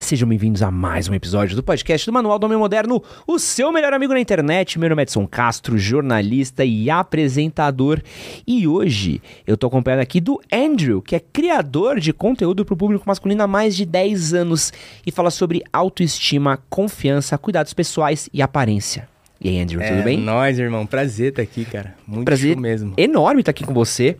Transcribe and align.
Sejam 0.00 0.28
bem-vindos 0.28 0.62
a 0.62 0.70
mais 0.70 1.06
um 1.08 1.12
episódio 1.12 1.54
do 1.56 1.62
podcast 1.62 2.06
do 2.06 2.12
Manual 2.12 2.38
do 2.38 2.46
Homem 2.46 2.56
Moderno, 2.56 3.02
o 3.26 3.38
seu 3.38 3.70
melhor 3.72 3.92
amigo 3.92 4.14
na 4.14 4.20
internet. 4.20 4.78
Meu 4.78 4.88
nome 4.88 5.02
é 5.02 5.04
Edson 5.04 5.26
Castro, 5.26 5.76
jornalista 5.76 6.64
e 6.64 6.88
apresentador. 6.88 8.00
E 8.46 8.66
hoje 8.66 9.20
eu 9.46 9.54
tô 9.56 9.66
acompanhado 9.66 10.00
aqui 10.00 10.18
do 10.20 10.40
Andrew, 10.50 11.02
que 11.02 11.16
é 11.16 11.20
criador 11.20 11.98
de 12.00 12.12
conteúdo 12.12 12.64
para 12.64 12.72
o 12.72 12.76
público 12.76 13.04
masculino 13.06 13.42
há 13.42 13.46
mais 13.46 13.76
de 13.76 13.84
10 13.84 14.34
anos 14.34 14.72
e 15.04 15.10
fala 15.10 15.30
sobre 15.30 15.62
autoestima, 15.72 16.58
confiança, 16.70 17.36
cuidados 17.36 17.74
pessoais 17.74 18.30
e 18.32 18.40
aparência. 18.40 19.06
E 19.40 19.48
aí, 19.50 19.60
Andrew, 19.60 19.82
é, 19.82 19.90
tudo 19.90 20.04
bem? 20.04 20.16
Nós, 20.16 20.58
irmão, 20.58 20.86
prazer 20.86 21.30
estar 21.30 21.42
aqui, 21.42 21.64
cara. 21.66 21.94
Muito 22.06 22.24
Prazer 22.24 22.56
mesmo. 22.56 22.94
enorme 22.96 23.40
estar 23.40 23.50
aqui 23.50 23.64
com 23.64 23.74
você. 23.74 24.16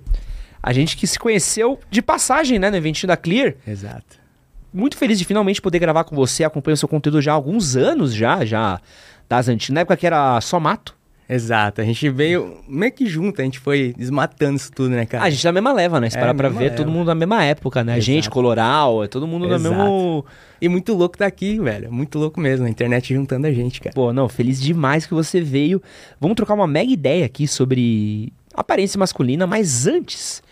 A 0.63 0.73
gente 0.73 0.97
que 0.97 1.07
se 1.07 1.19
conheceu 1.19 1.79
de 1.89 2.03
passagem, 2.03 2.59
né, 2.59 2.69
no 2.69 2.77
eventinho 2.77 3.09
da 3.09 3.17
Clear. 3.17 3.55
Exato 3.67 4.28
muito 4.73 4.97
feliz 4.97 5.19
de 5.19 5.25
finalmente 5.25 5.61
poder 5.63 5.79
gravar 5.79 6.05
com 6.05 6.15
você. 6.17 6.45
Acompanho 6.45 6.75
o 6.75 6.79
seu 6.79 6.89
conteúdo 6.89 7.21
já 7.23 7.33
há 7.33 7.35
alguns 7.35 7.77
anos 7.77 8.15
já, 8.15 8.45
já 8.45 8.81
das 9.29 9.49
antigas. 9.49 9.75
Na 9.75 9.81
época 9.81 9.97
que 9.97 10.07
era 10.07 10.41
só 10.41 10.59
mato. 10.61 10.97
Exato, 11.31 11.83
a 11.83 11.85
gente 11.85 12.09
veio 12.09 12.57
meio 12.67 12.91
que 12.91 13.05
junto, 13.05 13.43
a 13.43 13.45
gente 13.45 13.59
foi 13.59 13.95
desmatando 13.99 14.57
isso 14.57 14.73
tudo, 14.73 14.89
né, 14.89 15.05
cara? 15.05 15.25
a 15.25 15.29
gente 15.29 15.45
na 15.45 15.53
mesma 15.53 15.75
leva, 15.75 16.01
né? 16.01 16.09
Se 16.09 16.17
É, 16.17 16.21
parar 16.21 16.33
pra 16.33 16.49
mesma 16.49 16.59
ver, 16.59 16.65
leva. 16.71 16.77
todo 16.79 16.91
mundo 16.91 17.09
na 17.09 17.15
mesma 17.15 17.45
época, 17.45 17.85
né? 17.85 17.93
A 17.93 18.01
gente. 18.01 18.31
Coloral, 18.31 19.05
é 19.05 19.09
todo 19.09 19.27
mundo 19.27 19.47
na 19.47 19.57
Exato. 19.57 19.75
mesmo. 19.75 20.25
E 20.59 20.71
muito 20.71 20.95
louco 20.95 21.19
daqui, 21.19 21.61
velho. 21.61 21.93
Muito 21.93 22.19
louco 22.19 22.41
mesmo, 22.41 22.65
a 22.65 22.71
internet 22.71 23.13
juntando 23.13 23.47
a 23.47 23.53
gente, 23.53 23.79
cara. 23.79 23.95
Pô, 23.95 24.11
não, 24.11 24.27
feliz 24.27 24.59
demais 24.59 25.05
que 25.05 25.13
você 25.13 25.39
veio. 25.43 25.83
Vamos 26.19 26.35
trocar 26.35 26.55
uma 26.55 26.67
mega 26.67 26.91
ideia 26.91 27.27
aqui 27.27 27.47
sobre 27.47 28.33
aparência 28.55 28.99
masculina, 28.99 29.47
mas 29.47 29.87
antes, 29.87 30.43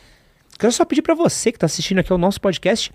quero 0.59 0.75
só 0.75 0.85
pedir 0.85 1.01
pra 1.01 1.15
você 1.15 1.51
que 1.53 1.59
tá 1.59 1.65
assistindo 1.65 2.01
aqui 2.01 2.13
ao 2.13 2.19
nosso 2.19 2.39
podcast, 2.39 2.93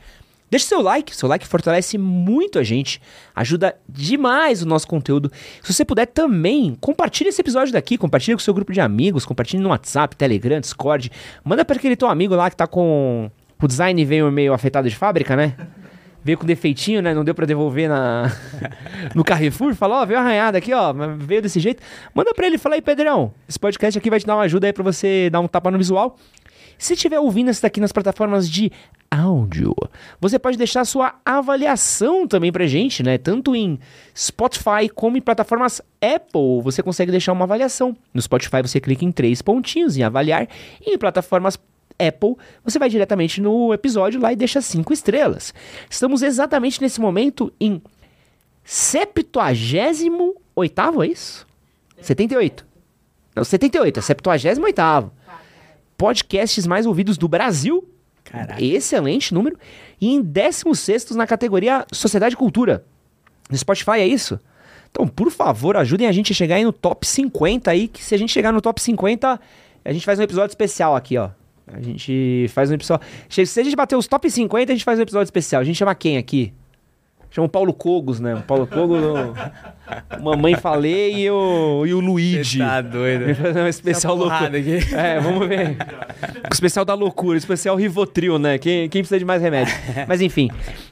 deixe 0.52 0.66
seu 0.66 0.82
like, 0.82 1.16
seu 1.16 1.28
like 1.28 1.48
fortalece 1.48 1.98
muito 1.98 2.60
a 2.60 2.64
gente, 2.64 3.02
ajuda 3.34 3.76
demais 3.88 4.62
o 4.62 4.68
nosso 4.68 4.86
conteúdo. 4.86 5.32
Se 5.64 5.74
você 5.74 5.86
puder 5.86 6.06
também, 6.06 6.78
compartilhe 6.80 7.30
esse 7.30 7.42
episódio 7.42 7.74
daqui, 7.74 7.98
compartilhe 7.98 8.36
com 8.36 8.40
seu 8.40 8.54
grupo 8.54 8.74
de 8.74 8.82
amigos, 8.82 9.26
compartilhe 9.26 9.64
no 9.64 9.70
WhatsApp, 9.70 10.16
Telegram, 10.16 10.60
Discord, 10.60 11.10
manda 11.44 11.64
pra 11.64 11.78
aquele 11.78 11.96
teu 11.96 12.10
amigo 12.10 12.36
lá 12.36 12.50
que 12.50 12.58
tá 12.58 12.68
com 12.68 13.32
o 13.62 13.68
design 13.68 14.04
veio 14.04 14.32
meio 14.32 14.54
afetado 14.54 14.90
de 14.90 14.96
fábrica, 14.96 15.36
né? 15.36 15.56
Veio 16.24 16.38
com 16.38 16.46
defeitinho, 16.46 17.02
né? 17.02 17.16
Não 17.16 17.24
deu 17.24 17.34
pra 17.34 17.48
devolver 17.48 17.90
na 17.90 18.32
no 19.16 19.24
Carrefour. 19.24 19.74
Fala, 19.74 20.04
ó, 20.04 20.06
veio 20.06 20.20
arranhado 20.20 20.56
aqui, 20.56 20.72
ó. 20.72 20.94
Veio 21.18 21.42
desse 21.42 21.60
jeito. 21.60 21.82
Manda 22.14 22.32
pra 22.32 22.46
ele, 22.46 22.60
fala 22.60 22.76
aí, 22.76 22.82
Pedrão. 22.82 23.34
Esse 23.50 23.58
podcast 23.58 23.98
aqui 23.98 24.08
vai 24.08 24.20
te 24.20 24.28
dar 24.28 24.36
uma 24.36 24.44
ajuda 24.44 24.68
aí 24.68 24.74
pra 24.74 24.84
você 24.84 25.32
dar 25.32 25.40
um 25.40 25.48
tapa 25.48 25.72
no 25.72 25.80
visual. 25.80 26.16
Se 26.82 26.96
estiver 26.96 27.20
ouvindo 27.20 27.52
isso 27.52 27.62
daqui 27.62 27.80
nas 27.80 27.92
plataformas 27.92 28.50
de 28.50 28.72
áudio, 29.12 29.76
você 30.20 30.40
pode 30.40 30.58
deixar 30.58 30.84
sua 30.84 31.14
avaliação 31.24 32.28
também 32.28 32.52
pra 32.52 32.66
gente, 32.66 33.04
né? 33.04 33.20
Tanto 33.20 33.56
em 33.56 33.78
Spotify 34.18 34.90
como 34.92 35.16
em 35.16 35.22
plataformas 35.22 35.80
Apple, 36.02 36.60
você 36.64 36.82
consegue 36.82 37.12
deixar 37.12 37.34
uma 37.34 37.44
avaliação. 37.44 37.96
No 38.12 38.20
Spotify 38.20 38.64
você 38.64 38.80
clica 38.80 39.06
em 39.06 39.12
três 39.12 39.44
pontinhos 39.44 39.96
em 39.96 40.02
avaliar 40.02 40.48
e 40.84 40.92
em 40.92 40.98
plataformas 40.98 41.56
Apple, 42.00 42.36
você 42.64 42.80
vai 42.80 42.90
diretamente 42.90 43.40
no 43.40 43.72
episódio 43.72 44.20
lá 44.20 44.34
e 44.34 44.36
deixa 44.36 44.60
cinco 44.60 44.92
estrelas. 44.92 45.54
Estamos 45.88 46.24
exatamente 46.24 46.82
nesse 46.82 47.00
momento 47.00 47.54
em 47.62 47.80
78 48.64 51.04
é 51.04 51.06
isso? 51.06 51.46
78. 52.02 52.66
Não, 53.36 53.44
78, 53.44 54.00
é 54.00 54.02
78 54.02 55.12
Podcasts 56.02 56.66
mais 56.66 56.88
ouvidos 56.88 57.16
do 57.16 57.28
Brasil. 57.28 57.88
Caraca. 58.24 58.60
Excelente 58.60 59.36
número. 59.36 59.56
E 60.02 60.08
em 60.08 60.20
16 60.20 61.12
na 61.12 61.28
categoria 61.28 61.86
Sociedade 61.92 62.34
e 62.34 62.38
Cultura. 62.38 62.84
No 63.48 63.56
Spotify 63.56 64.00
é 64.00 64.08
isso? 64.08 64.40
Então, 64.90 65.08
por 65.08 65.30
favor, 65.30 65.78
ajudem 65.78 66.08
a 66.08 66.12
gente 66.12 66.32
a 66.32 66.36
chegar 66.36 66.56
aí 66.56 66.64
no 66.64 66.74
top 66.74 67.06
50 67.06 67.70
aí, 67.70 67.88
que 67.88 68.04
se 68.04 68.16
a 68.16 68.18
gente 68.18 68.34
chegar 68.34 68.52
no 68.52 68.60
top 68.60 68.82
50, 68.82 69.40
a 69.86 69.94
gente 69.94 70.04
faz 70.04 70.18
um 70.18 70.24
episódio 70.24 70.52
especial 70.52 70.96
aqui, 70.96 71.20
ó. 71.20 71.30
A 71.68 71.80
gente 71.80 72.48
faz 72.50 72.72
um 72.72 72.74
episódio. 72.74 73.06
Se 73.30 73.60
a 73.60 73.64
gente 73.64 73.76
bater 73.76 73.96
os 73.96 74.08
top 74.08 74.28
50, 74.28 74.72
a 74.72 74.76
gente 74.76 74.84
faz 74.84 74.98
um 74.98 75.04
episódio 75.04 75.26
especial. 75.26 75.62
A 75.62 75.64
gente 75.64 75.76
chama 75.76 75.94
quem 75.94 76.18
aqui? 76.18 76.52
Chama 77.32 77.48
o 77.48 77.50
Paulo 77.50 77.74
Cogos, 77.74 78.20
né? 78.20 78.36
O 78.36 78.42
Paulo 78.42 78.68
Cogos, 78.68 79.00
o 79.02 80.22
Mamãe 80.22 80.54
Falei 80.56 81.16
e 81.16 81.32
o, 81.32 81.86
e 81.86 81.94
o 81.94 82.02
Luigi. 82.02 82.58
Você 82.58 82.64
tá 82.66 82.82
doido. 82.82 83.22
Vamos 83.22 83.38
fazer 83.38 83.62
um 83.62 83.68
especial 83.68 84.16
loucura. 84.16 84.58
aqui. 84.58 84.80
É, 84.94 85.18
vamos 85.22 85.48
ver. 85.48 85.78
O 86.50 86.54
especial 86.54 86.84
da 86.84 86.94
loucura, 86.94 87.36
o 87.36 87.38
especial 87.38 87.78
Rivotril, 87.78 88.38
né? 88.38 88.58
Quem, 88.58 88.90
quem 88.90 89.02
precisa 89.02 89.18
de 89.18 89.24
mais 89.24 89.42
remédio? 89.42 89.74
Mas 90.10 90.20
enfim, 90.20 90.50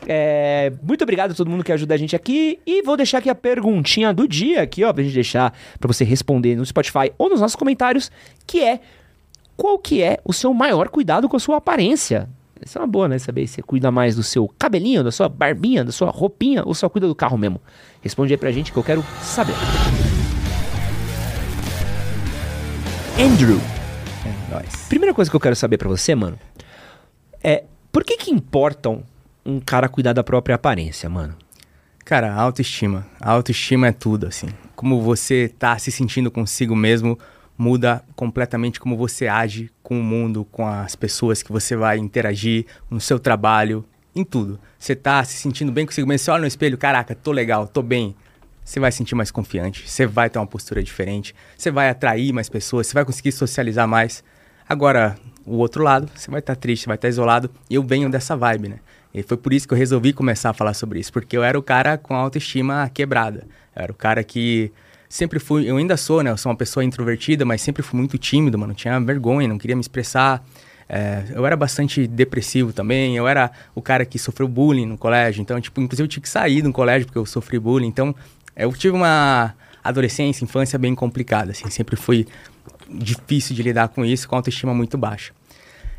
é, 0.08 0.72
muito 0.82 1.02
obrigado 1.02 1.32
a 1.32 1.36
todo 1.36 1.50
mundo 1.50 1.62
que 1.62 1.74
ajuda 1.74 1.94
a 1.94 1.98
gente 1.98 2.16
aqui. 2.16 2.58
E 2.66 2.82
vou 2.84 2.96
deixar 2.96 3.18
aqui 3.18 3.30
a 3.30 3.36
perguntinha 3.36 4.14
do 4.14 4.26
dia 4.26 4.62
aqui, 4.62 4.86
ó, 4.86 4.94
pra 4.94 5.04
gente 5.04 5.14
deixar 5.14 5.54
pra 5.78 5.88
você 5.88 6.06
responder 6.06 6.56
no 6.56 6.66
Spotify 6.66 7.12
ou 7.18 7.30
nos 7.30 7.42
nossos 7.42 7.58
comentários, 7.58 8.10
que 8.48 8.64
é 8.64 8.80
qual 9.58 9.78
que 9.78 10.02
é 10.02 10.20
o 10.24 10.32
seu 10.32 10.54
maior 10.54 10.88
cuidado 10.88 11.28
com 11.28 11.36
a 11.36 11.40
sua 11.40 11.58
aparência? 11.58 12.30
Isso 12.66 12.78
é 12.78 12.82
uma 12.82 12.88
boa, 12.88 13.08
né? 13.08 13.18
Saber 13.20 13.48
se 13.48 13.56
você 13.56 13.62
cuida 13.62 13.90
mais 13.92 14.16
do 14.16 14.24
seu 14.24 14.48
cabelinho, 14.60 15.04
da 15.04 15.12
sua 15.12 15.30
barbinha, 15.30 15.84
da 15.84 15.92
sua 15.92 16.10
roupinha 16.10 16.64
ou 16.66 16.74
só 16.74 16.88
cuida 16.90 17.08
do 17.08 17.16
carro 17.16 17.38
mesmo. 17.38 17.62
Responde 18.02 18.34
aí 18.34 18.38
pra 18.38 18.52
gente 18.52 18.72
que 18.72 18.78
eu 18.78 18.84
quero 18.84 19.04
saber. 19.22 19.54
Andrew, 23.20 23.60
É 24.26 24.54
nóis. 24.54 24.86
primeira 24.88 25.14
coisa 25.14 25.30
que 25.30 25.36
eu 25.36 25.40
quero 25.42 25.56
saber 25.56 25.78
pra 25.78 25.90
você, 25.90 26.16
mano, 26.16 26.38
é 27.44 27.64
por 27.92 28.04
que 28.04 28.18
que 28.18 28.32
importam 28.32 29.04
um 29.46 29.60
cara 29.60 29.90
cuidar 29.90 30.14
da 30.14 30.24
própria 30.24 30.56
aparência, 30.56 31.10
mano? 31.10 31.36
Cara, 32.06 32.34
a 32.34 32.42
autoestima. 32.42 33.06
A 33.20 33.32
autoestima 33.32 33.88
é 33.88 33.92
tudo, 33.92 34.26
assim. 34.28 34.48
Como 34.76 35.02
você 35.02 35.52
tá 35.60 35.78
se 35.78 35.92
sentindo 35.92 36.32
consigo 36.32 36.76
mesmo 36.76 37.20
muda 37.60 38.02
completamente 38.16 38.80
como 38.80 38.96
você 38.96 39.28
age 39.28 39.70
com 39.84 40.00
o 40.00 40.04
mundo, 40.04 40.48
com 40.50 40.66
as 40.66 40.96
pessoas 40.96 41.44
que 41.44 41.52
você 41.52 41.76
vai 41.76 41.98
interagir, 41.98 42.66
no 42.90 43.02
seu 43.02 43.20
trabalho, 43.20 43.84
em 44.16 44.24
tudo. 44.24 44.58
Você 44.78 44.96
tá 44.96 45.22
se 45.26 45.36
sentindo 45.36 45.70
bem 45.70 45.86
consigo 45.86 46.08
mesmo, 46.08 46.24
você 46.24 46.32
olha 46.32 46.42
no 46.42 46.48
espelho, 46.48 46.78
caraca, 46.78 47.14
tô 47.14 47.34
legal, 47.34 47.68
tô 47.68 47.82
bem. 47.82 48.16
Você 48.64 48.80
vai 48.80 48.90
se 48.94 49.00
sentir 49.00 49.14
mais 49.14 49.30
confiante, 49.30 49.90
você 49.90 50.06
vai 50.06 50.30
ter 50.30 50.40
uma 50.40 50.48
postura 50.48 50.82
diferente, 50.82 51.36
você 51.58 51.70
vai 51.70 51.90
atrair 51.90 52.32
mais 52.32 52.48
pessoas, 52.48 52.88
você 52.88 52.94
vai 52.94 53.04
conseguir 53.04 53.34
socializar 53.34 53.86
mais. 53.86 54.24
Agora, 54.68 55.18
o 55.46 55.58
outro 55.58 55.84
lado, 55.84 56.10
você 56.16 56.32
vai 56.32 56.40
estar 56.40 56.56
triste, 56.56 56.88
vai 56.88 56.96
estar 56.96 57.10
isolado, 57.10 57.52
e 57.70 57.76
eu 57.76 57.84
venho 57.84 58.10
dessa 58.10 58.38
vibe, 58.38 58.70
né? 58.70 58.80
E 59.14 59.22
foi 59.22 59.36
por 59.36 59.52
isso 59.52 59.68
que 59.68 59.74
eu 59.74 59.78
resolvi 59.78 60.14
começar 60.14 60.52
a 60.52 60.54
falar 60.54 60.76
sobre 60.76 61.00
isso, 61.00 61.12
porque 61.12 61.36
eu 61.36 61.44
era 61.44 61.60
o 61.60 61.64
cara 61.64 61.98
com 61.98 62.14
a 62.14 62.20
autoestima 62.20 62.90
quebrada. 62.94 63.48
Eu 63.76 63.84
era 63.84 63.92
o 63.92 63.96
cara 63.96 64.24
que 64.24 64.72
sempre 65.10 65.40
fui, 65.40 65.70
eu 65.70 65.76
ainda 65.78 65.98
sou, 65.98 66.22
né? 66.22 66.30
Eu 66.30 66.38
sou 66.38 66.52
uma 66.52 66.56
pessoa 66.56 66.84
introvertida, 66.84 67.44
mas 67.44 67.62
sempre 67.62 67.82
fui 67.82 67.98
muito 67.98 68.18
tímido, 68.18 68.58
mano. 68.58 68.76
Tinha 68.76 69.00
vergonha, 69.00 69.48
não 69.48 69.58
queria 69.58 69.76
me 69.76 69.82
expressar. 69.82 70.46
É, 70.88 71.24
eu 71.32 71.46
era 71.46 71.58
bastante 71.58 72.06
depressivo 72.08 72.72
também. 72.72 73.18
Eu 73.18 73.28
era 73.28 73.52
o 73.74 73.82
cara 73.82 74.06
que 74.06 74.20
sofreu 74.20 74.48
bullying 74.48 74.86
no 74.86 74.98
colégio. 74.98 75.42
Então, 75.42 75.60
tipo, 75.60 75.82
inclusive 75.82 76.06
eu 76.06 76.08
tive 76.08 76.22
que 76.22 76.30
sair 76.30 76.62
do 76.62 76.72
colégio 76.72 77.08
porque 77.08 77.18
eu 77.18 77.26
sofri 77.26 77.58
bullying. 77.60 77.88
Então, 77.88 78.16
eu 78.56 78.72
tive 78.74 78.96
uma 78.96 79.56
adolescência, 79.84 80.44
infância 80.44 80.78
bem 80.78 80.94
complicada, 80.94 81.52
assim. 81.52 81.70
Sempre 81.72 81.96
fui 81.96 82.28
difícil 82.88 83.56
de 83.56 83.64
lidar 83.64 83.90
com 83.90 84.06
isso, 84.06 84.30
com 84.30 84.36
autoestima 84.36 84.74
muito 84.74 84.98
baixa. 84.98 85.34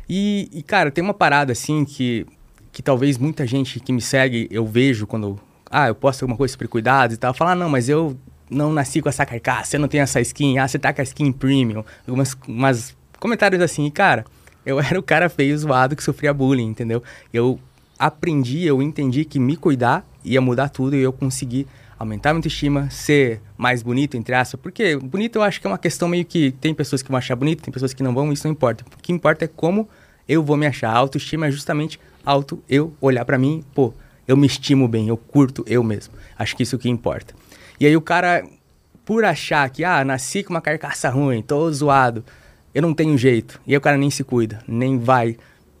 E, 0.07 0.49
e, 0.53 0.63
cara, 0.63 0.89
tem 0.89 1.03
uma 1.03 1.13
parada 1.13 1.51
assim 1.51 1.83
que, 1.85 2.25
que 2.71 2.81
talvez 2.81 3.17
muita 3.17 3.45
gente 3.45 3.79
que 3.79 3.91
me 3.91 4.01
segue, 4.01 4.47
eu 4.51 4.65
vejo 4.65 5.05
quando 5.05 5.39
ah, 5.69 5.87
eu 5.87 5.95
posto 5.95 6.23
alguma 6.23 6.37
coisa 6.37 6.51
sobre 6.51 6.67
cuidados 6.67 7.15
e 7.15 7.19
tal, 7.19 7.33
falar, 7.33 7.53
ah, 7.53 7.55
não, 7.55 7.69
mas 7.69 7.87
eu 7.87 8.17
não 8.51 8.71
nasci 8.73 9.01
com 9.01 9.09
essa 9.09 9.25
carcaça, 9.25 9.77
eu 9.77 9.79
não 9.79 9.87
tenho 9.87 10.03
essa 10.03 10.21
skin, 10.21 10.59
ah, 10.59 10.67
você 10.67 10.77
tá 10.77 10.93
com 10.93 11.01
a 11.01 11.03
skin 11.03 11.31
premium, 11.31 11.83
algumas 12.07 12.37
umas 12.47 12.95
comentários 13.19 13.61
assim, 13.61 13.85
e 13.85 13.91
cara, 13.91 14.25
eu 14.65 14.79
era 14.79 14.99
o 14.99 15.03
cara 15.03 15.29
feio, 15.29 15.57
zoado, 15.57 15.95
que 15.95 16.03
sofria 16.03 16.33
bullying, 16.33 16.67
entendeu? 16.67 17.01
Eu 17.33 17.59
aprendi, 17.97 18.65
eu 18.65 18.81
entendi 18.81 19.25
que 19.25 19.39
me 19.39 19.55
cuidar 19.55 20.05
ia 20.23 20.41
mudar 20.41 20.69
tudo 20.69 20.95
e 20.95 21.01
eu 21.01 21.11
consegui 21.11 21.67
aumentar 21.97 22.29
minha 22.29 22.39
autoestima, 22.39 22.89
ser 22.89 23.41
mais 23.57 23.83
bonito, 23.83 24.17
entre 24.17 24.33
aspas. 24.33 24.59
Porque 24.59 24.95
bonito 24.97 25.37
eu 25.37 25.43
acho 25.43 25.59
que 25.61 25.67
é 25.67 25.69
uma 25.69 25.77
questão 25.77 26.07
meio 26.07 26.25
que 26.25 26.51
tem 26.51 26.73
pessoas 26.73 27.01
que 27.01 27.09
vão 27.09 27.17
achar 27.17 27.35
bonito, 27.35 27.63
tem 27.63 27.71
pessoas 27.71 27.93
que 27.93 28.01
não 28.01 28.13
vão, 28.13 28.31
isso 28.31 28.47
não 28.47 28.51
importa. 28.51 28.83
O 28.97 29.01
que 29.01 29.11
importa 29.11 29.45
é 29.45 29.47
como 29.47 29.87
eu 30.27 30.43
vou 30.43 30.57
me 30.57 30.65
achar. 30.65 30.89
A 30.89 30.97
autoestima 30.97 31.47
é 31.47 31.51
justamente 31.51 31.99
auto 32.25 32.61
eu 32.69 32.93
olhar 32.99 33.25
para 33.25 33.37
mim, 33.37 33.63
pô, 33.73 33.93
eu 34.27 34.35
me 34.37 34.47
estimo 34.47 34.87
bem, 34.87 35.09
eu 35.09 35.17
curto 35.17 35.63
eu 35.67 35.83
mesmo. 35.83 36.13
Acho 36.37 36.55
que 36.55 36.63
isso 36.63 36.77
que 36.77 36.89
importa. 36.89 37.35
E 37.81 37.85
aí 37.87 37.97
o 37.97 38.01
cara, 38.01 38.43
por 39.03 39.25
achar 39.25 39.67
que, 39.71 39.83
ah, 39.83 40.05
nasci 40.05 40.43
com 40.43 40.53
uma 40.53 40.61
carcaça 40.61 41.09
ruim, 41.09 41.41
tô 41.41 41.71
zoado, 41.71 42.23
eu 42.75 42.79
não 42.79 42.93
tenho 42.93 43.17
jeito. 43.17 43.59
E 43.65 43.71
aí 43.71 43.77
o 43.77 43.81
cara 43.81 43.97
nem 43.97 44.11
se 44.11 44.23
cuida, 44.23 44.59
nem 44.67 44.99
vai, 44.99 45.35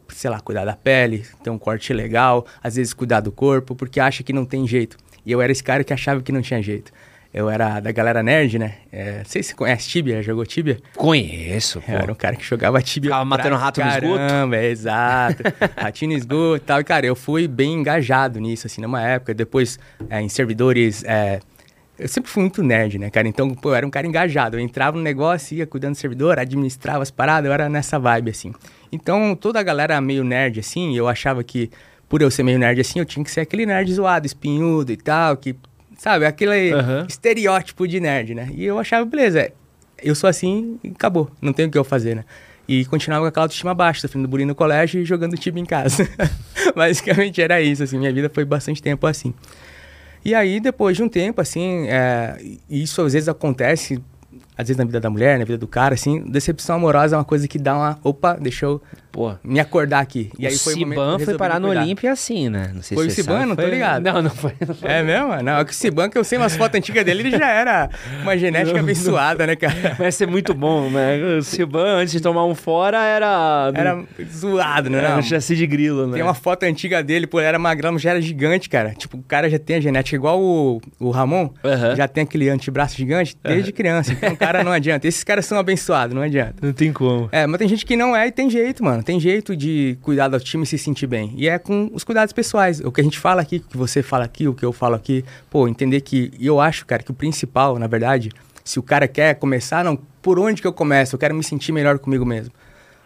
sei 0.09 0.31
lá, 0.31 0.39
cuidar 0.39 0.65
da 0.65 0.75
pele, 0.75 1.23
ter 1.43 1.51
um 1.51 1.59
corte 1.59 1.93
legal, 1.93 2.43
às 2.63 2.75
vezes 2.75 2.91
cuidar 2.91 3.19
do 3.19 3.31
corpo, 3.31 3.75
porque 3.75 3.99
acha 3.99 4.23
que 4.23 4.33
não 4.33 4.45
tem 4.45 4.67
jeito. 4.67 4.97
E 5.23 5.31
eu 5.31 5.39
era 5.43 5.51
esse 5.51 5.63
cara 5.63 5.83
que 5.83 5.93
achava 5.93 6.23
que 6.23 6.31
não 6.31 6.41
tinha 6.41 6.59
jeito. 6.59 6.91
Eu 7.31 7.47
era 7.47 7.79
da 7.79 7.91
galera 7.91 8.23
nerd, 8.23 8.57
né? 8.57 8.77
É, 8.91 9.19
não 9.19 9.25
sei 9.25 9.43
se 9.43 9.49
você 9.49 9.55
conhece 9.55 9.87
Tibia, 9.87 10.23
jogou 10.23 10.43
Tibia? 10.43 10.79
Conheço, 10.95 11.79
pô. 11.81 11.91
Eu 11.91 11.99
era 11.99 12.11
um 12.11 12.15
cara 12.15 12.35
que 12.35 12.43
jogava 12.43 12.81
Tibia. 12.81 13.11
Ficava 13.11 13.25
matando 13.25 13.55
rato 13.57 13.79
caramba, 13.79 14.07
no 14.07 14.25
esgoto? 14.25 14.55
É, 14.55 14.65
exato. 14.65 15.43
Ratinho 15.77 16.13
no 16.13 16.17
esgoto 16.17 16.63
e 16.63 16.65
tal. 16.65 16.81
E, 16.81 16.83
cara, 16.83 17.05
eu 17.05 17.15
fui 17.15 17.47
bem 17.47 17.75
engajado 17.75 18.39
nisso, 18.39 18.65
assim, 18.65 18.81
numa 18.81 19.01
época. 19.01 19.35
Depois, 19.35 19.77
é, 20.09 20.19
em 20.19 20.27
servidores... 20.27 21.03
É, 21.03 21.39
eu 22.01 22.07
sempre 22.07 22.29
fui 22.29 22.41
muito 22.41 22.63
nerd, 22.63 22.97
né, 22.99 23.09
cara? 23.09 23.27
Então, 23.27 23.49
pô, 23.53 23.69
eu 23.69 23.75
era 23.75 23.87
um 23.87 23.89
cara 23.89 24.05
engajado. 24.07 24.57
Eu 24.57 24.59
entrava 24.59 24.97
no 24.97 25.03
negócio, 25.03 25.55
ia 25.55 25.65
cuidando 25.67 25.93
do 25.93 25.97
servidor, 25.97 26.39
administrava 26.39 27.01
as 27.03 27.11
paradas, 27.11 27.47
eu 27.47 27.53
era 27.53 27.69
nessa 27.69 27.97
vibe, 27.99 28.31
assim. 28.31 28.53
Então, 28.91 29.35
toda 29.35 29.59
a 29.59 29.63
galera 29.63 29.99
meio 30.01 30.23
nerd, 30.23 30.59
assim, 30.59 30.95
eu 30.97 31.07
achava 31.07 31.43
que, 31.43 31.69
por 32.09 32.21
eu 32.21 32.29
ser 32.29 32.43
meio 32.43 32.59
nerd 32.59 32.81
assim, 32.81 32.99
eu 32.99 33.05
tinha 33.05 33.23
que 33.23 33.31
ser 33.31 33.41
aquele 33.41 33.65
nerd 33.65 33.93
zoado, 33.93 34.25
espinhudo 34.25 34.91
e 34.91 34.97
tal, 34.97 35.37
que 35.37 35.55
Sabe? 36.01 36.25
Aquele 36.25 36.73
Aham. 36.73 37.05
estereótipo 37.07 37.87
de 37.87 37.99
nerd, 37.99 38.33
né? 38.33 38.49
E 38.55 38.65
eu 38.65 38.79
achava, 38.79 39.05
beleza, 39.05 39.51
eu 40.01 40.15
sou 40.15 40.27
assim 40.27 40.79
e 40.83 40.87
acabou. 40.87 41.29
Não 41.39 41.53
tem 41.53 41.67
o 41.67 41.69
que 41.69 41.77
eu 41.77 41.83
fazer, 41.83 42.15
né? 42.15 42.25
E 42.67 42.83
continuava 42.85 43.25
com 43.25 43.27
aquela 43.27 43.43
autoestima 43.43 43.75
baixa, 43.75 44.01
sofrendo 44.01 44.27
bullying 44.27 44.45
no 44.45 44.55
colégio 44.55 44.99
e 44.99 45.05
jogando 45.05 45.37
time 45.37 45.61
em 45.61 45.65
casa. 45.65 46.09
Basicamente 46.75 47.39
era 47.39 47.61
isso, 47.61 47.83
assim. 47.83 47.99
Minha 47.99 48.11
vida 48.11 48.31
foi 48.33 48.43
bastante 48.43 48.81
tempo 48.81 49.05
assim. 49.05 49.31
E 50.23 50.35
aí, 50.35 50.59
depois 50.59 50.95
de 50.95 51.03
um 51.03 51.09
tempo, 51.09 51.41
assim, 51.41 51.87
é, 51.87 52.37
isso 52.69 53.01
às 53.01 53.13
vezes 53.13 53.27
acontece, 53.27 54.01
às 54.57 54.67
vezes 54.67 54.77
na 54.77 54.85
vida 54.85 54.99
da 54.99 55.09
mulher, 55.09 55.39
na 55.39 55.45
vida 55.45 55.57
do 55.57 55.67
cara, 55.67 55.93
assim, 55.95 56.21
decepção 56.21 56.75
amorosa 56.75 57.15
é 57.15 57.17
uma 57.17 57.25
coisa 57.25 57.47
que 57.47 57.57
dá 57.57 57.75
uma, 57.75 57.99
opa, 58.03 58.33
deixa 58.39 58.65
eu 58.65 58.81
Pô, 59.11 59.33
me 59.43 59.59
acordar 59.59 59.99
aqui. 59.99 60.31
E 60.39 60.45
o 60.45 60.49
aí 60.49 60.57
foi 60.57 60.73
eu 60.83 61.19
foi 61.19 61.37
parar 61.37 61.59
no. 61.59 61.67
Olímpia 61.67 62.13
assim, 62.13 62.47
né? 62.47 62.71
Não 62.73 62.81
sei 62.81 62.95
Foi 62.95 63.09
se 63.09 63.19
o 63.21 63.23
sabe. 63.25 63.45
Não 63.45 63.55
tô 63.57 63.61
Foi- 63.63 63.71
ligado. 63.71 64.01
Não, 64.03 64.21
não 64.21 64.29
foi. 64.29 64.53
Não 64.65 64.73
foi. 64.73 64.89
É 64.89 65.03
mesmo? 65.03 65.35
Não, 65.43 65.57
é 65.57 65.65
que 65.65 65.71
o 65.71 65.73
Siban, 65.73 66.09
que 66.09 66.17
eu 66.17 66.23
sei 66.23 66.37
umas 66.37 66.55
fotos 66.55 66.77
antigas 66.77 67.03
dele, 67.03 67.19
ele 67.21 67.31
já 67.31 67.49
era 67.49 67.89
uma 68.21 68.37
genética 68.37 68.79
abençoada, 68.79 69.45
né, 69.45 69.55
cara? 69.57 69.95
Vai 69.97 70.11
ser 70.13 70.27
muito 70.27 70.53
bom, 70.53 70.89
né? 70.89 71.17
O 71.37 71.43
Siban, 71.43 71.97
antes 71.97 72.13
de 72.13 72.21
tomar 72.21 72.45
um 72.45 72.55
fora, 72.55 73.03
era... 73.03 73.71
Era 73.75 74.01
zoado, 74.31 74.89
né? 74.89 74.99
Era 74.99 75.09
Não, 75.09 75.19
um 75.19 75.21
chassi 75.23 75.57
de 75.57 75.67
grilo, 75.67 76.07
né? 76.07 76.13
Tem 76.13 76.23
uma 76.23 76.33
foto 76.33 76.63
antiga 76.63 77.03
dele, 77.03 77.27
pô, 77.27 77.39
era 77.41 77.59
magrão, 77.59 77.99
já 77.99 78.11
era 78.11 78.21
gigante, 78.21 78.69
cara. 78.69 78.93
Tipo, 78.93 79.17
o 79.17 79.23
cara 79.23 79.49
já 79.49 79.59
tem 79.59 79.75
a 79.75 79.81
genética 79.81 80.15
igual 80.15 80.39
o, 80.41 80.79
o 80.99 81.09
Ramon, 81.09 81.49
Aham. 81.65 81.95
já 81.95 82.07
tem 82.07 82.23
aquele 82.23 82.47
antebraço 82.49 82.95
gigante 82.95 83.35
desde 83.43 83.73
criança. 83.73 84.13
Então, 84.13 84.31
o 84.31 84.37
cara 84.37 84.50
não 84.63 84.71
adianta. 84.71 85.07
Esses 85.07 85.23
caras 85.23 85.45
são 85.45 85.57
abençoados, 85.57 86.15
não 86.15 86.21
adianta. 86.21 86.55
Não 86.61 86.73
tem 86.73 86.91
como. 86.91 87.29
É, 87.31 87.47
mas 87.47 87.57
tem 87.57 87.67
gente 87.67 87.85
que 87.85 87.95
não 87.95 88.15
é 88.15 88.27
e 88.27 88.31
tem 88.31 88.49
jeito, 88.49 88.83
mano. 88.83 89.03
Tem 89.03 89.19
jeito 89.19 89.55
de 89.55 89.97
cuidar 90.01 90.27
do 90.27 90.39
time 90.39 90.63
e 90.63 90.67
se 90.67 90.77
sentir 90.77 91.07
bem. 91.07 91.33
E 91.35 91.47
é 91.47 91.57
com 91.57 91.89
os 91.93 92.03
cuidados 92.03 92.33
pessoais. 92.33 92.79
O 92.79 92.91
que 92.91 93.01
a 93.01 93.03
gente 93.03 93.19
fala 93.19 93.41
aqui, 93.41 93.57
o 93.57 93.69
que 93.69 93.77
você 93.77 94.03
fala 94.03 94.25
aqui, 94.25 94.47
o 94.47 94.53
que 94.53 94.63
eu 94.65 94.73
falo 94.73 94.95
aqui. 94.95 95.23
Pô, 95.49 95.67
entender 95.67 96.01
que. 96.01 96.31
E 96.39 96.47
eu 96.47 96.59
acho, 96.59 96.85
cara, 96.85 97.01
que 97.03 97.11
o 97.11 97.13
principal, 97.13 97.77
na 97.79 97.87
verdade, 97.87 98.31
se 98.63 98.79
o 98.79 98.83
cara 98.83 99.07
quer 99.07 99.35
começar, 99.35 99.83
não, 99.83 99.97
por 100.21 100.39
onde 100.39 100.61
que 100.61 100.67
eu 100.67 100.73
começo? 100.73 101.15
Eu 101.15 101.19
quero 101.19 101.33
me 101.33 101.43
sentir 101.43 101.71
melhor 101.71 101.99
comigo 101.99 102.25
mesmo. 102.25 102.53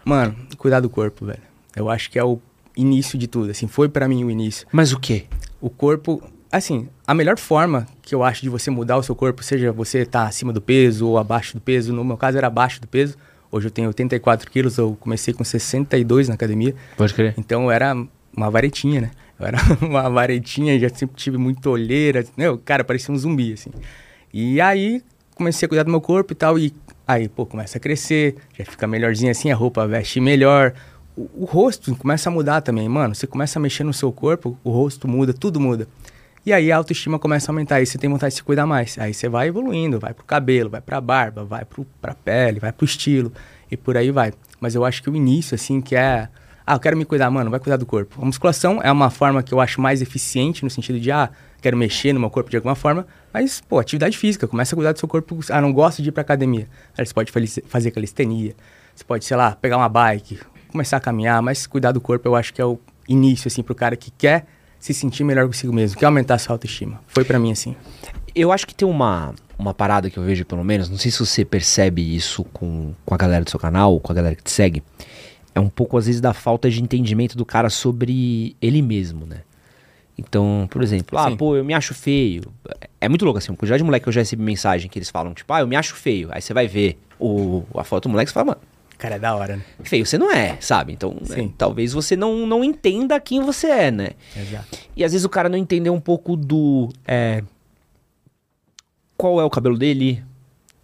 Mano, 0.03 0.35
cuidar 0.57 0.79
do 0.79 0.89
corpo, 0.89 1.25
velho. 1.25 1.41
Eu 1.75 1.89
acho 1.89 2.09
que 2.11 2.19
é 2.19 2.23
o 2.23 2.39
início 2.75 3.17
de 3.17 3.27
tudo. 3.27 3.51
Assim, 3.51 3.67
foi 3.67 3.89
pra 3.89 4.07
mim 4.07 4.23
o 4.23 4.31
início. 4.31 4.67
Mas 4.71 4.91
o 4.91 4.99
quê? 4.99 5.25
O 5.59 5.69
corpo. 5.69 6.21
Assim, 6.55 6.87
a 7.05 7.13
melhor 7.13 7.37
forma 7.37 7.85
que 8.01 8.15
eu 8.15 8.23
acho 8.23 8.41
de 8.41 8.47
você 8.47 8.71
mudar 8.71 8.95
o 8.95 9.03
seu 9.03 9.13
corpo, 9.13 9.43
seja 9.43 9.73
você 9.73 10.03
estar 10.03 10.25
acima 10.25 10.53
do 10.53 10.61
peso 10.61 11.05
ou 11.05 11.17
abaixo 11.17 11.55
do 11.55 11.59
peso, 11.59 11.91
no 11.91 12.01
meu 12.01 12.15
caso 12.15 12.37
era 12.37 12.47
abaixo 12.47 12.79
do 12.79 12.87
peso. 12.87 13.17
Hoje 13.51 13.67
eu 13.67 13.71
tenho 13.71 13.89
84 13.89 14.49
quilos, 14.49 14.77
eu 14.77 14.95
comecei 14.97 15.33
com 15.33 15.43
62 15.43 16.29
na 16.29 16.35
academia. 16.35 16.73
Pode 16.95 17.13
crer. 17.13 17.33
Então 17.37 17.65
eu 17.65 17.71
era 17.71 17.93
uma 18.33 18.49
varetinha, 18.49 19.01
né? 19.01 19.11
Eu 19.37 19.47
era 19.47 19.57
uma 19.85 20.09
varetinha, 20.09 20.79
já 20.79 20.87
sempre 20.87 21.17
tive 21.17 21.37
muita 21.37 21.69
olheira. 21.69 22.23
Meu, 22.37 22.57
cara, 22.57 22.85
parecia 22.85 23.13
um 23.13 23.17
zumbi, 23.17 23.51
assim. 23.51 23.71
E 24.33 24.61
aí 24.61 25.03
comecei 25.35 25.65
a 25.65 25.69
cuidar 25.69 25.83
do 25.83 25.91
meu 25.91 25.99
corpo 25.99 26.31
e 26.31 26.35
tal. 26.37 26.57
E 26.57 26.73
aí, 27.05 27.27
pô, 27.27 27.45
começa 27.45 27.79
a 27.79 27.81
crescer, 27.81 28.37
já 28.57 28.63
fica 28.63 28.87
melhorzinho 28.87 29.29
assim, 29.29 29.51
a 29.51 29.55
roupa 29.55 29.85
veste 29.85 30.21
melhor. 30.21 30.73
O, 31.17 31.29
o 31.41 31.43
rosto 31.43 31.93
começa 31.97 32.29
a 32.29 32.31
mudar 32.31 32.61
também, 32.61 32.87
mano. 32.87 33.13
Você 33.13 33.27
começa 33.27 33.59
a 33.59 33.61
mexer 33.61 33.83
no 33.83 33.93
seu 33.93 34.09
corpo, 34.09 34.57
o 34.63 34.71
rosto 34.71 35.05
muda, 35.05 35.33
tudo 35.33 35.59
muda. 35.59 35.85
E 36.45 36.53
aí 36.53 36.71
a 36.71 36.77
autoestima 36.77 37.17
começa 37.17 37.49
a 37.49 37.51
aumentar, 37.51 37.77
aí 37.77 37.87
você 37.87 37.97
tem 37.97 38.07
vontade 38.07 38.33
de 38.33 38.37
se 38.37 38.43
cuidar 38.43 38.67
mais. 38.67 38.99
Aí 38.99 39.15
você 39.15 39.27
vai 39.27 39.47
evoluindo, 39.47 39.99
vai 39.99 40.13
pro 40.13 40.23
cabelo, 40.23 40.69
vai 40.69 40.79
pra 40.79 41.01
barba, 41.01 41.43
vai 41.43 41.65
pro, 41.65 41.87
pra 41.99 42.13
pele, 42.13 42.59
vai 42.59 42.71
pro 42.71 42.85
estilo 42.85 43.33
e 43.71 43.75
por 43.75 43.97
aí 43.97 44.11
vai. 44.11 44.31
Mas 44.59 44.75
eu 44.75 44.85
acho 44.85 45.01
que 45.01 45.09
o 45.09 45.15
início, 45.15 45.55
assim, 45.55 45.81
que 45.81 45.95
é. 45.95 46.29
Ah, 46.67 46.75
eu 46.75 46.79
quero 46.79 46.95
me 46.95 47.03
cuidar, 47.03 47.31
mano, 47.31 47.49
vai 47.49 47.59
cuidar 47.59 47.77
do 47.77 47.85
corpo. 47.85 48.21
A 48.21 48.25
musculação 48.25 48.79
é 48.83 48.91
uma 48.91 49.09
forma 49.09 49.41
que 49.41 49.53
eu 49.53 49.59
acho 49.59 49.81
mais 49.81 50.03
eficiente 50.03 50.63
no 50.63 50.69
sentido 50.69 50.99
de, 50.99 51.11
ah, 51.11 51.31
quero 51.61 51.75
mexer 51.75 52.13
no 52.13 52.19
meu 52.19 52.29
corpo 52.29 52.49
de 52.49 52.57
alguma 52.57 52.75
forma. 52.75 53.07
Mas, 53.33 53.59
pô, 53.61 53.79
atividade 53.79 54.15
física, 54.15 54.47
começa 54.47 54.75
a 54.75 54.77
cuidar 54.77 54.91
do 54.91 54.99
seu 54.99 55.07
corpo. 55.07 55.39
Ah, 55.49 55.59
não 55.59 55.73
gosto 55.73 56.03
de 56.03 56.09
ir 56.09 56.11
pra 56.11 56.21
academia. 56.21 56.67
Aí 56.95 57.03
você 57.03 57.13
pode 57.13 57.31
fazer 57.65 57.89
calistenia, 57.89 58.53
você 58.95 59.03
pode, 59.03 59.25
sei 59.25 59.35
lá, 59.35 59.55
pegar 59.55 59.77
uma 59.77 59.89
bike, 59.89 60.39
começar 60.71 60.97
a 60.97 60.99
caminhar, 60.99 61.41
mas 61.41 61.65
cuidar 61.65 61.91
do 61.91 61.99
corpo 61.99 62.27
eu 62.27 62.35
acho 62.35 62.53
que 62.53 62.61
é 62.61 62.65
o 62.65 62.79
início, 63.09 63.47
assim, 63.47 63.63
pro 63.63 63.73
cara 63.73 63.95
que 63.95 64.11
quer 64.11 64.45
se 64.85 64.93
sentir 64.93 65.23
melhor 65.23 65.47
consigo 65.47 65.73
mesmo, 65.73 65.97
quer 65.97 66.05
aumentar 66.05 66.35
a 66.35 66.37
sua 66.37 66.53
autoestima. 66.53 67.01
Foi 67.07 67.25
pra 67.25 67.39
mim 67.39 67.51
assim. 67.51 67.75
Eu 68.35 68.51
acho 68.51 68.67
que 68.67 68.75
tem 68.75 68.87
uma, 68.87 69.33
uma 69.57 69.73
parada 69.73 70.11
que 70.11 70.17
eu 70.19 70.23
vejo, 70.23 70.45
pelo 70.45 70.63
menos, 70.63 70.89
não 70.89 70.97
sei 70.97 71.09
se 71.09 71.17
você 71.17 71.43
percebe 71.43 72.15
isso 72.15 72.43
com, 72.53 72.93
com 73.03 73.15
a 73.15 73.17
galera 73.17 73.43
do 73.43 73.49
seu 73.49 73.59
canal, 73.59 73.99
com 73.99 74.11
a 74.11 74.15
galera 74.15 74.35
que 74.35 74.43
te 74.43 74.51
segue, 74.51 74.83
é 75.55 75.59
um 75.59 75.69
pouco, 75.69 75.97
às 75.97 76.05
vezes, 76.05 76.21
da 76.21 76.33
falta 76.33 76.69
de 76.69 76.83
entendimento 76.83 77.35
do 77.35 77.43
cara 77.43 77.71
sobre 77.71 78.55
ele 78.61 78.79
mesmo, 78.83 79.25
né? 79.25 79.37
Então, 80.17 80.67
por 80.69 80.83
exemplo, 80.83 81.17
ah, 81.17 81.31
Sim. 81.31 81.35
pô, 81.35 81.55
eu 81.55 81.65
me 81.65 81.73
acho 81.73 81.95
feio. 81.95 82.43
É 83.01 83.09
muito 83.09 83.25
louco, 83.25 83.39
assim, 83.39 83.51
uma 83.51 83.57
quantidade 83.57 83.79
de 83.79 83.85
moleque 83.85 84.03
que 84.03 84.09
eu 84.09 84.13
já 84.13 84.21
recebi 84.21 84.43
mensagem 84.43 84.87
que 84.87 84.99
eles 84.99 85.09
falam, 85.09 85.33
tipo, 85.33 85.51
ah, 85.51 85.61
eu 85.61 85.67
me 85.67 85.75
acho 85.75 85.95
feio. 85.95 86.29
Aí 86.31 86.43
você 86.43 86.53
vai 86.53 86.67
ver 86.67 86.99
o, 87.19 87.63
a 87.75 87.83
foto 87.83 88.03
do 88.03 88.09
moleque 88.09 88.29
e 88.29 88.31
você 88.31 88.35
fala, 88.35 88.45
mano, 88.45 88.61
Cara, 88.97 89.15
é 89.15 89.19
da 89.19 89.35
hora, 89.35 89.57
né? 89.57 89.63
feio 89.83 90.05
você 90.05 90.17
não 90.17 90.31
é, 90.31 90.57
sabe? 90.61 90.93
Então, 90.93 91.17
né, 91.27 91.49
talvez 91.57 91.91
você 91.91 92.15
não, 92.15 92.47
não 92.47 92.63
entenda 92.63 93.19
quem 93.19 93.41
você 93.41 93.67
é, 93.67 93.91
né? 93.91 94.11
Exato. 94.35 94.79
E 94.95 95.03
às 95.03 95.11
vezes 95.11 95.25
o 95.25 95.29
cara 95.29 95.49
não 95.49 95.57
entendeu 95.57 95.93
um 95.93 95.99
pouco 95.99 96.35
do. 96.35 96.89
é, 97.07 97.43
qual 99.17 99.39
é 99.39 99.43
o 99.43 99.49
cabelo 99.49 99.77
dele? 99.77 100.23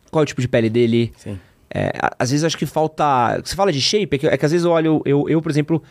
Qual 0.10 0.22
é 0.22 0.24
o 0.24 0.25
tipo 0.25 0.41
de 0.41 0.48
pele 0.48 0.70
dele? 0.70 1.13
Sim. 1.18 1.39
É, 1.74 1.91
às 2.20 2.32
vezes 2.32 2.44
acho 2.44 2.58
que 2.58 2.65
falta. 2.65 3.39
Você 3.44 3.56
fala 3.56 3.72
de 3.72 3.82
shape, 3.82 4.15
é 4.15 4.20
que, 4.20 4.27
é 4.27 4.38
que 4.38 4.46
às 4.46 4.51
vezes 4.51 4.65
eu 4.65 4.72
olho. 4.72 5.01
Eu, 5.06 5.30
eu, 5.30 5.41
por 5.41 5.50
exemplo, 5.50 5.82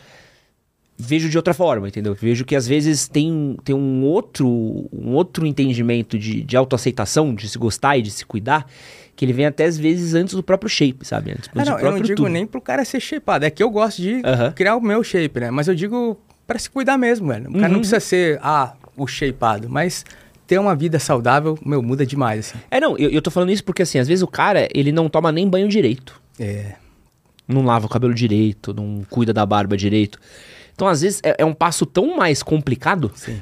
vejo 0.97 1.27
de 1.27 1.37
outra 1.37 1.53
forma, 1.53 1.87
entendeu? 1.87 2.13
Vejo 2.13 2.45
que 2.45 2.55
às 2.55 2.67
vezes 2.67 3.07
tem, 3.07 3.57
tem 3.63 3.75
um 3.75 4.03
outro 4.03 4.47
um 4.47 5.13
outro 5.13 5.45
entendimento 5.45 6.17
de, 6.19 6.43
de 6.43 6.55
autoaceitação, 6.55 7.33
de 7.33 7.49
se 7.49 7.57
gostar 7.57 7.97
e 7.97 8.03
de 8.03 8.11
se 8.11 8.25
cuidar, 8.25 8.67
que 9.21 9.25
ele 9.25 9.33
vem 9.33 9.45
até 9.45 9.65
às 9.65 9.77
vezes 9.77 10.15
antes 10.15 10.33
do 10.33 10.41
próprio 10.41 10.67
shape, 10.67 11.05
sabe? 11.05 11.29
Antes, 11.29 11.47
Ah, 11.53 11.63
não, 11.63 11.79
eu 11.79 11.91
não 11.91 11.99
digo 11.99 12.15
tudo. 12.15 12.29
nem 12.29 12.43
pro 12.47 12.59
cara 12.59 12.83
ser 12.83 12.99
shapeado. 12.99 13.45
É 13.45 13.51
que 13.51 13.61
eu 13.61 13.69
gosto 13.69 14.01
de 14.01 14.19
criar 14.55 14.75
o 14.75 14.81
meu 14.81 15.03
shape, 15.03 15.39
né? 15.39 15.51
Mas 15.51 15.67
eu 15.67 15.75
digo 15.75 16.19
pra 16.47 16.57
se 16.57 16.67
cuidar 16.67 16.97
mesmo, 16.97 17.27
velho. 17.27 17.47
O 17.51 17.53
cara 17.53 17.65
Uhum. 17.67 17.69
não 17.73 17.79
precisa 17.81 17.99
ser, 17.99 18.39
ah, 18.41 18.73
o 18.97 19.05
shapeado. 19.05 19.69
Mas 19.69 20.03
ter 20.47 20.57
uma 20.59 20.75
vida 20.75 20.97
saudável, 20.97 21.55
meu, 21.63 21.83
muda 21.83 22.03
demais, 22.03 22.39
assim. 22.47 22.57
É, 22.71 22.79
não, 22.79 22.97
eu, 22.97 23.11
eu 23.11 23.21
tô 23.21 23.29
falando 23.29 23.51
isso 23.51 23.63
porque 23.63 23.83
assim, 23.83 23.99
às 23.99 24.07
vezes 24.07 24.23
o 24.23 24.27
cara, 24.27 24.67
ele 24.73 24.91
não 24.91 25.07
toma 25.07 25.31
nem 25.31 25.47
banho 25.47 25.67
direito. 25.67 26.19
É. 26.39 26.73
não 27.47 27.63
lava 27.63 27.85
o 27.85 27.89
cabelo 27.89 28.15
direito, 28.15 28.73
não 28.73 29.05
cuida 29.07 29.31
da 29.31 29.45
barba 29.45 29.77
direito. 29.77 30.17
Então, 30.73 30.87
às 30.87 31.01
vezes, 31.01 31.21
é, 31.23 31.35
é 31.39 31.45
um 31.45 31.53
passo 31.53 31.85
tão 31.85 32.17
mais 32.17 32.41
complicado 32.41 33.11
Sim. 33.13 33.39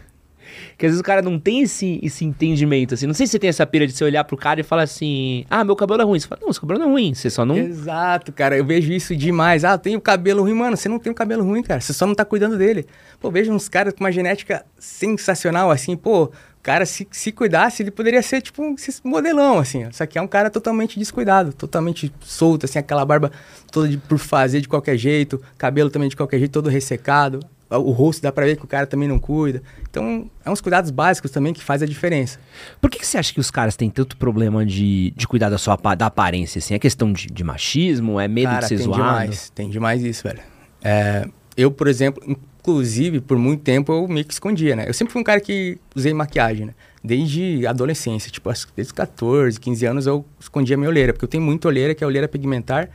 Que 0.78 0.86
às 0.86 0.92
vezes 0.92 1.00
o 1.00 1.04
cara 1.04 1.22
não 1.22 1.40
tem 1.40 1.62
esse, 1.62 2.00
esse 2.02 2.26
entendimento, 2.26 2.94
assim. 2.94 3.08
Não 3.08 3.14
sei 3.14 3.26
se 3.26 3.32
você 3.32 3.40
tem 3.40 3.50
essa 3.50 3.66
pira 3.66 3.86
de 3.86 3.94
você 3.94 4.04
olhar 4.04 4.24
pro 4.24 4.38
cara 4.38 4.60
e 4.60 4.64
falar 4.64 4.84
assim, 4.84 5.46
ah, 5.50 5.64
meu 5.64 5.76
cabelo 5.76 6.02
é 6.02 6.06
ruim. 6.06 6.20
Você 6.20 6.28
fala, 6.28 6.42
não, 6.44 6.54
seu 6.54 6.62
cabelo 6.62 6.80
não 6.80 6.88
é 6.88 6.92
ruim, 6.92 7.14
você 7.14 7.30
só 7.30 7.46
não... 7.46 7.58
Exato, 7.58 8.32
cara. 8.32 8.58
Eu 8.58 8.66
vejo 8.66 8.92
isso 8.92 9.16
demais. 9.16 9.64
Ah, 9.64 9.74
eu 9.74 9.80
tenho 9.80 10.00
cabelo 10.02 10.44
ruim. 10.44 10.54
Mano, 10.54 10.78
você 10.78 10.90
não 10.90 11.00
tem 11.00 11.12
um 11.12 11.16
cabelo 11.16 11.44
ruim, 11.44 11.62
cara. 11.64 11.82
Você 11.82 11.94
só 11.94 12.06
não 12.06 12.16
tá 12.16 12.26
cuidando 12.26 12.58
dele. 12.58 12.86
Pô, 13.20 13.30
vejo 13.32 13.52
uns 13.52 13.68
caras 13.68 13.94
com 13.94 14.04
uma 14.04 14.12
genética 14.12 14.66
sensacional, 14.78 15.72
assim, 15.72 15.96
pô 15.96 16.32
cara, 16.62 16.86
se, 16.86 17.08
se 17.12 17.32
cuidasse, 17.32 17.84
ele 17.84 17.92
poderia 17.92 18.22
ser 18.22 18.42
tipo 18.42 18.62
um 18.62 18.76
modelão, 19.04 19.60
assim. 19.60 19.90
Só 19.92 20.06
que 20.06 20.18
é 20.18 20.22
um 20.22 20.28
cara 20.28 20.50
totalmente 20.50 21.00
descuidado, 21.00 21.54
totalmente 21.54 22.14
solto, 22.22 22.66
assim, 22.66 22.80
aquela 22.80 23.06
barba 23.06 23.32
toda 23.72 23.88
de, 23.88 23.98
por 23.98 24.18
fazer 24.18 24.62
de 24.62 24.68
qualquer 24.68 24.98
jeito, 24.98 25.42
cabelo 25.58 25.90
também 25.90 26.10
de 26.10 26.16
qualquer 26.16 26.40
jeito, 26.40 26.52
todo 26.52 26.70
ressecado. 26.70 27.40
O 27.70 27.92
rosto 27.92 28.22
dá 28.22 28.32
pra 28.32 28.46
ver 28.46 28.58
que 28.58 28.66
o 28.66 28.68
cara 28.68 28.88
também 28.88 29.08
não 29.08 29.20
cuida. 29.20 29.62
Então, 29.90 30.30
é 30.44 30.50
uns 30.50 30.60
cuidados 30.60 30.90
básicos 30.90 31.30
também 31.30 31.54
que 31.54 31.64
faz 31.64 31.84
a 31.84 31.86
diferença. 31.86 32.40
Por 32.82 32.90
que, 32.90 33.00
que 33.00 33.06
você 33.06 33.18
acha 33.18 33.34
que 33.34 33.40
os 33.40 33.52
caras 33.52 33.76
têm 33.76 33.90
tanto 33.90 34.18
problema 34.18 34.66
de, 34.66 35.12
de 35.16 35.28
cuidar 35.28 35.50
da 35.50 35.58
sua 35.58 35.78
da 35.96 36.08
aparência, 36.08 36.60
assim? 36.60 36.74
É 36.74 36.80
questão 36.80 37.14
de, 37.14 37.28
de 37.28 37.44
machismo? 37.44 38.20
É 38.20 38.28
medo 38.28 38.50
cara, 38.50 38.62
de 38.62 38.68
ser 38.68 38.78
tem 38.78 38.86
zoado? 38.86 39.02
Demais, 39.02 39.50
tem 39.52 39.70
demais 39.70 40.04
isso, 40.04 40.24
velho. 40.24 40.40
É, 40.82 41.28
eu, 41.56 41.70
por 41.70 41.88
exemplo, 41.88 42.24
Inclusive, 42.70 43.22
por 43.22 43.38
muito 43.38 43.64
tempo 43.64 43.92
eu 43.92 44.08
meio 44.08 44.26
que 44.26 44.34
escondia, 44.34 44.76
né? 44.76 44.86
Eu 44.88 44.94
sempre 44.94 45.14
fui 45.14 45.22
um 45.22 45.24
cara 45.24 45.40
que 45.40 45.78
usei 45.96 46.14
maquiagem, 46.14 46.68
né? 46.68 46.76
Desde 47.02 47.66
adolescência, 47.66 48.30
tipo, 48.30 48.52
desde 48.76 48.94
14, 48.94 49.58
15 49.60 49.86
anos 49.86 50.08
eu 50.08 50.26
escondia 50.40 50.76
minha 50.76 50.90
olheira, 50.90 51.14
porque 51.14 51.24
eu 51.24 51.30
tenho 51.30 51.42
muita 51.42 51.70
olheira, 51.70 51.96
que 51.96 52.04
é 52.04 52.08
olheira 52.08 52.28
pigmentar. 52.28 52.90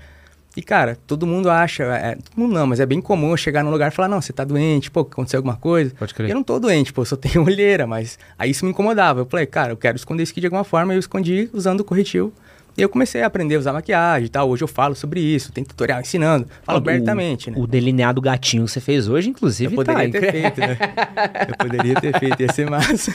E, 0.56 0.62
cara, 0.62 0.96
todo 1.06 1.26
mundo 1.26 1.50
acha, 1.50 1.82
é, 1.84 2.14
todo 2.14 2.36
mundo 2.36 2.54
não, 2.54 2.66
mas 2.66 2.78
é 2.78 2.86
bem 2.86 3.00
comum 3.00 3.30
eu 3.30 3.36
chegar 3.36 3.64
num 3.64 3.70
lugar 3.70 3.90
e 3.90 3.94
falar, 3.94 4.08
não, 4.08 4.20
você 4.20 4.32
tá 4.32 4.44
doente, 4.44 4.90
pô, 4.90 5.00
aconteceu 5.00 5.38
alguma 5.38 5.56
coisa. 5.56 5.92
Pode 5.98 6.14
crer. 6.14 6.30
Eu 6.30 6.36
não 6.36 6.44
tô 6.44 6.60
doente, 6.60 6.92
pô, 6.92 7.02
eu 7.02 7.06
só 7.06 7.16
tenho 7.16 7.42
olheira, 7.44 7.86
mas 7.86 8.18
aí 8.38 8.50
isso 8.50 8.64
me 8.64 8.70
incomodava. 8.70 9.20
Eu 9.20 9.26
falei, 9.26 9.46
cara, 9.46 9.72
eu 9.72 9.76
quero 9.76 9.96
esconder 9.96 10.22
isso 10.22 10.32
aqui 10.32 10.40
de 10.40 10.46
alguma 10.46 10.64
forma, 10.64 10.92
e 10.92 10.96
eu 10.96 11.00
escondi 11.00 11.50
usando 11.52 11.80
o 11.80 11.84
corretivo 11.84 12.32
e 12.76 12.82
eu 12.82 12.88
comecei 12.88 13.22
a 13.22 13.26
aprender 13.26 13.54
a 13.54 13.58
usar 13.58 13.72
maquiagem 13.72 14.26
e 14.26 14.28
tal. 14.28 14.48
Hoje 14.48 14.64
eu 14.64 14.68
falo 14.68 14.94
sobre 14.94 15.20
isso, 15.20 15.52
tem 15.52 15.62
tutorial 15.62 16.00
ensinando. 16.00 16.48
Falo 16.64 16.78
o, 16.78 16.82
abertamente, 16.82 17.50
né? 17.50 17.56
O 17.58 17.66
delineado 17.66 18.20
gatinho 18.20 18.64
que 18.64 18.70
você 18.72 18.80
fez 18.80 19.08
hoje, 19.08 19.28
inclusive, 19.30 19.72
eu 19.72 19.76
poderia 19.76 20.10
tá, 20.12 20.18
ter 20.18 20.32
feito, 20.32 20.60
né? 20.60 20.78
Eu 21.48 21.56
poderia 21.56 21.94
ter 22.00 22.18
feito, 22.18 22.40
ia 22.40 22.52
ser 22.52 22.68
massa. 22.68 23.12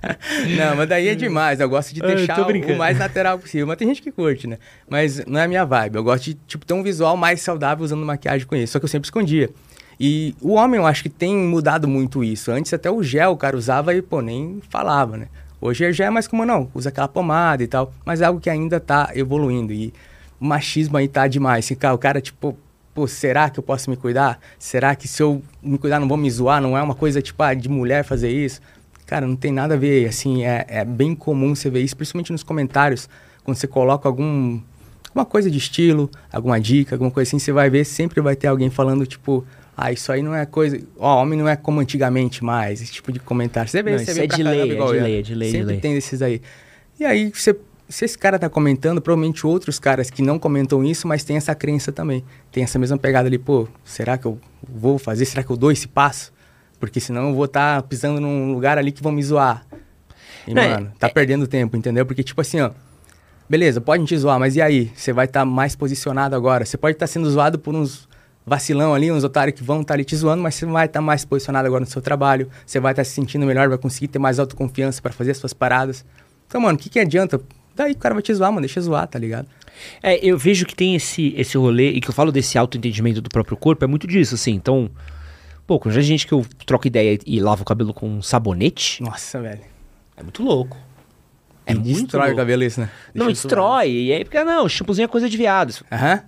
não, 0.56 0.76
mas 0.76 0.88
daí 0.88 1.08
é 1.08 1.14
demais. 1.14 1.60
Eu 1.60 1.68
gosto 1.68 1.94
de 1.94 2.00
deixar 2.00 2.40
o, 2.40 2.76
mais 2.76 2.98
lateral 2.98 3.38
possível. 3.38 3.66
Mas 3.66 3.76
tem 3.76 3.88
gente 3.88 4.00
que 4.00 4.10
curte, 4.10 4.46
né? 4.46 4.58
Mas 4.88 5.24
não 5.26 5.40
é 5.40 5.44
a 5.44 5.48
minha 5.48 5.64
vibe. 5.64 5.96
Eu 5.96 6.04
gosto 6.04 6.24
de, 6.24 6.34
tipo, 6.46 6.64
ter 6.64 6.74
um 6.74 6.82
visual 6.82 7.16
mais 7.16 7.40
saudável 7.40 7.84
usando 7.84 8.04
maquiagem 8.04 8.46
com 8.46 8.56
isso. 8.56 8.72
Só 8.72 8.78
que 8.78 8.84
eu 8.84 8.88
sempre 8.88 9.06
escondia. 9.06 9.50
E 9.98 10.34
o 10.40 10.54
homem, 10.54 10.80
eu 10.80 10.86
acho 10.86 11.02
que 11.02 11.08
tem 11.08 11.36
mudado 11.36 11.86
muito 11.86 12.24
isso. 12.24 12.50
Antes 12.50 12.72
até 12.72 12.90
o 12.90 13.02
gel 13.02 13.32
o 13.32 13.36
cara 13.36 13.56
usava 13.56 13.94
e, 13.94 14.02
pô, 14.02 14.20
nem 14.20 14.60
falava, 14.68 15.16
né? 15.16 15.28
Hoje 15.64 15.92
já 15.92 16.06
é 16.06 16.10
mais 16.10 16.26
como 16.26 16.44
não, 16.44 16.68
usa 16.74 16.88
aquela 16.88 17.06
pomada 17.06 17.62
e 17.62 17.68
tal, 17.68 17.94
mas 18.04 18.20
é 18.20 18.24
algo 18.24 18.40
que 18.40 18.50
ainda 18.50 18.80
tá 18.80 19.12
evoluindo 19.14 19.72
e 19.72 19.94
o 20.40 20.44
machismo 20.44 20.96
aí 20.96 21.06
tá 21.06 21.28
demais. 21.28 21.64
Assim, 21.64 21.76
cara, 21.76 21.94
o 21.94 21.98
cara, 21.98 22.20
tipo, 22.20 22.58
pô, 22.92 23.06
será 23.06 23.48
que 23.48 23.60
eu 23.60 23.62
posso 23.62 23.88
me 23.88 23.96
cuidar? 23.96 24.40
Será 24.58 24.96
que 24.96 25.06
se 25.06 25.22
eu 25.22 25.40
me 25.62 25.78
cuidar 25.78 26.00
não 26.00 26.08
vou 26.08 26.16
me 26.16 26.28
zoar? 26.28 26.60
Não 26.60 26.76
é 26.76 26.82
uma 26.82 26.96
coisa, 26.96 27.22
tipo, 27.22 27.40
ah, 27.44 27.54
de 27.54 27.68
mulher 27.68 28.02
fazer 28.02 28.28
isso? 28.28 28.60
Cara, 29.06 29.24
não 29.24 29.36
tem 29.36 29.52
nada 29.52 29.74
a 29.74 29.76
ver, 29.76 30.08
assim, 30.08 30.44
é, 30.44 30.66
é 30.66 30.84
bem 30.84 31.14
comum 31.14 31.54
você 31.54 31.70
ver 31.70 31.82
isso, 31.82 31.96
principalmente 31.96 32.32
nos 32.32 32.42
comentários, 32.42 33.08
quando 33.44 33.56
você 33.56 33.68
coloca 33.68 34.08
algum, 34.08 34.58
alguma 35.10 35.24
coisa 35.24 35.48
de 35.48 35.58
estilo, 35.58 36.10
alguma 36.32 36.60
dica, 36.60 36.96
alguma 36.96 37.10
coisa 37.12 37.28
assim, 37.28 37.38
você 37.38 37.52
vai 37.52 37.70
ver, 37.70 37.84
sempre 37.84 38.20
vai 38.20 38.34
ter 38.34 38.48
alguém 38.48 38.68
falando, 38.68 39.06
tipo, 39.06 39.46
ah, 39.76 39.90
isso 39.90 40.12
aí 40.12 40.22
não 40.22 40.34
é 40.34 40.44
coisa. 40.44 40.78
Ó, 40.98 41.22
homem 41.22 41.38
não 41.38 41.48
é 41.48 41.56
como 41.56 41.80
antigamente 41.80 42.44
mais, 42.44 42.82
esse 42.82 42.92
tipo 42.92 43.10
de 43.10 43.18
comentário. 43.18 43.70
Você 43.70 43.82
vê, 43.82 43.92
não, 43.92 43.98
você 43.98 44.04
isso 44.04 44.14
vê 44.14 44.24
é 44.24 44.26
de 44.26 44.42
lei, 44.42 44.60
é 44.60 44.64
de 44.64 44.74
lei, 44.74 45.18
é 45.18 45.22
de 45.22 45.34
lei, 45.34 45.50
Sempre 45.50 45.64
de 45.64 45.72
lei. 45.72 45.80
tem 45.80 45.94
desses 45.94 46.20
aí. 46.20 46.42
E 47.00 47.04
aí, 47.04 47.32
você, 47.34 47.56
se 47.88 48.04
esse 48.04 48.18
cara 48.18 48.38
tá 48.38 48.50
comentando, 48.50 49.00
provavelmente 49.00 49.46
outros 49.46 49.78
caras 49.78 50.10
que 50.10 50.20
não 50.20 50.38
comentam 50.38 50.84
isso, 50.84 51.08
mas 51.08 51.24
tem 51.24 51.36
essa 51.36 51.54
crença 51.54 51.90
também. 51.90 52.22
Tem 52.50 52.62
essa 52.62 52.78
mesma 52.78 52.98
pegada 52.98 53.28
ali, 53.28 53.38
pô, 53.38 53.66
será 53.82 54.18
que 54.18 54.26
eu 54.26 54.38
vou 54.62 54.98
fazer? 54.98 55.24
Será 55.24 55.42
que 55.42 55.50
eu 55.50 55.56
dou 55.56 55.72
esse 55.72 55.88
passo? 55.88 56.32
Porque 56.78 57.00
senão 57.00 57.28
eu 57.28 57.34
vou 57.34 57.46
estar 57.46 57.80
tá 57.80 57.88
pisando 57.88 58.20
num 58.20 58.52
lugar 58.52 58.76
ali 58.76 58.92
que 58.92 59.02
vão 59.02 59.12
me 59.12 59.22
zoar. 59.22 59.66
E, 60.46 60.52
não, 60.52 60.62
mano, 60.62 60.92
é, 60.94 60.98
tá 60.98 61.06
é... 61.06 61.10
perdendo 61.10 61.46
tempo, 61.46 61.76
entendeu? 61.76 62.04
Porque, 62.04 62.22
tipo 62.22 62.40
assim, 62.40 62.60
ó. 62.60 62.70
Beleza, 63.48 63.80
pode 63.80 64.04
te 64.04 64.16
zoar, 64.16 64.38
mas 64.38 64.56
e 64.56 64.62
aí? 64.62 64.90
Você 64.94 65.12
vai 65.12 65.26
estar 65.26 65.40
tá 65.40 65.46
mais 65.46 65.74
posicionado 65.76 66.36
agora. 66.36 66.64
Você 66.64 66.76
pode 66.76 66.96
estar 66.96 67.06
tá 67.06 67.12
sendo 67.12 67.30
zoado 67.30 67.58
por 67.58 67.74
uns 67.74 68.08
vacilão 68.44 68.94
ali, 68.94 69.10
uns 69.10 69.24
otários 69.24 69.56
que 69.56 69.64
vão 69.64 69.80
estar 69.80 69.88
tá 69.88 69.94
ali 69.94 70.04
te 70.04 70.16
zoando, 70.16 70.42
mas 70.42 70.54
você 70.54 70.66
vai 70.66 70.86
estar 70.86 70.98
tá 70.98 71.04
mais 71.04 71.24
posicionado 71.24 71.66
agora 71.66 71.80
no 71.80 71.90
seu 71.90 72.02
trabalho, 72.02 72.48
você 72.66 72.80
vai 72.80 72.92
estar 72.92 73.00
tá 73.00 73.04
se 73.04 73.12
sentindo 73.12 73.46
melhor, 73.46 73.68
vai 73.68 73.78
conseguir 73.78 74.08
ter 74.08 74.18
mais 74.18 74.38
autoconfiança 74.38 75.00
para 75.00 75.12
fazer 75.12 75.32
as 75.32 75.38
suas 75.38 75.52
paradas. 75.52 76.04
Então, 76.46 76.60
mano, 76.60 76.76
o 76.76 76.80
que, 76.80 76.90
que 76.90 77.00
adianta? 77.00 77.40
Daí 77.74 77.92
o 77.92 77.96
cara 77.96 78.14
vai 78.14 78.22
te 78.22 78.34
zoar, 78.34 78.52
mano, 78.52 78.66
deixa 78.66 78.80
zoar, 78.80 79.06
tá 79.06 79.18
ligado? 79.18 79.48
É, 80.02 80.18
eu 80.24 80.36
vejo 80.36 80.66
que 80.66 80.74
tem 80.74 80.94
esse, 80.94 81.34
esse 81.36 81.56
rolê, 81.56 81.90
e 81.92 82.00
que 82.00 82.10
eu 82.10 82.14
falo 82.14 82.30
desse 82.30 82.58
autoentendimento 82.58 83.20
do 83.20 83.30
próprio 83.30 83.56
corpo, 83.56 83.84
é 83.84 83.88
muito 83.88 84.06
disso, 84.06 84.34
assim. 84.34 84.52
Então, 84.52 84.90
pô, 85.66 85.80
já 85.86 86.00
gente 86.00 86.26
que 86.26 86.34
eu 86.34 86.44
troco 86.66 86.86
ideia 86.86 87.18
e 87.26 87.40
lavo 87.40 87.62
o 87.62 87.64
cabelo 87.64 87.94
com 87.94 88.20
sabonete. 88.20 89.02
Nossa, 89.02 89.40
velho. 89.40 89.62
É 90.16 90.22
muito 90.22 90.42
louco. 90.42 90.76
É 91.64 91.74
muito 91.74 92.02
destrói 92.02 92.26
louco. 92.26 92.34
o 92.34 92.36
cabelo 92.36 92.62
isso, 92.64 92.80
né? 92.80 92.90
Deixa 93.14 93.24
não, 93.24 93.32
destrói. 93.32 93.90
E 93.90 94.12
aí, 94.12 94.24
porque 94.24 94.42
não, 94.44 94.68
shampoozinho 94.68 95.04
é 95.04 95.08
coisa 95.08 95.28
de 95.28 95.36
viado. 95.36 95.74
Aham. 95.90 96.22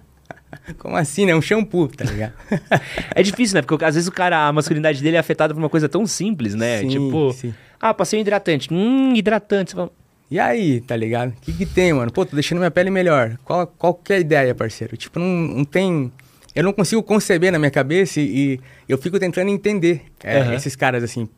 Como 0.78 0.96
assim, 0.96 1.26
né? 1.26 1.34
Um 1.34 1.42
shampoo, 1.42 1.88
tá 1.88 2.04
ligado? 2.04 2.32
é 3.14 3.22
difícil, 3.22 3.56
né? 3.56 3.62
Porque 3.62 3.84
às 3.84 3.94
vezes 3.94 4.08
o 4.08 4.12
cara, 4.12 4.46
a 4.48 4.52
masculinidade 4.52 5.02
dele 5.02 5.16
é 5.16 5.20
afetada 5.20 5.54
por 5.54 5.60
uma 5.60 5.68
coisa 5.68 5.88
tão 5.88 6.06
simples, 6.06 6.54
né? 6.54 6.80
Sim, 6.80 6.88
tipo, 6.88 7.32
sim. 7.32 7.54
ah, 7.80 7.94
passei 7.94 8.18
um 8.18 8.22
hidratante. 8.22 8.72
Hum, 8.72 9.14
hidratante. 9.14 9.70
Você 9.70 9.76
fala, 9.76 9.90
e 10.30 10.38
aí, 10.38 10.80
tá 10.80 10.96
ligado? 10.96 11.30
O 11.30 11.40
que, 11.40 11.52
que 11.52 11.66
tem, 11.66 11.92
mano? 11.92 12.12
Pô, 12.12 12.24
tô 12.24 12.36
deixando 12.36 12.58
minha 12.58 12.70
pele 12.70 12.88
melhor. 12.88 13.36
Qual, 13.44 13.66
qual 13.66 13.94
que 13.94 14.12
é 14.12 14.16
a 14.16 14.20
ideia, 14.20 14.54
parceiro? 14.54 14.96
Tipo, 14.96 15.18
não, 15.18 15.26
não 15.26 15.64
tem. 15.64 16.12
Eu 16.54 16.62
não 16.62 16.72
consigo 16.72 17.02
conceber 17.02 17.50
na 17.50 17.58
minha 17.58 17.70
cabeça 17.70 18.20
e, 18.20 18.54
e 18.54 18.60
eu 18.88 18.96
fico 18.96 19.18
tentando 19.18 19.48
entender 19.50 20.02
é, 20.22 20.42
uhum. 20.42 20.52
esses 20.54 20.76
caras 20.76 21.02
assim. 21.02 21.28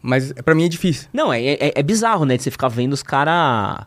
Mas 0.00 0.32
para 0.32 0.54
mim 0.54 0.64
é 0.64 0.68
difícil. 0.68 1.08
Não, 1.12 1.32
é, 1.32 1.42
é, 1.44 1.72
é 1.74 1.82
bizarro, 1.82 2.24
né? 2.24 2.36
De 2.36 2.44
você 2.44 2.50
ficar 2.50 2.68
vendo 2.68 2.92
os 2.92 3.02
caras 3.02 3.86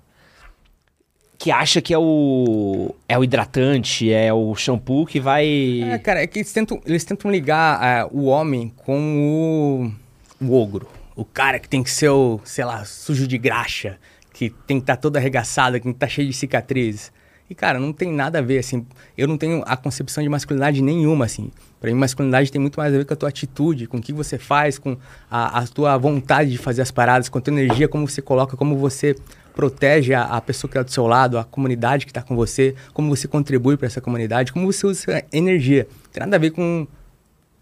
que 1.41 1.49
acha 1.49 1.81
que 1.81 1.91
é 1.91 1.97
o 1.97 2.93
é 3.09 3.17
o 3.17 3.23
hidratante, 3.23 4.13
é 4.13 4.31
o 4.31 4.53
shampoo 4.53 5.07
que 5.07 5.19
vai. 5.19 5.81
É, 5.81 5.97
cara, 5.97 6.21
é 6.21 6.27
que 6.27 6.37
eles 6.37 6.53
tentam, 6.53 6.79
eles 6.85 7.03
tentam 7.03 7.31
ligar 7.31 8.05
uh, 8.05 8.15
o 8.15 8.25
homem 8.25 8.71
com 8.85 9.91
o, 10.39 10.45
o 10.45 10.53
ogro. 10.53 10.87
O 11.15 11.25
cara 11.25 11.57
que 11.57 11.67
tem 11.67 11.81
que 11.81 11.89
ser 11.89 12.09
o, 12.09 12.39
sei 12.43 12.63
lá, 12.63 12.85
sujo 12.85 13.25
de 13.27 13.39
graxa, 13.39 13.97
que 14.31 14.51
tem 14.67 14.77
que 14.77 14.83
estar 14.83 14.97
tá 14.97 15.01
todo 15.01 15.17
arregaçado, 15.17 15.77
que 15.77 15.81
tem 15.81 15.91
que 15.91 15.97
estar 15.97 16.05
tá 16.05 16.11
cheio 16.11 16.27
de 16.27 16.33
cicatrizes. 16.35 17.11
E, 17.49 17.55
cara, 17.55 17.79
não 17.79 17.91
tem 17.91 18.13
nada 18.13 18.37
a 18.37 18.41
ver, 18.41 18.59
assim. 18.59 18.85
Eu 19.17 19.27
não 19.27 19.35
tenho 19.35 19.63
a 19.65 19.75
concepção 19.75 20.23
de 20.23 20.29
masculinidade 20.29 20.79
nenhuma, 20.79 21.25
assim. 21.25 21.51
Pra 21.81 21.91
mim, 21.91 21.97
masculinidade 21.97 22.51
tem 22.51 22.61
muito 22.61 22.79
mais 22.79 22.93
a 22.93 22.97
ver 22.97 23.05
com 23.05 23.13
a 23.13 23.17
tua 23.17 23.29
atitude, 23.29 23.87
com 23.87 23.97
o 23.97 24.01
que 24.01 24.13
você 24.13 24.37
faz, 24.37 24.77
com 24.77 24.95
a, 25.29 25.59
a 25.59 25.67
tua 25.67 25.97
vontade 25.97 26.51
de 26.51 26.57
fazer 26.57 26.83
as 26.83 26.91
paradas, 26.91 27.27
com 27.27 27.39
a 27.39 27.41
tua 27.41 27.51
energia, 27.51 27.87
como 27.87 28.07
você 28.07 28.21
coloca, 28.21 28.55
como 28.55 28.77
você 28.77 29.15
protege 29.61 30.15
a, 30.15 30.23
a 30.23 30.41
pessoa 30.41 30.67
que 30.67 30.75
está 30.75 30.81
do 30.81 30.91
seu 30.91 31.05
lado, 31.05 31.37
a 31.37 31.43
comunidade 31.43 32.07
que 32.07 32.09
está 32.09 32.23
com 32.23 32.35
você, 32.35 32.73
como 32.95 33.15
você 33.15 33.27
contribui 33.27 33.77
para 33.77 33.85
essa 33.85 34.01
comunidade, 34.01 34.51
como 34.51 34.65
você 34.65 34.87
usa 34.87 35.23
energia. 35.31 35.87
Não 36.05 36.11
tem 36.11 36.21
nada 36.21 36.35
a 36.35 36.39
ver 36.39 36.49
com 36.49 36.87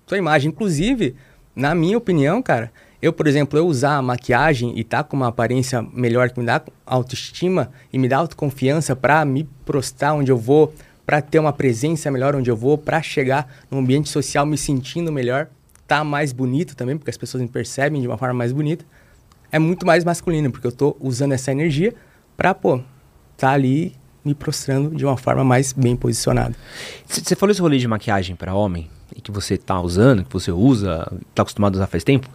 sua 0.08 0.18
imagem. 0.18 0.50
Inclusive, 0.50 1.14
na 1.54 1.76
minha 1.76 1.98
opinião, 1.98 2.42
cara, 2.42 2.72
eu, 3.02 3.12
por 3.12 3.28
exemplo, 3.28 3.60
eu 3.60 3.68
usar 3.68 3.98
a 3.98 4.02
maquiagem 4.02 4.80
e 4.80 4.84
tá 4.86 5.04
com 5.04 5.18
uma 5.18 5.28
aparência 5.28 5.86
melhor 5.94 6.30
que 6.30 6.40
me 6.40 6.46
dá 6.46 6.62
autoestima 6.86 7.70
e 7.92 8.00
me 8.00 8.08
dá 8.08 8.16
autoconfiança 8.20 8.96
para 8.96 9.26
me 9.26 9.44
prostrar 9.66 10.16
onde 10.16 10.32
eu 10.32 10.38
vou, 10.38 10.74
para 11.06 11.22
ter 11.22 11.38
uma 11.40 11.52
presença 11.52 12.10
melhor 12.10 12.34
onde 12.34 12.50
eu 12.50 12.56
vou, 12.56 12.78
para 12.78 13.02
chegar 13.02 13.46
no 13.70 13.80
ambiente 13.80 14.08
social 14.08 14.46
me 14.46 14.58
sentindo 14.58 15.12
melhor, 15.12 15.50
tá 15.86 16.02
mais 16.02 16.32
bonito 16.32 16.78
também, 16.78 16.96
porque 16.98 17.10
as 17.10 17.18
pessoas 17.18 17.42
me 17.42 17.50
percebem 17.50 18.00
de 18.00 18.08
uma 18.08 18.18
forma 18.18 18.36
mais 18.36 18.54
bonita 18.54 18.86
é 19.52 19.60
muito 19.60 19.86
mais 19.86 20.04
masculino, 20.04 20.52
porque 20.52 20.68
eu 20.68 20.72
tô 20.72 20.96
usando 21.00 21.34
essa 21.34 21.52
energia 21.52 21.94
pra, 22.38 22.54
pô, 22.54 22.82
tá 23.38 23.52
ali 23.52 23.94
me 24.24 24.34
prostrando 24.34 24.96
de 24.96 25.06
uma 25.06 25.18
forma 25.18 25.44
mais 25.44 25.74
bem 25.74 25.96
posicionada. 25.96 26.56
Você 27.08 27.36
falou 27.36 27.52
esse 27.52 27.62
rolê 27.62 27.78
de 27.78 27.88
maquiagem 27.88 28.36
para 28.36 28.54
homem, 28.54 28.90
e 29.16 29.22
que 29.22 29.32
você 29.32 29.58
tá 29.58 29.80
usando, 29.82 30.24
que 30.24 30.32
você 30.32 30.52
usa, 30.52 31.12
tá 31.34 31.42
acostumado 31.42 31.76
a 31.76 31.78
usar 31.78 31.88
faz 31.88 32.04
tempo. 32.04 32.30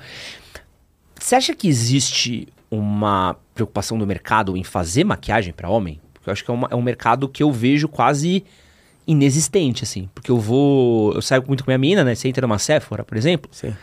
Você 1.18 1.36
acha 1.36 1.54
que 1.54 1.68
existe 1.68 2.48
uma 2.70 3.36
preocupação 3.54 3.96
do 3.96 4.06
mercado 4.06 4.56
em 4.56 4.64
fazer 4.64 5.04
maquiagem 5.04 5.52
para 5.52 5.68
homem? 5.68 6.00
Porque 6.12 6.28
eu 6.28 6.32
acho 6.32 6.44
que 6.44 6.50
é, 6.50 6.54
uma, 6.54 6.68
é 6.70 6.74
um 6.74 6.82
mercado 6.82 7.28
que 7.28 7.42
eu 7.42 7.52
vejo 7.52 7.86
quase 7.86 8.44
inexistente, 9.06 9.84
assim. 9.84 10.08
Porque 10.14 10.30
eu 10.30 10.38
vou. 10.38 11.12
Eu 11.12 11.22
saio 11.22 11.44
muito 11.46 11.64
com 11.64 11.70
minha 11.70 11.78
mina, 11.78 12.02
né? 12.02 12.14
Você 12.14 12.28
entra 12.28 12.46
numa 12.46 12.58
Sephora, 12.58 13.04
por 13.04 13.16
exemplo. 13.16 13.48
Sim 13.52 13.74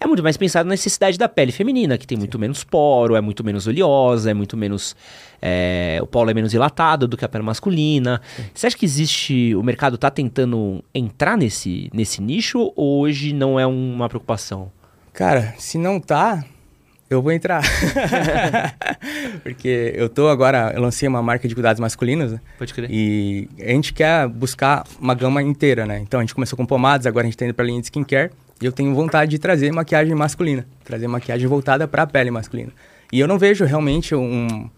é 0.00 0.06
muito 0.06 0.22
mais 0.22 0.36
pensado 0.36 0.66
na 0.66 0.70
necessidade 0.70 1.18
da 1.18 1.28
pele 1.28 1.52
feminina, 1.52 1.98
que 1.98 2.06
tem 2.06 2.16
muito 2.16 2.38
menos 2.38 2.64
poro, 2.64 3.14
é 3.14 3.20
muito 3.20 3.44
menos 3.44 3.66
oleosa, 3.66 4.30
é 4.30 4.34
muito 4.34 4.56
menos. 4.56 4.96
É, 5.42 5.98
o 6.02 6.06
polo 6.06 6.30
é 6.30 6.34
menos 6.34 6.50
dilatado 6.50 7.06
do 7.06 7.16
que 7.16 7.24
a 7.24 7.28
pele 7.28 7.44
masculina. 7.44 8.20
Sim. 8.36 8.44
Você 8.54 8.66
acha 8.66 8.76
que 8.78 8.86
existe. 8.86 9.54
O 9.54 9.62
mercado 9.62 9.96
está 9.96 10.10
tentando 10.10 10.82
entrar 10.94 11.36
nesse, 11.36 11.90
nesse 11.92 12.22
nicho 12.22 12.72
ou 12.74 13.00
hoje 13.00 13.34
não 13.34 13.60
é 13.60 13.66
uma 13.66 14.08
preocupação? 14.08 14.72
Cara, 15.12 15.54
se 15.58 15.76
não 15.76 16.00
tá, 16.00 16.44
Eu 17.10 17.20
vou 17.20 17.32
entrar. 17.32 17.60
Porque 19.42 19.92
eu 19.96 20.08
tô 20.08 20.28
agora, 20.28 20.72
eu 20.72 20.80
lancei 20.80 21.08
uma 21.08 21.20
marca 21.20 21.48
de 21.48 21.54
cuidados 21.54 21.80
masculinos, 21.80 22.30
né? 22.30 22.40
Pode 22.56 22.72
crer. 22.72 22.88
E 22.88 23.48
a 23.58 23.70
gente 23.70 23.92
quer 23.92 24.28
buscar 24.28 24.86
uma 25.00 25.12
gama 25.12 25.42
inteira, 25.42 25.84
né? 25.84 25.98
Então 25.98 26.20
a 26.20 26.22
gente 26.22 26.32
começou 26.32 26.56
com 26.56 26.64
pomadas, 26.64 27.08
agora 27.08 27.26
a 27.26 27.28
gente 27.28 27.36
tá 27.36 27.44
indo 27.44 27.52
pra 27.52 27.64
linha 27.64 27.80
de 27.80 27.86
skincare. 27.86 28.30
Eu 28.60 28.72
tenho 28.72 28.94
vontade 28.94 29.30
de 29.30 29.38
trazer 29.38 29.72
maquiagem 29.72 30.14
masculina. 30.14 30.66
Trazer 30.84 31.08
maquiagem 31.08 31.46
voltada 31.46 31.88
pra 31.88 32.06
pele 32.06 32.30
masculina. 32.30 32.72
E 33.12 33.18
eu 33.18 33.26
não 33.26 33.38
vejo 33.38 33.64
realmente 33.64 34.14
um, 34.14 34.68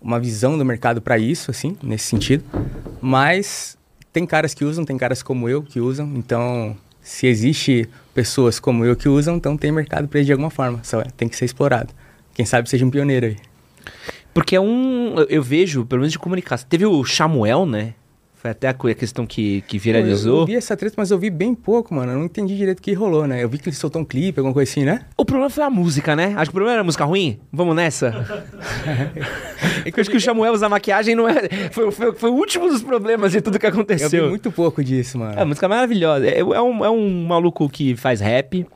uma 0.00 0.18
visão 0.18 0.58
do 0.58 0.64
mercado 0.64 1.00
para 1.00 1.16
isso, 1.18 1.50
assim, 1.50 1.76
nesse 1.82 2.06
sentido. 2.06 2.44
Mas 3.00 3.78
tem 4.12 4.26
caras 4.26 4.52
que 4.52 4.64
usam, 4.64 4.84
tem 4.84 4.98
caras 4.98 5.22
como 5.22 5.48
eu 5.48 5.62
que 5.62 5.80
usam. 5.80 6.12
Então, 6.16 6.76
se 7.00 7.26
existe 7.26 7.88
pessoas 8.12 8.58
como 8.58 8.84
eu 8.84 8.96
que 8.96 9.08
usam, 9.08 9.36
então 9.36 9.56
tem 9.56 9.70
mercado 9.70 10.08
para 10.08 10.20
isso 10.20 10.26
de 10.26 10.32
alguma 10.32 10.50
forma. 10.50 10.80
Só 10.82 11.02
tem 11.16 11.28
que 11.28 11.36
ser 11.36 11.44
explorado. 11.44 11.94
Quem 12.34 12.44
sabe 12.44 12.68
seja 12.68 12.84
um 12.84 12.90
pioneiro 12.90 13.26
aí. 13.26 13.36
Porque 14.34 14.56
é 14.56 14.60
um. 14.60 15.14
Eu 15.28 15.42
vejo, 15.42 15.84
pelo 15.84 16.00
menos 16.00 16.12
de 16.12 16.18
comunicação. 16.18 16.66
Teve 16.68 16.86
o 16.86 17.04
Samuel, 17.04 17.66
né? 17.66 17.94
Foi 18.40 18.52
até 18.52 18.68
a 18.68 18.74
questão 18.94 19.26
que, 19.26 19.60
que 19.68 19.76
Pô, 19.76 19.76
Eu, 19.76 19.80
viralizou. 19.82 20.40
eu 20.40 20.46
vi 20.46 20.56
essa 20.56 20.74
treta, 20.74 20.94
mas 20.96 21.10
eu 21.10 21.18
vi 21.18 21.28
bem 21.28 21.54
pouco, 21.54 21.94
mano. 21.94 22.12
Eu 22.12 22.18
não 22.20 22.24
entendi 22.24 22.56
direito 22.56 22.78
o 22.78 22.82
que 22.82 22.94
rolou, 22.94 23.26
né? 23.26 23.44
Eu 23.44 23.50
vi 23.50 23.58
que 23.58 23.68
ele 23.68 23.76
soltou 23.76 24.00
um 24.00 24.04
clipe, 24.04 24.40
alguma 24.40 24.54
coisa 24.54 24.70
assim, 24.70 24.82
né? 24.82 25.02
O 25.14 25.26
problema 25.26 25.50
foi 25.50 25.62
a 25.62 25.68
música, 25.68 26.16
né? 26.16 26.32
Acho 26.34 26.44
que 26.46 26.48
o 26.48 26.52
problema 26.52 26.72
era 26.72 26.80
a 26.80 26.84
música 26.84 27.04
ruim. 27.04 27.38
Vamos 27.52 27.76
nessa? 27.76 28.26
é 29.84 29.90
que 29.92 30.00
eu 30.00 30.00
acho 30.00 30.10
que 30.10 30.16
o 30.16 30.20
Samuel 30.20 30.54
usar 30.54 30.70
maquiagem 30.70 31.14
não 31.14 31.28
é. 31.28 31.50
Foi, 31.70 31.90
foi, 31.92 32.14
foi 32.14 32.30
o 32.30 32.32
último 32.32 32.66
dos 32.66 32.82
problemas 32.82 33.30
de 33.32 33.42
tudo 33.42 33.58
que 33.58 33.66
Eu 33.66 33.72
vi 33.72 33.76
aconteceu. 33.76 34.30
muito 34.30 34.50
pouco 34.50 34.82
disso, 34.82 35.18
mano. 35.18 35.38
É, 35.38 35.42
a 35.42 35.44
música 35.44 35.66
é 35.66 35.68
maravilhosa. 35.68 36.26
É, 36.26 36.38
é 36.38 36.62
um, 36.62 36.82
é 36.82 36.88
um 36.88 37.26
maluco 37.26 37.68
que 37.68 37.94
faz 37.94 38.20
rap. 38.22 38.66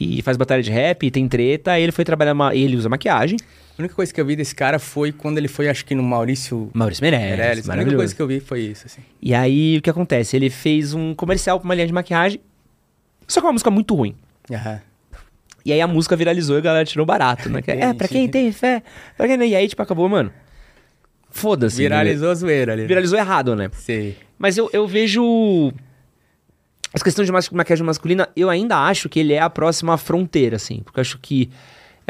E 0.00 0.20
faz 0.22 0.36
batalha 0.36 0.60
de 0.60 0.72
rap, 0.72 1.06
e 1.06 1.10
tem 1.12 1.28
treta. 1.28 1.78
Ele 1.78 1.92
foi 1.92 2.04
trabalhar. 2.04 2.34
Ele 2.52 2.76
usa 2.76 2.88
maquiagem. 2.88 3.36
A 3.78 3.82
única 3.82 3.94
coisa 3.94 4.12
que 4.12 4.20
eu 4.20 4.26
vi 4.26 4.36
desse 4.36 4.54
cara 4.54 4.78
foi 4.78 5.12
quando 5.12 5.38
ele 5.38 5.48
foi, 5.48 5.68
acho 5.68 5.84
que 5.84 5.94
no 5.94 6.02
Maurício 6.02 6.70
Maurício 6.74 7.02
Meirelles. 7.02 7.28
Meirelles. 7.36 7.70
A 7.70 7.72
única 7.74 7.96
coisa 7.96 8.14
que 8.14 8.20
eu 8.20 8.26
vi 8.26 8.38
foi 8.38 8.60
isso, 8.60 8.86
assim. 8.86 9.00
E 9.20 9.34
aí, 9.34 9.78
o 9.78 9.82
que 9.82 9.88
acontece? 9.88 10.36
Ele 10.36 10.50
fez 10.50 10.92
um 10.92 11.14
comercial 11.14 11.58
pra 11.58 11.64
uma 11.64 11.74
linha 11.74 11.86
de 11.86 11.92
maquiagem. 11.92 12.40
Só 13.26 13.40
que 13.40 13.46
é 13.46 13.48
uma 13.48 13.52
música 13.54 13.70
muito 13.70 13.94
ruim. 13.94 14.14
Aham. 14.50 14.80
E 15.64 15.72
aí 15.72 15.80
a 15.80 15.86
música 15.86 16.16
viralizou 16.16 16.56
e 16.56 16.58
a 16.58 16.62
galera 16.62 16.84
tirou 16.84 17.06
barato, 17.06 17.48
né? 17.48 17.60
É, 17.66 17.94
pra 17.94 18.08
quem 18.08 18.28
tem 18.28 18.50
fé. 18.52 18.82
Pra 19.16 19.26
quem... 19.26 19.40
E 19.48 19.54
aí, 19.54 19.66
tipo, 19.68 19.80
acabou, 19.80 20.08
mano. 20.08 20.32
Foda-se. 21.30 21.82
né? 21.82 21.88
Viralizou 21.88 22.30
a 22.30 22.34
zoeira 22.34 22.72
ali. 22.72 22.82
né? 22.82 22.88
Viralizou 22.88 23.18
errado, 23.18 23.56
né? 23.56 23.70
Sei. 23.72 24.16
Mas 24.38 24.58
eu, 24.58 24.68
eu 24.72 24.86
vejo. 24.86 25.72
As 26.92 27.02
questões 27.02 27.26
de 27.26 27.32
maquiagem 27.32 27.86
masculina, 27.86 28.28
eu 28.36 28.50
ainda 28.50 28.76
acho 28.76 29.08
que 29.08 29.18
ele 29.18 29.32
é 29.32 29.40
a 29.40 29.48
próxima 29.48 29.96
fronteira, 29.96 30.56
assim. 30.56 30.80
Porque 30.84 30.98
eu 30.98 31.00
acho 31.00 31.18
que 31.18 31.48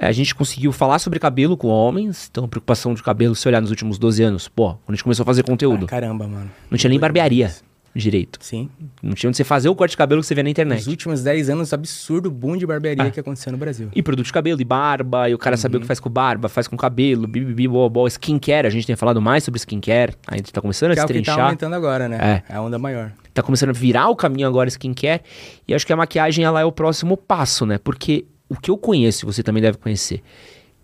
a 0.06 0.12
gente 0.12 0.35
conseguiu 0.35 0.73
falar 0.73 0.99
sobre 0.99 1.18
cabelo 1.18 1.56
com 1.56 1.68
homens. 1.68 2.28
Então, 2.30 2.44
a 2.44 2.49
preocupação 2.49 2.94
de 2.94 3.02
cabelo, 3.02 3.35
se 3.35 3.47
olhar 3.49 3.61
nos 3.61 3.71
últimos 3.71 3.99
12 3.99 4.23
anos, 4.23 4.49
pô, 4.49 4.71
quando 4.75 4.80
a 4.90 4.92
gente 4.92 5.04
começou 5.04 5.23
a 5.23 5.26
fazer 5.26 5.42
conteúdo, 5.44 5.85
Ah, 5.87 5.88
caramba, 5.88 6.26
mano. 6.26 6.50
não 6.71 6.78
tinha 6.78 6.90
nem 6.90 6.99
barbearia 6.99 7.52
direito. 7.94 8.38
Sim. 8.40 8.71
Não 9.02 9.12
tinha 9.12 9.28
onde 9.28 9.37
você 9.37 9.44
fazer 9.44 9.68
o 9.68 9.75
corte 9.75 9.90
de 9.90 9.99
cabelo 9.99 10.23
que 10.23 10.26
você 10.26 10.35
vê 10.35 10.42
na 10.42 10.47
Nos 10.47 10.52
internet. 10.52 10.88
últimos 10.88 11.23
10 11.23 11.50
anos, 11.50 11.75
absurdo 11.75 12.30
boom 12.30 12.56
de 12.56 12.66
barbearia 12.66 13.04
Ah. 13.04 13.11
que 13.11 13.21
aconteceu 13.21 13.52
no 13.52 13.59
Brasil. 13.59 13.90
E 13.94 14.02
produto 14.02 14.25
de 14.25 14.32
cabelo, 14.32 14.59
e 14.59 14.64
barba, 14.64 15.28
e 15.28 15.35
o 15.35 15.38
cara 15.38 15.59
saber 15.59 15.76
o 15.76 15.80
que 15.80 15.87
faz 15.87 16.00
com 16.00 16.09
barba, 16.09 16.49
faz 16.49 16.66
com 16.66 16.75
cabelo, 16.75 17.26
bibibi, 17.28 17.68
bobó, 17.68 18.06
skincare. 18.06 18.66
A 18.66 18.71
gente 18.71 18.87
tem 18.87 18.97
falado 18.97 19.21
mais 19.21 19.44
sobre 19.44 19.59
skincare. 19.59 20.14
A 20.26 20.37
gente 20.38 20.50
tá 20.50 20.62
começando 20.62 20.92
a 20.92 20.94
Que 20.94 21.00
é 21.00 21.04
o 21.04 21.06
que 21.06 21.12
tá 21.12 21.18
destrinchar. 21.18 21.44
aumentando 21.44 21.75
agora, 21.75 22.09
né? 22.09 22.42
É. 22.49 22.54
a 22.54 22.62
onda 22.62 22.78
maior. 22.78 23.12
tá 23.35 23.42
começando 23.42 23.71
a 23.71 23.73
virar 23.73 24.09
o 24.09 24.16
caminho 24.16 24.47
agora 24.49 24.68
skincare. 24.71 25.23
E 25.68 25.75
acho 25.75 25.87
que 25.87 25.92
a 25.92 25.97
maquiagem 25.97 26.44
ela 26.47 26.61
é 26.61 26.64
o 26.64 26.73
próximo 26.73 27.16
passo, 27.16 27.64
né? 27.66 27.76
Porque 27.78 28.25
o 28.52 28.61
que 28.61 28.71
eu 28.71 28.76
conheço, 28.76 29.25
você 29.25 29.42
também 29.42 29.62
deve 29.62 29.78
conhecer, 29.78 30.23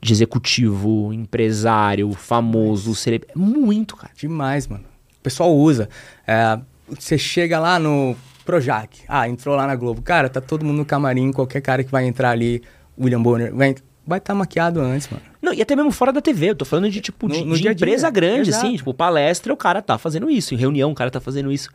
de 0.00 0.12
executivo, 0.12 1.12
empresário, 1.12 2.10
famoso, 2.12 2.94
cele... 2.94 3.22
é 3.28 3.38
muito, 3.38 3.94
cara. 3.94 4.12
Demais, 4.16 4.66
mano. 4.66 4.84
O 5.18 5.22
pessoal 5.22 5.54
usa. 5.54 5.88
É, 6.26 6.58
você 6.88 7.18
chega 7.18 7.58
lá 7.58 7.78
no 7.78 8.16
Projac. 8.44 9.00
Ah, 9.06 9.28
entrou 9.28 9.54
lá 9.54 9.66
na 9.66 9.76
Globo. 9.76 10.00
Cara, 10.00 10.28
tá 10.28 10.40
todo 10.40 10.64
mundo 10.64 10.78
no 10.78 10.84
camarim. 10.84 11.30
Qualquer 11.30 11.60
cara 11.60 11.84
que 11.84 11.90
vai 11.90 12.06
entrar 12.06 12.30
ali, 12.30 12.62
William 12.98 13.20
Bonner, 13.20 13.54
vai 13.54 13.74
vai 14.08 14.18
estar 14.18 14.34
maquiado 14.34 14.80
antes, 14.80 15.08
mano. 15.08 15.22
Não, 15.40 15.52
e 15.52 15.60
até 15.62 15.76
mesmo 15.76 15.90
fora 15.92 16.12
da 16.12 16.20
TV, 16.20 16.50
eu 16.50 16.54
tô 16.56 16.64
falando 16.64 16.90
de 16.90 17.00
tipo 17.00 17.28
No- 17.28 17.34
de, 17.34 17.44
no 17.44 17.54
de 17.54 17.60
dia 17.62 17.70
a 17.70 17.74
dia, 17.74 17.86
empresa 17.86 18.10
grande, 18.10 18.48
exato. 18.50 18.66
assim, 18.66 18.76
tipo, 18.76 18.92
palestra, 18.94 19.52
o 19.52 19.56
cara 19.56 19.80
tá 19.82 19.98
fazendo 19.98 20.28
isso, 20.30 20.54
em 20.54 20.56
reunião, 20.56 20.90
o 20.90 20.94
cara 20.94 21.10
tá 21.10 21.20
fazendo 21.20 21.52
isso. 21.52 21.68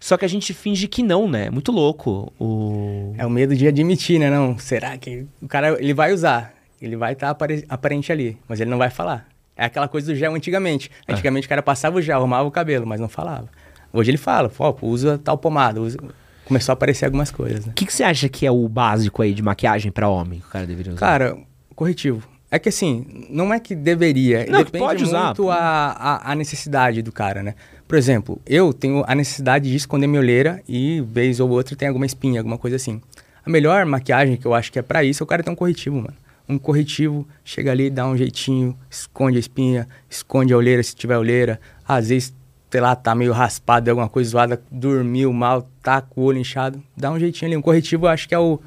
Só 0.00 0.16
que 0.16 0.24
a 0.24 0.28
gente 0.28 0.54
finge 0.54 0.88
que 0.88 1.02
não, 1.02 1.28
né? 1.28 1.50
Muito 1.50 1.70
louco. 1.70 2.32
O... 2.40 3.14
É 3.18 3.26
o 3.26 3.30
medo 3.30 3.54
de 3.54 3.66
admitir, 3.68 4.18
né? 4.18 4.30
Não, 4.30 4.58
será 4.58 4.96
que 4.96 5.26
o 5.40 5.46
cara 5.48 5.76
ele 5.80 5.94
vai 5.94 6.12
usar? 6.12 6.54
Ele 6.80 6.96
vai 6.96 7.12
estar 7.12 7.36
aparente 7.68 8.10
ali, 8.10 8.36
mas 8.48 8.60
ele 8.60 8.70
não 8.70 8.78
vai 8.78 8.90
falar. 8.90 9.28
É 9.56 9.64
aquela 9.66 9.86
coisa 9.86 10.12
do 10.12 10.16
gel 10.18 10.34
antigamente. 10.34 10.90
É. 11.06 11.12
Antigamente 11.12 11.46
o 11.46 11.48
cara 11.48 11.62
passava 11.62 11.98
o 11.98 12.02
gel, 12.02 12.18
arrumava 12.18 12.48
o 12.48 12.50
cabelo, 12.50 12.86
mas 12.86 13.00
não 13.00 13.08
falava. 13.08 13.48
Hoje 13.92 14.10
ele 14.10 14.18
fala, 14.18 14.50
ó, 14.58 14.74
usa 14.82 15.18
tal 15.22 15.36
pomada, 15.38 15.80
usa... 15.80 15.98
começou 16.46 16.72
a 16.72 16.74
aparecer 16.74 17.04
algumas 17.04 17.30
coisas, 17.30 17.64
né? 17.66 17.70
O 17.70 17.74
que, 17.74 17.86
que 17.86 17.92
você 17.92 18.02
acha 18.02 18.28
que 18.28 18.44
é 18.46 18.50
o 18.50 18.66
básico 18.68 19.22
aí 19.22 19.32
de 19.34 19.42
maquiagem 19.42 19.92
pra 19.92 20.08
homem 20.08 20.40
que 20.40 20.46
o 20.46 20.50
cara 20.50 20.66
deveria 20.66 20.92
usar? 20.94 20.98
Cara, 21.00 21.36
corretivo. 21.82 22.22
É 22.50 22.58
que 22.58 22.68
assim, 22.68 23.26
não 23.30 23.52
é 23.52 23.58
que 23.58 23.74
deveria. 23.74 24.46
Não, 24.46 24.58
depende 24.58 24.84
pode 24.84 25.04
usar. 25.04 25.26
muito 25.26 25.50
a, 25.50 25.56
a, 25.56 26.32
a 26.32 26.34
necessidade 26.34 27.02
do 27.02 27.10
cara, 27.10 27.42
né? 27.42 27.54
Por 27.88 27.96
exemplo, 27.96 28.40
eu 28.46 28.72
tenho 28.72 29.02
a 29.06 29.14
necessidade 29.14 29.68
de 29.68 29.74
esconder 29.74 30.06
minha 30.06 30.20
olheira 30.20 30.62
e 30.68 31.00
vez 31.00 31.40
ou 31.40 31.50
outra 31.50 31.74
tem 31.74 31.88
alguma 31.88 32.06
espinha, 32.06 32.40
alguma 32.40 32.58
coisa 32.58 32.76
assim. 32.76 33.00
A 33.44 33.50
melhor 33.50 33.84
maquiagem 33.84 34.36
que 34.36 34.46
eu 34.46 34.54
acho 34.54 34.70
que 34.70 34.78
é 34.78 34.82
pra 34.82 35.02
isso 35.02 35.22
é 35.22 35.24
o 35.24 35.26
cara 35.26 35.42
ter 35.42 35.50
um 35.50 35.54
corretivo, 35.54 35.96
mano. 35.96 36.14
Um 36.48 36.58
corretivo, 36.58 37.26
chega 37.44 37.70
ali, 37.70 37.90
dá 37.90 38.06
um 38.06 38.16
jeitinho, 38.16 38.76
esconde 38.88 39.38
a 39.38 39.40
espinha, 39.40 39.88
esconde 40.08 40.52
a 40.52 40.56
olheira 40.56 40.82
se 40.82 40.94
tiver 40.94 41.16
olheira. 41.16 41.58
Às 41.88 42.10
vezes, 42.10 42.34
sei 42.70 42.80
lá, 42.80 42.94
tá 42.94 43.14
meio 43.14 43.32
raspado, 43.32 43.90
alguma 43.90 44.08
coisa 44.08 44.30
zoada, 44.30 44.62
dormiu 44.70 45.32
mal, 45.32 45.66
tá 45.82 46.00
com 46.02 46.20
o 46.20 46.24
olho 46.24 46.38
inchado. 46.38 46.82
Dá 46.96 47.10
um 47.10 47.18
jeitinho 47.18 47.48
ali. 47.48 47.56
Um 47.56 47.62
corretivo 47.62 48.06
eu 48.06 48.10
acho 48.10 48.28
que 48.28 48.34
é 48.34 48.38
o 48.38 48.60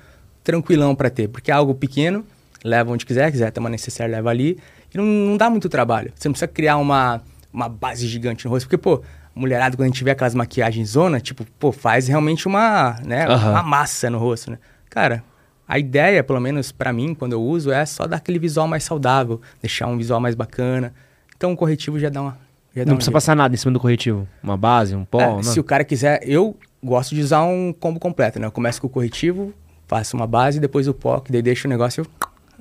tranquilão 0.43 0.95
pra 0.95 1.09
ter, 1.09 1.27
porque 1.27 1.51
é 1.51 1.53
algo 1.53 1.73
pequeno, 1.73 2.25
leva 2.65 2.91
onde 2.91 3.05
quiser, 3.05 3.31
quiser 3.31 3.51
ter 3.51 3.59
uma 3.59 3.69
necessária, 3.69 4.11
leva 4.11 4.29
ali. 4.31 4.57
E 4.93 4.97
não, 4.97 5.05
não 5.05 5.37
dá 5.37 5.49
muito 5.49 5.69
trabalho. 5.69 6.11
Você 6.15 6.27
não 6.27 6.33
precisa 6.33 6.47
criar 6.47 6.77
uma, 6.77 7.21
uma 7.53 7.69
base 7.69 8.07
gigante 8.07 8.45
no 8.45 8.51
rosto, 8.51 8.65
porque, 8.65 8.77
pô, 8.77 9.03
mulherada, 9.35 9.77
quando 9.77 9.83
a 9.83 9.87
gente 9.87 10.03
vê 10.03 10.11
aquelas 10.11 10.33
maquiagens 10.33 10.89
zona, 10.89 11.19
tipo, 11.19 11.45
pô, 11.59 11.71
faz 11.71 12.07
realmente 12.07 12.47
uma, 12.47 12.97
né, 13.05 13.27
Aham. 13.27 13.51
uma 13.51 13.63
massa 13.63 14.09
no 14.09 14.17
rosto, 14.17 14.49
né? 14.49 14.57
Cara, 14.89 15.23
a 15.67 15.77
ideia, 15.77 16.23
pelo 16.23 16.39
menos 16.39 16.71
pra 16.71 16.91
mim, 16.91 17.13
quando 17.13 17.33
eu 17.33 17.41
uso, 17.41 17.71
é 17.71 17.85
só 17.85 18.07
dar 18.07 18.17
aquele 18.17 18.39
visual 18.39 18.67
mais 18.67 18.83
saudável, 18.83 19.39
deixar 19.61 19.87
um 19.87 19.97
visual 19.97 20.19
mais 20.19 20.33
bacana. 20.33 20.93
Então 21.37 21.53
o 21.53 21.55
corretivo 21.57 21.99
já 21.99 22.09
dá 22.09 22.21
uma. 22.21 22.37
Já 22.75 22.85
Não 22.85 22.95
precisa 22.95 23.11
passar 23.11 23.35
nada 23.35 23.53
em 23.53 23.57
cima 23.57 23.71
do 23.71 23.79
corretivo. 23.79 24.27
Uma 24.43 24.57
base, 24.57 24.95
um 24.95 25.05
pó. 25.05 25.39
É, 25.39 25.43
se 25.43 25.59
o 25.59 25.63
cara 25.63 25.83
quiser, 25.83 26.19
eu 26.23 26.57
gosto 26.83 27.15
de 27.15 27.21
usar 27.21 27.43
um 27.43 27.73
combo 27.73 27.99
completo, 27.99 28.39
né? 28.39 28.47
Eu 28.47 28.51
começo 28.51 28.81
com 28.81 28.87
o 28.87 28.89
corretivo, 28.89 29.53
faço 29.87 30.15
uma 30.17 30.27
base, 30.27 30.59
depois 30.59 30.87
o 30.87 30.93
pó, 30.93 31.19
que 31.19 31.31
daí 31.31 31.41
deixa 31.41 31.67
o 31.67 31.69
negócio 31.69 32.05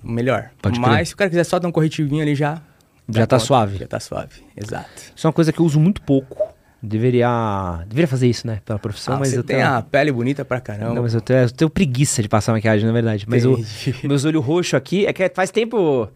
melhor. 0.02 0.50
Pode 0.60 0.78
crer. 0.80 0.88
Mas 0.90 1.08
se 1.08 1.14
o 1.14 1.16
cara 1.16 1.30
quiser 1.30 1.44
só 1.44 1.58
dar 1.58 1.68
um 1.68 1.72
corretivinho 1.72 2.22
ali 2.22 2.34
já. 2.34 2.60
Já 3.08 3.26
tá 3.26 3.36
conta. 3.36 3.38
suave. 3.46 3.78
Já 3.78 3.86
tá 3.86 4.00
suave, 4.00 4.42
exato. 4.56 4.88
Isso 5.14 5.26
é 5.26 5.28
uma 5.28 5.32
coisa 5.34 5.52
que 5.52 5.60
eu 5.60 5.66
uso 5.66 5.78
muito 5.78 6.00
pouco. 6.02 6.36
Deveria. 6.82 7.82
Deveria 7.86 8.08
fazer 8.08 8.28
isso, 8.28 8.46
né? 8.46 8.60
Pela 8.64 8.78
profissão, 8.78 9.14
Ah, 9.14 9.18
mas 9.18 9.28
você 9.30 9.38
eu 9.38 9.42
tem 9.42 9.56
tenho. 9.56 9.68
a 9.68 9.80
pele 9.82 10.12
bonita 10.12 10.44
pra 10.44 10.60
caramba. 10.60 10.94
Não, 10.94 11.02
mas 11.02 11.14
eu 11.14 11.20
tenho, 11.20 11.40
eu 11.40 11.50
tenho 11.50 11.70
preguiça 11.70 12.22
de 12.22 12.28
passar 12.28 12.52
maquiagem, 12.52 12.86
na 12.86 12.92
verdade. 12.92 13.24
Mas 13.28 13.44
o 13.46 13.58
meus 14.04 14.24
olhos 14.24 14.44
roxos 14.44 14.74
aqui, 14.74 15.06
é 15.06 15.12
que 15.12 15.30
faz 15.34 15.50
tempo. 15.50 16.08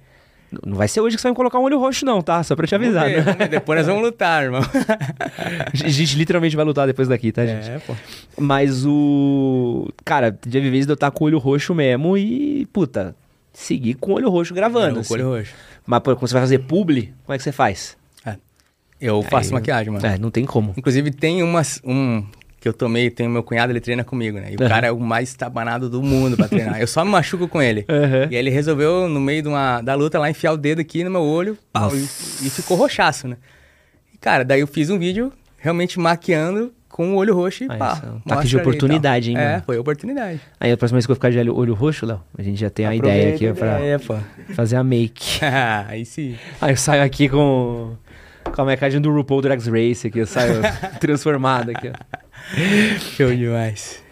Não 0.64 0.76
vai 0.76 0.88
ser 0.88 1.00
hoje 1.02 1.14
que 1.16 1.20
você 1.20 1.28
vai 1.28 1.32
me 1.32 1.36
colocar 1.36 1.58
um 1.58 1.62
olho 1.62 1.78
roxo, 1.78 2.06
não, 2.06 2.22
tá? 2.22 2.42
Só 2.42 2.56
pra 2.56 2.66
te 2.66 2.74
avisar, 2.74 3.06
ver, 3.06 3.24
né? 3.36 3.48
Depois 3.48 3.78
nós 3.78 3.86
vamos 3.86 4.02
lutar, 4.02 4.44
irmão. 4.44 4.62
A 5.84 5.88
gente 5.88 6.16
literalmente 6.16 6.56
vai 6.56 6.64
lutar 6.64 6.86
depois 6.86 7.06
daqui, 7.06 7.30
tá, 7.32 7.44
gente? 7.44 7.68
É, 7.68 7.78
pô. 7.78 7.94
Mas 8.38 8.84
o. 8.86 9.88
Cara, 10.04 10.30
de 10.30 10.58
eu 10.58 10.94
estar 10.94 11.10
com 11.10 11.24
o 11.24 11.26
olho 11.26 11.38
roxo 11.38 11.74
mesmo 11.74 12.16
e, 12.16 12.66
puta, 12.72 13.14
seguir 13.58 13.94
com 13.94 14.12
o 14.12 14.14
olho 14.14 14.30
roxo 14.30 14.54
gravando. 14.54 14.98
O 14.98 15.00
assim. 15.00 15.14
olho 15.14 15.28
roxo. 15.30 15.52
Mas 15.86 16.02
quando 16.02 16.20
você 16.20 16.34
vai 16.34 16.42
fazer 16.42 16.58
publi, 16.60 17.12
como 17.24 17.34
é 17.34 17.38
que 17.38 17.42
você 17.42 17.52
faz? 17.52 17.96
É. 18.24 18.36
Eu 19.00 19.22
faço 19.22 19.48
Aí, 19.48 19.54
maquiagem, 19.54 19.92
mano. 19.92 20.06
É, 20.06 20.18
não 20.18 20.30
tem 20.30 20.44
como. 20.44 20.74
Inclusive, 20.76 21.10
tem 21.10 21.42
umas, 21.42 21.80
um 21.84 22.24
que 22.60 22.68
eu 22.68 22.72
tomei, 22.72 23.10
tem 23.10 23.26
o 23.26 23.30
meu 23.30 23.42
cunhado, 23.42 23.72
ele 23.72 23.80
treina 23.80 24.04
comigo, 24.04 24.38
né? 24.38 24.52
E 24.52 24.56
o 24.56 24.60
Aham. 24.60 24.68
cara 24.68 24.86
é 24.86 24.92
o 24.92 24.98
mais 24.98 25.34
tabanado 25.34 25.88
do 25.88 26.02
mundo 26.02 26.36
pra 26.36 26.48
treinar. 26.48 26.80
Eu 26.80 26.86
só 26.86 27.04
me 27.04 27.10
machuco 27.10 27.48
com 27.48 27.60
ele. 27.60 27.84
Aham. 27.88 28.28
E 28.30 28.34
aí 28.34 28.36
ele 28.36 28.50
resolveu, 28.50 29.08
no 29.08 29.20
meio 29.20 29.42
de 29.42 29.48
uma, 29.48 29.80
da 29.80 29.94
luta 29.94 30.18
lá, 30.18 30.30
enfiar 30.30 30.52
o 30.52 30.56
dedo 30.56 30.80
aqui 30.80 31.02
no 31.02 31.10
meu 31.10 31.22
olho 31.22 31.56
pau, 31.72 31.94
e, 31.94 32.02
e 32.02 32.50
ficou 32.50 32.76
roxaço, 32.76 33.26
né? 33.28 33.36
E, 34.12 34.18
cara, 34.18 34.44
daí 34.44 34.60
eu 34.60 34.66
fiz 34.66 34.88
um 34.90 34.98
vídeo 34.98 35.32
realmente 35.58 35.98
maquiando 35.98 36.72
com 36.98 37.12
o 37.12 37.14
olho 37.14 37.32
roxo 37.32 37.62
e 37.62 37.66
Ah, 37.70 37.76
pá. 37.76 38.02
é 38.04 38.10
um 38.10 38.16
ataque 38.26 38.48
de 38.48 38.56
ali 38.56 38.62
oportunidade, 38.66 39.30
hein, 39.30 39.36
É, 39.38 39.50
mano? 39.52 39.62
foi 39.64 39.78
oportunidade. 39.78 40.40
Aí 40.58 40.72
a 40.72 40.76
próxima 40.76 40.96
vez 40.96 41.06
que 41.06 41.12
eu 41.12 41.14
ficar 41.14 41.30
de 41.30 41.38
olho, 41.38 41.72
roxo, 41.72 42.04
Léo, 42.04 42.20
a 42.36 42.42
gente 42.42 42.58
já 42.58 42.68
tem 42.68 42.86
a 42.86 42.92
ideia 42.92 43.36
aqui 43.36 43.52
pra 43.52 43.78
É, 43.80 43.96
fazer 44.52 44.74
a 44.74 44.82
make. 44.82 45.38
aí 45.86 46.04
sim. 46.04 46.34
Aí 46.60 46.72
eu 46.72 46.76
saio 46.76 47.04
aqui 47.04 47.28
com, 47.28 47.94
com 48.52 48.62
a 48.62 48.64
maquiagem 48.64 49.00
do 49.00 49.12
RuPaul 49.12 49.40
Drag 49.42 49.60
Race 49.70 50.08
aqui, 50.08 50.18
eu 50.18 50.26
saio 50.26 50.60
transformado 50.98 51.70
aqui, 51.70 51.88
ó. 51.88 52.18
Show 53.16 53.32
demais. 53.32 54.02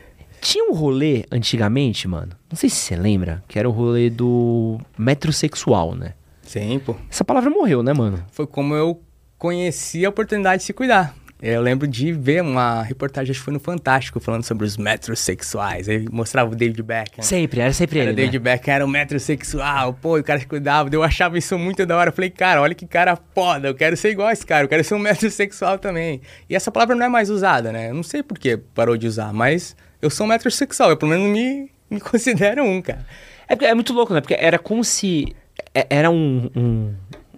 Tinha 0.41 0.71
um 0.71 0.73
rolê 0.75 1.25
antigamente, 1.33 2.07
mano. 2.07 2.31
Não 2.49 2.57
sei 2.57 2.71
se 2.71 2.77
você 2.77 2.95
lembra, 2.95 3.43
que 3.49 3.59
era 3.59 3.69
o 3.69 3.73
rolê 3.73 4.09
do 4.09 4.79
metrosexual, 4.97 5.97
né? 5.97 6.13
Sim, 6.43 6.79
pô. 6.87 6.95
Essa 7.11 7.25
palavra 7.25 7.51
morreu, 7.51 7.83
né, 7.83 7.93
mano? 7.93 8.23
Foi 8.31 8.47
como 8.47 8.75
eu 8.77 9.03
conheci 9.37 10.07
a 10.07 10.09
oportunidade 10.09 10.59
de 10.61 10.67
se 10.67 10.73
cuidar. 10.73 11.13
Eu 11.43 11.61
lembro 11.61 11.87
de 11.87 12.13
ver 12.13 12.41
uma 12.43 12.83
reportagem, 12.83 13.31
acho 13.31 13.41
que 13.41 13.45
foi 13.45 13.53
no 13.53 13.61
Fantástico, 13.61 14.19
falando 14.21 14.43
sobre 14.45 14.65
os 14.67 14.77
metrosexuais. 14.79 15.89
Aí 15.89 16.07
mostrava 16.11 16.51
o 16.51 16.55
David 16.57 16.83
Beckham. 16.83 17.23
Sempre, 17.23 17.61
era 17.61 17.73
sempre 17.73 17.99
Era 18.01 18.09
ele. 18.09 18.17
David 18.17 18.39
Né? 18.39 18.43
Beckham, 18.45 18.75
era 18.75 18.85
um 18.85 18.89
metrosexual, 18.89 19.93
pô, 19.95 20.19
o 20.19 20.25
cara 20.25 20.41
se 20.41 20.47
cuidava. 20.47 20.89
Eu 20.93 21.03
achava 21.03 21.37
isso 21.37 21.59
muito 21.59 21.85
da 21.85 21.97
hora. 21.97 22.09
Eu 22.09 22.15
falei, 22.15 22.31
cara, 22.31 22.63
olha 22.63 22.75
que 22.75 22.87
cara 22.87 23.19
foda, 23.35 23.69
eu 23.69 23.75
quero 23.75 23.97
ser 23.97 24.11
igual 24.11 24.29
a 24.29 24.33
esse 24.33 24.47
cara, 24.47 24.65
eu 24.65 24.69
quero 24.69 24.83
ser 24.83 24.95
um 24.95 24.99
metrosexual 25.01 25.79
também. 25.79 26.21
E 26.49 26.57
essa 26.57 26.71
palavra 26.71 26.97
não 26.97 27.05
é 27.05 27.09
mais 27.09 27.29
usada, 27.29 27.71
né? 27.71 27.91
Eu 27.91 27.95
não 27.95 28.03
sei 28.03 28.23
por 28.23 28.39
que 28.39 28.57
parou 28.57 28.97
de 28.97 29.07
usar, 29.07 29.33
mas 29.33 29.77
eu 30.01 30.09
sou 30.09 30.25
um 30.27 30.31
metrosexual, 30.31 30.91
eu 30.91 30.97
pelo 30.97 31.11
menos 31.11 31.27
me, 31.31 31.71
me 31.91 32.01
considero 32.01 32.65
um, 32.65 32.81
cara. 32.81 33.05
É, 33.49 33.65
é 33.67 33.75
muito 33.75 33.93
louco, 33.93 34.15
né? 34.15 34.21
Porque 34.23 34.37
era 34.39 34.59
como 34.59 34.83
se. 34.83 35.37
é- 35.75 35.87
Era 35.91 36.11
um. 36.11 36.51
um- 36.57 36.95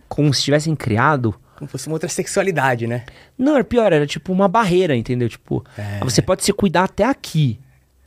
como 0.08 0.32
se 0.32 0.42
tivessem 0.42 0.74
criado. 0.74 1.34
Como 1.58 1.68
fosse 1.68 1.88
uma 1.88 1.94
outra 1.94 2.08
sexualidade, 2.08 2.86
né? 2.86 3.04
Não, 3.36 3.54
era 3.56 3.64
pior, 3.64 3.92
era 3.92 4.06
tipo 4.06 4.32
uma 4.32 4.46
barreira, 4.46 4.94
entendeu? 4.96 5.28
Tipo, 5.28 5.64
É. 5.76 5.98
você 6.04 6.22
pode 6.22 6.44
se 6.44 6.52
cuidar 6.52 6.84
até 6.84 7.04
aqui. 7.04 7.58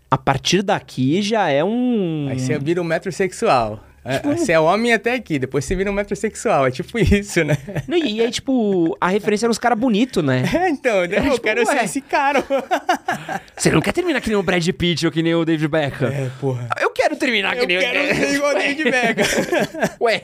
A 0.10 0.18
partir 0.18 0.62
daqui 0.62 1.22
já 1.22 1.50
é 1.50 1.64
um. 1.64 2.28
Aí 2.30 2.40
você 2.40 2.58
vira 2.60 2.82
um 2.82 2.86
metrosexual. 2.86 3.84
É, 4.04 4.20
Você 4.36 4.52
é 4.52 4.60
homem 4.60 4.94
até 4.94 5.14
aqui, 5.14 5.38
depois 5.38 5.64
você 5.64 5.76
vira 5.76 5.92
um 5.92 5.94
metrosexual. 5.94 6.66
É 6.68 6.72
tipo 6.72 6.98
isso, 7.00 7.44
né? 7.44 7.56
Não, 7.88 7.98
e, 7.98 8.20
aí, 8.22 8.32
tipo, 8.32 8.98
a 9.00 9.10
referência 9.10 9.46
eram 9.46 9.52
os 9.52 9.60
caras 9.60 9.78
bonitos, 9.78 10.24
né? 10.24 10.44
É, 10.62 10.70
então, 10.70 11.04
eu 11.06 11.22
tipo, 11.24 11.42
quero 11.42 11.66
ser 11.66 11.76
ué. 11.78 11.84
esse 11.86 12.02
cara. 12.02 12.44
Você 13.56 13.72
não 13.72 13.82
quer 13.82 13.92
terminar 13.94 14.22
que 14.22 14.30
nem 14.30 14.38
o 14.38 14.44
Brad 14.44 14.68
Pitt 14.70 15.06
ou 15.06 15.12
que 15.12 15.22
nem 15.24 15.34
o 15.36 15.46
David 15.46 15.68
Beckham? 15.68 16.10
É, 16.10 16.30
porra. 16.40 16.68
Eu 16.80 16.90
quero 16.92 17.16
terminar 17.16 17.56
que 17.56 17.64
Eu 17.64 17.68
nem 17.68 17.80
quero 17.80 18.00
o 18.00 18.16
ser 18.16 18.34
igual 18.36 18.52
o 18.52 18.58
David 18.58 18.84
Beckham. 18.84 19.26
Ué, 20.02 20.24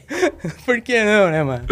Por 0.65 0.81
que 0.81 1.03
não, 1.03 1.29
né, 1.31 1.43
mano? 1.43 1.65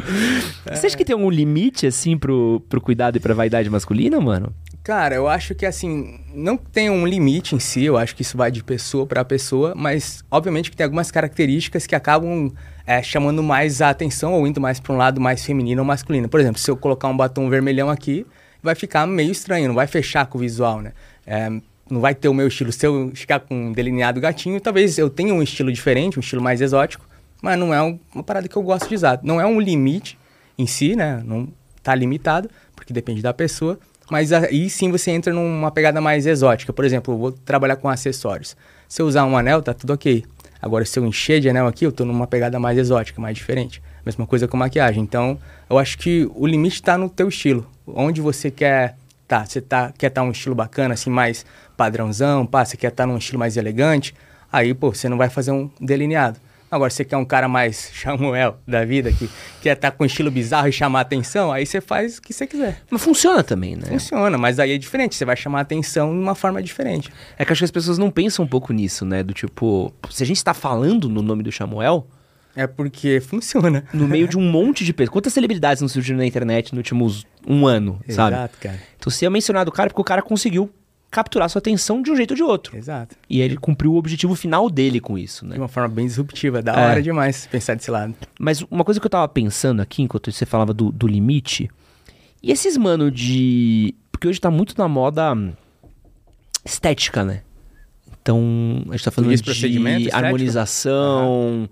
você 0.71 0.87
acha 0.87 0.97
que 0.97 1.05
tem 1.05 1.13
algum 1.13 1.29
limite, 1.29 1.85
assim, 1.87 2.17
pro, 2.17 2.61
pro 2.69 2.81
cuidado 2.81 3.17
e 3.17 3.19
pra 3.19 3.33
vaidade 3.33 3.69
masculina, 3.69 4.19
mano? 4.19 4.53
Cara, 4.85 5.15
eu 5.15 5.27
acho 5.27 5.55
que 5.55 5.65
assim, 5.65 6.19
não 6.31 6.55
tem 6.55 6.91
um 6.91 7.07
limite 7.07 7.55
em 7.55 7.59
si, 7.59 7.85
eu 7.85 7.97
acho 7.97 8.15
que 8.15 8.21
isso 8.21 8.37
vai 8.37 8.51
de 8.51 8.63
pessoa 8.63 9.07
para 9.07 9.25
pessoa, 9.25 9.73
mas 9.75 10.23
obviamente 10.29 10.69
que 10.69 10.77
tem 10.77 10.83
algumas 10.83 11.09
características 11.09 11.87
que 11.87 11.95
acabam 11.95 12.51
é, 12.85 13.01
chamando 13.01 13.41
mais 13.41 13.81
a 13.81 13.89
atenção 13.89 14.33
ou 14.33 14.45
indo 14.45 14.61
mais 14.61 14.79
para 14.79 14.93
um 14.93 14.97
lado 14.97 15.19
mais 15.19 15.43
feminino 15.43 15.81
ou 15.81 15.85
masculino. 15.87 16.29
Por 16.29 16.39
exemplo, 16.39 16.61
se 16.61 16.69
eu 16.69 16.77
colocar 16.77 17.07
um 17.07 17.17
batom 17.17 17.49
vermelhão 17.49 17.89
aqui, 17.89 18.27
vai 18.61 18.75
ficar 18.75 19.07
meio 19.07 19.31
estranho, 19.31 19.69
não 19.69 19.73
vai 19.73 19.87
fechar 19.87 20.27
com 20.27 20.37
o 20.37 20.41
visual, 20.41 20.79
né? 20.83 20.91
É, 21.25 21.49
não 21.89 21.99
vai 21.99 22.13
ter 22.13 22.29
o 22.29 22.33
meu 22.35 22.47
estilo. 22.47 22.71
Se 22.71 22.85
eu 22.85 23.11
ficar 23.15 23.39
com 23.39 23.55
um 23.55 23.71
delineado 23.71 24.21
gatinho, 24.21 24.61
talvez 24.61 24.99
eu 24.99 25.09
tenha 25.09 25.33
um 25.33 25.41
estilo 25.41 25.71
diferente, 25.71 26.19
um 26.19 26.21
estilo 26.21 26.43
mais 26.43 26.61
exótico, 26.61 27.09
mas 27.41 27.57
não 27.57 27.73
é 27.73 27.81
um- 27.81 27.99
uma 28.13 28.23
parada 28.23 28.47
que 28.47 28.55
eu 28.55 28.61
gosto 28.61 28.87
de 28.87 28.93
usar. 28.93 29.19
Não 29.23 29.41
é 29.41 29.47
um 29.47 29.59
limite 29.59 30.15
em 30.59 30.67
si, 30.67 30.95
né? 30.95 31.23
Não 31.25 31.47
tá 31.81 31.95
limitado, 31.95 32.51
porque 32.75 32.93
depende 32.93 33.23
da 33.23 33.33
pessoa. 33.33 33.79
Mas 34.09 34.31
aí 34.31 34.69
sim 34.69 34.91
você 34.91 35.11
entra 35.11 35.33
numa 35.33 35.71
pegada 35.71 35.99
mais 35.99 36.25
exótica. 36.25 36.71
Por 36.71 36.85
exemplo, 36.85 37.13
eu 37.13 37.17
vou 37.17 37.31
trabalhar 37.31 37.75
com 37.75 37.89
acessórios. 37.89 38.55
Se 38.87 39.01
eu 39.01 39.07
usar 39.07 39.25
um 39.25 39.37
anel, 39.37 39.61
tá 39.61 39.73
tudo 39.73 39.93
ok. 39.93 40.23
Agora, 40.61 40.85
se 40.85 40.97
eu 40.97 41.05
encher 41.05 41.39
de 41.39 41.49
anel 41.49 41.67
aqui, 41.67 41.85
eu 41.85 41.91
tô 41.91 42.05
numa 42.05 42.27
pegada 42.27 42.59
mais 42.59 42.77
exótica, 42.77 43.21
mais 43.21 43.35
diferente. 43.35 43.81
Mesma 44.05 44.25
coisa 44.25 44.47
com 44.47 44.57
maquiagem. 44.57 45.01
Então, 45.01 45.39
eu 45.69 45.77
acho 45.77 45.97
que 45.97 46.29
o 46.35 46.45
limite 46.45 46.81
tá 46.81 46.97
no 46.97 47.09
teu 47.09 47.27
estilo. 47.27 47.67
Onde 47.87 48.21
você 48.21 48.49
quer 48.51 48.95
tá, 49.27 49.45
você 49.45 49.61
tá, 49.61 49.91
quer 49.97 50.07
estar 50.07 50.23
um 50.23 50.31
estilo 50.31 50.55
bacana, 50.55 50.93
assim, 50.93 51.09
mais 51.09 51.45
padrãozão, 51.75 52.45
pá, 52.45 52.63
você 52.63 52.77
quer 52.77 52.89
estar 52.89 53.05
num 53.05 53.17
estilo 53.17 53.39
mais 53.39 53.57
elegante, 53.57 54.13
aí, 54.51 54.73
pô, 54.73 54.93
você 54.93 55.09
não 55.09 55.17
vai 55.17 55.29
fazer 55.29 55.51
um 55.51 55.69
delineado. 55.79 56.39
Agora, 56.69 56.89
você 56.89 57.05
quer 57.05 57.15
um 57.17 57.23
cara 57.25 57.47
mais 57.47 57.91
Samuel 57.95 58.57
da 58.67 58.83
vida, 58.83 59.11
que 59.11 59.29
quer 59.61 59.75
estar 59.75 59.91
com 59.91 60.03
um 60.03 60.07
estilo 60.07 60.29
bizarro 60.31 60.67
e 60.67 60.71
chamar 60.71 61.01
atenção, 61.01 61.51
aí 61.51 61.65
você 61.65 61.79
faz 61.79 62.17
o 62.17 62.21
que 62.21 62.33
você 62.33 62.45
quiser. 62.47 62.81
Mas 62.89 63.01
funciona 63.01 63.43
também, 63.43 63.75
né? 63.75 63.85
Funciona, 63.87 64.37
mas 64.37 64.59
aí 64.59 64.71
é 64.71 64.77
diferente, 64.77 65.15
você 65.15 65.23
vai 65.25 65.35
chamar 65.37 65.61
atenção 65.61 66.11
de 66.11 66.19
uma 66.19 66.35
forma 66.35 66.61
diferente. 66.61 67.09
É 67.37 67.45
que 67.45 67.51
acho 67.51 67.59
que 67.59 67.65
as 67.65 67.71
pessoas 67.71 67.97
não 67.97 68.09
pensam 68.11 68.43
um 68.43 68.47
pouco 68.47 68.73
nisso, 68.73 69.05
né? 69.05 69.23
Do 69.23 69.33
tipo, 69.33 69.93
se 70.09 70.23
a 70.23 70.25
gente 70.25 70.43
tá 70.43 70.53
falando 70.53 71.07
no 71.07 71.21
nome 71.21 71.43
do 71.43 71.51
Samuel, 71.51 72.07
É 72.55 72.65
porque 72.67 73.19
funciona. 73.21 73.83
no 73.93 74.07
meio 74.07 74.27
de 74.27 74.37
um 74.37 74.41
monte 74.49 74.83
de 74.83 74.91
pessoas. 74.93 75.13
Quantas 75.13 75.33
celebridades 75.33 75.81
não 75.81 75.87
surgiram 75.87 76.17
na 76.17 76.25
internet 76.25 76.71
nos 76.73 76.79
últimos 76.79 77.25
um 77.47 77.67
ano, 77.67 77.99
sabe? 78.09 78.35
Exato, 78.35 78.57
cara. 78.59 78.79
Então 78.97 79.11
você 79.11 79.25
é 79.25 79.29
mencionado 79.29 79.69
o 79.69 79.73
cara 79.73 79.89
porque 79.89 80.01
o 80.01 80.05
cara 80.05 80.21
conseguiu 80.21 80.69
capturar 81.15 81.49
sua 81.49 81.59
atenção 81.59 82.01
de 82.01 82.11
um 82.11 82.15
jeito 82.17 82.31
ou 82.31 82.35
de 82.35 82.43
outro. 82.43 82.75
Exato. 82.75 83.15
E 83.29 83.39
ele 83.39 83.55
cumpriu 83.55 83.93
o 83.93 83.95
objetivo 83.95 84.35
final 84.35 84.69
dele 84.69 84.99
com 84.99 85.17
isso, 85.17 85.45
né? 85.45 85.53
De 85.53 85.61
uma 85.61 85.69
forma 85.69 85.87
bem 85.87 86.05
disruptiva, 86.05 86.61
da 86.61 86.73
É. 86.73 86.89
hora 86.89 87.01
demais 87.01 87.47
pensar 87.47 87.73
desse 87.75 87.89
lado. 87.89 88.13
Mas 88.37 88.61
uma 88.63 88.83
coisa 88.83 88.99
que 88.99 89.05
eu 89.05 89.09
tava 89.09 89.25
pensando 89.29 89.81
aqui, 89.81 90.01
enquanto 90.03 90.29
você 90.29 90.45
falava 90.45 90.73
do, 90.73 90.91
do 90.91 91.07
limite, 91.07 91.71
e 92.43 92.51
esses 92.51 92.75
mano 92.75 93.09
de. 93.09 93.95
Porque 94.11 94.27
hoje 94.27 94.41
tá 94.41 94.51
muito 94.51 94.75
na 94.77 94.89
moda 94.89 95.33
hum, 95.33 95.53
estética, 96.65 97.23
né? 97.23 97.43
Então, 98.21 98.83
a 98.89 98.91
gente 98.91 99.05
tá 99.05 99.11
falando 99.11 99.33
de 99.33 99.41
procedimento 99.43 100.07
estético? 100.07 101.69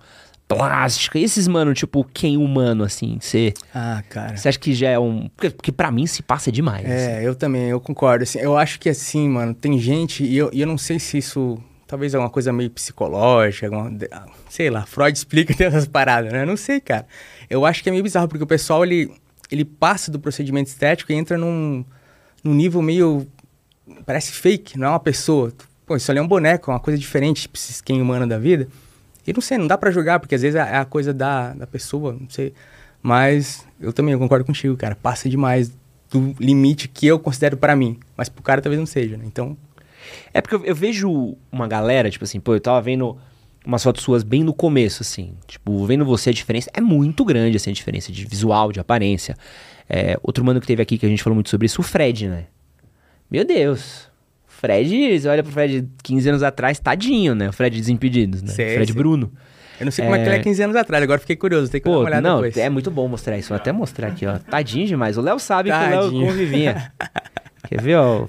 Plástica. 0.55 1.17
E 1.19 1.23
esses 1.23 1.47
mano, 1.47 1.73
tipo, 1.73 2.03
quem 2.13 2.37
humano, 2.37 2.83
assim? 2.83 3.17
Você 3.19 3.53
Ah, 3.73 4.03
cara. 4.09 4.33
acha 4.33 4.59
que 4.59 4.73
já 4.73 4.89
é 4.89 4.99
um. 4.99 5.29
Porque, 5.35 5.49
porque 5.49 5.71
pra 5.71 5.91
mim 5.91 6.05
se 6.07 6.21
passa 6.23 6.51
demais. 6.51 6.85
assim. 6.85 6.93
É, 6.95 7.21
eu 7.27 7.35
também, 7.35 7.69
eu 7.69 7.79
concordo. 7.79 8.23
Assim, 8.23 8.39
eu 8.39 8.57
acho 8.57 8.79
que 8.79 8.89
assim, 8.89 9.27
mano, 9.29 9.53
tem 9.53 9.77
gente, 9.79 10.23
e 10.23 10.37
eu, 10.37 10.49
e 10.53 10.61
eu 10.61 10.67
não 10.67 10.77
sei 10.77 10.99
se 10.99 11.17
isso 11.17 11.57
talvez 11.87 12.13
é 12.15 12.17
uma 12.17 12.29
coisa 12.29 12.51
meio 12.51 12.71
psicológica, 12.71 13.67
alguma, 13.67 13.91
ah, 14.11 14.25
sei 14.49 14.69
lá, 14.69 14.83
Freud 14.83 15.13
explica 15.17 15.53
essas 15.63 15.87
paradas, 15.87 16.31
né? 16.33 16.41
Eu 16.41 16.47
não 16.47 16.57
sei, 16.57 16.79
cara. 16.79 17.05
Eu 17.49 17.65
acho 17.65 17.83
que 17.83 17.89
é 17.89 17.91
meio 17.91 18.03
bizarro, 18.03 18.27
porque 18.27 18.43
o 18.43 18.47
pessoal, 18.47 18.83
ele, 18.83 19.11
ele 19.51 19.63
passa 19.63 20.09
do 20.09 20.19
procedimento 20.19 20.69
estético 20.69 21.11
e 21.11 21.15
entra 21.15 21.37
num, 21.37 21.85
num 22.43 22.53
nível 22.55 22.81
meio, 22.81 23.27
parece 24.07 24.31
fake, 24.31 24.77
não 24.79 24.87
é 24.87 24.89
uma 24.89 24.99
pessoa. 24.99 25.53
Pô, 25.85 25.95
isso 25.95 26.09
ali 26.09 26.19
é 26.19 26.23
um 26.23 26.27
boneco, 26.27 26.71
é 26.71 26.73
uma 26.73 26.79
coisa 26.79 26.97
diferente, 26.97 27.43
tipo, 27.43 27.57
esse 27.57 27.71
skin 27.73 28.01
humano 28.01 28.25
da 28.25 28.39
vida. 28.39 28.67
E 29.25 29.33
não 29.33 29.41
sei, 29.41 29.57
não 29.57 29.67
dá 29.67 29.77
pra 29.77 29.91
julgar, 29.91 30.19
porque 30.19 30.35
às 30.35 30.41
vezes 30.41 30.55
é 30.55 30.77
a 30.77 30.85
coisa 30.85 31.13
da, 31.13 31.53
da 31.53 31.67
pessoa, 31.67 32.13
não 32.19 32.29
sei. 32.29 32.53
Mas 33.01 33.65
eu 33.79 33.91
também 33.91 34.13
eu 34.13 34.19
concordo 34.19 34.45
contigo, 34.45 34.75
cara. 34.77 34.95
Passa 34.95 35.29
demais 35.29 35.71
do 36.09 36.35
limite 36.39 36.87
que 36.87 37.07
eu 37.07 37.19
considero 37.19 37.57
pra 37.57 37.75
mim. 37.75 37.99
Mas 38.15 38.29
pro 38.29 38.43
cara 38.43 38.61
talvez 38.61 38.79
não 38.79 38.85
seja, 38.85 39.17
né? 39.17 39.23
Então, 39.25 39.57
É 40.33 40.41
porque 40.41 40.55
eu, 40.55 40.65
eu 40.65 40.75
vejo 40.75 41.35
uma 41.51 41.67
galera, 41.67 42.09
tipo 42.09 42.23
assim, 42.23 42.39
pô, 42.39 42.53
eu 42.53 42.59
tava 42.61 42.81
vendo 42.81 43.17
umas 43.65 43.83
fotos 43.83 44.03
suas 44.03 44.23
bem 44.23 44.43
no 44.43 44.53
começo, 44.53 45.03
assim. 45.03 45.33
Tipo, 45.47 45.85
vendo 45.85 46.05
você 46.05 46.29
a 46.29 46.33
diferença. 46.33 46.69
É 46.73 46.81
muito 46.81 47.23
grande, 47.25 47.57
assim, 47.57 47.69
a 47.71 47.73
diferença 47.73 48.11
de 48.11 48.25
visual, 48.25 48.71
de 48.71 48.79
aparência. 48.79 49.35
É, 49.89 50.17
outro 50.23 50.43
mano 50.43 50.59
que 50.61 50.67
teve 50.67 50.81
aqui 50.81 50.97
que 50.97 51.05
a 51.05 51.09
gente 51.09 51.23
falou 51.23 51.35
muito 51.35 51.49
sobre 51.49 51.65
isso, 51.65 51.81
o 51.81 51.83
Fred, 51.83 52.27
né? 52.27 52.45
Meu 53.29 53.45
Deus. 53.45 54.09
Fred, 54.63 55.19
você 55.19 55.27
olha 55.27 55.43
pro 55.43 55.51
Fred 55.51 55.85
15 56.01 56.29
anos 56.29 56.41
atrás, 56.41 56.79
tadinho, 56.79 57.35
né? 57.35 57.49
O 57.49 57.51
Fred 57.51 57.77
Desimpedidos, 57.77 58.41
né? 58.41 58.53
Sei, 58.53 58.75
Fred 58.75 58.93
sei. 58.93 58.95
Bruno. 58.95 59.29
eu 59.77 59.83
não 59.83 59.91
sei 59.91 60.05
como 60.05 60.15
é, 60.15 60.23
que 60.23 60.29
ele 60.29 60.35
é 60.37 60.39
15 60.39 60.63
anos 60.63 60.75
atrás, 60.77 61.03
agora 61.03 61.19
fiquei 61.19 61.35
curioso, 61.35 61.69
tem 61.69 61.81
que 61.81 61.85
dar 61.85 61.93
Pô, 61.93 61.99
uma 61.99 62.05
olhada 62.05 62.21
não, 62.29 62.35
depois. 62.37 62.55
é 62.55 62.69
muito 62.69 62.89
bom 62.89 63.05
mostrar 63.09 63.37
isso. 63.37 63.49
Vou 63.49 63.57
até 63.57 63.73
mostrar 63.73 64.07
aqui, 64.07 64.25
ó. 64.25 64.39
Tadinho 64.39 64.87
demais. 64.87 65.17
O 65.17 65.21
Léo 65.21 65.37
sabe 65.37 65.69
que 65.69 65.75
o 65.75 65.79
Léo 65.79 66.03
Tadinho. 66.03 66.27
convivia. 66.27 66.93
Quer 67.67 67.81
ver, 67.81 67.95
ó? 67.97 68.25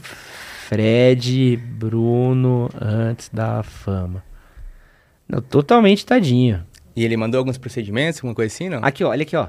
Fred 0.69 1.57
Bruno 1.57 2.69
antes 2.81 3.29
da 3.33 3.63
fama. 3.63 4.25
Não, 5.29 5.41
totalmente 5.41 6.05
tadinho. 6.05 6.67
E 6.97 7.05
ele 7.05 7.17
mandou 7.17 7.39
alguns 7.39 7.59
procedimentos, 7.59 8.19
alguma 8.19 8.35
coisa 8.35 8.53
assim, 8.53 8.69
não? 8.69 8.81
Aqui, 8.85 9.05
ó, 9.05 9.11
olha 9.11 9.23
aqui, 9.23 9.37
ó. 9.37 9.47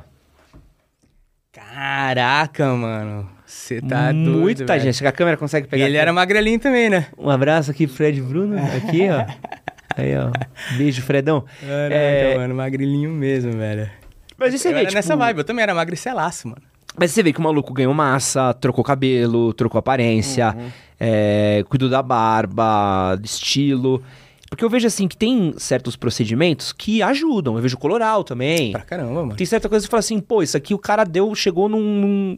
Caraca, 1.52 2.72
mano. 2.74 3.35
Você 3.56 3.82
tá 3.82 4.12
Muito 4.14 4.32
doido, 4.32 4.66
velho. 4.68 4.90
Acho 4.90 5.00
que 5.02 5.08
a 5.08 5.12
câmera 5.12 5.38
consegue 5.38 5.66
E 5.66 5.70
pegar. 5.70 5.86
ele 5.86 5.96
aqui. 5.96 6.02
era 6.02 6.12
magrelinho 6.14 6.60
também, 6.60 6.90
né? 6.90 7.08
Um 7.18 7.30
abraço 7.30 7.72
aqui, 7.72 7.88
Fred 7.88 8.22
Bruno. 8.22 8.58
Aqui, 8.58 9.08
ó. 9.10 9.26
Aí, 9.98 10.14
ó. 10.18 10.30
Beijo, 10.78 11.02
Fredão. 11.02 11.46
Caraca, 11.62 11.96
É, 11.96 12.38
mano, 12.38 12.54
magrelinho 12.54 13.10
mesmo, 13.12 13.54
velho. 13.54 13.90
Mas 14.38 14.54
e 14.54 14.60
você 14.60 14.68
eu 14.68 14.74
vê, 14.74 14.80
era 14.80 14.88
tipo... 14.90 14.96
nessa 14.98 15.16
vibe, 15.16 15.38
eu 15.38 15.44
também 15.46 15.64
era 15.64 15.74
magricelaço, 15.74 16.50
mano. 16.50 16.62
Mas 16.98 17.12
você 17.12 17.24
vê 17.24 17.32
que 17.32 17.40
o 17.40 17.44
maluco 17.44 17.74
ganhou 17.74 17.94
massa, 17.94 18.54
trocou 18.54 18.84
cabelo, 18.84 19.54
trocou 19.54 19.80
aparência, 19.80 20.54
Uhum. 20.58 20.68
é, 21.00 21.64
cuidou 21.70 21.90
da 21.90 22.04
barba, 22.04 23.18
estilo. 23.24 24.04
Porque 24.50 24.64
eu 24.64 24.70
vejo 24.70 24.86
assim 24.88 25.08
que 25.08 25.18
tem 25.18 25.54
certos 25.58 25.96
procedimentos 25.96 26.72
que 26.72 27.02
ajudam. 27.02 27.56
Eu 27.56 27.62
vejo 27.62 27.78
coloral 27.78 28.24
também. 28.24 28.72
Pra 28.74 28.82
caramba, 28.82 29.22
mano. 29.24 29.36
Tem 29.36 29.46
certa 29.46 29.68
coisa 29.68 29.84
que 29.84 29.88
você 29.88 29.92
fala 29.92 30.00
assim, 30.00 30.20
pô, 30.20 30.44
isso 30.44 30.56
aqui 30.56 30.74
o 30.74 30.78
cara 30.80 31.04
deu, 31.04 31.34
chegou 31.36 31.68
num- 31.68 32.38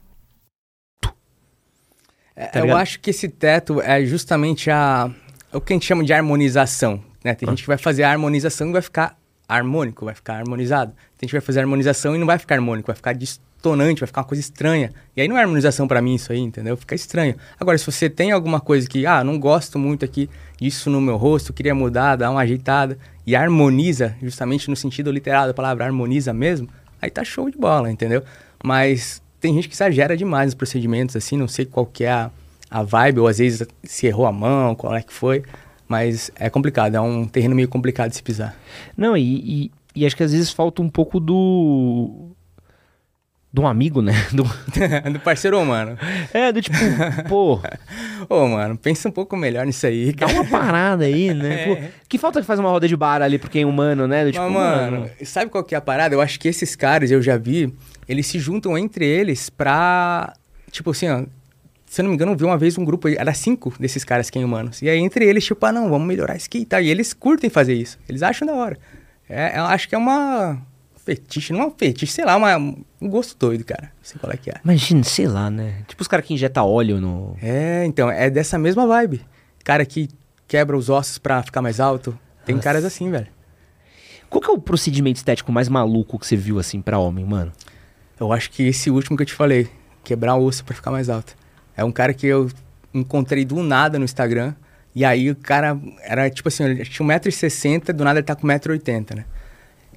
É, 2.41 2.45
Tá 2.47 2.59
eu 2.59 2.75
acho 2.75 2.99
que 2.99 3.11
esse 3.11 3.29
teto 3.29 3.79
é 3.79 4.03
justamente 4.03 4.71
a, 4.71 5.11
o 5.53 5.61
que 5.61 5.73
a 5.73 5.75
gente 5.75 5.85
chama 5.85 6.03
de 6.03 6.11
harmonização. 6.11 6.99
Né? 7.23 7.31
Ah. 7.31 7.35
Tem 7.35 7.47
gente 7.47 7.61
que 7.61 7.67
vai 7.67 7.77
fazer 7.77 8.01
a 8.03 8.09
harmonização 8.09 8.69
e 8.69 8.71
vai 8.71 8.81
ficar 8.81 9.15
harmônico, 9.47 10.05
vai 10.05 10.15
ficar 10.15 10.37
harmonizado. 10.37 10.91
Tem 11.17 11.27
gente 11.27 11.29
que 11.29 11.37
vai 11.37 11.45
fazer 11.45 11.59
a 11.59 11.63
harmonização 11.63 12.15
e 12.15 12.17
não 12.17 12.25
vai 12.25 12.39
ficar 12.39 12.55
harmônico, 12.55 12.87
vai 12.87 12.95
ficar 12.95 13.13
distonante, 13.13 13.99
vai 13.99 14.07
ficar 14.07 14.21
uma 14.21 14.27
coisa 14.27 14.41
estranha. 14.41 14.91
E 15.15 15.21
aí 15.21 15.27
não 15.27 15.37
é 15.37 15.41
harmonização 15.41 15.87
pra 15.87 16.01
mim 16.01 16.15
isso 16.15 16.31
aí, 16.31 16.39
entendeu? 16.39 16.75
Fica 16.75 16.95
estranho. 16.95 17.35
Agora, 17.59 17.77
se 17.77 17.85
você 17.85 18.09
tem 18.09 18.31
alguma 18.31 18.59
coisa 18.59 18.89
que, 18.89 19.05
ah, 19.05 19.23
não 19.23 19.39
gosto 19.39 19.77
muito 19.77 20.03
aqui 20.03 20.27
disso 20.59 20.89
no 20.89 20.99
meu 20.99 21.17
rosto, 21.17 21.53
queria 21.53 21.75
mudar, 21.75 22.15
dar 22.15 22.31
uma 22.31 22.41
ajeitada, 22.41 22.97
e 23.27 23.35
harmoniza, 23.35 24.15
justamente 24.19 24.67
no 24.67 24.75
sentido 24.75 25.11
literal 25.11 25.45
da 25.45 25.53
palavra, 25.53 25.85
harmoniza 25.85 26.33
mesmo, 26.33 26.67
aí 26.99 27.11
tá 27.11 27.23
show 27.23 27.49
de 27.51 27.57
bola, 27.57 27.91
entendeu? 27.91 28.23
Mas 28.63 29.21
tem 29.41 29.53
gente 29.55 29.67
que 29.67 29.73
exagera 29.73 30.15
demais 30.15 30.45
nos 30.47 30.53
procedimentos, 30.55 31.15
assim, 31.15 31.35
não 31.35 31.47
sei 31.47 31.65
qual 31.65 31.85
que 31.85 32.03
é 32.03 32.11
a, 32.11 32.31
a 32.69 32.83
vibe, 32.83 33.19
ou 33.19 33.27
às 33.27 33.39
vezes 33.39 33.67
se 33.83 34.05
errou 34.07 34.25
a 34.27 34.31
mão, 34.31 34.75
qual 34.75 34.95
é 34.95 35.01
que 35.01 35.11
foi, 35.11 35.43
mas 35.87 36.31
é 36.39 36.49
complicado, 36.49 36.95
é 36.95 37.01
um 37.01 37.25
terreno 37.25 37.55
meio 37.55 37.67
complicado 37.67 38.11
de 38.11 38.15
se 38.15 38.23
pisar. 38.23 38.55
Não, 38.95 39.17
e, 39.17 39.65
e, 39.65 39.71
e 39.95 40.05
acho 40.05 40.15
que 40.15 40.23
às 40.23 40.31
vezes 40.31 40.51
falta 40.51 40.81
um 40.81 40.89
pouco 40.89 41.19
do. 41.19 42.29
Do 43.53 43.65
amigo, 43.65 44.01
né? 44.01 44.13
Do, 44.31 44.43
Do 45.11 45.19
parceiro 45.19 45.59
humano. 45.59 45.97
é, 46.33 46.53
do 46.53 46.61
tipo, 46.61 46.77
pô, 47.27 47.59
Ô, 48.29 48.47
mano, 48.47 48.77
pensa 48.77 49.09
um 49.09 49.11
pouco 49.11 49.35
melhor 49.35 49.65
nisso 49.65 49.85
aí, 49.85 50.13
dá 50.13 50.25
cara. 50.25 50.39
uma 50.39 50.45
parada 50.49 51.03
aí, 51.03 51.33
né? 51.33 51.65
Pô, 51.65 51.77
que 52.07 52.17
falta 52.17 52.39
que 52.39 52.47
faz 52.47 52.59
uma 52.61 52.69
roda 52.69 52.87
de 52.87 52.95
bar 52.95 53.21
ali 53.21 53.37
porque 53.37 53.59
é 53.59 53.65
humano, 53.65 54.07
né? 54.07 54.23
Do 54.23 54.31
tipo, 54.31 54.49
Mas, 54.49 54.53
mano, 54.53 55.09
sabe 55.25 55.51
qual 55.51 55.65
que 55.65 55.75
é 55.75 55.77
a 55.77 55.81
parada? 55.81 56.15
Eu 56.15 56.21
acho 56.21 56.39
que 56.39 56.47
esses 56.47 56.77
caras, 56.77 57.11
eu 57.11 57.21
já 57.21 57.35
vi, 57.35 57.73
eles 58.07 58.27
se 58.27 58.39
juntam 58.39 58.77
entre 58.77 59.05
eles 59.05 59.49
pra. 59.49 60.33
Tipo 60.71 60.91
assim, 60.91 61.09
ó. 61.09 61.23
Se 61.85 61.99
eu 61.99 62.03
não 62.03 62.09
me 62.11 62.15
engano, 62.15 62.31
eu 62.31 62.37
vi 62.37 62.45
uma 62.45 62.57
vez 62.57 62.77
um 62.77 62.85
grupo, 62.85 63.09
aí, 63.09 63.17
era 63.19 63.33
cinco 63.33 63.73
desses 63.77 64.05
caras 64.05 64.29
que 64.29 64.39
é 64.39 64.45
humanos. 64.45 64.81
E 64.81 64.89
aí, 64.89 64.97
entre 64.97 65.25
eles, 65.25 65.43
tipo, 65.43 65.65
ah, 65.65 65.73
não, 65.73 65.89
vamos 65.89 66.07
melhorar 66.07 66.37
isso 66.37 66.45
aqui 66.45 66.59
e 66.59 66.65
tal. 66.65 66.79
E 66.79 66.89
eles 66.89 67.13
curtem 67.13 67.49
fazer 67.49 67.73
isso. 67.73 67.99
Eles 68.07 68.23
acham 68.23 68.47
da 68.47 68.53
hora. 68.53 68.77
É, 69.27 69.57
eu 69.59 69.65
acho 69.65 69.89
que 69.89 69.95
é 69.95 69.97
uma 69.97 70.57
fetiche, 71.03 71.51
não 71.51 71.61
é 71.61 71.65
um 71.65 71.71
fetiche, 71.71 72.11
sei 72.11 72.23
lá, 72.23 72.37
uma, 72.37 72.55
um 72.57 73.09
gosto 73.09 73.37
doido, 73.37 73.65
cara. 73.65 73.83
Não 73.83 74.03
sei 74.03 74.19
qual 74.19 74.31
é 74.31 74.37
que 74.37 74.49
é. 74.49 74.55
Imagina, 74.63 75.03
sei 75.03 75.27
lá, 75.27 75.49
né? 75.49 75.83
Tipo 75.87 76.01
os 76.01 76.07
caras 76.07 76.25
que 76.25 76.33
injetam 76.33 76.65
óleo 76.65 77.01
no. 77.01 77.35
É, 77.41 77.83
então, 77.85 78.09
é 78.09 78.29
dessa 78.29 78.57
mesma 78.57 78.87
vibe. 78.87 79.21
Cara 79.63 79.85
que 79.85 80.09
quebra 80.47 80.77
os 80.77 80.89
ossos 80.89 81.17
pra 81.17 81.43
ficar 81.43 81.61
mais 81.61 81.79
alto. 81.79 82.17
Tem 82.45 82.55
Nossa. 82.55 82.63
caras 82.63 82.85
assim, 82.85 83.09
velho. 83.09 83.27
Qual 84.29 84.41
que 84.41 84.49
é 84.49 84.53
o 84.53 84.57
procedimento 84.57 85.17
estético 85.17 85.51
mais 85.51 85.67
maluco 85.67 86.17
que 86.17 86.25
você 86.25 86.35
viu 86.35 86.57
assim 86.57 86.81
pra 86.81 86.97
homem, 86.97 87.25
mano? 87.25 87.51
Eu 88.21 88.31
acho 88.31 88.51
que 88.51 88.67
esse 88.67 88.89
último 88.91 89.17
que 89.17 89.23
eu 89.23 89.27
te 89.27 89.33
falei, 89.33 89.67
quebrar 90.03 90.35
o 90.35 90.43
osso 90.43 90.63
pra 90.63 90.75
ficar 90.75 90.91
mais 90.91 91.09
alto. 91.09 91.35
É 91.75 91.83
um 91.83 91.91
cara 91.91 92.13
que 92.13 92.27
eu 92.27 92.49
encontrei 92.93 93.43
do 93.43 93.61
nada 93.63 93.97
no 93.97 94.05
Instagram. 94.05 94.53
E 94.93 95.03
aí 95.03 95.31
o 95.31 95.35
cara 95.35 95.77
era 96.01 96.29
tipo 96.29 96.47
assim, 96.47 96.63
ele 96.65 96.85
tinha 96.85 97.07
1,60m, 97.07 97.93
do 97.93 98.03
nada 98.03 98.19
ele 98.19 98.25
tá 98.25 98.35
com 98.35 98.45
1,80m, 98.45 99.15
né? 99.15 99.25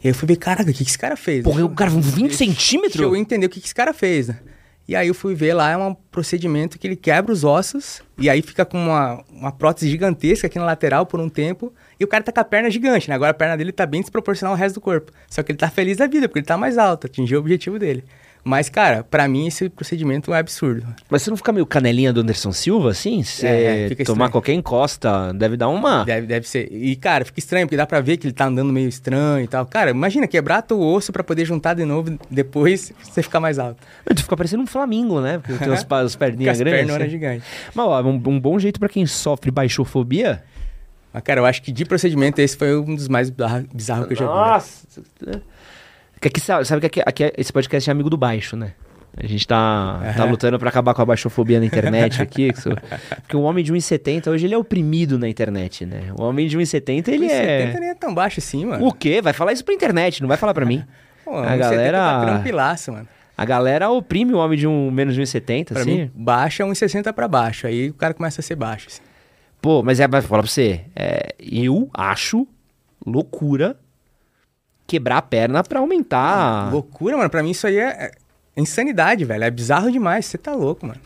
E 0.03 0.09
aí 0.09 0.11
eu 0.11 0.15
fui 0.15 0.27
ver, 0.27 0.37
caraca, 0.37 0.71
o 0.71 0.73
que, 0.73 0.85
que 0.85 0.91
esse 0.91 0.99
cara 0.99 1.17
fez? 1.17 1.43
Porra, 1.43 1.57
Deixa 1.57 1.73
o 1.73 1.75
cara 1.75 1.91
com 1.91 2.01
20 2.01 2.21
deixa 2.23 2.37
centímetros? 2.39 3.01
eu 3.01 3.15
entender 3.17 3.47
o 3.47 3.49
que, 3.49 3.61
que 3.61 3.67
esse 3.67 3.75
cara 3.75 3.93
fez, 3.93 4.29
né? 4.29 4.39
E 4.87 4.95
aí 4.95 5.09
eu 5.09 5.15
fui 5.15 5.35
ver 5.35 5.55
lá, 5.55 5.71
é 5.71 5.77
um 5.77 5.95
procedimento 5.95 6.79
que 6.79 6.87
ele 6.87 6.97
quebra 6.97 7.33
os 7.33 7.43
ossos, 7.43 8.03
e 8.19 8.29
aí 8.29 8.43
fica 8.43 8.67
com 8.67 8.77
uma, 8.77 9.25
uma 9.31 9.51
prótese 9.51 9.89
gigantesca 9.89 10.47
aqui 10.47 10.59
na 10.59 10.65
lateral 10.67 11.07
por 11.07 11.21
um 11.21 11.29
tempo, 11.29 11.73
e 11.99 12.05
o 12.05 12.07
cara 12.07 12.23
tá 12.23 12.31
com 12.31 12.41
a 12.41 12.45
perna 12.45 12.71
gigante, 12.71 13.09
né? 13.09 13.15
Agora 13.15 13.31
a 13.31 13.35
perna 13.35 13.57
dele 13.57 13.73
tá 13.73 13.87
bem 13.87 14.03
desproporcional 14.03 14.53
ao 14.53 14.59
resto 14.59 14.75
do 14.75 14.81
corpo. 14.83 15.11
Só 15.29 15.43
que 15.43 15.53
ele 15.53 15.59
tá 15.59 15.71
feliz 15.71 15.97
da 15.97 16.07
vida, 16.07 16.29
porque 16.29 16.41
ele 16.41 16.47
tá 16.47 16.59
mais 16.59 16.77
alto, 16.77 17.07
atingiu 17.07 17.39
o 17.39 17.41
objetivo 17.41 17.79
dele. 17.79 18.05
Mas, 18.47 18.69
cara, 18.69 19.03
pra 19.03 19.27
mim 19.27 19.47
esse 19.47 19.71
procedimento 19.71 20.35
é 20.35 20.39
absurdo. 20.39 20.87
Mas 21.09 21.23
você 21.23 21.31
não 21.31 21.37
fica 21.39 21.51
meio 21.51 21.65
canelinha 21.65 22.13
do 22.13 22.21
Anderson 22.21 22.53
Silva, 22.53 22.91
assim? 22.91 23.23
Você 23.23 23.47
É, 23.47 23.89
fica 23.89 24.05
tomar 24.05 24.13
estranho. 24.27 24.31
qualquer 24.33 24.53
encosta, 24.53 25.33
deve 25.33 25.57
dar 25.57 25.69
uma... 25.69 26.05
Deve, 26.05 26.27
deve 26.27 26.47
ser. 26.47 26.69
E, 26.71 26.95
cara, 26.95 27.25
fica 27.25 27.39
estranho, 27.39 27.67
porque 27.67 27.77
dá 27.77 27.87
pra 27.87 28.03
ver 28.03 28.19
que 28.19 28.27
ele 28.27 28.35
tá 28.35 28.45
andando 28.45 28.71
meio 28.71 28.87
estranho 28.89 29.45
e 29.45 29.49
tal. 29.49 29.65
Cara, 29.65 29.91
imagina 29.93 30.27
quebrar 30.27 30.61
teu 30.61 30.79
osso 30.79 31.11
pra 31.11 31.25
poder 31.25 31.47
juntar 31.47 31.73
de 31.73 31.87
novo 31.87 32.19
depois 32.31 32.93
você 33.03 33.23
ficar 33.23 33.41
mais 33.41 33.59
alto. 33.59 33.79
Tu 34.15 34.23
fica 34.23 34.37
parecendo 34.37 34.63
um 34.63 34.67
flamingo, 34.67 35.23
né? 35.23 35.39
Porque 35.39 35.65
tem 35.65 35.69
os, 35.73 35.87
as 35.91 36.13
Fica 36.13 36.27
perninhas 36.27 36.53
as 36.53 36.61
grandes. 36.61 36.81
pernas 36.87 37.01
assim. 37.01 37.11
gigantes. 37.11 37.47
Mas, 37.75 37.87
ó, 37.87 38.03
um, 38.03 38.23
um 38.27 38.39
bom 38.39 38.59
jeito 38.59 38.79
pra 38.79 38.89
quem 38.91 39.07
sofre 39.07 39.51
baixofobia... 39.51 40.43
Mas, 41.15 41.23
cara, 41.23 41.41
eu 41.41 41.47
acho 41.47 41.63
que 41.63 41.71
de 41.71 41.85
procedimento 41.85 42.41
esse 42.41 42.57
foi 42.57 42.77
um 42.77 42.95
dos 42.97 43.07
mais 43.07 43.31
bizarros 43.31 44.09
que 44.09 44.15
eu 44.15 44.17
já 44.17 44.27
vi. 44.27 45.27
né? 45.31 45.41
Nossa! 46.25 46.29
Que 46.29 46.29
aqui, 46.29 46.41
sabe 46.41 46.65
sabe 46.65 46.81
que 46.81 47.01
aqui, 47.01 47.03
aqui 47.25 47.33
esse 47.37 47.53
podcast 47.53 47.89
é 47.89 47.93
amigo 47.93 48.09
do 48.11 48.17
baixo, 48.17 48.57
né? 48.57 48.73
A 49.17 49.27
gente 49.29 49.47
tá, 49.47 50.13
tá 50.17 50.25
lutando 50.25 50.59
pra 50.59 50.71
acabar 50.71 50.93
com 50.93 51.01
a 51.03 51.05
baixofobia 51.05 51.61
na 51.61 51.67
internet 51.67 52.21
aqui. 52.21 52.49
Porque 53.23 53.37
o 53.37 53.43
homem 53.43 53.63
de 53.63 53.73
1,70 53.73 54.27
hoje 54.29 54.47
ele 54.47 54.55
é 54.55 54.59
oprimido 54.59 55.17
na 55.19 55.29
internet, 55.29 55.87
né? 55.87 56.13
O 56.19 56.23
homem 56.25 56.49
de 56.49 56.59
1,70 56.59 57.09
ele 57.09 57.27
1,70 57.27 57.31
é... 57.31 57.81
nem 57.81 57.89
é 57.91 57.95
tão 57.95 58.13
baixo 58.13 58.41
assim, 58.41 58.65
mano. 58.67 58.85
O 58.85 58.93
quê? 58.93 59.23
Vai 59.23 59.33
falar 59.33 59.53
isso 59.53 59.65
pra 59.65 59.73
internet, 59.73 60.21
não 60.21 60.27
vai 60.29 60.37
falar 60.37 60.53
pra 60.53 60.67
mim. 60.67 60.83
Pô, 61.25 61.37
a 61.39 61.47
1,70 61.53 61.59
galera- 61.59 61.99
Tá 61.99 62.27
tranquilaço, 62.27 62.91
mano. 62.93 63.09
A 63.37 63.45
galera 63.45 63.89
oprime 63.91 64.33
o 64.33 64.39
homem 64.39 64.59
de 64.59 64.67
um, 64.67 64.91
menos 64.91 65.15
de 65.15 65.21
1,70, 65.23 65.67
Pra 65.73 65.81
assim. 65.83 65.95
mim, 66.03 66.11
baixo 66.15 66.63
é 66.63 66.67
1,60 66.67 67.13
pra 67.13 67.29
baixo. 67.29 67.67
Aí 67.69 67.91
o 67.91 67.95
cara 67.95 68.15
começa 68.15 68.41
a 68.41 68.45
ser 68.45 68.57
baixo. 68.57 68.89
assim. 68.89 69.03
Pô, 69.61 69.83
mas 69.83 70.01
é, 70.01 70.09
mas 70.09 70.25
vou 70.25 70.31
falar 70.31 70.43
pra 70.43 70.51
você. 70.51 70.81
é, 70.97 71.35
eu 71.39 71.89
acho 71.95 72.47
loucura 73.07 73.77
quebrar 74.87 75.19
a 75.19 75.23
perna 75.23 75.63
pra 75.63 75.81
aumentar. 75.81 76.71
Loucura, 76.73 77.17
mano. 77.17 77.31
Pra 77.31 77.43
mim 77.43 77.51
isso 77.51 77.67
aí 77.67 77.79
é, 77.79 78.13
é 78.57 78.61
insanidade, 78.61 79.25
velho. 79.25 79.45
É 79.45 79.51
bizarro 79.51 79.91
demais. 79.91 80.27
Você 80.27 80.39
tá 80.39 80.53
louco, 80.55 80.87
mano. 80.87 81.01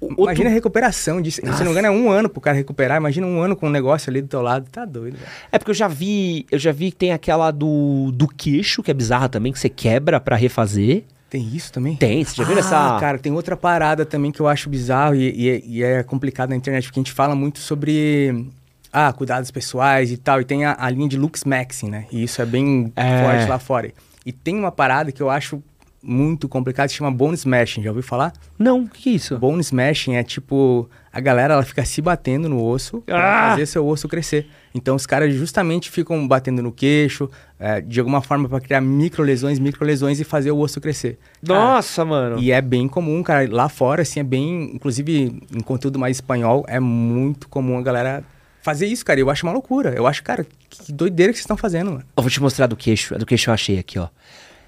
Outro- 0.00 0.24
Imagina 0.24 0.50
a 0.50 0.52
recuperação 0.52 1.22
disso. 1.22 1.40
Se 1.40 1.46
não 1.64 1.64
me 1.66 1.70
engano, 1.70 1.86
é 1.86 1.90
um 1.90 2.10
ano 2.10 2.28
pro 2.28 2.40
cara 2.40 2.54
recuperar. 2.56 2.98
Imagina 2.98 3.26
um 3.26 3.40
ano 3.40 3.56
com 3.56 3.68
um 3.68 3.70
negócio 3.70 4.10
ali 4.10 4.20
do 4.20 4.28
teu 4.28 4.42
lado. 4.42 4.68
Tá 4.70 4.84
doido, 4.84 5.14
velho. 5.16 5.30
É 5.50 5.58
porque 5.58 5.70
eu 5.70 5.74
já 5.74 5.88
vi, 5.88 6.44
eu 6.50 6.58
já 6.58 6.72
vi 6.72 6.90
que 6.90 6.96
tem 6.98 7.12
aquela 7.12 7.50
do, 7.50 8.10
do 8.12 8.28
queixo, 8.28 8.82
que 8.82 8.90
é 8.90 8.94
bizarra 8.94 9.30
também, 9.30 9.50
que 9.50 9.58
você 9.58 9.70
quebra 9.70 10.20
pra 10.20 10.36
refazer. 10.36 11.04
Tem 11.30 11.42
isso 11.54 11.72
também? 11.72 11.96
Tem, 11.96 12.22
você 12.22 12.36
já 12.36 12.44
viu 12.44 12.54
ah, 12.56 12.60
essa... 12.60 12.96
cara, 13.00 13.18
tem 13.18 13.32
outra 13.32 13.56
parada 13.56 14.04
também 14.04 14.30
que 14.30 14.40
eu 14.40 14.46
acho 14.46 14.68
bizarro 14.68 15.14
e, 15.14 15.32
e 15.34 15.48
é- 15.48 15.62
e 15.64 15.82
é 15.82 16.02
complicado 16.02 16.50
na 16.50 16.56
internet, 16.56 16.84
porque 16.84 17.00
a 17.00 17.02
gente 17.02 17.12
fala 17.12 17.34
muito 17.34 17.58
sobre 17.58 18.46
ah, 18.94 19.12
cuidados 19.12 19.50
pessoais 19.50 20.10
e 20.12 20.16
tal, 20.16 20.40
e 20.40 20.44
tem 20.44 20.64
a, 20.64 20.76
a 20.78 20.88
linha 20.88 21.08
de 21.08 21.16
Lux 21.18 21.44
Maxing, 21.44 21.90
né? 21.90 22.06
E 22.12 22.22
isso 22.22 22.40
é 22.40 22.46
bem 22.46 22.92
É. 22.96 23.22
forte 23.22 23.48
lá 23.48 23.58
fora. 23.58 23.92
E 24.24 24.32
tem 24.32 24.56
uma 24.58 24.70
parada 24.72 25.10
que 25.12 25.20
eu 25.22 25.28
acho 25.28 25.62
muito 26.06 26.48
complicada, 26.50 26.86
que 26.86 26.92
se 26.92 26.98
chama 26.98 27.10
Bone 27.10 27.34
Smashing, 27.34 27.82
já 27.82 27.88
ouviu 27.90 28.02
falar? 28.02 28.32
Não, 28.58 28.82
o 28.82 28.88
que 28.88 29.08
é 29.08 29.12
isso? 29.14 29.38
Bone 29.38 29.62
Smashing 29.62 30.16
é 30.16 30.22
tipo, 30.22 30.86
a 31.10 31.18
galera 31.18 31.54
ela 31.54 31.62
fica 31.62 31.82
se 31.82 32.02
batendo 32.02 32.46
no 32.46 32.62
osso 32.62 33.00
pra 33.06 33.46
Ah! 33.46 33.50
fazer 33.52 33.64
seu 33.64 33.86
osso 33.86 34.06
crescer. 34.06 34.46
Então 34.74 34.94
os 34.96 35.06
caras 35.06 35.32
justamente 35.34 35.90
ficam 35.90 36.28
batendo 36.28 36.62
no 36.62 36.70
queixo, 36.70 37.30
é, 37.58 37.80
de 37.80 38.00
alguma 38.00 38.20
forma 38.20 38.46
pra 38.50 38.60
criar 38.60 38.82
micro 38.82 39.22
lesões, 39.22 39.58
micro 39.58 39.82
lesões 39.82 40.20
e 40.20 40.24
fazer 40.24 40.50
o 40.50 40.58
osso 40.58 40.78
crescer. 40.78 41.18
Cara, 41.46 41.58
Nossa, 41.58 42.04
mano. 42.04 42.38
e 42.38 42.52
é 42.52 42.60
bem 42.60 42.86
comum, 42.86 43.22
cara. 43.22 43.48
Lá 43.50 43.70
fora, 43.70 44.02
assim, 44.02 44.20
é 44.20 44.24
bem. 44.24 44.72
Inclusive, 44.74 45.40
em 45.54 45.60
conteúdo 45.60 45.98
mais 45.98 46.18
espanhol, 46.18 46.66
é 46.68 46.78
muito 46.78 47.48
comum 47.48 47.78
a 47.78 47.82
galera 47.82 48.22
fazer 48.64 48.86
isso, 48.86 49.04
cara. 49.04 49.20
Eu 49.20 49.28
acho 49.30 49.46
uma 49.46 49.52
loucura. 49.52 49.94
Eu 49.94 50.06
acho, 50.06 50.22
cara, 50.22 50.46
que 50.70 50.90
doideira 50.90 51.30
que 51.32 51.36
vocês 51.36 51.44
estão 51.44 51.56
fazendo, 51.56 51.90
mano. 51.92 52.04
Eu 52.16 52.22
vou 52.22 52.30
te 52.30 52.40
mostrar 52.40 52.66
do 52.66 52.74
queixo, 52.74 53.14
a 53.14 53.18
do 53.18 53.26
queixo 53.26 53.50
eu 53.50 53.54
achei 53.54 53.78
aqui, 53.78 53.98
ó. 53.98 54.08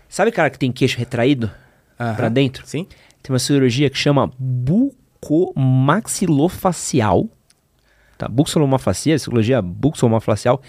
Sabe 0.09 0.30
cara 0.30 0.50
que 0.50 0.59
tem 0.59 0.70
queixo 0.70 0.98
retraído 0.98 1.50
Aham. 1.98 2.14
pra 2.14 2.28
dentro? 2.28 2.66
Sim? 2.66 2.87
Tem 3.22 3.32
uma 3.32 3.38
cirurgia 3.38 3.88
que 3.88 3.96
chama 3.96 4.30
bucomaxilofacial. 4.38 7.26
Tá, 8.18 8.28
buxolomafacia, 8.28 9.18
cirurgia 9.18 9.61
buxolomafacial, 9.61 10.62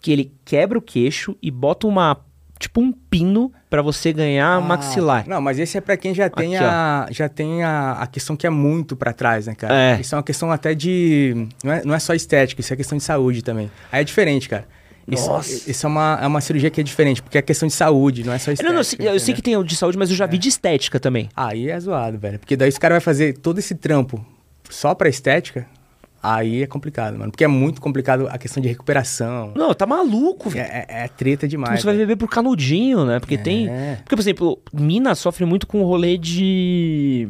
que 0.00 0.10
ele 0.12 0.32
quebra 0.44 0.78
o 0.78 0.82
queixo 0.82 1.36
e 1.42 1.50
bota 1.50 1.86
uma 1.86 2.16
tipo 2.58 2.80
um 2.80 2.90
pino 2.92 3.52
pra 3.68 3.82
você 3.82 4.12
ganhar 4.12 4.60
maxilar. 4.60 5.24
Não, 5.28 5.40
mas 5.40 5.58
esse 5.58 5.76
é 5.76 5.80
pra 5.80 5.96
quem 5.96 6.14
já 6.14 6.28
tem, 6.30 6.56
Aqui, 6.56 6.64
ó. 6.64 6.68
a, 6.68 7.06
já 7.10 7.28
tem 7.28 7.62
a, 7.62 7.92
a 7.92 8.06
questão 8.06 8.34
que 8.36 8.46
é 8.46 8.50
muito 8.50 8.96
pra 8.96 9.12
trás, 9.12 9.46
né, 9.46 9.54
cara? 9.54 9.74
É. 9.74 10.00
Isso 10.00 10.14
é 10.14 10.18
uma 10.18 10.24
questão 10.24 10.50
até 10.50 10.74
de. 10.74 11.48
Não 11.62 11.72
é, 11.72 11.82
não 11.84 11.94
é 11.94 11.98
só 11.98 12.14
estética, 12.14 12.60
isso 12.60 12.72
é 12.72 12.76
questão 12.76 12.96
de 12.96 13.04
saúde 13.04 13.42
também. 13.42 13.70
Aí 13.92 14.00
é 14.00 14.04
diferente, 14.04 14.48
cara. 14.48 14.66
Isso, 15.08 15.28
Nossa. 15.28 15.70
isso 15.70 15.86
é, 15.86 15.88
uma, 15.88 16.18
é 16.20 16.26
uma 16.26 16.40
cirurgia 16.40 16.68
que 16.68 16.80
é 16.80 16.84
diferente, 16.84 17.22
porque 17.22 17.38
é 17.38 17.42
questão 17.42 17.68
de 17.68 17.74
saúde, 17.74 18.24
não 18.24 18.32
é 18.32 18.38
só 18.38 18.50
estética. 18.50 18.64
Não, 18.68 18.72
não, 18.74 18.80
eu 18.80 18.84
sei- 18.84 18.98
eu 18.98 19.04
sei 19.04 19.14
entendeu? 19.14 19.34
que 19.36 19.42
tem 19.42 19.56
o 19.56 19.62
de 19.62 19.76
saúde, 19.76 19.96
mas 19.96 20.10
eu 20.10 20.16
já 20.16 20.26
vi 20.26 20.36
de 20.36 20.48
estética 20.48 20.98
também. 20.98 21.28
Aí 21.36 21.70
é 21.70 21.78
zoado, 21.78 22.18
velho. 22.18 22.40
Porque 22.40 22.56
daí 22.56 22.68
os 22.68 22.76
caras 22.76 22.96
vão 22.96 23.00
fazer 23.02 23.38
todo 23.38 23.58
esse 23.60 23.76
trampo 23.76 24.24
só 24.68 24.96
pra 24.96 25.08
estética, 25.08 25.64
aí 26.34 26.62
é 26.62 26.66
complicado, 26.66 27.18
mano. 27.18 27.30
Porque 27.30 27.44
é 27.44 27.48
muito 27.48 27.80
complicado 27.80 28.26
a 28.28 28.38
questão 28.38 28.62
de 28.62 28.68
recuperação. 28.68 29.52
Não, 29.54 29.72
tá 29.74 29.86
maluco, 29.86 30.48
É, 30.48 30.52
velho. 30.52 30.66
é- 30.66 30.86
é 30.88 31.08
treta 31.08 31.46
demais. 31.46 31.80
Você 31.80 31.86
vai 31.86 31.96
beber 31.96 32.16
por 32.16 32.28
canudinho, 32.28 33.04
né? 33.04 33.18
Porque 33.20 33.36
tem. 33.38 33.68
É. 33.68 33.96
Porque, 33.96 34.16
por 34.16 34.20
exemplo, 34.22 34.62
mina 34.72 35.14
sofre 35.14 35.44
muito 35.44 35.66
com 35.66 35.80
o 35.82 35.84
rolê 35.86 36.16
de. 36.18 37.28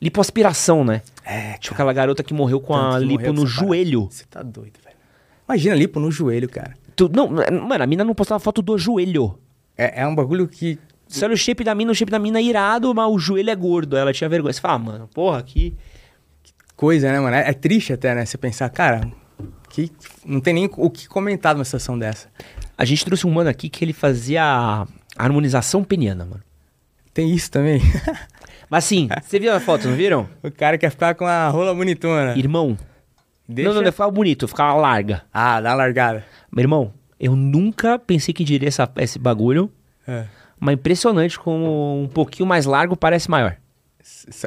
lipoaspiração, 0.00 0.84
né? 0.84 1.02
É, 1.24 1.54
Tipo 1.58 1.74
aquela 1.74 1.92
garota 1.92 2.22
que 2.22 2.32
morreu 2.32 2.60
com 2.60 2.74
a 2.74 2.92
Tanto 2.92 3.00
que 3.00 3.04
lipo 3.06 3.18
morreu 3.20 3.32
no 3.32 3.46
joelho. 3.46 4.08
Você 4.10 4.24
tá 4.30 4.42
doido, 4.42 4.78
velho. 4.84 4.96
Imagina 5.48 5.74
lipo 5.74 5.98
no 6.00 6.10
joelho, 6.10 6.48
cara. 6.48 6.74
Tu- 6.94 7.10
não, 7.12 7.28
mano, 7.28 7.82
a 7.82 7.86
mina 7.86 8.04
não 8.04 8.14
postava 8.14 8.38
foto 8.38 8.60
do 8.62 8.76
joelho. 8.78 9.38
É, 9.76 10.02
é 10.02 10.06
um 10.06 10.14
bagulho 10.14 10.46
que. 10.48 10.78
Você 11.06 11.24
olha 11.24 11.32
o 11.34 11.36
shape 11.38 11.64
da 11.64 11.74
mina, 11.74 11.90
o 11.90 11.94
shape 11.94 12.10
da 12.12 12.18
mina 12.18 12.38
é 12.38 12.42
irado, 12.42 12.94
mas 12.94 13.10
o 13.10 13.18
joelho 13.18 13.48
é 13.50 13.54
gordo. 13.56 13.96
Ela 13.96 14.12
tinha 14.12 14.28
vergonha. 14.28 14.52
Você 14.52 14.60
fala, 14.60 14.74
ah, 14.74 14.78
mano, 14.78 15.08
porra, 15.14 15.38
aqui. 15.38 15.74
Coisa, 16.78 17.10
né, 17.10 17.18
mano? 17.18 17.34
É, 17.34 17.50
é 17.50 17.52
triste 17.52 17.92
até, 17.92 18.14
né? 18.14 18.24
Você 18.24 18.38
pensar, 18.38 18.70
cara, 18.70 19.00
que 19.68 19.90
não 20.24 20.38
tem 20.38 20.54
nem 20.54 20.70
o 20.76 20.88
que 20.88 21.08
comentar 21.08 21.52
numa 21.52 21.64
situação 21.64 21.98
dessa. 21.98 22.28
A 22.78 22.84
gente 22.84 23.04
trouxe 23.04 23.26
um 23.26 23.32
mano 23.32 23.50
aqui 23.50 23.68
que 23.68 23.84
ele 23.84 23.92
fazia 23.92 24.44
a 24.44 24.86
harmonização 25.16 25.82
peniana, 25.82 26.24
mano. 26.24 26.40
Tem 27.12 27.34
isso 27.34 27.50
também. 27.50 27.80
Mas 28.70 28.84
assim, 28.84 29.08
você 29.20 29.40
viu 29.40 29.52
a 29.52 29.58
foto, 29.58 29.88
não 29.88 29.96
viram? 29.96 30.28
o 30.40 30.52
cara 30.52 30.78
quer 30.78 30.90
ficar 30.90 31.16
com 31.16 31.26
a 31.26 31.48
rola 31.48 31.74
bonitona. 31.74 32.38
Irmão. 32.38 32.78
Deixa... 33.48 33.68
Não, 33.70 33.74
não, 33.74 33.82
não 33.82 33.90
ficava 33.90 34.12
bonito, 34.12 34.46
ficava 34.46 34.74
larga. 34.74 35.22
Ah, 35.34 35.60
dá 35.60 35.70
uma 35.70 35.78
largada. 35.78 36.24
Meu 36.52 36.62
irmão, 36.62 36.94
eu 37.18 37.34
nunca 37.34 37.98
pensei 37.98 38.32
que 38.32 38.44
diria 38.44 38.68
essa, 38.68 38.88
esse 38.98 39.18
bagulho, 39.18 39.68
É. 40.06 40.26
mas 40.60 40.74
impressionante 40.74 41.40
como 41.40 42.02
um 42.04 42.06
pouquinho 42.06 42.46
mais 42.48 42.66
largo 42.66 42.96
parece 42.96 43.28
maior. 43.28 43.56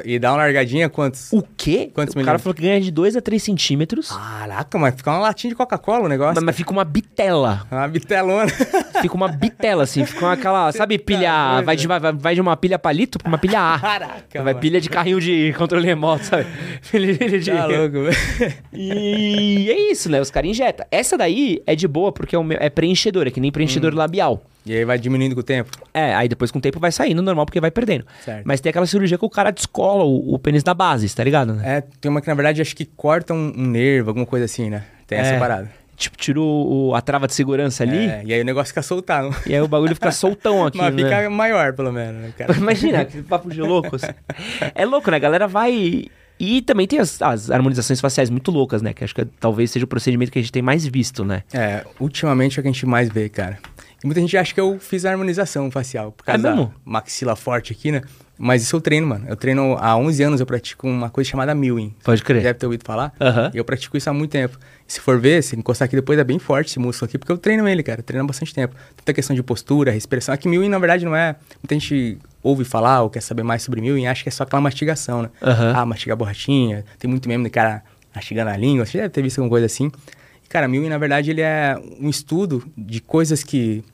E 0.04 0.18
dá 0.18 0.30
uma 0.30 0.38
largadinha 0.38 0.88
quantos? 0.88 1.32
O 1.32 1.42
quê? 1.56 1.90
Quantos 1.92 2.12
o 2.12 2.14
cara 2.14 2.24
milímetros? 2.24 2.42
falou 2.42 2.54
que 2.54 2.62
ganha 2.62 2.80
de 2.80 2.90
2 2.90 3.16
a 3.16 3.20
3 3.20 3.42
centímetros, 3.42 4.08
Caraca, 4.10 4.78
mas 4.78 4.94
fica 4.94 5.10
uma 5.10 5.18
latinha 5.18 5.50
de 5.50 5.56
Coca-Cola 5.56 6.04
o 6.04 6.08
negócio. 6.08 6.34
mas, 6.36 6.44
mas 6.44 6.56
fica 6.56 6.70
uma 6.70 6.84
bitela. 6.84 7.66
Uma 7.70 7.88
bitelona. 7.88 8.50
Fica 9.02 9.14
uma 9.16 9.26
bitela, 9.26 9.82
assim, 9.82 10.04
fica 10.06 10.24
uma, 10.24 10.34
aquela, 10.34 10.70
sabe, 10.70 10.96
pilha, 10.96 11.60
vai 11.62 11.74
de, 11.74 11.88
vai, 11.88 11.98
vai 11.98 12.34
de 12.36 12.40
uma 12.40 12.56
pilha 12.56 12.78
palito 12.78 13.18
pra 13.18 13.26
uma 13.26 13.38
pilha 13.38 13.58
A. 13.74 13.78
Caraca, 13.80 14.22
Vai 14.34 14.52
mano. 14.52 14.58
pilha 14.60 14.80
de 14.80 14.88
carrinho 14.88 15.20
de 15.20 15.52
controle 15.58 15.84
remoto, 15.84 16.24
sabe? 16.26 16.46
Pilha 16.92 17.40
de... 17.40 17.50
Tá 17.50 17.66
louco. 17.66 17.96
E 18.72 19.68
é 19.70 19.90
isso, 19.90 20.08
né? 20.08 20.20
Os 20.20 20.30
caras 20.30 20.50
injetam. 20.50 20.86
Essa 20.90 21.18
daí 21.18 21.60
é 21.66 21.74
de 21.74 21.88
boa 21.88 22.12
porque 22.12 22.36
é, 22.36 22.40
é 22.60 22.70
preenchedor, 22.70 23.26
é 23.26 23.30
que 23.30 23.40
nem 23.40 23.48
Hum. 23.48 23.52
preenchedor 23.52 23.92
labial. 23.94 24.42
E 24.64 24.72
aí 24.76 24.84
vai 24.84 24.98
diminuindo 24.98 25.34
com 25.34 25.40
o 25.40 25.44
tempo. 25.44 25.70
É, 25.92 26.14
aí 26.14 26.28
depois 26.28 26.50
com 26.50 26.58
o 26.58 26.62
tempo 26.62 26.78
vai 26.78 26.92
saindo 26.92 27.20
normal 27.22 27.44
porque 27.46 27.60
vai 27.60 27.70
perdendo. 27.70 28.04
Certo. 28.24 28.42
Mas 28.44 28.60
tem 28.60 28.70
aquela 28.70 28.86
cirurgia 28.86 29.18
que 29.18 29.24
o 29.24 29.30
cara 29.30 29.50
descola 29.50 30.04
o, 30.04 30.34
o 30.34 30.38
pênis 30.38 30.62
da 30.62 30.72
base, 30.74 31.12
tá 31.14 31.24
ligado? 31.24 31.54
Né? 31.54 31.78
É, 31.78 31.80
tem 32.00 32.10
uma 32.10 32.20
que 32.20 32.28
na 32.28 32.34
verdade 32.34 32.62
acho 32.62 32.74
que 32.76 32.84
corta 32.84 33.34
um, 33.34 33.52
um 33.56 33.66
nervo, 33.66 34.10
alguma 34.10 34.26
coisa 34.26 34.44
assim, 34.44 34.70
né? 34.70 34.84
Tem 35.06 35.18
essa 35.18 35.34
É. 35.34 35.38
parada. 35.38 35.70
Tipo, 35.96 36.16
tirou 36.16 36.88
o- 36.90 36.94
a 36.94 37.00
trava 37.00 37.26
de 37.28 37.34
segurança 37.34 37.84
ali 37.84 38.08
É, 38.08 38.22
e 38.24 38.32
aí 38.32 38.40
o 38.40 38.44
negócio 38.44 38.68
fica 38.68 38.82
soltado. 38.82 39.34
e 39.46 39.54
aí 39.54 39.60
o 39.60 39.68
bagulho 39.68 39.94
fica 39.94 40.10
soltão 40.10 40.64
aqui, 40.66 40.78
Mas 40.78 40.94
né? 40.94 41.02
fica 41.04 41.28
maior, 41.30 41.72
pelo 41.74 41.92
menos, 41.92 42.22
né, 42.22 42.32
cara? 42.36 42.54
Imagina, 42.56 43.04
que 43.04 43.22
papo 43.22 43.50
de 43.50 43.60
louco. 43.60 43.96
assim. 43.96 44.06
É 44.74 44.84
louco, 44.84 45.10
né? 45.10 45.16
A 45.16 45.20
galera 45.20 45.46
vai. 45.46 46.04
E 46.40 46.60
também 46.62 46.88
tem 46.88 46.98
as, 46.98 47.20
as 47.22 47.50
harmonizações 47.52 48.00
faciais 48.00 48.28
muito 48.30 48.50
loucas, 48.50 48.82
né? 48.82 48.92
Que 48.92 49.04
acho 49.04 49.14
que 49.14 49.24
talvez 49.38 49.70
seja 49.70 49.84
o 49.84 49.88
procedimento 49.88 50.32
que 50.32 50.38
a 50.38 50.42
gente 50.42 50.50
tem 50.50 50.62
mais 50.62 50.84
visto, 50.84 51.24
né? 51.24 51.42
É, 51.52 51.84
ultimamente 52.00 52.58
é 52.58 52.60
o 52.60 52.62
que 52.62 52.68
a 52.68 52.72
gente 52.72 52.86
mais 52.86 53.08
vê, 53.08 53.28
cara. 53.28 53.58
E 54.02 54.06
muita 54.06 54.20
gente 54.20 54.36
acha 54.36 54.52
que 54.52 54.60
eu 54.60 54.78
fiz 54.80 55.04
a 55.04 55.10
harmonização 55.10 55.70
facial, 55.70 56.12
por 56.12 56.24
causa 56.24 56.48
É 56.48 56.54
da 56.54 56.70
maxila 56.84 57.36
forte 57.36 57.72
aqui, 57.72 57.92
né? 57.92 58.02
Mas 58.36 58.62
isso 58.62 58.74
eu 58.74 58.80
treino, 58.80 59.06
mano. 59.06 59.24
Eu 59.28 59.36
treino 59.36 59.76
há 59.78 59.96
11 59.96 60.22
anos, 60.24 60.40
eu 60.40 60.46
pratico 60.46 60.88
uma 60.88 61.08
coisa 61.08 61.30
chamada 61.30 61.54
milling. 61.54 61.94
Pode 62.02 62.24
crer. 62.24 62.42
Deve 62.42 62.58
ter 62.58 62.66
ouvido 62.66 62.82
falar. 62.84 63.12
Aham. 63.20 63.52
E 63.54 63.58
eu 63.58 63.64
pratico 63.64 63.96
isso 63.96 64.10
há 64.10 64.12
muito 64.12 64.32
tempo. 64.32 64.58
Se 64.88 64.98
for 64.98 65.20
ver, 65.20 65.44
se 65.44 65.54
encostar 65.54 65.86
aqui 65.86 65.94
depois, 65.94 66.18
é 66.18 66.24
bem 66.24 66.40
forte 66.40 66.70
esse 66.70 66.78
músculo 66.80 67.08
aqui, 67.08 67.18
porque 67.18 67.30
eu 67.30 67.38
treino 67.38 67.68
ele, 67.68 67.84
cara. 67.84 68.00
Eu 68.00 68.04
treino 68.04 68.24
há 68.24 68.26
bastante 68.26 68.52
tempo. 68.52 68.74
Tanta 68.96 69.14
questão 69.14 69.36
de 69.36 69.42
postura, 69.44 69.92
respiração. 69.92 70.34
Aqui 70.34 70.48
milling, 70.48 70.68
na 70.68 70.78
verdade, 70.80 71.04
não 71.04 71.14
é... 71.14 71.36
Muita 71.62 71.74
gente 71.74 72.18
ouve 72.42 72.64
falar 72.64 73.02
ou 73.02 73.10
quer 73.10 73.20
saber 73.20 73.44
mais 73.44 73.62
sobre 73.62 73.80
milling 73.80 74.02
e 74.02 74.06
acha 74.08 74.24
que 74.24 74.28
é 74.28 74.32
só 74.32 74.42
aquela 74.42 74.60
mastigação, 74.60 75.22
né? 75.22 75.30
Aham. 75.40 75.72
Ah, 75.76 75.86
mastigar 75.86 76.16
borrachinha. 76.16 76.84
Tem 76.98 77.08
muito 77.08 77.28
meme 77.28 77.44
do 77.44 77.50
cara 77.50 77.84
mastigando 78.12 78.50
a 78.50 78.56
língua. 78.56 78.84
Você 78.84 78.98
já 78.98 79.02
deve 79.02 79.14
ter 79.14 79.22
visto 79.22 79.38
alguma 79.38 79.50
coisa 79.50 79.66
assim. 79.66 79.88
E, 80.44 80.48
cara, 80.48 80.66
milling, 80.66 80.88
na 80.88 80.98
verdade, 80.98 81.30
ele 81.30 81.42
é 81.42 81.80
um 82.00 82.08
estudo 82.10 82.64
de 82.76 83.00
coisas 83.00 83.44
que 83.44 83.84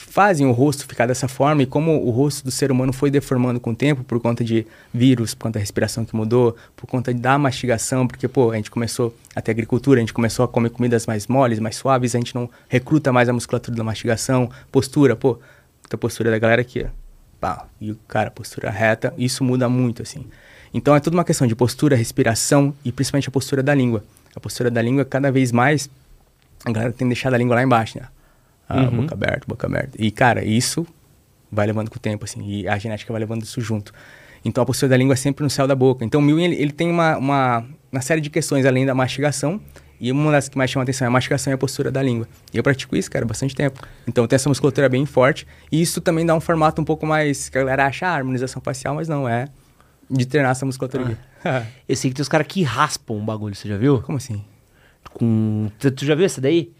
que 0.00 0.12
fazem 0.12 0.46
o 0.46 0.52
rosto 0.52 0.86
ficar 0.86 1.04
dessa 1.04 1.28
forma 1.28 1.62
e 1.62 1.66
como 1.66 2.02
o 2.02 2.10
rosto 2.10 2.42
do 2.42 2.50
ser 2.50 2.72
humano 2.72 2.90
foi 2.90 3.10
deformando 3.10 3.60
com 3.60 3.72
o 3.72 3.76
tempo 3.76 4.02
por 4.02 4.18
conta 4.18 4.42
de 4.42 4.66
vírus, 4.94 5.34
por 5.34 5.44
conta 5.44 5.58
da 5.58 5.60
respiração 5.60 6.06
que 6.06 6.16
mudou, 6.16 6.56
por 6.74 6.86
conta 6.86 7.12
da 7.12 7.36
mastigação, 7.36 8.08
porque, 8.08 8.26
pô, 8.26 8.50
a 8.50 8.56
gente 8.56 8.70
começou 8.70 9.14
a 9.36 9.42
ter 9.42 9.50
agricultura, 9.50 9.98
a 9.98 10.00
gente 10.00 10.14
começou 10.14 10.42
a 10.42 10.48
comer 10.48 10.70
comidas 10.70 11.06
mais 11.06 11.26
moles, 11.26 11.58
mais 11.58 11.76
suaves, 11.76 12.14
a 12.14 12.18
gente 12.18 12.34
não 12.34 12.48
recruta 12.66 13.12
mais 13.12 13.28
a 13.28 13.32
musculatura 13.32 13.76
da 13.76 13.84
mastigação, 13.84 14.50
postura, 14.72 15.14
pô, 15.14 15.38
a 15.92 15.96
postura 15.98 16.30
da 16.30 16.38
galera 16.38 16.62
aqui. 16.62 16.86
Pá, 17.38 17.66
e 17.78 17.92
o 17.92 17.96
cara, 18.08 18.30
postura 18.30 18.70
reta, 18.70 19.12
isso 19.18 19.44
muda 19.44 19.68
muito, 19.68 20.00
assim. 20.00 20.24
Então 20.72 20.96
é 20.96 21.00
tudo 21.00 21.14
uma 21.14 21.24
questão 21.24 21.46
de 21.46 21.54
postura, 21.54 21.94
respiração 21.94 22.74
e 22.82 22.90
principalmente 22.90 23.28
a 23.28 23.32
postura 23.32 23.62
da 23.62 23.74
língua. 23.74 24.02
A 24.34 24.40
postura 24.40 24.70
da 24.70 24.80
língua, 24.80 25.04
cada 25.04 25.30
vez 25.30 25.52
mais, 25.52 25.90
a 26.64 26.72
galera 26.72 26.92
tem 26.92 27.06
deixado 27.06 27.34
a 27.34 27.38
língua 27.38 27.56
lá 27.56 27.62
embaixo, 27.62 27.98
né? 27.98 28.06
Ah, 28.72 28.82
Uhum. 28.82 29.02
boca 29.02 29.14
aberta, 29.14 29.44
boca 29.48 29.66
aberta. 29.66 29.90
E, 29.98 30.10
cara, 30.10 30.44
isso 30.44 30.86
vai 31.50 31.66
levando 31.66 31.90
com 31.90 31.96
o 31.96 32.00
tempo, 32.00 32.24
assim, 32.24 32.40
e 32.46 32.68
a 32.68 32.78
genética 32.78 33.12
vai 33.12 33.18
levando 33.20 33.42
isso 33.42 33.60
junto. 33.60 33.92
Então, 34.44 34.62
a 34.62 34.66
postura 34.66 34.90
da 34.90 34.96
língua 34.96 35.14
é 35.14 35.16
sempre 35.16 35.42
no 35.42 35.50
céu 35.50 35.66
da 35.66 35.74
boca. 35.74 36.04
Então, 36.04 36.20
o 36.20 36.22
Milling, 36.22 36.44
ele, 36.44 36.54
ele 36.56 36.72
tem 36.72 36.88
uma, 36.90 37.16
uma, 37.18 37.64
uma 37.90 38.00
série 38.00 38.20
de 38.20 38.30
questões 38.30 38.64
além 38.64 38.86
da 38.86 38.94
mastigação, 38.94 39.60
e 40.00 40.10
uma 40.12 40.32
das 40.32 40.48
que 40.48 40.56
mais 40.56 40.70
chama 40.70 40.82
atenção 40.84 41.04
é 41.04 41.08
a 41.08 41.10
mastigação 41.10 41.52
e 41.52 41.54
a 41.54 41.58
postura 41.58 41.90
da 41.90 42.00
língua. 42.02 42.26
E 42.54 42.56
eu 42.56 42.62
pratico 42.62 42.96
isso, 42.96 43.10
cara, 43.10 43.24
há 43.24 43.28
bastante 43.28 43.54
tempo. 43.54 43.82
Então, 44.06 44.26
tem 44.26 44.36
essa 44.36 44.48
musculatura 44.48 44.88
bem 44.88 45.04
forte, 45.04 45.46
e 45.70 45.82
isso 45.82 46.00
também 46.00 46.24
dá 46.24 46.34
um 46.34 46.40
formato 46.40 46.80
um 46.80 46.84
pouco 46.84 47.04
mais, 47.06 47.48
que 47.50 47.58
a 47.58 47.60
galera 47.62 47.86
acha, 47.86 48.06
ah, 48.06 48.14
harmonização 48.14 48.62
facial, 48.62 48.94
mas 48.94 49.08
não, 49.08 49.28
é 49.28 49.46
de 50.08 50.24
treinar 50.26 50.52
essa 50.52 50.64
musculatura 50.64 51.04
aqui. 51.04 51.16
Eu 51.88 51.96
sei 51.96 52.10
que 52.10 52.16
tem 52.16 52.22
os 52.22 52.28
caras 52.28 52.46
que 52.46 52.62
raspam 52.62 53.16
o 53.16 53.20
bagulho, 53.20 53.54
você 53.54 53.68
já 53.68 53.76
viu? 53.76 54.00
Como 54.02 54.16
assim? 54.18 54.42
Com. 55.12 55.70
Tu, 55.78 55.90
tu 55.90 56.04
já 56.04 56.14
viu 56.14 56.24
essa 56.26 56.40
daí? 56.40 56.72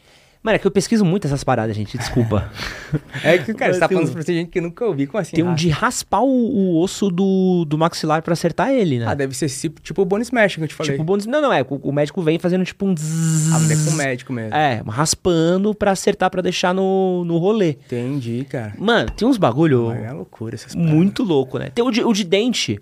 Mano, 0.42 0.56
é 0.56 0.58
que 0.58 0.66
eu 0.66 0.70
pesquiso 0.70 1.04
muito 1.04 1.26
essas 1.26 1.44
paradas, 1.44 1.76
gente, 1.76 1.98
desculpa. 1.98 2.50
É 3.22 3.38
que, 3.38 3.54
cara, 3.54 3.72
você 3.72 3.78
tá 3.78 3.86
Tem 3.86 3.96
falando 3.98 4.10
um- 4.10 4.14
pra 4.14 4.22
gente 4.22 4.50
que 4.50 4.60
nunca 4.60 4.84
ouvi, 4.84 5.06
como 5.06 5.20
assim? 5.20 5.36
tem 5.36 5.44
um 5.44 5.50
Ah, 5.52 5.54
de 5.54 5.68
raspar 5.68 6.22
o, 6.22 6.26
o 6.26 6.80
osso 6.82 7.08
do, 7.08 7.64
do 7.64 7.78
maxilar 7.78 8.20
pra 8.22 8.32
acertar 8.32 8.70
ele, 8.70 8.98
né? 8.98 9.06
Ah, 9.06 9.14
deve 9.14 9.32
ser 9.36 9.48
tipo 9.82 10.02
o 10.02 10.04
bone 10.04 10.22
smash 10.22 10.56
que 10.56 10.62
eu 10.62 10.66
te 10.68 10.74
falei. 10.74 10.92
tipo, 10.92 11.04
bônus. 11.04 11.24
Não, 11.26 11.40
não, 11.40 11.52
é. 11.52 11.62
O, 11.62 11.74
o 11.76 11.92
médico 11.92 12.20
vem 12.22 12.38
fazendo 12.38 12.64
tipo 12.64 12.84
um 12.86 12.94
zzz. 12.96 13.52
Ah, 13.52 13.58
mas 13.60 13.70
é 13.70 13.84
com 13.88 13.94
o 13.94 13.96
médico 13.98 14.32
mesmo. 14.32 14.54
É, 14.54 14.82
raspando 14.88 15.72
pra 15.74 15.92
acertar, 15.92 16.30
pra 16.30 16.42
deixar 16.42 16.74
no, 16.74 17.24
no 17.24 17.36
rolê. 17.38 17.70
Entendi, 17.86 18.44
cara. 18.50 18.74
Mano, 18.78 19.08
tem 19.10 19.28
uns 19.28 19.36
bagulho 19.36 19.86
Mas 19.88 20.02
é 20.04 20.12
loucura 20.12 20.54
essas 20.56 20.74
paradas. 20.74 20.94
muito 20.94 21.22
louco, 21.22 21.58
né? 21.58 21.68
Tem 21.72 21.84
o 21.84 21.90
de, 21.92 22.02
o 22.02 22.12
de 22.12 22.24
dente. 22.24 22.80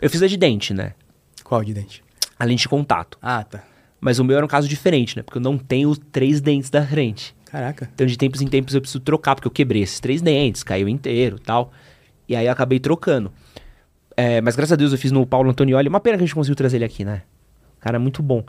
Eu 0.00 0.10
fiz 0.10 0.20
a 0.22 0.26
de 0.26 0.36
dente, 0.36 0.74
né? 0.74 0.94
Qual 1.44 1.62
de 1.62 1.72
dente? 1.74 2.02
A 2.38 2.44
lente 2.44 2.62
de 2.62 2.68
contato. 2.68 3.18
Ah, 3.22 3.44
tá. 3.44 3.62
Mas 4.04 4.18
o 4.18 4.24
meu 4.24 4.36
era 4.36 4.44
um 4.44 4.48
caso 4.48 4.68
diferente, 4.68 5.16
né? 5.16 5.22
Porque 5.22 5.38
eu 5.38 5.42
não 5.42 5.56
tenho 5.56 5.96
três 5.96 6.38
dentes 6.38 6.68
da 6.68 6.86
frente. 6.86 7.34
Caraca. 7.46 7.88
Então, 7.94 8.06
de 8.06 8.18
tempos 8.18 8.42
em 8.42 8.46
tempos, 8.46 8.74
eu 8.74 8.82
preciso 8.82 9.00
trocar, 9.00 9.34
porque 9.34 9.48
eu 9.48 9.50
quebrei 9.50 9.80
esses 9.80 9.98
três 9.98 10.20
dentes, 10.20 10.62
caiu 10.62 10.90
inteiro 10.90 11.38
tal. 11.38 11.72
E 12.28 12.36
aí 12.36 12.44
eu 12.44 12.52
acabei 12.52 12.78
trocando. 12.78 13.32
É, 14.14 14.42
mas 14.42 14.56
graças 14.56 14.74
a 14.74 14.76
Deus 14.76 14.92
eu 14.92 14.98
fiz 14.98 15.10
no 15.10 15.26
Paulo 15.26 15.48
Antonioli. 15.48 15.88
Uma 15.88 16.00
pena 16.00 16.18
que 16.18 16.22
a 16.22 16.26
gente 16.26 16.34
conseguiu 16.34 16.54
trazer 16.54 16.76
ele 16.76 16.84
aqui, 16.84 17.02
né? 17.02 17.22
Cara, 17.80 17.98
muito 17.98 18.22
bom. 18.22 18.44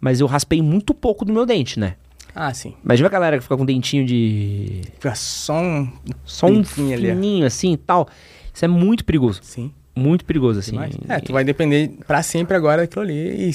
Mas 0.00 0.20
eu 0.20 0.26
raspei 0.26 0.62
muito 0.62 0.94
pouco 0.94 1.22
do 1.22 1.34
meu 1.34 1.44
dente, 1.44 1.78
né? 1.78 1.96
Ah, 2.34 2.54
sim. 2.54 2.74
Mas 2.82 2.98
viu 2.98 3.06
a 3.06 3.10
galera 3.10 3.36
que 3.36 3.42
fica 3.42 3.58
com 3.58 3.66
dentinho 3.66 4.06
de. 4.06 4.84
Fica 4.94 5.14
só 5.14 5.60
um... 5.60 5.92
Só 6.24 6.46
um 6.46 6.60
ó. 6.60 6.64
fininho 6.64 7.44
assim 7.44 7.74
e 7.74 7.76
tal. 7.76 8.08
Isso 8.54 8.64
é 8.64 8.68
muito 8.68 9.04
perigoso. 9.04 9.40
Sim. 9.42 9.70
Muito 9.94 10.24
perigoso, 10.24 10.60
assim. 10.60 10.72
Demais. 10.72 10.96
É, 11.10 11.20
tu 11.20 11.30
vai 11.30 11.44
depender 11.44 11.92
pra 12.06 12.22
sempre 12.22 12.56
agora 12.56 12.80
daquilo 12.80 13.02
ali 13.02 13.50
e 13.50 13.52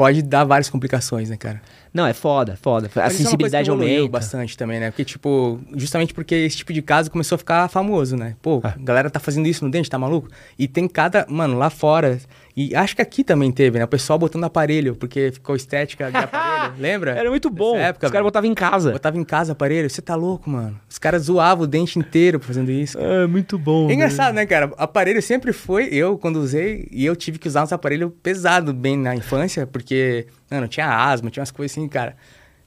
pode 0.00 0.22
dar 0.22 0.44
várias 0.44 0.70
complicações, 0.70 1.28
né, 1.28 1.36
cara? 1.36 1.60
Não, 1.92 2.06
é 2.06 2.14
foda, 2.14 2.56
foda. 2.62 2.86
A 2.86 2.88
Mas 2.88 2.96
é 2.96 3.00
uma 3.00 3.04
coisa 3.08 3.22
sensibilidade 3.24 3.68
evoluiu 3.68 3.96
aumenta. 3.96 4.12
bastante 4.12 4.56
também, 4.56 4.80
né? 4.80 4.90
Porque, 4.90 5.04
tipo, 5.04 5.60
justamente 5.76 6.14
porque 6.14 6.34
esse 6.34 6.56
tipo 6.56 6.72
de 6.72 6.80
caso 6.80 7.10
começou 7.10 7.36
a 7.36 7.38
ficar 7.38 7.68
famoso, 7.68 8.16
né? 8.16 8.34
Pô, 8.40 8.62
É. 8.64 8.68
a 8.68 8.74
galera 8.78 9.10
tá 9.10 9.20
fazendo 9.20 9.46
isso 9.46 9.62
no 9.62 9.70
dente, 9.70 9.90
tá 9.90 9.98
maluco? 9.98 10.28
E 10.58 10.66
tem 10.66 10.88
cada, 10.88 11.26
mano, 11.28 11.58
lá 11.58 11.68
fora. 11.68 12.18
E 12.56 12.74
acho 12.74 12.96
que 12.96 13.02
aqui 13.02 13.22
também 13.22 13.50
teve, 13.52 13.78
né? 13.78 13.84
O 13.84 13.88
pessoal 13.88 14.18
botando 14.18 14.44
aparelho, 14.44 14.94
porque 14.96 15.30
ficou 15.32 15.54
estética 15.54 16.10
de 16.10 16.16
aparelho. 16.16 16.74
Lembra? 16.80 17.12
Era 17.12 17.30
muito 17.30 17.48
bom. 17.48 17.76
Época, 17.76 18.06
Os 18.06 18.12
caras 18.12 18.24
botavam 18.24 18.50
em 18.50 18.54
casa. 18.54 18.92
Botava 18.92 19.16
em 19.18 19.24
casa 19.24 19.52
aparelho. 19.52 19.88
Você 19.88 20.02
tá 20.02 20.14
louco, 20.14 20.50
mano? 20.50 20.78
Os 20.88 20.98
caras 20.98 21.22
zoavam 21.22 21.64
o 21.64 21.66
dente 21.66 21.98
inteiro 21.98 22.40
fazendo 22.40 22.70
isso. 22.70 22.98
É, 22.98 23.26
muito 23.26 23.58
bom. 23.58 23.88
É 23.88 23.94
engraçado, 23.94 24.34
né, 24.34 24.44
cara? 24.46 24.72
Aparelho 24.76 25.22
sempre 25.22 25.52
foi, 25.52 25.84
eu 25.92 26.18
quando 26.18 26.36
usei, 26.36 26.88
e 26.90 27.06
eu 27.06 27.14
tive 27.14 27.38
que 27.38 27.46
usar 27.48 27.62
uns 27.62 27.72
aparelhos 27.72 28.10
pesados 28.22 28.74
bem 28.74 28.96
na 28.96 29.14
infância, 29.14 29.66
porque, 29.66 30.26
mano, 30.50 30.66
tinha 30.68 30.88
asma, 30.88 31.30
tinha 31.30 31.40
umas 31.40 31.50
coisas 31.50 31.76
assim, 31.76 31.88
cara. 31.88 32.16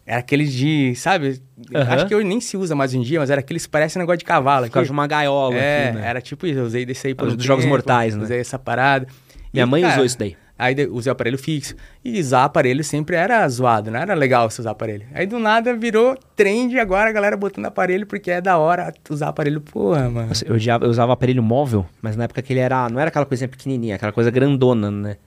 Era 0.06 0.20
aqueles 0.20 0.52
de, 0.52 0.94
sabe? 0.96 1.42
Aham. 1.74 1.94
Acho 1.94 2.08
que 2.08 2.14
hoje 2.16 2.28
nem 2.28 2.42
se 2.42 2.58
usa 2.58 2.76
mais 2.76 2.94
em 2.94 3.00
dia, 3.02 3.20
mas 3.22 3.30
era 3.30 3.40
aqueles 3.40 3.66
que 3.66 3.72
parecem 3.72 4.00
negócio 4.02 4.18
de 4.18 4.26
cavalo. 4.26 4.66
Ficava 4.66 4.82
Aqui. 4.82 4.88
de 4.88 4.92
uma 4.92 5.08
gaiola 5.08 5.56
É, 5.56 5.88
aqui, 5.88 5.98
né? 5.98 6.08
era 6.08 6.22
tipo 6.22 6.46
isso, 6.46 6.60
eu 6.60 6.66
usei 6.66 6.86
desse 6.86 7.08
aí 7.08 7.16
por 7.16 7.28
Os 7.28 7.34
um 7.34 7.38
dos 7.38 7.46
Jogos 7.46 7.64
tempo, 7.64 7.74
Mortais, 7.74 8.14
né? 8.14 8.24
Usei 8.24 8.40
essa 8.40 8.60
parada. 8.60 9.08
Minha 9.54 9.66
E, 9.66 9.70
mãe 9.70 9.82
cara, 9.82 9.94
usou 9.94 10.06
isso 10.06 10.18
daí. 10.18 10.36
Aí 10.58 10.76
usei 10.88 11.10
o 11.10 11.14
aparelho 11.14 11.38
fixo. 11.38 11.76
E 12.06 12.20
usar 12.20 12.46
aparelho 12.46 12.84
sempre 12.84 13.16
era 13.16 13.48
zoado, 13.50 13.90
não 13.92 14.00
era 14.00 14.14
legal 14.14 14.50
você 14.50 14.62
usar 14.62 14.72
aparelho. 14.72 15.06
Aí 15.14 15.26
do 15.26 15.40
nada 15.40 15.74
virou 15.76 16.16
trend 16.36 16.78
agora 16.80 17.10
a 17.10 17.14
galera 17.14 17.36
botando 17.36 17.66
aparelho 17.66 18.06
porque 18.06 18.30
é 18.32 18.40
da 18.40 18.58
hora 18.58 18.94
usar 19.10 19.30
aparelho. 19.30 19.60
Porra, 19.62 20.10
mano. 20.10 20.28
Nossa, 20.30 20.46
Eu, 20.48 20.56
odiava- 20.56 20.86
eu 20.86 20.90
usava 20.92 21.12
aparelho 21.14 21.42
móvel, 21.44 21.86
mas 22.02 22.16
na 22.16 22.26
época 22.26 22.42
que 22.42 22.54
ele 22.54 22.60
era. 22.60 22.88
Não 22.90 23.00
era 23.00 23.10
aquela 23.10 23.26
coisinha 23.26 23.48
pequenininha, 23.48 23.96
aquela 23.96 24.12
coisa 24.12 24.30
grandona, 24.32 24.90
né? 24.92 25.18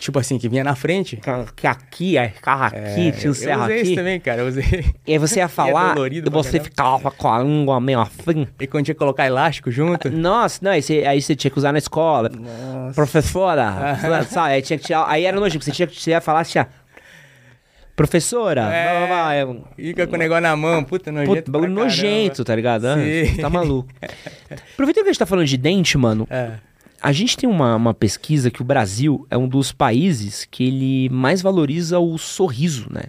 Tipo 0.00 0.18
assim, 0.18 0.38
que 0.38 0.48
vinha 0.48 0.64
na 0.64 0.74
frente. 0.74 1.20
Que 1.54 1.66
aqui, 1.66 2.16
aí 2.16 2.30
ficava 2.30 2.66
aqui, 2.68 3.08
É, 3.08 3.10
tinha 3.12 3.26
um 3.30 3.30
eu 3.30 3.34
serra 3.34 3.64
usei 3.64 3.76
aqui. 3.80 3.86
isso 3.86 3.94
também, 3.96 4.18
cara. 4.18 4.40
Eu 4.40 4.48
usei. 4.48 4.64
E 5.06 5.12
aí 5.12 5.18
você 5.18 5.40
ia 5.40 5.46
falar 5.48 5.94
dolorido 5.94 6.30
e 6.30 6.32
você 6.32 6.52
caramba. 6.58 6.64
ficava 6.70 7.10
com 7.10 7.28
a 7.28 7.38
língua 7.42 7.78
meio 7.80 8.00
assim. 8.00 8.46
E 8.58 8.66
quando 8.66 8.86
tinha 8.86 8.94
que 8.94 8.98
colocar 8.98 9.26
elástico 9.26 9.70
junto. 9.70 10.10
Nossa, 10.10 10.58
não, 10.62 10.70
aí 10.70 10.80
você, 10.80 11.04
aí 11.06 11.20
você 11.20 11.36
tinha 11.36 11.50
que 11.50 11.58
usar 11.58 11.70
na 11.72 11.78
escola. 11.78 12.30
Nossa. 12.30 12.94
Professora, 12.94 13.98
sabe? 14.30 14.54
Aí 14.54 14.62
tinha 14.62 14.78
que 14.78 14.86
tirar. 14.86 15.04
Aí 15.06 15.26
era 15.26 15.38
nojento, 15.38 15.62
você 15.66 15.70
tinha 15.70 15.86
que 15.86 16.00
você 16.00 16.12
ia 16.12 16.20
falar 16.22 16.46
ó, 16.56 16.64
Professora, 17.94 18.62
É. 18.72 18.84
blá, 18.84 19.06
blá, 19.06 19.06
blá, 19.06 19.34
é, 19.34 19.46
Fica 19.76 20.06
com 20.06 20.14
o 20.14 20.18
negócio 20.18 20.40
na 20.42 20.56
mão, 20.56 20.82
puta, 20.82 21.12
nojento. 21.12 21.34
Puta, 21.36 21.50
bagulho 21.52 21.72
nojento, 21.72 22.42
tá 22.42 22.56
ligado? 22.56 22.86
Ah, 22.86 22.96
Sim. 22.96 23.36
Tá 23.38 23.50
maluco. 23.50 23.90
Aproveitando 24.72 25.04
que 25.04 25.10
a 25.10 25.12
gente 25.12 25.18
tá 25.18 25.26
falando 25.26 25.46
de 25.46 25.58
dente, 25.58 25.98
mano. 25.98 26.26
É. 26.30 26.52
a 27.02 27.12
gente 27.12 27.36
tem 27.36 27.48
uma, 27.48 27.76
uma 27.76 27.94
pesquisa 27.94 28.50
que 28.50 28.62
o 28.62 28.64
Brasil 28.64 29.26
é 29.30 29.36
um 29.36 29.48
dos 29.48 29.72
países 29.72 30.46
que 30.50 30.64
ele 30.64 31.08
mais 31.10 31.40
valoriza 31.42 31.98
o 31.98 32.16
sorriso, 32.18 32.86
né? 32.90 33.04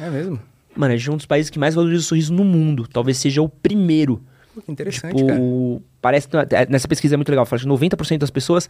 É 0.00 0.08
mesmo? 0.10 0.40
Mano, 0.74 0.94
a 0.94 0.96
gente 0.96 1.08
é 1.08 1.12
um 1.12 1.16
dos 1.16 1.26
países 1.26 1.50
que 1.50 1.58
mais 1.58 1.74
valoriza 1.74 2.00
o 2.00 2.06
sorriso 2.06 2.32
no 2.32 2.44
mundo. 2.44 2.86
Talvez 2.88 3.18
seja 3.18 3.42
o 3.42 3.48
primeiro. 3.48 4.22
Pô, 4.54 4.60
que 4.62 4.72
interessante, 4.72 5.16
Tipo, 5.16 5.26
cara. 5.28 5.40
parece 6.00 6.28
que 6.28 6.36
é, 6.36 6.66
nessa 6.68 6.88
pesquisa 6.88 7.14
é 7.14 7.16
muito 7.18 7.28
legal. 7.28 7.44
Fala 7.44 7.60
que 7.60 7.66
90% 7.68 8.18
das 8.18 8.30
pessoas 8.30 8.68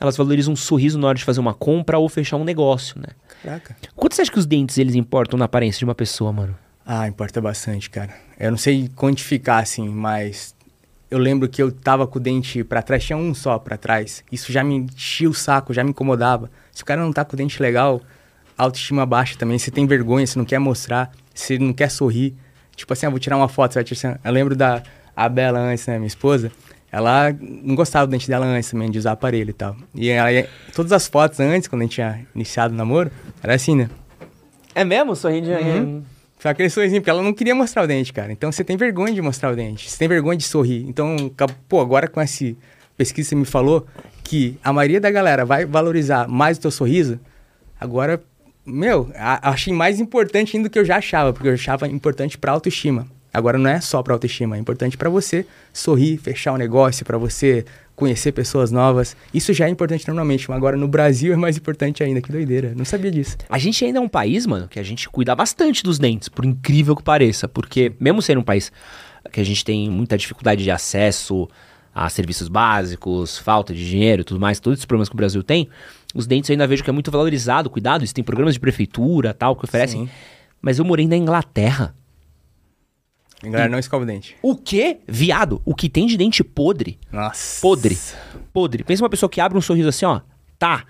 elas 0.00 0.16
valorizam 0.16 0.52
um 0.52 0.56
sorriso 0.56 0.98
na 0.98 1.08
hora 1.08 1.16
de 1.18 1.24
fazer 1.24 1.40
uma 1.40 1.54
compra 1.54 1.98
ou 1.98 2.08
fechar 2.08 2.36
um 2.36 2.44
negócio, 2.44 3.00
né? 3.00 3.08
Caraca. 3.42 3.76
Quanto 3.94 4.14
você 4.14 4.22
acha 4.22 4.30
que 4.32 4.38
os 4.38 4.46
dentes 4.46 4.76
eles 4.78 4.94
importam 4.94 5.38
na 5.38 5.44
aparência 5.44 5.78
de 5.78 5.84
uma 5.84 5.94
pessoa, 5.94 6.32
mano? 6.32 6.56
Ah, 6.84 7.06
importa 7.08 7.40
bastante, 7.40 7.88
cara. 7.90 8.14
Eu 8.38 8.50
não 8.50 8.58
sei 8.58 8.88
quantificar, 8.94 9.62
assim, 9.62 9.88
mas 9.88 10.54
eu 11.10 11.18
lembro 11.18 11.48
que 11.48 11.62
eu 11.62 11.70
tava 11.70 12.06
com 12.06 12.18
o 12.18 12.22
dente 12.22 12.64
pra 12.64 12.82
trás, 12.82 13.04
tinha 13.04 13.16
um 13.16 13.34
só 13.34 13.58
pra 13.58 13.76
trás. 13.76 14.24
Isso 14.30 14.52
já 14.52 14.64
me 14.64 14.76
enchia 14.76 15.30
o 15.30 15.34
saco, 15.34 15.72
já 15.72 15.84
me 15.84 15.90
incomodava. 15.90 16.50
Se 16.72 16.82
o 16.82 16.86
cara 16.86 17.00
não 17.00 17.12
tá 17.12 17.24
com 17.24 17.34
o 17.34 17.36
dente 17.36 17.62
legal, 17.62 18.02
autoestima 18.58 19.06
baixa 19.06 19.36
também. 19.38 19.58
Você 19.58 19.70
tem 19.70 19.86
vergonha, 19.86 20.26
você 20.26 20.38
não 20.38 20.44
quer 20.44 20.58
mostrar, 20.58 21.12
você 21.34 21.58
não 21.58 21.72
quer 21.72 21.90
sorrir. 21.90 22.34
Tipo 22.74 22.92
assim, 22.92 23.06
eu 23.06 23.10
vou 23.10 23.20
tirar 23.20 23.36
uma 23.36 23.48
foto, 23.48 23.72
você 23.72 23.78
vai 23.78 23.84
tirar... 23.84 24.20
Eu 24.22 24.32
lembro 24.32 24.56
da 24.56 24.82
a 25.14 25.28
Bela 25.28 25.58
antes, 25.58 25.86
né, 25.86 25.96
minha 25.96 26.06
esposa. 26.06 26.52
Ela 26.92 27.34
não 27.40 27.74
gostava 27.74 28.06
do 28.06 28.10
dente 28.10 28.28
dela 28.28 28.46
antes 28.46 28.70
também, 28.70 28.90
de 28.90 28.98
usar 28.98 29.12
aparelho 29.12 29.50
e 29.50 29.52
tal. 29.52 29.76
E 29.94 30.10
aí, 30.10 30.46
todas 30.74 30.92
as 30.92 31.06
fotos 31.06 31.40
antes, 31.40 31.68
quando 31.68 31.82
a 31.82 31.84
gente 31.84 31.94
tinha 31.94 32.26
iniciado 32.34 32.72
o 32.74 32.76
namoro, 32.76 33.10
era 33.42 33.54
assim, 33.54 33.74
né? 33.76 33.90
É 34.74 34.84
mesmo? 34.84 35.16
Sorrindo 35.16 35.50
Uhum. 35.50 36.02
Só 36.46 36.50
aquele 36.50 36.70
sorrisinho, 36.70 37.00
porque 37.00 37.10
ela 37.10 37.24
não 37.24 37.32
queria 37.32 37.56
mostrar 37.56 37.82
o 37.82 37.88
dente, 37.88 38.12
cara. 38.12 38.30
Então 38.30 38.52
você 38.52 38.62
tem 38.62 38.76
vergonha 38.76 39.12
de 39.12 39.20
mostrar 39.20 39.52
o 39.52 39.56
dente. 39.56 39.90
Você 39.90 39.98
tem 39.98 40.06
vergonha 40.06 40.38
de 40.38 40.44
sorrir. 40.44 40.86
Então, 40.88 41.16
pô, 41.68 41.80
agora 41.80 42.06
com 42.06 42.20
essa 42.20 42.54
pesquisa 42.96 43.30
você 43.30 43.34
me 43.34 43.44
falou 43.44 43.84
que 44.22 44.56
a 44.62 44.72
maioria 44.72 45.00
da 45.00 45.10
galera 45.10 45.44
vai 45.44 45.64
valorizar 45.64 46.28
mais 46.28 46.56
o 46.56 46.60
teu 46.60 46.70
sorriso, 46.70 47.18
agora, 47.80 48.22
meu, 48.64 49.10
achei 49.16 49.72
mais 49.72 49.98
importante 49.98 50.56
ainda 50.56 50.68
do 50.68 50.72
que 50.72 50.78
eu 50.78 50.84
já 50.84 50.98
achava, 50.98 51.32
porque 51.32 51.48
eu 51.48 51.54
achava 51.54 51.88
importante 51.88 52.38
pra 52.38 52.52
autoestima. 52.52 53.08
Agora 53.34 53.58
não 53.58 53.68
é 53.68 53.80
só 53.80 54.00
pra 54.00 54.14
autoestima, 54.14 54.54
é 54.54 54.60
importante 54.60 54.96
pra 54.96 55.10
você 55.10 55.44
sorrir, 55.72 56.16
fechar 56.16 56.52
o 56.52 56.56
negócio, 56.56 57.04
pra 57.04 57.18
você 57.18 57.64
conhecer 57.96 58.30
pessoas 58.30 58.70
novas. 58.70 59.16
Isso 59.32 59.52
já 59.52 59.66
é 59.66 59.70
importante 59.70 60.06
normalmente, 60.06 60.48
mas 60.48 60.56
agora 60.56 60.76
no 60.76 60.86
Brasil 60.86 61.32
é 61.32 61.36
mais 61.36 61.56
importante 61.56 62.04
ainda. 62.04 62.20
Que 62.20 62.30
doideira. 62.30 62.74
Não 62.76 62.84
sabia 62.84 63.10
disso. 63.10 63.38
A 63.48 63.58
gente 63.58 63.84
ainda 63.84 63.98
é 63.98 64.02
um 64.02 64.08
país, 64.08 64.46
mano, 64.46 64.68
que 64.68 64.78
a 64.78 64.82
gente 64.82 65.08
cuida 65.08 65.34
bastante 65.34 65.82
dos 65.82 65.98
dentes, 65.98 66.28
por 66.28 66.44
incrível 66.44 66.94
que 66.94 67.02
pareça. 67.02 67.48
Porque, 67.48 67.92
mesmo 67.98 68.20
sendo 68.20 68.42
um 68.42 68.44
país 68.44 68.70
que 69.32 69.40
a 69.40 69.44
gente 69.44 69.64
tem 69.64 69.90
muita 69.90 70.16
dificuldade 70.16 70.62
de 70.62 70.70
acesso 70.70 71.48
a 71.94 72.08
serviços 72.10 72.46
básicos, 72.46 73.38
falta 73.38 73.74
de 73.74 73.88
dinheiro 73.88 74.20
e 74.20 74.24
tudo 74.24 74.38
mais, 74.38 74.60
todos 74.60 74.78
esses 74.78 74.84
problemas 74.84 75.08
que 75.08 75.14
o 75.14 75.16
Brasil 75.16 75.42
tem, 75.42 75.68
os 76.14 76.26
dentes 76.26 76.50
eu 76.50 76.54
ainda 76.54 76.66
vejo 76.66 76.84
que 76.84 76.90
é 76.90 76.92
muito 76.92 77.10
valorizado, 77.10 77.70
cuidado. 77.70 78.04
Isso 78.04 78.14
tem 78.14 78.22
programas 78.22 78.54
de 78.54 78.60
prefeitura 78.60 79.32
tal, 79.32 79.56
que 79.56 79.64
oferecem. 79.64 80.06
Sim. 80.06 80.12
Mas 80.60 80.78
eu 80.78 80.84
morei 80.84 81.08
na 81.08 81.16
Inglaterra. 81.16 81.94
A 83.42 83.48
galera 83.48 83.68
não 83.68 83.78
escova 83.78 84.04
o 84.04 84.06
dente. 84.06 84.36
O 84.42 84.56
quê? 84.56 84.98
Viado, 85.06 85.60
o 85.64 85.74
que 85.74 85.88
tem 85.88 86.06
de 86.06 86.16
dente 86.16 86.42
podre? 86.42 86.98
Nossa. 87.12 87.60
Podre. 87.60 87.98
Podre. 88.52 88.82
Pensa 88.82 89.02
uma 89.02 89.10
pessoa 89.10 89.28
que 89.28 89.40
abre 89.40 89.58
um 89.58 89.60
sorriso 89.60 89.88
assim, 89.88 90.06
ó. 90.06 90.20
Tá. 90.58 90.84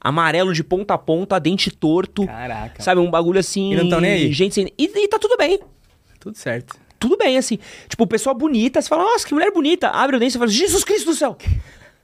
Amarelo 0.00 0.54
de 0.54 0.64
ponta 0.64 0.94
a 0.94 0.98
ponta, 0.98 1.38
dente 1.38 1.70
torto. 1.70 2.26
Caraca. 2.26 2.82
Sabe, 2.82 3.00
um 3.00 3.10
bagulho 3.10 3.38
assim. 3.38 3.72
E 3.72 3.76
não 3.76 3.88
tão 3.88 4.00
nem 4.00 4.12
aí. 4.12 4.32
Gente 4.32 4.54
sem. 4.54 4.72
E, 4.78 4.84
e 4.84 5.08
tá 5.08 5.18
tudo 5.18 5.36
bem. 5.36 5.60
Tudo 6.18 6.36
certo. 6.36 6.76
Tudo 6.98 7.16
bem, 7.16 7.36
assim. 7.38 7.58
Tipo, 7.88 8.06
pessoa 8.06 8.34
bonita, 8.34 8.80
você 8.80 8.88
fala, 8.88 9.04
nossa, 9.04 9.26
que 9.26 9.32
mulher 9.34 9.50
bonita. 9.52 9.88
Abre 9.88 10.16
o 10.16 10.18
dente 10.18 10.36
e 10.36 10.38
fala, 10.38 10.50
Jesus 10.50 10.84
Cristo 10.84 11.06
do 11.06 11.14
céu. 11.14 11.36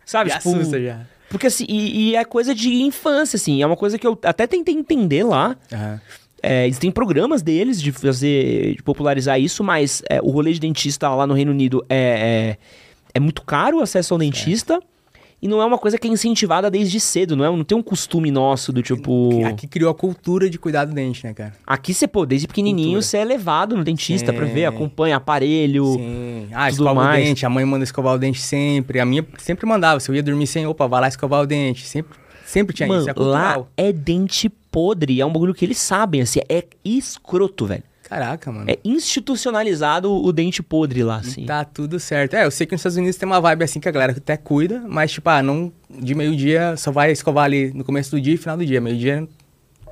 Sabe, 0.05 0.30
Me 0.30 0.36
tipo. 0.38 0.49
assusta 0.51 0.82
já. 0.82 1.07
Porque 1.28 1.49
assim, 1.49 1.66
e, 1.68 2.11
e 2.11 2.16
é 2.16 2.24
coisa 2.24 2.55
de 2.55 2.72
infância, 2.82 3.36
assim. 3.36 3.61
É 3.62 3.66
uma 3.66 3.76
coisa 3.76 3.99
que 3.99 4.07
eu 4.07 4.18
até 4.22 4.47
tentei 4.47 4.74
entender 4.74 5.24
lá. 5.24 5.57
Aham. 5.72 6.01
É, 6.49 6.64
eles 6.64 6.78
têm 6.78 6.92
programas 6.92 7.42
deles 7.42 7.82
de 7.82 7.90
fazer, 7.90 8.76
de 8.76 8.82
popularizar 8.84 9.40
isso, 9.40 9.64
mas 9.64 10.01
é, 10.09 10.20
o 10.22 10.30
rolê 10.30 10.53
de 10.53 10.61
dentista 10.61 11.09
lá 11.09 11.26
no 11.26 11.34
Reino 11.34 11.51
Unido 11.51 11.84
é, 11.88 11.97
é, 12.55 12.59
é 13.14 13.18
muito 13.18 13.42
caro 13.42 13.78
o 13.78 13.80
acesso 13.82 14.14
ao 14.14 14.18
dentista. 14.18 14.80
E 15.42 15.49
não 15.49 15.61
é 15.61 15.66
uma 15.66 15.76
coisa 15.76 15.99
que 15.99 16.07
é 16.09 16.11
incentivada 16.11 16.70
desde 16.70 16.99
cedo, 16.99 17.36
não 17.36 17.44
é? 17.44 17.49
Não 17.49 17.64
tem 17.64 17.76
um 17.76 17.82
costume 17.82 18.30
nosso 18.30 18.72
do 18.72 18.80
tipo. 18.80 19.44
Aqui 19.44 19.66
criou 19.66 19.90
a 19.90 19.94
cultura 19.94 20.49
de 20.49 20.59
cuidar 20.59 20.84
do 20.86 20.94
dente, 20.94 21.26
né, 21.26 21.34
cara? 21.34 21.53
Aqui 21.66 21.92
você, 21.92 22.07
pô, 22.07 22.24
desde 22.24 22.47
pequenininho 22.47 22.90
Cultura. 22.90 23.03
você 23.03 23.18
é 23.18 23.24
levado 23.24 23.76
no 23.76 23.84
dentista 23.84 24.32
pra 24.32 24.47
Sim. 24.47 24.55
ver, 24.55 24.64
acompanha 24.64 25.16
aparelho. 25.16 25.94
Sim. 25.94 26.49
Ah, 26.53 26.70
tudo 26.70 26.84
escova 26.84 26.94
mais. 26.94 27.22
o 27.22 27.26
dente. 27.26 27.44
A 27.44 27.51
mãe 27.51 27.64
manda 27.64 27.84
escovar 27.84 28.14
o 28.14 28.18
dente 28.18 28.40
sempre. 28.40 28.99
A 28.99 29.05
minha 29.05 29.26
sempre 29.36 29.66
mandava. 29.66 30.01
Se 30.01 30.11
eu 30.11 30.14
ia 30.14 30.22
dormir 30.22 30.47
sem, 30.47 30.66
opa, 30.66 30.86
vai 30.86 31.03
lá 31.03 31.09
escovar 31.09 31.42
o 31.42 31.47
dente. 31.47 31.86
Sempre, 31.86 32.16
sempre 32.47 32.74
tinha 32.74 32.88
Mano, 32.88 33.01
isso. 33.01 33.11
É 33.11 33.14
lá 33.16 33.64
é 33.76 33.92
dente 33.92 34.49
podre, 34.49 35.20
é 35.20 35.26
um 35.26 35.32
bagulho 35.32 35.55
que 35.55 35.64
eles 35.64 35.78
sabem, 35.78 36.22
assim, 36.22 36.40
é 36.49 36.64
escroto, 36.84 37.66
velho. 37.66 37.82
Caraca, 38.03 38.53
mano. 38.53 38.70
É 38.70 38.78
institucionalizado 38.84 40.12
o 40.12 40.32
dente 40.32 40.62
podre 40.62 41.03
lá, 41.03 41.16
assim. 41.16 41.44
Tá 41.44 41.64
tudo 41.64 41.99
certo. 41.99 42.34
É, 42.34 42.44
eu 42.44 42.51
sei 42.53 42.64
que 42.64 42.72
nos 42.72 42.80
Estados 42.80 42.97
Unidos 42.97 43.16
tem 43.16 43.26
uma 43.26 43.40
vibe 43.40 43.64
assim 43.64 43.80
que 43.80 43.88
a 43.88 43.90
galera 43.92 44.12
até 44.12 44.36
cuida, 44.36 44.84
mas, 44.86 45.11
tipo, 45.11 45.28
ah, 45.28 45.42
não. 45.42 45.72
De 45.90 46.14
meio-dia 46.14 46.76
só 46.76 46.92
vai 46.92 47.11
escovar 47.11 47.47
ali 47.47 47.72
no 47.74 47.82
começo 47.82 48.12
do 48.12 48.20
dia 48.20 48.34
e 48.34 48.36
final 48.36 48.57
do 48.57 48.64
dia. 48.64 48.80
Meio-dia 48.80 49.26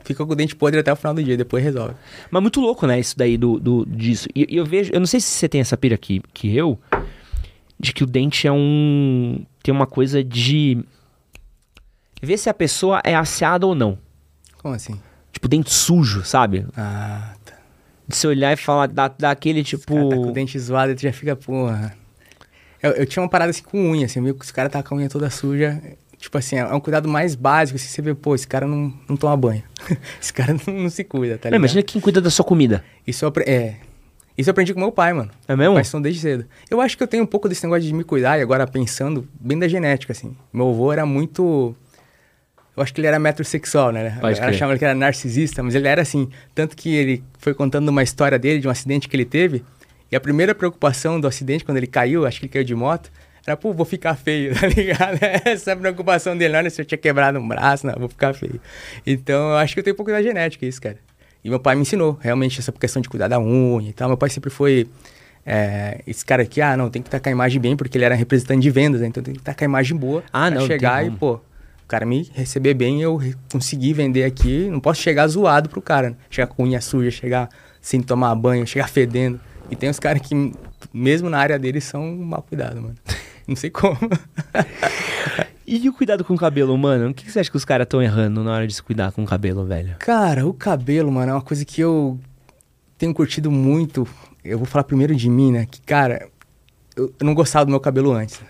fica 0.04 0.24
com 0.24 0.32
o 0.32 0.36
dente 0.36 0.54
podre 0.54 0.78
até 0.78 0.92
o 0.92 0.96
final 0.96 1.12
do 1.12 1.24
dia, 1.24 1.36
depois 1.36 1.64
resolve. 1.64 1.94
Mas 2.30 2.42
muito 2.42 2.60
louco, 2.60 2.86
né, 2.86 3.00
isso 3.00 3.18
daí 3.18 3.36
do, 3.36 3.58
do, 3.58 3.84
disso. 3.86 4.28
E 4.34 4.46
e 4.48 4.56
eu 4.56 4.64
vejo, 4.64 4.92
eu 4.92 5.00
não 5.00 5.06
sei 5.06 5.18
se 5.18 5.26
você 5.26 5.48
tem 5.48 5.60
essa 5.60 5.76
pira 5.76 5.94
aqui 5.96 6.22
que 6.32 6.54
eu, 6.54 6.78
de 7.80 7.92
que 7.92 8.04
o 8.04 8.06
dente 8.06 8.46
é 8.46 8.52
um. 8.52 9.44
tem 9.62 9.74
uma 9.74 9.86
coisa 9.86 10.22
de. 10.22 10.84
Ver 12.22 12.38
se 12.38 12.48
a 12.48 12.54
pessoa 12.54 13.00
é 13.04 13.14
asseada 13.14 13.66
ou 13.66 13.74
não. 13.74 13.98
Como 14.58 14.74
assim? 14.74 15.00
Tipo, 15.32 15.48
dente 15.48 15.72
sujo, 15.72 16.24
sabe? 16.24 16.66
Ah, 16.76 17.34
tá. 17.44 17.54
De 18.06 18.16
você 18.16 18.26
olhar 18.26 18.52
e 18.52 18.56
falar, 18.56 18.86
dá, 18.88 19.08
dá 19.08 19.30
aquele 19.30 19.62
tipo. 19.64 19.94
cara 19.94 20.08
tá 20.10 20.16
com 20.16 20.28
o 20.28 20.32
dente 20.32 20.58
zoado 20.58 20.92
e 20.92 20.94
tu 20.94 21.02
já 21.02 21.12
fica, 21.12 21.34
porra. 21.36 21.94
Eu, 22.82 22.92
eu 22.92 23.06
tinha 23.06 23.22
uma 23.22 23.28
parada 23.28 23.50
assim 23.50 23.62
com 23.62 23.90
unha, 23.90 24.06
assim, 24.06 24.22
viu 24.22 24.34
que 24.34 24.44
os 24.44 24.50
caras 24.50 24.70
tá 24.70 24.82
com 24.82 24.94
a 24.94 24.98
unha 24.98 25.08
toda 25.08 25.28
suja. 25.30 25.80
Tipo 26.18 26.38
assim, 26.38 26.56
é 26.56 26.66
um 26.66 26.80
cuidado 26.80 27.08
mais 27.08 27.34
básico, 27.34 27.76
assim, 27.76 27.88
você 27.88 28.00
vê, 28.00 28.14
pô, 28.14 28.34
esse 28.34 28.46
cara 28.46 28.66
não, 28.66 28.92
não 29.08 29.16
toma 29.16 29.36
banho. 29.36 29.62
esse 30.20 30.32
cara 30.32 30.54
não, 30.66 30.74
não 30.74 30.88
se 30.90 31.04
cuida, 31.04 31.36
tá 31.36 31.48
Não, 31.48 31.56
ligado? 31.56 31.60
imagina 31.60 31.82
quem 31.82 32.00
cuida 32.00 32.20
da 32.20 32.30
sua 32.30 32.44
comida. 32.44 32.82
Isso 33.06 33.24
eu, 33.26 33.32
é, 33.46 33.76
isso 34.36 34.48
eu 34.48 34.52
aprendi 34.52 34.72
com 34.72 34.80
meu 34.80 34.92
pai, 34.92 35.12
mano. 35.12 35.30
É 35.46 35.54
mesmo? 35.54 35.74
Mas 35.74 35.88
são 35.88 36.00
desde 36.00 36.20
cedo. 36.20 36.46
Eu 36.70 36.80
acho 36.80 36.96
que 36.96 37.02
eu 37.02 37.06
tenho 37.06 37.22
um 37.24 37.26
pouco 37.26 37.48
desse 37.48 37.62
negócio 37.64 37.82
de 37.84 37.92
me 37.92 38.04
cuidar, 38.04 38.38
e 38.38 38.42
agora 38.42 38.66
pensando 38.66 39.28
bem 39.38 39.58
da 39.58 39.68
genética, 39.68 40.12
assim. 40.12 40.34
Meu 40.52 40.70
avô 40.70 40.92
era 40.92 41.04
muito. 41.04 41.74
Eu 42.76 42.82
acho 42.82 42.92
que 42.92 43.00
ele 43.00 43.06
era 43.06 43.18
metrosexual, 43.18 43.92
né? 43.92 44.02
Pode 44.02 44.16
A 44.16 44.20
galera 44.20 44.46
crer. 44.46 44.54
chamava 44.58 44.72
ele 44.72 44.78
que 44.80 44.84
era 44.84 44.94
narcisista, 44.94 45.62
mas 45.62 45.74
ele 45.74 45.86
era 45.86 46.02
assim. 46.02 46.28
Tanto 46.54 46.76
que 46.76 46.94
ele 46.94 47.22
foi 47.38 47.54
contando 47.54 47.88
uma 47.88 48.02
história 48.02 48.38
dele, 48.38 48.58
de 48.60 48.66
um 48.66 48.70
acidente 48.70 49.08
que 49.08 49.16
ele 49.16 49.24
teve. 49.24 49.64
E 50.10 50.16
a 50.16 50.20
primeira 50.20 50.54
preocupação 50.54 51.20
do 51.20 51.26
acidente, 51.26 51.64
quando 51.64 51.76
ele 51.78 51.86
caiu, 51.86 52.26
acho 52.26 52.40
que 52.40 52.46
ele 52.46 52.52
caiu 52.52 52.64
de 52.64 52.74
moto, 52.74 53.10
era, 53.46 53.56
pô, 53.56 53.72
vou 53.72 53.84
ficar 53.86 54.14
feio, 54.16 54.54
tá 54.58 54.66
ligado? 54.66 55.18
Essa 55.44 55.70
é 55.70 55.74
a 55.74 55.76
preocupação 55.76 56.36
dele. 56.36 56.56
Olha, 56.56 56.70
se 56.70 56.80
eu 56.80 56.84
tinha 56.84 56.98
quebrado 56.98 57.38
um 57.38 57.46
braço, 57.46 57.86
não, 57.86 57.94
vou 57.96 58.08
ficar 58.08 58.34
feio. 58.34 58.60
Então, 59.06 59.50
eu 59.50 59.56
acho 59.56 59.74
que 59.74 59.80
eu 59.80 59.84
tenho 59.84 59.94
um 59.94 59.96
pouco 59.96 60.10
da 60.10 60.22
genética, 60.22 60.66
isso, 60.66 60.80
cara. 60.80 60.96
E 61.44 61.50
meu 61.50 61.60
pai 61.60 61.74
me 61.76 61.82
ensinou, 61.82 62.18
realmente, 62.20 62.58
essa 62.58 62.72
questão 62.72 63.02
de 63.02 63.08
cuidar 63.08 63.28
da 63.28 63.38
unha 63.38 63.90
e 63.90 63.92
tal. 63.92 64.08
Meu 64.08 64.16
pai 64.16 64.30
sempre 64.30 64.48
foi 64.50 64.88
é, 65.44 66.00
esse 66.06 66.24
cara 66.24 66.42
aqui, 66.42 66.60
ah, 66.62 66.76
não, 66.76 66.88
tem 66.88 67.02
que 67.02 67.08
estar 67.08 67.20
com 67.20 67.28
a 67.28 67.32
imagem 67.32 67.60
bem, 67.60 67.76
porque 67.76 67.98
ele 67.98 68.04
era 68.04 68.14
representante 68.14 68.62
de 68.62 68.70
vendas, 68.70 69.00
né? 69.02 69.08
Então 69.08 69.22
tem 69.22 69.34
que 69.34 69.40
estar 69.40 69.54
com 69.54 69.62
a 69.62 69.66
imagem 69.66 69.96
boa 69.96 70.22
Ah, 70.32 70.50
pra 70.50 70.60
não, 70.60 70.66
chegar 70.66 71.04
e, 71.06 71.10
pô, 71.10 71.38
o 71.84 71.86
cara 71.86 72.06
me 72.06 72.30
receber 72.32 72.72
bem, 72.72 73.02
eu 73.02 73.20
conseguir 73.52 73.92
vender 73.92 74.24
aqui. 74.24 74.68
Não 74.70 74.80
posso 74.80 75.02
chegar 75.02 75.26
zoado 75.28 75.68
pro 75.68 75.82
cara, 75.82 76.10
né? 76.10 76.16
Chegar 76.30 76.46
com 76.46 76.64
unha 76.64 76.80
suja, 76.80 77.10
chegar 77.10 77.48
sem 77.80 78.00
tomar 78.00 78.34
banho, 78.34 78.66
chegar 78.66 78.88
fedendo. 78.88 79.38
E 79.70 79.76
tem 79.76 79.90
uns 79.90 79.98
caras 79.98 80.22
que, 80.22 80.52
mesmo 80.92 81.28
na 81.28 81.38
área 81.38 81.58
deles, 81.58 81.84
são 81.84 82.16
mal 82.16 82.42
cuidados, 82.42 82.80
mano. 82.80 82.94
Não 83.46 83.54
sei 83.54 83.70
como. 83.70 83.98
E 85.66 85.88
o 85.88 85.94
cuidado 85.94 86.22
com 86.22 86.34
o 86.34 86.36
cabelo, 86.36 86.76
mano? 86.76 87.08
O 87.08 87.14
que 87.14 87.30
você 87.30 87.40
acha 87.40 87.50
que 87.50 87.56
os 87.56 87.64
caras 87.64 87.86
estão 87.86 88.02
errando 88.02 88.44
na 88.44 88.52
hora 88.52 88.66
de 88.66 88.74
se 88.74 88.82
cuidar 88.82 89.12
com 89.12 89.22
o 89.22 89.26
cabelo, 89.26 89.64
velho? 89.64 89.96
Cara, 89.98 90.46
o 90.46 90.52
cabelo, 90.52 91.10
mano, 91.10 91.30
é 91.30 91.34
uma 91.34 91.40
coisa 91.40 91.64
que 91.64 91.80
eu 91.80 92.20
tenho 92.98 93.14
curtido 93.14 93.50
muito. 93.50 94.06
Eu 94.44 94.58
vou 94.58 94.66
falar 94.66 94.84
primeiro 94.84 95.16
de 95.16 95.30
mim, 95.30 95.52
né? 95.52 95.64
Que, 95.64 95.80
cara, 95.80 96.28
eu, 96.94 97.14
eu 97.18 97.24
não 97.24 97.32
gostava 97.32 97.64
do 97.64 97.70
meu 97.70 97.80
cabelo 97.80 98.12
antes 98.12 98.42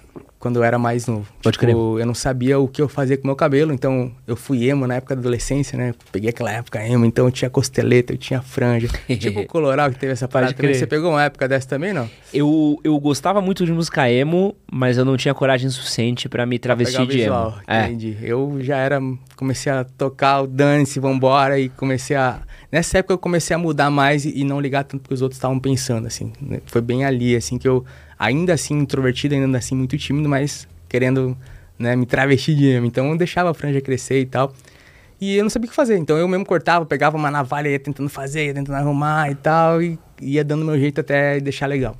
quando 0.44 0.56
eu 0.56 0.64
era 0.64 0.78
mais 0.78 1.06
novo. 1.06 1.26
Pode 1.42 1.54
tipo, 1.58 1.64
crer. 1.64 1.74
eu 1.74 2.04
não 2.04 2.12
sabia 2.12 2.58
o 2.58 2.68
que 2.68 2.82
eu 2.82 2.86
fazia 2.86 3.16
com 3.16 3.24
o 3.24 3.28
meu 3.28 3.34
cabelo, 3.34 3.72
então 3.72 4.12
eu 4.26 4.36
fui 4.36 4.68
emo 4.68 4.86
na 4.86 4.96
época 4.96 5.16
da 5.16 5.20
adolescência, 5.22 5.78
né? 5.78 5.94
Peguei 6.12 6.28
aquela 6.28 6.52
época 6.52 6.86
emo, 6.86 7.06
então 7.06 7.24
eu 7.24 7.30
tinha 7.30 7.48
costeleta, 7.48 8.12
eu 8.12 8.18
tinha 8.18 8.42
franja. 8.42 8.88
tipo 9.18 9.40
o 9.40 9.46
Coloral 9.46 9.90
que 9.90 9.98
teve 9.98 10.12
essa 10.12 10.28
parada 10.28 10.52
Pode 10.52 10.58
também. 10.58 10.72
crer. 10.72 10.80
Você 10.80 10.86
pegou 10.86 11.12
uma 11.12 11.24
época 11.24 11.48
dessa 11.48 11.66
também, 11.66 11.94
não? 11.94 12.10
Eu, 12.30 12.78
eu 12.84 13.00
gostava 13.00 13.40
muito 13.40 13.64
de 13.64 13.72
música 13.72 14.10
emo, 14.10 14.54
mas 14.70 14.98
eu 14.98 15.04
não 15.06 15.16
tinha 15.16 15.32
coragem 15.32 15.70
suficiente 15.70 16.28
pra 16.28 16.44
me 16.44 16.58
travestir 16.58 17.06
de 17.06 17.16
visual, 17.16 17.52
emo. 17.52 17.62
É. 17.66 17.86
entendi. 17.86 18.18
Eu 18.20 18.58
já 18.60 18.76
era, 18.76 19.00
comecei 19.36 19.72
a 19.72 19.82
tocar 19.82 20.42
o 20.42 20.46
dance, 20.46 21.00
vambora, 21.00 21.58
e 21.58 21.70
comecei 21.70 22.16
a... 22.16 22.40
Nessa 22.70 22.98
época 22.98 23.14
eu 23.14 23.18
comecei 23.18 23.56
a 23.56 23.58
mudar 23.58 23.90
mais 23.90 24.26
e, 24.26 24.40
e 24.40 24.44
não 24.44 24.60
ligar 24.60 24.84
tanto 24.84 25.00
porque 25.00 25.14
os 25.14 25.22
outros 25.22 25.38
estavam 25.38 25.58
pensando, 25.58 26.06
assim. 26.06 26.34
né? 26.38 26.60
Foi 26.66 26.82
bem 26.82 27.06
ali, 27.06 27.34
assim, 27.34 27.56
que 27.56 27.66
eu, 27.66 27.82
ainda 28.18 28.54
assim, 28.54 28.78
introvertido, 28.78 29.34
ainda 29.34 29.58
assim, 29.58 29.74
muito 29.74 29.96
tímido, 29.98 30.28
mas 30.28 30.66
querendo, 30.88 31.36
né, 31.78 31.96
me 31.96 32.06
travestir 32.06 32.54
de 32.54 32.66
emo. 32.66 32.86
Então 32.86 33.10
eu 33.10 33.16
deixava 33.16 33.50
a 33.50 33.54
franja 33.54 33.80
crescer 33.80 34.20
e 34.20 34.26
tal. 34.26 34.52
E 35.20 35.36
eu 35.36 35.42
não 35.42 35.50
sabia 35.50 35.66
o 35.66 35.70
que 35.70 35.76
fazer, 35.76 35.96
então 35.96 36.16
eu 36.16 36.28
mesmo 36.28 36.44
cortava, 36.44 36.84
pegava 36.84 37.16
uma 37.16 37.30
navalha, 37.30 37.68
ia 37.68 37.78
tentando 37.78 38.08
fazer, 38.08 38.46
ia 38.46 38.54
tentando 38.54 38.76
arrumar 38.76 39.30
e 39.30 39.34
tal, 39.34 39.80
e 39.80 39.98
ia 40.20 40.44
dando 40.44 40.64
meu 40.64 40.78
jeito 40.78 41.00
até 41.00 41.40
deixar 41.40 41.66
legal. 41.66 41.96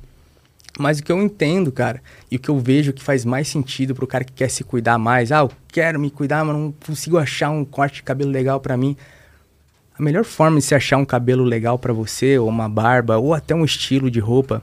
Mas 0.77 0.99
o 0.99 1.03
que 1.03 1.11
eu 1.11 1.21
entendo, 1.21 1.71
cara, 1.71 2.01
e 2.29 2.35
o 2.35 2.39
que 2.39 2.49
eu 2.49 2.59
vejo 2.59 2.91
que 2.91 3.01
faz 3.01 3.23
mais 3.23 3.47
sentido 3.47 3.95
pro 3.95 4.05
cara 4.05 4.25
que 4.25 4.33
quer 4.33 4.49
se 4.49 4.63
cuidar 4.63 4.97
mais, 4.97 5.31
ah, 5.31 5.39
eu 5.39 5.51
quero 5.69 5.99
me 5.99 6.11
cuidar, 6.11 6.43
mas 6.43 6.55
não 6.55 6.73
consigo 6.85 7.17
achar 7.17 7.49
um 7.49 7.63
corte 7.63 7.95
de 7.95 8.03
cabelo 8.03 8.29
legal 8.29 8.59
pra 8.59 8.75
mim. 8.75 8.97
A 9.97 10.03
melhor 10.03 10.25
forma 10.25 10.59
de 10.59 10.65
se 10.65 10.75
achar 10.75 10.97
um 10.97 11.05
cabelo 11.05 11.45
legal 11.45 11.79
pra 11.79 11.93
você, 11.93 12.37
ou 12.37 12.49
uma 12.49 12.67
barba, 12.67 13.17
ou 13.17 13.33
até 13.33 13.55
um 13.55 13.63
estilo 13.63 14.11
de 14.11 14.19
roupa, 14.19 14.61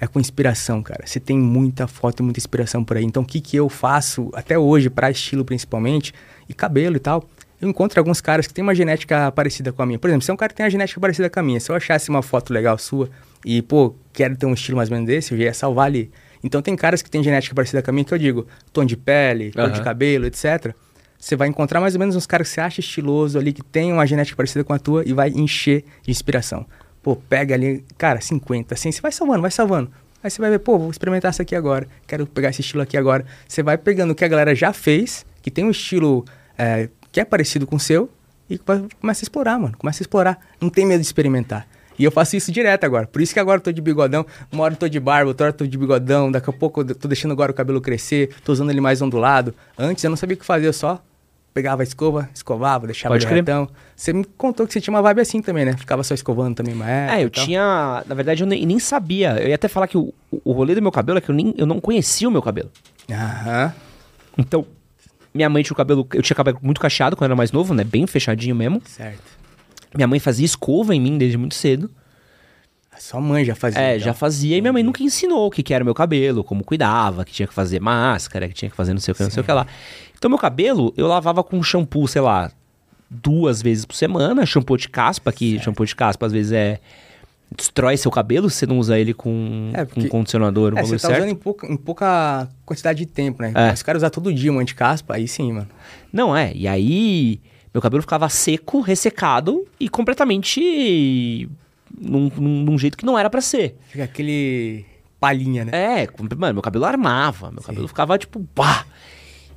é 0.00 0.06
com 0.06 0.18
inspiração, 0.18 0.82
cara. 0.82 1.06
Você 1.06 1.20
tem 1.20 1.38
muita 1.38 1.86
foto 1.86 2.20
e 2.20 2.22
muita 2.22 2.40
inspiração 2.40 2.82
por 2.82 2.96
aí. 2.96 3.04
Então, 3.04 3.22
o 3.22 3.26
que, 3.26 3.40
que 3.40 3.56
eu 3.56 3.68
faço 3.68 4.30
até 4.32 4.58
hoje, 4.58 4.88
pra 4.88 5.10
estilo 5.10 5.44
principalmente, 5.44 6.14
e 6.48 6.54
cabelo 6.54 6.96
e 6.96 6.98
tal, 6.98 7.22
eu 7.60 7.68
encontro 7.68 8.00
alguns 8.00 8.20
caras 8.20 8.46
que 8.46 8.54
têm 8.54 8.62
uma 8.62 8.74
genética 8.74 9.30
parecida 9.30 9.70
com 9.72 9.82
a 9.82 9.86
minha. 9.86 9.98
Por 9.98 10.08
exemplo, 10.08 10.24
se 10.24 10.30
é 10.30 10.34
um 10.34 10.36
cara 10.36 10.48
que 10.48 10.56
tem 10.56 10.64
uma 10.64 10.70
genética 10.70 10.98
parecida 10.98 11.28
com 11.28 11.38
a 11.38 11.42
minha, 11.42 11.60
se 11.60 11.70
eu 11.70 11.76
achasse 11.76 12.08
uma 12.08 12.22
foto 12.22 12.50
legal 12.50 12.78
sua 12.78 13.10
e, 13.44 13.60
pô, 13.60 13.94
quero 14.10 14.34
ter 14.36 14.46
um 14.46 14.54
estilo 14.54 14.78
mais 14.78 14.88
ou 14.88 14.94
menos 14.94 15.06
desse, 15.06 15.32
eu 15.32 15.38
já 15.38 15.44
ia 15.44 15.54
salvar 15.54 15.86
ali. 15.86 16.10
Então, 16.42 16.62
tem 16.62 16.74
caras 16.74 17.02
que 17.02 17.10
têm 17.10 17.22
genética 17.22 17.54
parecida 17.54 17.82
com 17.82 17.90
a 17.90 17.92
minha 17.92 18.04
que 18.04 18.14
eu 18.14 18.18
digo, 18.18 18.46
tom 18.72 18.86
de 18.86 18.96
pele, 18.96 19.52
cor 19.52 19.70
de 19.70 19.82
cabelo, 19.82 20.24
etc. 20.24 20.74
Você 21.18 21.36
vai 21.36 21.48
encontrar 21.48 21.78
mais 21.82 21.94
ou 21.94 22.00
menos 22.00 22.16
uns 22.16 22.26
caras 22.26 22.48
que 22.48 22.54
você 22.54 22.62
acha 22.62 22.80
estiloso 22.80 23.38
ali, 23.38 23.52
que 23.52 23.62
tem 23.62 23.92
uma 23.92 24.06
genética 24.06 24.34
parecida 24.34 24.64
com 24.64 24.72
a 24.72 24.78
tua 24.78 25.02
e 25.06 25.12
vai 25.12 25.28
encher 25.28 25.84
de 26.02 26.10
inspiração. 26.10 26.66
Pô, 27.02 27.16
pega 27.16 27.54
ali, 27.54 27.84
cara, 27.96 28.20
50, 28.20 28.74
assim, 28.74 28.92
você 28.92 29.00
vai 29.00 29.12
salvando, 29.12 29.40
vai 29.42 29.50
salvando. 29.50 29.90
Aí 30.22 30.30
você 30.30 30.40
vai 30.40 30.50
ver, 30.50 30.58
pô, 30.58 30.78
vou 30.78 30.90
experimentar 30.90 31.30
isso 31.30 31.40
aqui 31.40 31.56
agora, 31.56 31.86
quero 32.06 32.26
pegar 32.26 32.50
esse 32.50 32.60
estilo 32.60 32.82
aqui 32.82 32.96
agora. 32.96 33.24
Você 33.48 33.62
vai 33.62 33.78
pegando 33.78 34.10
o 34.10 34.14
que 34.14 34.24
a 34.24 34.28
galera 34.28 34.54
já 34.54 34.72
fez, 34.72 35.24
que 35.40 35.50
tem 35.50 35.64
um 35.64 35.70
estilo 35.70 36.24
é, 36.58 36.90
que 37.10 37.20
é 37.20 37.24
parecido 37.24 37.66
com 37.66 37.76
o 37.76 37.80
seu, 37.80 38.10
e 38.50 38.58
começa 38.58 39.22
a 39.22 39.24
explorar, 39.24 39.58
mano. 39.58 39.76
Começa 39.78 40.02
a 40.02 40.04
explorar. 40.04 40.38
Não 40.60 40.68
tem 40.68 40.84
medo 40.84 41.00
de 41.00 41.06
experimentar. 41.06 41.66
E 41.96 42.04
eu 42.04 42.10
faço 42.10 42.36
isso 42.36 42.50
direto 42.50 42.84
agora. 42.84 43.06
Por 43.06 43.22
isso 43.22 43.32
que 43.32 43.38
agora 43.38 43.58
eu 43.58 43.62
tô 43.62 43.70
de 43.70 43.80
bigodão, 43.80 44.26
uma 44.50 44.64
hora 44.64 44.74
eu 44.74 44.78
tô 44.78 44.88
de 44.88 44.98
barba, 44.98 45.28
outra 45.28 45.46
hora 45.46 45.54
eu 45.54 45.58
tô 45.58 45.66
de 45.66 45.78
bigodão, 45.78 46.32
daqui 46.32 46.50
a 46.50 46.52
pouco 46.52 46.80
eu 46.80 46.94
tô 46.94 47.06
deixando 47.06 47.32
agora 47.32 47.52
o 47.52 47.54
cabelo 47.54 47.80
crescer, 47.80 48.30
tô 48.42 48.52
usando 48.52 48.70
ele 48.70 48.80
mais 48.80 49.00
ondulado. 49.00 49.54
Antes 49.78 50.02
eu 50.02 50.10
não 50.10 50.16
sabia 50.16 50.34
o 50.34 50.38
que 50.38 50.44
fazer, 50.44 50.66
eu 50.66 50.72
só 50.72 51.02
pegava 51.52 51.82
a 51.82 51.84
escova, 51.84 52.28
escovava, 52.34 52.86
deixava 52.86 53.14
Pode 53.14 53.26
ele 53.26 53.42
crer. 53.42 53.68
Você 53.96 54.12
me 54.12 54.24
contou 54.24 54.66
que 54.66 54.72
você 54.72 54.80
tinha 54.80 54.94
uma 54.94 55.02
vibe 55.02 55.20
assim 55.20 55.42
também, 55.42 55.64
né? 55.64 55.76
Ficava 55.76 56.02
só 56.02 56.14
escovando 56.14 56.54
também, 56.54 56.74
mas 56.74 56.88
É, 57.12 57.24
eu 57.24 57.30
tinha. 57.30 58.04
Na 58.06 58.14
verdade, 58.14 58.42
eu 58.42 58.46
nem, 58.46 58.64
nem 58.64 58.78
sabia. 58.78 59.36
Eu 59.40 59.48
ia 59.48 59.54
até 59.54 59.68
falar 59.68 59.86
que 59.86 59.98
o, 59.98 60.12
o 60.44 60.52
rolê 60.52 60.74
do 60.74 60.82
meu 60.82 60.92
cabelo 60.92 61.18
é 61.18 61.20
que 61.20 61.30
eu, 61.30 61.34
nem, 61.34 61.54
eu 61.56 61.66
não 61.66 61.80
conhecia 61.80 62.28
o 62.28 62.32
meu 62.32 62.42
cabelo. 62.42 62.70
Aham. 63.10 63.72
Então, 64.38 64.66
minha 65.34 65.48
mãe 65.48 65.62
tinha 65.62 65.74
o 65.74 65.76
cabelo. 65.76 66.06
Eu 66.12 66.22
tinha 66.22 66.34
cabelo 66.36 66.58
muito 66.62 66.80
cacheado 66.80 67.16
quando 67.16 67.26
eu 67.26 67.32
era 67.32 67.36
mais 67.36 67.52
novo, 67.52 67.74
né? 67.74 67.84
Bem 67.84 68.06
fechadinho 68.06 68.54
mesmo. 68.54 68.80
Certo. 68.84 69.38
Minha 69.94 70.06
mãe 70.06 70.20
fazia 70.20 70.46
escova 70.46 70.94
em 70.94 71.00
mim 71.00 71.18
desde 71.18 71.36
muito 71.36 71.54
cedo. 71.54 71.90
Sua 73.00 73.18
mãe 73.18 73.46
já 73.46 73.54
fazia. 73.54 73.80
É, 73.80 73.96
então. 73.96 74.04
já 74.04 74.12
fazia. 74.12 74.58
E 74.58 74.60
minha 74.60 74.74
mãe 74.74 74.82
nunca 74.82 75.02
ensinou 75.02 75.46
o 75.46 75.50
que, 75.50 75.62
que 75.62 75.72
era 75.72 75.82
o 75.82 75.86
meu 75.86 75.94
cabelo, 75.94 76.44
como 76.44 76.62
cuidava, 76.62 77.24
que 77.24 77.32
tinha 77.32 77.48
que 77.48 77.54
fazer 77.54 77.80
máscara, 77.80 78.46
que 78.46 78.52
tinha 78.52 78.70
que 78.70 78.76
fazer 78.76 78.92
não 78.92 79.00
sei 79.00 79.12
o 79.12 79.14
que, 79.14 79.22
não 79.22 79.30
sei 79.30 79.40
o 79.40 79.44
que 79.44 79.50
lá. 79.50 79.66
Então, 80.20 80.28
meu 80.28 80.38
cabelo, 80.38 80.92
eu 80.98 81.06
lavava 81.06 81.42
com 81.42 81.62
shampoo, 81.62 82.06
sei 82.06 82.20
lá, 82.20 82.52
duas 83.08 83.62
vezes 83.62 83.86
por 83.86 83.94
semana. 83.94 84.44
Shampoo 84.44 84.76
de 84.76 84.86
caspa, 84.86 85.32
que 85.32 85.58
shampoo 85.60 85.86
de 85.86 85.96
caspa 85.96 86.26
às 86.26 86.32
vezes 86.32 86.52
é. 86.52 86.78
Destrói 87.56 87.96
seu 87.96 88.10
cabelo 88.10 88.48
se 88.50 88.58
você 88.58 88.66
não 88.66 88.78
usa 88.78 88.98
ele 88.98 89.14
com, 89.14 89.70
É, 89.72 89.86
com 89.86 89.94
porque- 89.94 90.08
condicionador, 90.10 90.74
um 90.74 90.78
É, 90.78 90.82
você 90.82 90.92
tá 90.98 91.08
certo. 91.08 91.16
usando 91.22 91.30
em 91.30 91.34
pouca, 91.34 91.66
em 91.66 91.76
pouca 91.76 92.46
quantidade 92.66 92.98
de 92.98 93.06
tempo, 93.06 93.40
né? 93.42 93.50
É. 93.56 93.72
Os 93.72 93.82
caras 93.82 94.00
usar 94.02 94.10
todo 94.10 94.30
dia 94.32 94.52
um 94.52 94.58
anticaspa, 94.60 95.14
aí 95.14 95.26
sim, 95.26 95.52
mano. 95.54 95.66
Não, 96.12 96.36
é. 96.36 96.52
E 96.54 96.68
aí, 96.68 97.40
meu 97.74 97.80
cabelo 97.80 98.02
ficava 98.02 98.28
seco, 98.28 98.80
ressecado 98.82 99.64
e 99.80 99.88
completamente. 99.88 101.48
num, 101.98 102.30
num, 102.38 102.78
jeito 102.78 102.96
que 102.96 103.04
não 103.06 103.18
era 103.18 103.28
pra 103.30 103.40
ser. 103.40 103.76
Fica 103.88 104.04
aquele 104.04 104.84
palhinha, 105.18 105.64
né? 105.64 106.02
É, 106.02 106.06
com- 106.06 106.22
mano, 106.38 106.54
meu 106.54 106.62
cabelo 106.62 106.84
armava, 106.84 107.50
meu 107.50 107.62
cabelo 107.62 107.88
ficava 107.88 108.16
tipo, 108.18 108.38
pá. 108.54 108.84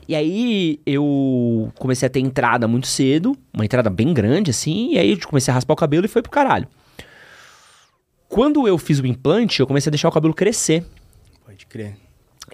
E 0.08 0.16
aí 0.16 0.80
eu 0.86 1.72
comecei 1.78 2.08
a 2.08 2.10
ter 2.10 2.20
entrada 2.20 2.68
muito 2.68 2.88
cedo, 2.88 3.38
uma 3.54 3.64
entrada 3.64 3.90
bem 3.90 4.14
grande 4.14 4.52
assim, 4.52 4.94
e 4.94 5.00
aí 5.00 5.12
eu 5.12 5.28
comecei 5.28 5.52
a 5.52 5.56
raspar 5.56 5.74
o 5.74 5.78
cabelo 5.78 6.06
e 6.06 6.10
foi 6.10 6.22
pro 6.22 6.32
caralho. 6.32 6.68
Quando 8.28 8.68
eu 8.68 8.78
fiz 8.78 9.00
o 9.00 9.06
implante, 9.08 9.60
eu 9.60 9.68
comecei 9.68 9.90
a 9.90 9.92
deixar 9.92 10.10
o 10.10 10.12
cabelo 10.12 10.34
crescer. 10.34 10.84
Pode 11.46 11.66
crer. 11.68 11.96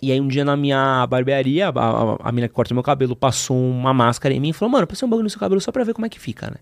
E 0.01 0.11
aí 0.11 0.21
um 0.21 0.27
dia 0.27 0.45
na 0.45 0.55
minha 0.55 1.05
barbearia, 1.07 1.69
a, 1.69 1.71
a, 1.71 2.17
a 2.29 2.31
mina 2.31 2.47
que 2.47 2.53
corta 2.53 2.73
meu 2.73 2.83
cabelo 2.83 3.15
passou 3.15 3.57
uma 3.57 3.93
máscara 3.93 4.33
em 4.33 4.39
mim 4.39 4.49
e 4.49 4.53
falou, 4.53 4.71
mano, 4.71 4.85
passei 4.85 5.05
um 5.05 5.09
bagulho 5.09 5.23
no 5.23 5.29
seu 5.29 5.39
cabelo 5.39 5.59
só 5.59 5.71
pra 5.71 5.83
ver 5.83 5.93
como 5.93 6.05
é 6.05 6.09
que 6.09 6.19
fica, 6.19 6.47
né? 6.47 6.57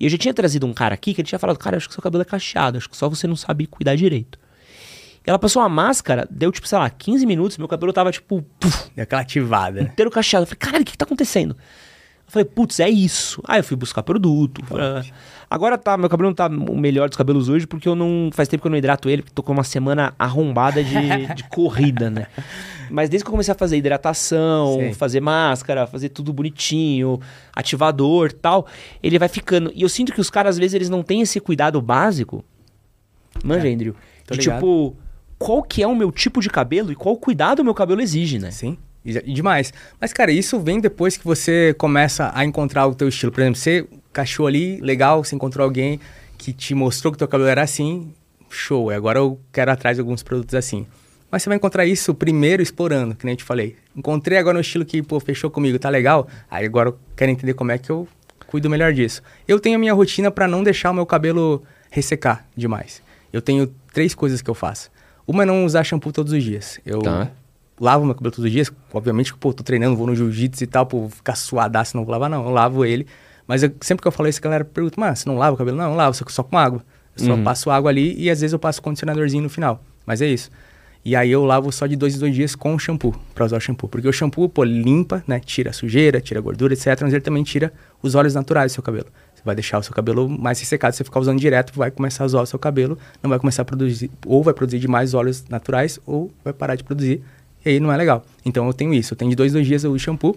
E 0.00 0.04
eu 0.04 0.10
já 0.10 0.18
tinha 0.18 0.34
trazido 0.34 0.66
um 0.66 0.72
cara 0.72 0.94
aqui 0.94 1.12
que 1.12 1.20
ele 1.20 1.28
tinha 1.28 1.38
falado, 1.38 1.58
cara, 1.58 1.76
acho 1.76 1.88
que 1.88 1.94
seu 1.94 2.02
cabelo 2.02 2.22
é 2.22 2.24
cacheado, 2.24 2.78
acho 2.78 2.88
que 2.88 2.96
só 2.96 3.08
você 3.08 3.26
não 3.26 3.36
sabe 3.36 3.66
cuidar 3.66 3.96
direito. 3.96 4.38
Ela 5.28 5.38
passou 5.38 5.60
uma 5.62 5.68
máscara, 5.68 6.26
deu 6.30 6.50
tipo, 6.50 6.66
sei 6.66 6.78
lá, 6.78 6.88
15 6.88 7.26
minutos, 7.26 7.58
meu 7.58 7.68
cabelo 7.68 7.92
tava 7.92 8.10
tipo, 8.10 8.42
puf, 8.58 8.90
aquela 8.98 9.22
ativada, 9.22 9.82
né? 9.82 9.90
inteiro 9.92 10.10
cacheado. 10.10 10.44
Eu 10.44 10.46
falei, 10.46 10.58
caralho, 10.58 10.82
o 10.82 10.84
que, 10.86 10.92
que 10.92 10.98
tá 10.98 11.04
acontecendo? 11.04 11.54
Eu 12.26 12.32
falei, 12.32 12.44
putz, 12.44 12.78
é 12.80 12.88
isso. 12.88 13.40
Aí 13.46 13.60
eu 13.60 13.64
fui 13.64 13.76
buscar 13.76 14.02
produto. 14.02 14.62
ah, 14.74 15.02
Agora 15.50 15.78
tá, 15.78 15.96
meu 15.96 16.10
cabelo 16.10 16.28
não 16.28 16.34
tá 16.34 16.46
o 16.46 16.76
melhor 16.76 17.08
dos 17.08 17.16
cabelos 17.16 17.48
hoje, 17.48 17.66
porque 17.66 17.88
eu 17.88 17.94
não. 17.94 18.28
Faz 18.34 18.48
tempo 18.48 18.60
que 18.60 18.66
eu 18.66 18.70
não 18.70 18.76
hidrato 18.76 19.08
ele, 19.08 19.22
porque 19.22 19.34
tô 19.34 19.42
com 19.42 19.52
uma 19.52 19.64
semana 19.64 20.12
arrombada 20.18 20.84
de, 20.84 20.94
de 21.34 21.44
corrida, 21.48 22.10
né? 22.10 22.26
Mas 22.90 23.08
desde 23.08 23.24
que 23.24 23.28
eu 23.28 23.32
comecei 23.32 23.52
a 23.52 23.56
fazer 23.56 23.78
hidratação, 23.78 24.76
Sei. 24.78 24.92
fazer 24.92 25.20
máscara, 25.20 25.86
fazer 25.86 26.10
tudo 26.10 26.32
bonitinho, 26.34 27.18
ativador 27.54 28.30
tal, 28.32 28.66
ele 29.02 29.18
vai 29.18 29.28
ficando. 29.28 29.72
E 29.74 29.80
eu 29.82 29.88
sinto 29.88 30.12
que 30.12 30.20
os 30.20 30.28
caras, 30.28 30.56
às 30.56 30.58
vezes, 30.58 30.74
eles 30.74 30.90
não 30.90 31.02
têm 31.02 31.22
esse 31.22 31.40
cuidado 31.40 31.80
básico. 31.80 32.44
Manja, 33.42 33.68
É, 33.68 33.72
Andrew. 33.72 33.94
tô 34.26 34.34
De 34.34 34.40
ligado. 34.40 34.56
tipo, 34.56 34.96
qual 35.38 35.62
que 35.62 35.82
é 35.82 35.86
o 35.86 35.94
meu 35.94 36.10
tipo 36.10 36.40
de 36.40 36.50
cabelo 36.50 36.90
e 36.90 36.94
qual 36.94 37.16
cuidado 37.16 37.60
o 37.60 37.64
meu 37.64 37.74
cabelo 37.74 38.00
exige, 38.00 38.38
né? 38.38 38.50
Sim. 38.50 38.76
E 39.04 39.32
demais. 39.32 39.72
Mas, 40.00 40.12
cara, 40.12 40.30
isso 40.30 40.58
vem 40.60 40.80
depois 40.80 41.16
que 41.16 41.24
você 41.24 41.74
começa 41.78 42.30
a 42.34 42.44
encontrar 42.44 42.86
o 42.86 42.94
teu 42.94 43.08
estilo. 43.08 43.32
Por 43.32 43.40
exemplo, 43.40 43.58
você 43.58 43.86
cachou 44.12 44.46
ali, 44.46 44.80
legal, 44.80 45.24
você 45.24 45.34
encontrou 45.34 45.64
alguém 45.64 46.00
que 46.36 46.52
te 46.52 46.74
mostrou 46.74 47.12
que 47.12 47.18
teu 47.18 47.28
cabelo 47.28 47.48
era 47.48 47.62
assim, 47.62 48.12
show. 48.50 48.92
E 48.92 48.94
agora 48.94 49.18
eu 49.20 49.40
quero 49.52 49.70
atrás 49.70 49.96
de 49.96 50.00
alguns 50.00 50.22
produtos 50.22 50.54
assim. 50.54 50.86
Mas 51.30 51.42
você 51.42 51.48
vai 51.48 51.56
encontrar 51.56 51.86
isso 51.86 52.14
primeiro 52.14 52.62
explorando, 52.62 53.14
que 53.14 53.24
nem 53.24 53.32
eu 53.32 53.36
te 53.36 53.44
falei. 53.44 53.76
Encontrei 53.94 54.38
agora 54.38 54.56
um 54.56 54.60
estilo 54.60 54.84
que, 54.84 55.02
pô, 55.02 55.20
fechou 55.20 55.50
comigo, 55.50 55.78
tá 55.78 55.88
legal. 55.88 56.26
Aí 56.50 56.64
agora 56.64 56.90
eu 56.90 56.98
quero 57.16 57.30
entender 57.30 57.54
como 57.54 57.70
é 57.70 57.78
que 57.78 57.90
eu 57.90 58.08
cuido 58.46 58.68
melhor 58.68 58.92
disso. 58.92 59.22
Eu 59.46 59.60
tenho 59.60 59.76
a 59.76 59.78
minha 59.78 59.92
rotina 59.92 60.30
pra 60.30 60.48
não 60.48 60.62
deixar 60.62 60.90
o 60.90 60.94
meu 60.94 61.04
cabelo 61.06 61.62
ressecar 61.90 62.46
demais. 62.56 63.02
Eu 63.32 63.42
tenho 63.42 63.72
três 63.92 64.14
coisas 64.14 64.40
que 64.40 64.48
eu 64.48 64.54
faço. 64.54 64.90
Uma 65.28 65.42
é 65.42 65.46
não 65.46 65.64
usar 65.64 65.84
shampoo 65.84 66.10
todos 66.10 66.32
os 66.32 66.42
dias. 66.42 66.80
Eu 66.86 67.00
Tá. 67.02 67.30
lavo 67.78 68.04
meu 68.06 68.14
cabelo 68.14 68.30
todos 68.32 68.46
os 68.46 68.50
dias. 68.50 68.72
Obviamente 68.92 69.32
que, 69.32 69.38
pô, 69.38 69.52
tô 69.52 69.62
treinando, 69.62 69.94
vou 69.94 70.06
no 70.06 70.16
jiu-jitsu 70.16 70.64
e 70.64 70.66
tal, 70.66 70.86
pô, 70.86 71.08
ficar 71.08 71.34
suadaço, 71.36 71.96
não 71.96 72.04
vou 72.04 72.12
lavar, 72.12 72.30
não. 72.30 72.44
Eu 72.46 72.50
lavo 72.50 72.84
ele. 72.84 73.06
Mas 73.46 73.62
eu- 73.62 73.70
sempre 73.82 74.02
que 74.02 74.08
eu 74.08 74.12
falo 74.12 74.28
isso, 74.28 74.40
a 74.40 74.42
galera 74.42 74.64
pergunta, 74.64 74.96
mas 74.98 75.18
você 75.20 75.28
não 75.28 75.36
lava 75.36 75.54
o 75.54 75.58
cabelo? 75.58 75.76
Não, 75.76 75.90
eu 75.90 75.94
lavo, 75.96 76.14
só, 76.16 76.24
só 76.28 76.42
com 76.42 76.56
água. 76.58 76.82
Eu 77.18 77.24
só 77.26 77.36
passo 77.42 77.70
água 77.70 77.90
ali 77.90 78.14
e 78.18 78.30
às 78.30 78.40
vezes 78.40 78.52
eu 78.52 78.58
passo 78.58 78.80
condicionadorzinho 78.80 79.42
no 79.42 79.48
final. 79.50 79.82
Mas 80.06 80.22
é 80.22 80.26
isso. 80.26 80.50
E 81.04 81.14
aí 81.16 81.30
eu 81.30 81.44
lavo 81.44 81.70
só 81.72 81.86
de 81.86 81.96
dois 81.96 82.14
em 82.16 82.18
dois 82.18 82.34
dias 82.34 82.54
com 82.54 82.74
o 82.74 82.78
shampoo, 82.78 83.14
pra 83.34 83.44
usar 83.44 83.56
o 83.56 83.60
shampoo. 83.60 83.88
Porque 83.88 84.06
o 84.08 84.12
shampoo, 84.12 84.48
pô, 84.48 84.64
limpa, 84.64 85.22
né? 85.26 85.40
Tira 85.40 85.70
a 85.70 85.72
sujeira, 85.72 86.20
tira 86.20 86.40
a 86.40 86.42
gordura, 86.42 86.74
etc. 86.74 86.98
Mas 87.02 87.12
ele 87.12 87.20
também 87.22 87.42
tira 87.42 87.72
os 88.02 88.14
óleos 88.14 88.34
naturais 88.34 88.72
do 88.72 88.74
seu 88.74 88.82
cabelo. 88.82 89.06
Você 89.38 89.42
vai 89.44 89.54
deixar 89.54 89.78
o 89.78 89.82
seu 89.84 89.94
cabelo 89.94 90.28
mais 90.28 90.58
ressecado. 90.58 90.92
Se 90.92 90.98
você 90.98 91.04
ficar 91.04 91.20
usando 91.20 91.38
direto, 91.38 91.72
vai 91.76 91.92
começar 91.92 92.24
a 92.24 92.28
zoar 92.28 92.42
o 92.42 92.46
seu 92.46 92.58
cabelo. 92.58 92.98
Não 93.22 93.30
vai 93.30 93.38
começar 93.38 93.62
a 93.62 93.64
produzir, 93.64 94.10
ou 94.26 94.42
vai 94.42 94.52
produzir 94.52 94.80
demais 94.80 95.14
óleos 95.14 95.44
naturais, 95.48 96.00
ou 96.04 96.32
vai 96.42 96.52
parar 96.52 96.74
de 96.74 96.82
produzir. 96.82 97.22
E 97.64 97.68
aí 97.68 97.80
não 97.80 97.92
é 97.92 97.96
legal. 97.96 98.24
Então 98.44 98.66
eu 98.66 98.72
tenho 98.72 98.92
isso. 98.92 99.14
Eu 99.14 99.16
tenho 99.16 99.30
de 99.30 99.36
dois, 99.36 99.52
dois 99.52 99.64
dias 99.64 99.84
uso 99.84 99.96
shampoo. 99.96 100.36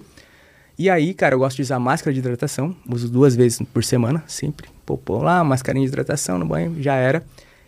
E 0.77 0.87
aí, 0.87 1.15
cara, 1.15 1.33
eu 1.33 1.39
gosto 1.39 1.55
de 1.55 1.63
usar 1.63 1.79
máscara 1.79 2.13
de 2.13 2.19
hidratação. 2.19 2.75
Uso 2.87 3.09
duas 3.09 3.35
vezes 3.35 3.59
por 3.73 3.83
semana, 3.83 4.23
sempre. 4.27 4.69
Pô, 4.85 4.97
pô 4.97 5.17
lá, 5.17 5.43
mascarinha 5.43 5.85
de 5.85 5.91
hidratação 5.91 6.37
no 6.37 6.45
banho, 6.45 6.75
já 6.79 6.93
era. 6.93 7.23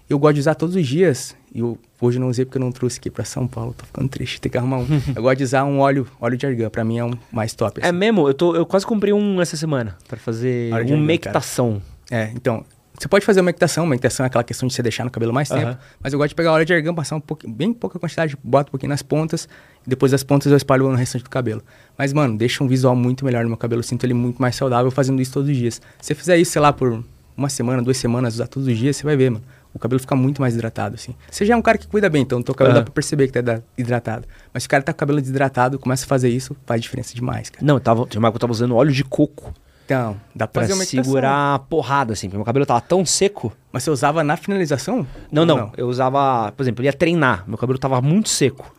Eu 0.09 0.19
gosto 0.19 0.35
de 0.35 0.39
usar 0.41 0.55
todos 0.55 0.75
os 0.75 0.85
dias. 0.85 1.35
E 1.53 1.59
eu, 1.59 1.77
hoje 1.99 2.19
não 2.19 2.27
usei 2.27 2.45
porque 2.45 2.57
eu 2.57 2.61
não 2.61 2.71
trouxe 2.71 2.99
aqui 2.99 3.09
pra 3.09 3.23
São 3.23 3.47
Paulo. 3.47 3.73
Tô 3.77 3.85
ficando 3.85 4.09
triste, 4.09 4.41
tem 4.41 4.51
que 4.51 4.57
arrumar 4.57 4.79
um. 4.79 4.87
eu 5.15 5.21
gosto 5.21 5.37
de 5.37 5.43
usar 5.43 5.63
um 5.63 5.79
óleo, 5.79 6.07
óleo 6.19 6.37
de 6.37 6.45
argan. 6.45 6.69
Pra 6.69 6.83
mim 6.83 6.97
é 6.97 7.05
um 7.05 7.13
mais 7.31 7.53
top. 7.53 7.79
É 7.81 7.89
assim. 7.89 7.97
mesmo? 7.97 8.27
Eu, 8.27 8.33
tô, 8.33 8.55
eu 8.55 8.65
quase 8.65 8.85
comprei 8.85 9.13
um 9.13 9.41
essa 9.41 9.55
semana 9.55 9.97
pra 10.07 10.17
fazer 10.17 10.69
uma 10.69 10.77
argan, 10.77 10.97
mectação. 10.97 11.81
É, 12.11 12.31
então, 12.35 12.65
você 12.97 13.07
pode 13.07 13.25
fazer 13.25 13.41
uma 13.41 13.49
equitação, 13.49 13.85
uma 13.85 13.95
equitação 13.95 14.23
é 14.23 14.27
aquela 14.27 14.43
questão 14.43 14.67
de 14.67 14.73
você 14.73 14.83
deixar 14.83 15.03
no 15.03 15.09
cabelo 15.09 15.33
mais 15.33 15.49
tempo, 15.49 15.65
Aham. 15.65 15.79
mas 15.99 16.13
eu 16.13 16.19
gosto 16.19 16.29
de 16.29 16.35
pegar 16.35 16.51
óleo 16.51 16.63
de 16.63 16.73
argan, 16.73 16.93
passar 16.93 17.15
um 17.15 17.19
pouquinho, 17.19 17.51
bem 17.51 17.73
pouca 17.73 17.97
quantidade, 17.97 18.37
boto 18.43 18.69
um 18.69 18.71
pouquinho 18.71 18.91
nas 18.91 19.01
pontas, 19.01 19.47
e 19.85 19.89
depois 19.89 20.11
das 20.11 20.23
pontas 20.23 20.51
eu 20.51 20.57
espalho 20.57 20.87
no 20.87 20.95
restante 20.95 21.23
do 21.23 21.29
cabelo. 21.29 21.63
Mas, 21.97 22.13
mano, 22.13 22.37
deixa 22.37 22.63
um 22.63 22.67
visual 22.67 22.95
muito 22.95 23.25
melhor 23.25 23.43
no 23.43 23.49
meu 23.49 23.57
cabelo, 23.57 23.79
eu 23.79 23.83
sinto 23.83 24.05
ele 24.05 24.13
muito 24.13 24.39
mais 24.39 24.55
saudável 24.55 24.91
fazendo 24.91 25.21
isso 25.21 25.33
todos 25.33 25.49
os 25.49 25.57
dias. 25.57 25.81
Se 25.99 26.07
você 26.07 26.15
fizer 26.15 26.37
isso, 26.37 26.51
sei 26.51 26.61
lá, 26.61 26.71
por 26.71 27.03
uma 27.35 27.49
semana, 27.49 27.81
duas 27.81 27.97
semanas, 27.97 28.35
usar 28.35 28.47
todos 28.47 28.67
os 28.67 28.77
dias, 28.77 28.95
você 28.95 29.03
vai 29.03 29.17
ver, 29.17 29.31
mano. 29.31 29.43
O 29.74 29.80
cabelo 29.80 29.99
fica 29.99 30.15
muito 30.15 30.39
mais 30.39 30.53
hidratado, 30.53 30.95
assim. 30.95 31.15
Você 31.30 31.45
já 31.45 31.55
é 31.55 31.57
um 31.57 31.61
cara 31.61 31.78
que 31.78 31.88
cuida 31.88 32.07
bem, 32.09 32.21
então 32.21 32.39
o 32.39 32.43
teu 32.43 32.53
cabelo 32.53 32.76
Aham. 32.76 32.82
dá 32.82 32.86
pra 32.86 32.93
perceber 32.93 33.28
que 33.28 33.41
tá 33.41 33.61
hidratado. 33.78 34.28
Mas 34.53 34.63
se 34.63 34.67
o 34.67 34.69
cara 34.69 34.84
tá 34.84 34.93
com 34.93 34.97
o 34.97 34.99
cabelo 34.99 35.19
desidratado, 35.19 35.80
começa 35.80 36.05
a 36.05 36.07
fazer 36.07 36.30
isso, 36.30 36.55
faz 36.65 36.82
diferença 36.82 37.15
demais, 37.15 37.49
cara. 37.49 37.65
Não, 37.65 37.76
eu 37.76 37.80
tava, 37.80 38.05
tinha 38.05 38.19
uma 38.19 38.28
época 38.28 38.39
que 38.39 38.43
eu 38.43 38.47
tava 38.47 38.53
usando 38.53 38.76
óleo 38.76 38.91
de 38.91 39.03
coco 39.03 39.51
Então, 39.86 40.15
dá 40.36 40.47
pra 40.47 40.65
pra 40.67 40.76
segurar 40.76 41.55
a 41.55 41.59
porrada, 41.59 42.13
assim. 42.13 42.28
Porque 42.28 42.38
meu 42.38 42.45
cabelo 42.45 42.65
tava 42.65 42.82
tão 42.82 43.03
seco. 43.03 43.51
Mas 43.71 43.84
você 43.84 43.89
usava 43.89 44.24
na 44.24 44.38
finalização? 44.38 45.07
Não, 45.32 45.41
Ou 45.41 45.47
não, 45.47 45.71
Eu 45.76 45.88
usava, 45.88 46.51
por 46.51 46.61
exemplo, 46.61 46.84
eu 46.84 46.86
ia 46.86 46.93
treinar, 46.93 47.43
meu 47.47 47.57
cabelo 47.57 47.80
tava 47.80 47.99
muito 47.99 48.30
seco. 48.30 48.71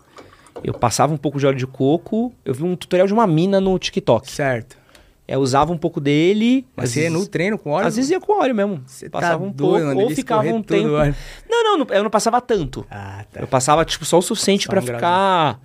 Eu 0.63 0.73
passava 0.73 1.13
um 1.13 1.17
pouco 1.17 1.39
de 1.39 1.47
óleo 1.47 1.59
de 1.59 1.67
coco, 1.67 2.33
eu 2.45 2.55
vi 2.55 2.63
um 2.63 2.77
tutorial 2.77 3.07
de 3.07 3.13
uma 3.13 3.27
mina 3.27 3.61
no 3.61 3.77
TikTok. 3.79 4.31
Certo. 4.31 4.77
Eu 5.27 5.41
usava 5.41 5.73
um 5.73 5.79
pouco 5.79 6.01
dele. 6.01 6.67
Mas 6.77 6.91
você 6.91 7.05
ia 7.05 7.11
no 7.11 7.27
treino 7.27 7.57
com 7.59 7.71
óleo? 7.71 7.87
Às 7.87 7.97
vezes 7.97 8.11
ia 8.11 8.21
com 8.21 8.41
óleo 8.41 8.55
mesmo. 8.55 8.83
Você 8.87 9.09
tá 9.09 9.21
passava 9.21 9.43
um 9.43 9.51
doido, 9.51 9.71
pouco, 9.71 9.87
mano, 9.87 10.01
ou 10.03 10.11
ficava 10.11 10.47
um 10.49 10.63
tempo. 10.63 10.89
Não, 11.49 11.79
não, 11.79 11.87
eu 11.91 12.03
não 12.03 12.11
passava 12.11 12.41
tanto. 12.43 12.87
Ah, 12.91 13.25
tá. 13.33 13.41
Eu 13.41 13.47
passava, 13.47 13.85
tipo, 13.85 14.05
só 14.05 14.19
o 14.19 14.23
suficiente 14.23 14.69
pra 14.69 14.81
um 14.81 14.83
ficar 14.83 15.59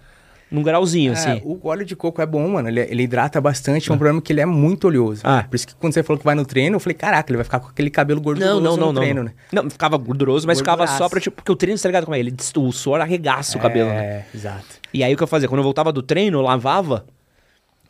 num 0.50 0.64
grauzinho, 0.64 1.12
É, 1.12 1.16
assim. 1.16 1.42
o 1.44 1.60
óleo 1.68 1.86
de 1.86 1.96
coco 1.96 2.22
é 2.22 2.26
bom, 2.26 2.48
mano. 2.48 2.70
Ele, 2.70 2.80
ele 2.80 3.04
hidrata 3.04 3.40
bastante. 3.42 3.92
É 3.92 3.94
um 3.94 3.98
problema 3.98 4.22
que 4.22 4.32
ele 4.34 4.40
é 4.42 4.46
muito 4.46 4.88
oleoso. 4.88 5.22
Ah. 5.26 5.44
Por 5.48 5.56
isso 5.56 5.68
que 5.68 5.76
quando 5.76 5.94
você 5.94 6.02
falou 6.04 6.18
que 6.18 6.26
vai 6.26 6.34
no 6.36 6.46
treino, 6.46 6.78
eu 6.78 6.80
falei, 6.80 6.96
caraca, 6.96 7.30
ele 7.30 7.38
vai 7.38 7.44
ficar 7.44 7.60
com 7.60 7.68
aquele 7.68 7.90
cabelo 7.90 8.20
gorduroso 8.22 8.54
Não, 8.56 8.62
não, 8.62 8.78
não, 8.78 8.88
no 8.88 8.94
não. 8.94 9.02
treino, 9.02 9.24
não. 9.24 9.26
né? 9.26 9.34
Não, 9.52 9.70
ficava 9.70 9.98
gorduroso, 9.98 10.48
mas 10.48 10.58
ficava 10.58 10.88
só 10.88 10.94
Gorduraço. 10.94 11.10
pra, 11.12 11.20
tipo, 11.20 11.36
porque 11.36 11.52
o 11.52 11.56
treino, 11.56 11.78
tá 11.80 11.88
ligado 11.90 12.06
como 12.06 12.16
é? 12.16 12.20
Ele, 12.20 12.34
o 12.58 12.72
suor 12.72 13.02
arregaça 13.02 13.58
o 13.58 13.62
cabelo, 13.62 13.90
né? 13.90 14.06
É, 14.06 14.26
exato. 14.34 14.66
E 14.94 15.04
aí 15.04 15.14
o 15.14 15.18
que 15.18 15.22
eu 15.22 15.28
fazia? 15.28 15.48
Quando 15.50 15.60
eu 15.60 15.64
voltava 15.64 15.92
do 15.92 16.02
treino, 16.02 16.38
eu 16.38 16.42
lavava. 16.42 17.06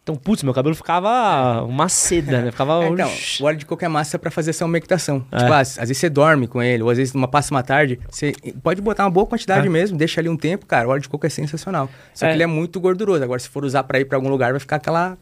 Então, 0.09 0.15
putz, 0.19 0.41
meu 0.41 0.53
cabelo 0.55 0.73
ficava 0.75 1.63
uma 1.63 1.87
seda, 1.87 2.41
né? 2.41 2.51
Ficava. 2.51 2.83
É, 2.83 2.87
então, 2.89 3.09
o 3.41 3.43
óleo 3.43 3.57
de 3.57 3.65
coco 3.65 3.85
é 3.85 3.87
massa 3.87 4.17
pra 4.17 4.31
fazer 4.31 4.49
essa 4.49 4.65
umectação. 4.65 5.23
É. 5.31 5.37
Tipo, 5.37 5.53
ah, 5.53 5.59
às 5.59 5.75
vezes 5.77 5.97
você 5.99 6.09
dorme 6.09 6.47
com 6.47 6.61
ele, 6.63 6.81
ou 6.81 6.89
às 6.89 6.97
vezes 6.97 7.13
numa 7.13 7.27
passa 7.27 7.53
uma 7.53 7.61
tarde, 7.61 7.99
você 8.09 8.33
pode 8.63 8.81
botar 8.81 9.03
uma 9.03 9.11
boa 9.11 9.27
quantidade 9.27 9.67
É. 9.67 9.69
mesmo, 9.69 9.97
deixa 9.97 10.19
ali 10.19 10.27
um 10.29 10.35
tempo, 10.37 10.65
cara. 10.65 10.87
O 10.87 10.91
óleo 10.91 11.01
de 11.01 11.09
coco 11.09 11.25
é 11.27 11.29
sensacional. 11.29 11.87
Só 12.13 12.25
É. 12.25 12.29
que 12.29 12.35
ele 12.35 12.43
é 12.43 12.47
muito 12.47 12.79
gorduroso. 12.79 13.23
Agora, 13.23 13.39
se 13.39 13.49
for 13.49 13.63
usar 13.63 13.83
pra 13.83 13.99
ir 13.99 14.05
pra 14.05 14.17
algum 14.17 14.29
lugar, 14.29 14.51
vai 14.51 14.59
ficar 14.59 14.77
aquela. 14.77 15.15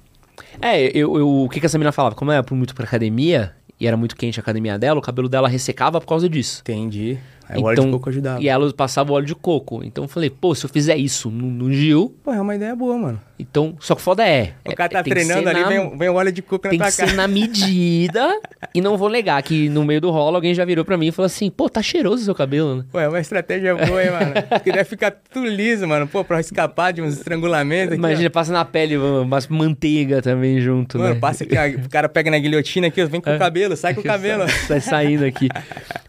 É, 0.61 0.81
eu, 0.97 1.17
eu- 1.17 1.27
o 1.43 1.49
que, 1.49 1.59
que 1.59 1.65
essa 1.65 1.77
menina 1.77 1.91
falava? 1.91 2.15
Como 2.15 2.31
ia 2.31 2.43
muito 2.51 2.73
pra 2.73 2.85
academia, 2.85 3.51
e 3.79 3.85
era 3.87 3.97
muito 3.97 4.15
quente 4.15 4.39
a 4.39 4.41
academia 4.41 4.77
dela, 4.79 4.99
o 4.99 5.01
cabelo 5.01 5.27
dela 5.27 5.49
ressecava 5.49 5.99
por 5.99 6.07
causa 6.07 6.29
disso. 6.29 6.61
Entendi. 6.61 7.17
Aí 7.49 7.61
o 7.61 7.65
óleo 7.65 7.83
de 7.85 7.91
coco 7.91 8.09
ajudava. 8.09 8.35
Então, 8.37 8.43
E 8.45 8.49
ela 8.49 8.71
passava 8.73 9.11
o 9.11 9.15
óleo 9.15 9.25
de 9.25 9.35
coco. 9.35 9.83
Então 9.83 10.03
eu 10.03 10.07
falei, 10.07 10.29
pô, 10.29 10.53
se 10.55 10.65
eu 10.65 10.69
fizer 10.69 10.95
isso 10.97 11.29
no, 11.29 11.47
no 11.47 11.71
Gil, 11.73 12.15
Pô, 12.23 12.31
é 12.33 12.41
uma 12.41 12.55
ideia 12.55 12.75
boa, 12.75 12.97
mano. 12.97 13.21
Então. 13.39 13.75
Só 13.79 13.95
que 13.95 14.01
foda 14.01 14.27
é. 14.27 14.53
O 14.65 14.71
é- 14.71 14.75
cara 14.75 14.89
tá 14.89 15.03
tem 15.03 15.13
que 15.13 15.19
treinando 15.19 15.47
ali, 15.49 15.61
na- 15.61 15.67
vem, 15.67 15.97
vem 15.97 16.09
o 16.09 16.13
óleo 16.15 16.31
de 16.31 16.41
coco 16.41 16.65
na 16.65 16.69
Tem 16.71 16.79
tua 16.79 16.89
que 16.91 16.97
cara. 16.97 17.09
ser 17.09 17.15
na 17.15 17.27
medida. 17.27 18.27
e 18.73 18.81
não 18.81 18.97
vou 18.97 19.09
negar 19.09 19.41
que 19.43 19.69
no 19.69 19.83
meio 19.83 20.01
do 20.01 20.09
rolo 20.11 20.35
alguém 20.35 20.53
já 20.53 20.65
virou 20.65 20.83
pra 20.83 20.97
mim 20.97 21.07
e 21.07 21.11
falou 21.11 21.27
assim: 21.27 21.49
pô, 21.49 21.69
tá 21.69 21.81
cheiroso 21.81 22.21
o 22.21 22.25
seu 22.25 22.35
cabelo, 22.35 22.77
né? 22.77 22.85
Pô, 22.91 22.99
é 22.99 23.07
uma 23.07 23.19
estratégia 23.19 23.75
boa, 23.75 24.03
hein, 24.03 24.11
mano? 24.11 24.33
Porque 24.49 24.71
deve 24.71 24.85
ficar 24.85 25.11
tudo 25.11 25.47
liso, 25.47 25.87
mano. 25.87 26.07
Pô, 26.07 26.23
pra 26.23 26.39
escapar 26.39 26.91
de 26.93 27.01
uns 27.01 27.13
estrangulamentos. 27.17 27.93
aqui, 27.93 27.99
Imagina, 27.99 28.29
passa 28.29 28.51
na 28.51 28.65
pele 28.65 28.97
umas 28.97 29.47
manteiga 29.47 30.21
também 30.21 30.59
junto. 30.59 30.97
Mano, 30.97 31.13
né? 31.15 31.19
passa 31.19 31.43
aqui, 31.43 31.55
ó, 31.57 31.85
o 31.85 31.89
cara 31.89 32.09
pega 32.09 32.31
na 32.31 32.39
guilhotina 32.39 32.87
aqui, 32.87 33.01
ó, 33.03 33.07
vem 33.07 33.21
com 33.21 33.33
o 33.35 33.39
cabelo, 33.39 33.75
sai 33.75 33.93
com 33.93 34.01
o 34.01 34.03
cabelo. 34.05 34.43
Sai 34.67 34.81
saindo 34.81 35.25
aqui. 35.25 35.47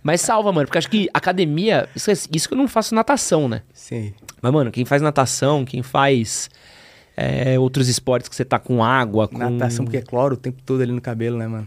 Mas 0.03 0.21
salva, 0.21 0.53
mano, 0.53 0.67
porque 0.67 0.79
acho 0.79 0.89
que 0.91 1.09
academia. 1.13 1.89
Isso, 1.95 2.11
é- 2.11 2.15
isso 2.33 2.49
que 2.49 2.55
eu 2.55 2.59
não 2.59 2.69
faço 2.69 2.95
natação, 2.95 3.49
né? 3.49 3.63
Sim. 3.73 4.13
Mas, 4.41 4.53
mano, 4.53 4.71
quem 4.71 4.85
faz 4.85 5.03
natação, 5.03 5.65
quem 5.65 5.83
faz 5.83 6.49
é, 7.55 7.59
outros 7.59 7.89
esportes 7.89 8.29
que 8.29 8.37
você 8.37 8.45
tá 8.45 8.59
com 8.59 8.83
água, 8.85 9.27
com. 9.29 9.39
Natação, 9.39 9.85
porque 9.85 9.99
é 9.99 10.03
cloro 10.03 10.35
o 10.35 10.37
tempo 10.39 10.63
todo 10.65 10.81
ali 10.83 10.93
no 10.93 11.01
cabelo, 11.01 11.37
né, 11.39 11.47
mano? 11.49 11.67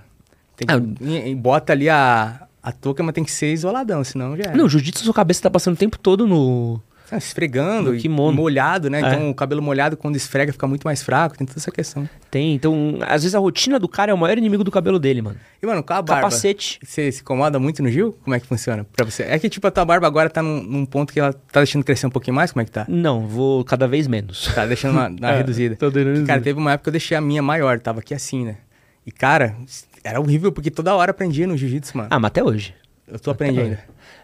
Tem 0.56 0.68
que, 0.68 0.74
Ah, 0.74 0.82
e- 1.02 1.32
e 1.32 1.36
bota 1.36 1.74
ali 1.74 1.90
a, 1.90 2.48
a 2.62 2.72
touca, 2.72 3.02
mas 3.04 3.14
tem 3.14 3.24
que 3.24 3.32
ser 3.32 3.52
isoladão, 3.54 4.04
senão 4.04 4.36
já 4.38 4.52
é. 4.52 4.56
Não, 4.56 4.70
jiu-jitsu, 4.70 5.04
sua 5.04 5.14
cabeça 5.14 5.42
tá 5.44 5.50
passando 5.50 5.74
o 5.76 5.78
tempo 5.78 5.98
todo 5.98 6.26
no. 6.28 6.82
Esfregando, 7.18 7.96
e 7.96 8.08
molhado, 8.10 8.90
né? 8.90 9.00
Então 9.00 9.28
É. 9.28 9.30
o 9.30 9.34
cabelo 9.34 9.62
molhado, 9.62 9.98
quando 9.98 10.16
esfrega, 10.16 10.52
fica 10.52 10.68
muito 10.68 10.84
mais 10.84 11.02
fraco. 11.02 11.38
Tem 11.38 11.46
toda 11.48 11.60
essa 11.60 11.72
questão. 11.72 12.08
Tem. 12.30 12.54
Então, 12.54 12.98
às 13.02 13.24
vezes 13.24 13.36
a 13.36 13.40
rotina 13.40 13.80
do 13.80 13.88
cara 13.88 14.12
é 14.12 14.14
o 14.14 14.18
maior 14.18 14.38
inimigo 14.38 14.64
do 14.64 14.72
cabelo 14.72 15.00
dele, 15.00 15.22
mano. 15.22 15.38
E, 15.62 15.66
mano, 15.66 15.84
com 15.84 15.94
a 15.94 16.02
barba... 16.02 16.22
Capacete. 16.24 16.80
Você 16.84 17.12
se 17.12 17.22
incomoda 17.22 17.60
muito 17.60 17.84
no 17.84 17.90
Gil? 17.90 18.14
Como 18.24 18.36
é 18.36 18.40
que 18.40 18.48
funciona 18.48 18.86
pra 18.96 19.06
você? 19.06 19.24
É 19.24 19.38
que, 19.38 19.50
tipo, 19.50 19.66
a 19.68 19.72
tua 19.72 19.86
barba 19.86 20.08
agora 20.08 20.30
tá 20.30 20.42
num, 20.42 20.62
num 20.64 20.86
ponto 20.86 21.12
que 21.14 21.20
ela 21.20 21.34
tá 21.34 21.60
deixando 21.60 21.84
crescer 21.84 22.08
um 22.08 22.10
pouquinho 22.10 22.36
mais? 22.36 22.52
Como 22.52 22.62
é 22.62 22.66
que 22.66 22.72
tá? 22.72 22.86
Não, 22.88 23.28
vou 23.28 23.64
cada 23.64 23.88
vez 23.88 24.08
menos. 24.08 24.52
Tá 24.54 24.66
deixando 24.66 24.92
uma, 24.94 25.08
uma 25.10 25.32
É, 25.32 25.38
reduzida. 25.38 25.76
tô 25.76 25.92
Que, 25.92 26.00
reduzida. 26.00 26.28
cara, 26.28 26.42
teve 26.42 26.60
uma 26.60 26.72
época 26.72 26.84
que 26.86 26.90
eu 26.90 26.94
deixei 26.94 27.16
a 27.18 27.22
minha 27.22 27.42
maior, 27.42 27.80
tava 27.80 28.00
aqui 28.00 28.14
assim, 28.14 28.46
né? 28.46 28.58
E, 29.06 29.12
cara, 29.12 29.56
era 30.04 30.20
horrível, 30.20 30.52
porque 30.52 30.70
toda 30.72 30.94
hora 30.96 31.12
aprendia 31.12 31.46
no 31.48 31.58
jiu-jitsu, 31.58 31.98
mano. 31.98 32.10
Ah, 32.12 32.20
mas 32.20 32.28
até 32.30 32.44
hoje. 32.44 32.74
eu 33.08 33.20
tô 33.20 33.32
aprendendo 33.32 33.64
ainda. 33.66 33.80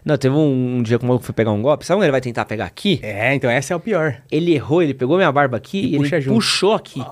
Não, 0.08 0.16
teve 0.16 0.34
um, 0.34 0.76
um 0.78 0.82
dia 0.82 0.98
que 0.98 1.04
eu 1.04 1.18
fui 1.20 1.34
pegar 1.34 1.50
um 1.52 1.60
golpe. 1.60 1.84
Sabe 1.84 1.98
quando 1.98 2.04
ele 2.04 2.12
vai 2.12 2.20
tentar 2.22 2.46
pegar 2.46 2.64
aqui? 2.64 2.98
É, 3.02 3.34
então 3.34 3.50
essa 3.50 3.74
é 3.74 3.76
o 3.76 3.80
pior. 3.80 4.16
Ele 4.32 4.54
errou, 4.54 4.82
ele 4.82 4.94
pegou 4.94 5.18
minha 5.18 5.30
barba 5.30 5.58
aqui 5.58 5.78
E 5.78 5.92
e, 5.92 5.94
ele 5.96 6.20
junto. 6.22 6.34
puxou 6.36 6.72
aqui. 6.74 7.04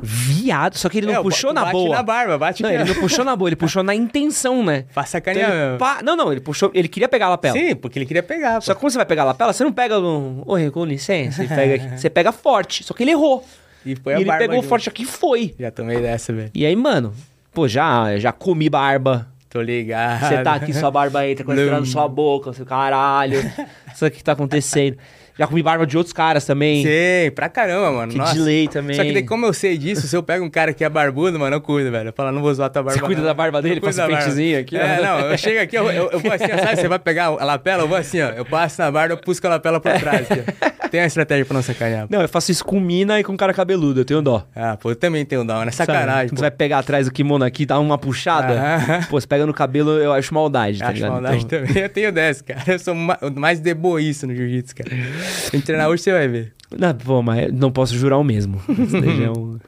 Viado. 0.00 0.78
Só 0.78 0.88
que 0.88 0.98
ele 0.98 1.06
não 1.08 1.14
É, 1.14 1.22
puxou 1.22 1.52
na 1.52 1.62
bate 1.62 1.72
boa. 1.72 1.96
na 1.96 2.02
barba, 2.02 2.38
bate 2.38 2.62
Não, 2.62 2.70
ele 2.70 2.84
não 2.84 2.94
puxou 2.94 3.24
na 3.24 3.34
boa, 3.36 3.48
ele 3.48 3.56
puxou 3.56 3.82
na 3.82 3.92
intenção, 3.94 4.64
né? 4.64 4.84
Então 4.96 5.32
ele 5.32 5.46
mesmo. 5.46 5.78
pá- 5.78 6.00
Não, 6.02 6.16
não, 6.16 6.30
ele 6.32 6.40
puxou. 6.40 6.70
Ele 6.72 6.88
queria 6.88 7.08
pegar 7.08 7.26
a 7.26 7.30
lapela. 7.30 7.56
Sim, 7.58 7.74
porque 7.74 7.98
ele 7.98 8.06
queria 8.06 8.22
pegar. 8.22 8.60
Só 8.62 8.72
que 8.72 8.80
quando 8.80 8.92
você 8.92 8.98
vai 8.98 9.06
pegar 9.06 9.22
a 9.22 9.26
lapela, 9.26 9.52
você 9.52 9.64
não 9.64 9.72
pega 9.72 9.98
no. 10.00 10.42
Oi, 10.46 10.70
com 10.70 10.84
licença, 10.84 11.44
pega. 11.44 11.90
Você 11.98 12.08
pega 12.08 12.30
forte. 12.32 12.84
Só 12.84 12.94
que 12.94 13.02
ele 13.02 13.10
errou. 13.10 13.44
E 13.84 13.96
foi 13.96 14.12
e 14.12 14.16
a 14.16 14.18
ele 14.20 14.24
barba 14.26 14.38
pegou 14.44 14.56
junto. 14.56 14.68
forte 14.68 14.88
aqui 14.88 15.02
e 15.02 15.06
foi. 15.06 15.54
Já 15.58 15.70
tomei 15.70 16.00
dessa, 16.00 16.32
velho. 16.32 16.50
E 16.54 16.64
aí, 16.64 16.74
mano, 16.76 17.12
pô, 17.52 17.66
já, 17.68 18.16
já 18.18 18.30
comi 18.32 18.70
barba. 18.70 19.28
Tô 19.52 19.60
ligado. 19.60 20.20
Você 20.28 20.42
tá 20.42 20.54
aqui, 20.54 20.72
sua 20.72 20.90
barba 20.90 21.28
entra, 21.28 21.44
quase 21.44 21.60
Não. 21.60 21.66
entrando 21.66 21.84
na 21.84 21.92
sua 21.92 22.08
boca, 22.08 22.54
seu 22.54 22.64
caralho. 22.64 23.38
Isso 23.94 24.06
aqui 24.06 24.16
que 24.16 24.24
tá 24.24 24.32
acontecendo. 24.32 24.96
Já 25.38 25.46
comi 25.46 25.62
barba 25.62 25.86
de 25.86 25.96
outros 25.96 26.12
caras 26.12 26.44
também. 26.44 26.82
Sei, 26.82 27.30
pra 27.30 27.48
caramba, 27.48 27.90
mano. 27.90 28.12
Que 28.12 28.18
Nossa. 28.18 28.34
de 28.34 28.40
lei 28.40 28.68
também. 28.68 28.94
Só 28.96 29.02
que 29.02 29.12
daí, 29.12 29.22
como 29.24 29.46
eu 29.46 29.52
sei 29.52 29.78
disso, 29.78 30.06
se 30.06 30.14
eu 30.16 30.22
pego 30.22 30.44
um 30.44 30.50
cara 30.50 30.72
que 30.74 30.84
é 30.84 30.88
barbudo, 30.88 31.38
mano, 31.38 31.56
eu 31.56 31.60
cuido, 31.60 31.90
velho. 31.90 32.08
Eu 32.08 32.12
falo, 32.12 32.30
não 32.32 32.42
vou 32.42 32.52
zoar 32.52 32.68
tua 32.70 32.82
barba. 32.82 32.98
Você 33.00 33.04
cuida 33.06 33.20
não. 33.20 33.28
da 33.28 33.34
barba 33.34 33.62
dele, 33.62 33.80
passa 33.80 33.98
da 34.02 34.06
um 34.06 34.10
barba. 34.10 34.24
pentezinho 34.24 34.60
aqui, 34.60 34.76
É, 34.76 34.98
ó. 34.98 35.02
não, 35.02 35.20
eu 35.30 35.38
chego 35.38 35.60
aqui, 35.60 35.76
eu, 35.76 35.90
eu, 35.90 36.10
eu 36.10 36.18
vou 36.20 36.32
assim, 36.32 36.44
ó, 36.52 36.58
sabe? 36.58 36.76
Você 36.76 36.88
vai 36.88 36.98
pegar 36.98 37.26
a 37.26 37.44
lapela, 37.44 37.82
eu 37.84 37.88
vou 37.88 37.96
assim, 37.96 38.20
ó. 38.20 38.28
Eu 38.30 38.44
passo 38.44 38.80
na 38.82 38.90
barba, 38.90 39.14
eu 39.14 39.18
pusco 39.18 39.46
a 39.46 39.50
lapela 39.50 39.80
por 39.80 39.92
trás. 39.92 40.30
Aqui. 40.30 40.42
Tem 40.90 41.00
uma 41.00 41.06
estratégia 41.06 41.44
pra 41.46 41.54
não 41.54 41.62
sacanear. 41.62 42.06
Não, 42.10 42.20
eu 42.20 42.28
faço 42.28 42.50
isso 42.52 42.62
com 42.64 42.78
mina 42.78 43.18
e 43.18 43.24
com 43.24 43.34
cara 43.36 43.54
cabeludo, 43.54 44.00
eu 44.00 44.04
tenho 44.04 44.20
dó. 44.20 44.46
Ah, 44.54 44.76
pô, 44.76 44.90
eu 44.90 44.96
também 44.96 45.24
tenho 45.24 45.42
dó, 45.42 45.64
né? 45.64 45.70
Sabe? 45.70 45.90
Sacanagem. 45.92 46.28
Pô. 46.28 46.36
Você 46.36 46.40
vai 46.42 46.50
pegar 46.50 46.78
atrás 46.80 47.06
do 47.06 47.12
kimono 47.12 47.44
aqui, 47.44 47.64
dá 47.64 47.78
uma 47.80 47.96
puxada. 47.96 48.52
Aham. 48.52 49.00
Pô, 49.08 49.18
você 49.18 49.26
pega 49.26 49.46
no 49.46 49.54
cabelo, 49.54 49.92
eu 49.92 50.12
acho 50.12 50.34
maldade, 50.34 50.78
tá 50.80 50.86
Acho 50.86 50.94
ligado? 50.96 51.12
maldade 51.12 51.44
Então- 51.44 51.64
também. 51.66 51.82
Eu 51.82 51.88
tenho 51.88 52.12
dessa, 52.12 52.44
cara. 52.44 52.60
Eu 52.66 52.78
sou 52.78 52.94
mais 52.94 53.58
deboíço 53.58 54.26
no 54.26 54.34
jiu-jitsu, 54.34 54.74
cara. 54.76 54.90
Tem 55.50 55.60
que 55.60 55.66
treinar 55.66 55.88
hoje, 55.88 56.02
você 56.02 56.12
vai 56.12 56.28
ver. 56.28 56.52
Não, 56.76 56.94
pô, 56.94 57.22
mas 57.22 57.52
não 57.52 57.70
posso 57.70 57.96
jurar 57.96 58.18
o 58.18 58.24
mesmo. 58.24 58.60
É 58.68 59.30
um- 59.30 59.58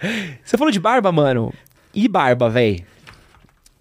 Você 0.44 0.56
falou 0.56 0.70
de 0.72 0.78
barba, 0.80 1.10
mano. 1.10 1.52
E 1.94 2.06
barba, 2.08 2.48
véi? 2.48 2.84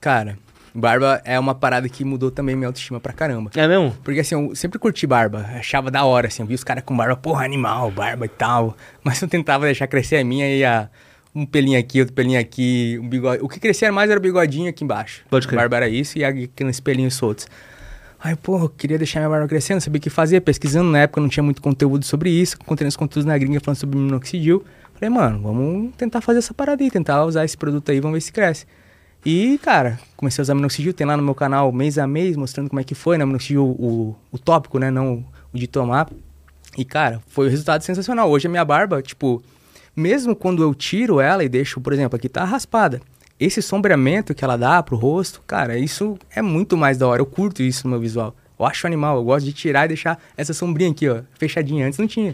Cara, 0.02 0.38
barba 0.74 1.22
é 1.26 1.40
uma 1.40 1.54
parada 1.56 1.88
que 1.90 2.04
mudou 2.04 2.32
também 2.32 2.56
minha 2.56 2.68
autoestima 2.68 3.00
pra 3.00 3.14
caramba. 3.14 3.52
É 3.56 3.68
mesmo? 3.68 3.96
Porque 4.04 4.20
assim, 4.22 4.34
eu 4.36 4.56
sempre 4.56 4.80
curti 4.80 5.06
barba, 5.06 5.46
achava 5.56 5.92
da 5.92 6.04
hora, 6.06 6.28
assim, 6.28 6.42
eu 6.44 6.48
via 6.48 6.56
os 6.56 6.64
caras 6.64 6.84
com 6.84 6.96
barba, 6.96 7.16
porra, 7.16 7.46
animal, 7.46 7.92
barba 7.92 8.26
e 8.26 8.30
tal. 8.30 8.76
Mas 9.04 9.22
eu 9.22 9.28
tentava 9.28 9.66
deixar 9.66 9.88
crescer 9.88 10.18
a 10.18 10.24
minha 10.24 10.48
e 10.56 10.64
a. 10.64 10.90
Um 11.36 11.46
pelinho 11.46 11.78
aqui, 11.80 12.00
outro 12.00 12.16
pelinho 12.16 12.40
aqui, 12.40 12.98
um 13.00 13.08
bigode. 13.08 13.44
O 13.44 13.48
que 13.48 13.60
crescia 13.60 13.92
mais 13.92 14.10
era 14.10 14.20
o 14.20 14.24
bigodinho 14.24 14.68
aqui 14.70 14.84
embaixo. 14.84 15.24
Pode 15.30 15.48
crer. 15.48 15.58
Barba 15.60 15.78
era 15.78 15.88
isso 15.88 16.18
e 16.18 16.24
aqueles 16.26 16.80
pelinhos 16.80 17.14
soltos. 17.14 17.48
Aí, 18.20 18.36
porra, 18.36 18.65
eu 18.65 18.70
queria 18.70 18.97
deixar 18.97 19.20
minha 19.20 19.30
barba 19.30 19.47
crescendo, 19.47 19.80
sabia 19.80 19.99
o 19.99 20.01
que 20.01 20.09
fazer, 20.09 20.41
pesquisando. 20.41 20.89
Na 20.89 20.99
época 20.99 21.22
não 21.22 21.30
tinha 21.30 21.43
muito 21.43 21.61
conteúdo 21.61 22.03
sobre 22.03 22.30
isso, 22.30 22.57
encontrei 22.59 22.88
uns 22.88 22.95
conteúdos 22.95 23.26
na 23.26 23.38
gringa 23.38 23.59
falando 23.59 23.78
sobre 23.78 23.97
minoxidil. 23.97 24.63
Falei, 24.95 25.09
mano, 25.09 25.39
vamos 25.41 25.95
tentar 25.95 26.22
fazer 26.22 26.39
essa 26.39 26.53
parada 26.53 26.84
aí, 26.84 26.89
tentar 26.89 27.24
usar 27.26 27.45
esse 27.45 27.55
produto 27.55 27.91
aí, 27.91 27.99
vamos 27.99 28.15
ver 28.15 28.22
se 28.22 28.32
cresce. 28.32 28.65
E, 29.24 29.59
cara, 29.59 29.99
comecei 30.15 30.41
a 30.41 30.43
usar 30.43 30.55
minoxidil, 30.55 30.93
tem 30.93 31.05
lá 31.05 31.15
no 31.15 31.22
meu 31.22 31.36
canal 31.36 31.72
mês 31.72 31.97
a 31.97 32.07
mês, 32.07 32.36
mostrando 32.36 32.70
como 32.70 32.80
é 32.80 32.84
que 32.84 32.95
foi, 32.95 33.18
né? 33.18 33.26
Minoxidil, 33.26 33.63
o, 33.63 34.15
o 34.32 34.39
tópico, 34.39 34.80
né? 34.80 34.89
Não 34.89 35.24
o 35.53 35.57
de 35.57 35.68
tomar. 35.68 36.09
E, 36.76 36.84
cara, 36.84 37.22
foi 37.28 37.47
um 37.47 37.49
resultado 37.49 37.84
sensacional. 37.84 38.30
Hoje 38.30 38.47
a 38.47 38.49
minha 38.49 38.65
barba, 38.65 39.01
tipo, 39.01 39.43
mesmo 39.95 40.36
quando 40.36 40.63
eu 40.63 40.74
tiro 40.74 41.20
ela 41.20 41.43
e 41.43 41.49
deixo, 41.49 41.82
por 41.82 41.93
exemplo, 41.93 42.15
aqui 42.15 42.30
tá 42.30 42.43
raspada. 42.43 43.01
Esse 43.40 43.62
sombreamento 43.62 44.34
que 44.34 44.44
ela 44.44 44.58
dá 44.58 44.82
pro 44.82 44.98
rosto, 44.98 45.44
cara, 45.46 45.78
isso 45.78 46.18
é 46.36 46.42
muito 46.42 46.76
mais 46.76 46.98
da 46.98 47.08
hora. 47.08 47.22
Eu 47.22 47.26
curto 47.26 47.62
isso 47.62 47.86
no 47.86 47.92
meu 47.92 48.00
visual. 48.00 48.36
Eu 48.60 48.66
acho 48.66 48.88
animal, 48.88 49.18
eu 49.18 49.24
gosto 49.24 49.46
de 49.46 49.54
tirar 49.54 49.86
e 49.86 49.90
deixar 49.90 50.20
essa 50.36 50.54
sombrinha 50.54 50.90
aqui, 50.90 51.08
ó, 51.08 51.22
fechadinha. 51.38 51.86
Antes 51.86 52.00
não 52.00 52.08
tinha. 52.08 52.34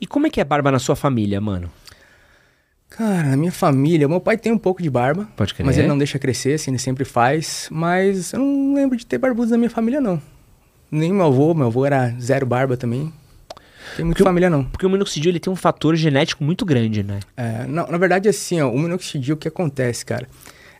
E 0.00 0.06
como 0.06 0.26
é 0.26 0.30
que 0.30 0.40
é 0.40 0.44
barba 0.44 0.72
na 0.72 0.80
sua 0.80 0.96
família, 0.96 1.40
mano? 1.40 1.70
Cara, 2.88 3.28
na 3.28 3.36
minha 3.36 3.52
família, 3.52 4.08
meu 4.08 4.20
pai 4.20 4.36
tem 4.36 4.50
um 4.50 4.58
pouco 4.58 4.82
de 4.82 4.90
barba. 4.90 5.28
Pode 5.36 5.54
crer. 5.54 5.64
Mas 5.64 5.78
ele 5.78 5.86
não 5.86 5.96
deixa 5.96 6.18
crescer, 6.18 6.54
assim, 6.54 6.72
ele 6.72 6.78
sempre 6.78 7.04
faz. 7.04 7.68
Mas 7.70 8.32
eu 8.32 8.40
não 8.40 8.74
lembro 8.74 8.96
de 8.96 9.06
ter 9.06 9.16
barbudos 9.18 9.52
na 9.52 9.56
minha 9.56 9.70
família, 9.70 10.00
não. 10.00 10.20
Nem 10.90 11.12
meu 11.12 11.26
avô, 11.26 11.54
meu 11.54 11.68
avô 11.68 11.86
era 11.86 12.12
zero 12.20 12.44
barba 12.44 12.76
também. 12.76 13.12
Tem 13.96 14.04
muita 14.04 14.18
Porque 14.18 14.24
família, 14.24 14.48
não. 14.50 14.64
Porque 14.64 14.86
o 14.86 14.90
minoxidil 14.90 15.30
ele 15.30 15.40
tem 15.40 15.52
um 15.52 15.56
fator 15.56 15.94
genético 15.96 16.42
muito 16.44 16.64
grande, 16.64 17.02
né? 17.02 17.20
É, 17.36 17.66
não, 17.66 17.86
na 17.86 17.98
verdade, 17.98 18.28
assim, 18.28 18.60
ó, 18.60 18.70
o 18.70 18.78
minoxidil, 18.78 19.34
o 19.34 19.38
que 19.38 19.48
acontece, 19.48 20.04
cara? 20.04 20.26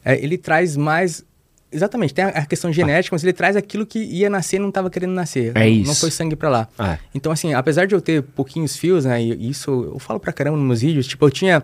É, 0.05 0.23
ele 0.23 0.39
traz 0.39 0.77
mais. 0.77 1.25
Exatamente, 1.73 2.13
tem 2.13 2.25
a, 2.25 2.29
a 2.31 2.47
questão 2.47 2.73
genética, 2.73 3.15
mas 3.15 3.23
ele 3.23 3.33
traz 3.33 3.55
aquilo 3.55 3.87
que 3.87 3.99
ia 4.01 4.29
nascer 4.29 4.57
e 4.57 4.59
não 4.59 4.71
estava 4.71 4.91
querendo 4.91 5.13
nascer. 5.13 5.53
É 5.55 5.61
Não- 5.61 5.67
isso. 5.69 5.87
Não 5.89 5.95
foi 5.95 6.11
sangue 6.11 6.35
pra 6.35 6.49
lá. 6.49 6.69
Ah. 6.79 6.99
Então, 7.15 7.31
assim, 7.31 7.55
apesar 7.55 7.87
de 7.87 7.95
eu 7.95 8.01
ter 8.01 8.23
pouquinhos 8.23 8.77
fios, 8.77 9.05
né? 9.05 9.23
E 9.23 9.49
isso 9.51 9.71
eu 9.93 9.99
falo 10.01 10.19
pra 10.19 10.33
caramba 10.33 10.57
nos 10.59 10.67
meus 10.67 10.81
vídeos, 10.81 11.07
tipo, 11.07 11.25
eu 11.25 11.31
tinha. 11.31 11.63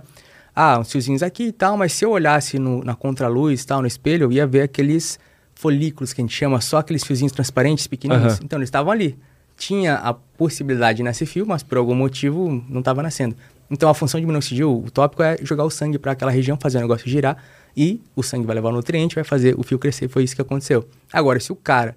Ah, 0.55 0.79
uns 0.79 0.91
fiozinhos 0.91 1.23
aqui 1.23 1.49
e 1.49 1.53
tal, 1.53 1.77
mas 1.77 1.93
se 1.93 2.05
eu 2.05 2.11
olhasse 2.13 2.59
no- 2.59 2.83
na 2.83 2.95
contraluz 2.95 3.63
e 3.63 3.67
tal, 3.67 3.81
no 3.83 3.87
espelho, 3.87 4.25
eu 4.25 4.33
ia 4.33 4.47
ver 4.47 4.63
aqueles 4.63 5.19
folículos 5.55 6.13
que 6.15 6.21
a 6.21 6.25
gente 6.25 6.35
chama, 6.35 6.61
só 6.61 6.79
aqueles 6.79 7.05
fiozinhos 7.05 7.33
transparentes, 7.33 7.87
pequenininhos. 7.87 8.35
Aham. 8.35 8.43
Então, 8.45 8.59
eles 8.59 8.69
estavam 8.69 8.91
ali. 8.93 9.19
Tinha 9.57 9.95
a 9.95 10.13
possibilidade 10.13 10.99
de 10.99 11.03
nascer 11.03 11.27
fio, 11.27 11.47
mas 11.47 11.63
por 11.63 11.79
algum 11.79 11.95
motivo 11.95 12.63
não 12.69 12.81
estava 12.81 13.03
nascendo. 13.03 13.37
Então, 13.71 13.89
a 13.89 13.95
função 13.95 14.21
de 14.21 14.27
minoxidil, 14.27 14.85
o 14.87 14.91
tópico 14.91 15.23
é 15.23 15.37
jogar 15.43 15.65
o 15.65 15.71
sangue 15.71 15.99
para 15.99 16.13
aquela 16.13 16.31
região, 16.31 16.57
fazer 16.61 16.79
o 16.79 16.81
negócio 16.83 17.09
girar, 17.09 17.37
e 17.77 18.01
o 18.15 18.23
sangue 18.23 18.47
vai 18.47 18.55
levar 18.55 18.71
o 18.71 18.73
nutriente, 18.73 19.15
vai 19.15 19.25
fazer 19.25 19.59
o 19.59 19.63
fio 19.63 19.79
crescer. 19.79 20.09
Foi 20.09 20.25
isso 20.25 20.35
que 20.35 20.43
aconteceu. 20.43 20.89
Agora, 21.13 21.39
se 21.41 21.53
o 21.53 21.57
cara 21.57 21.97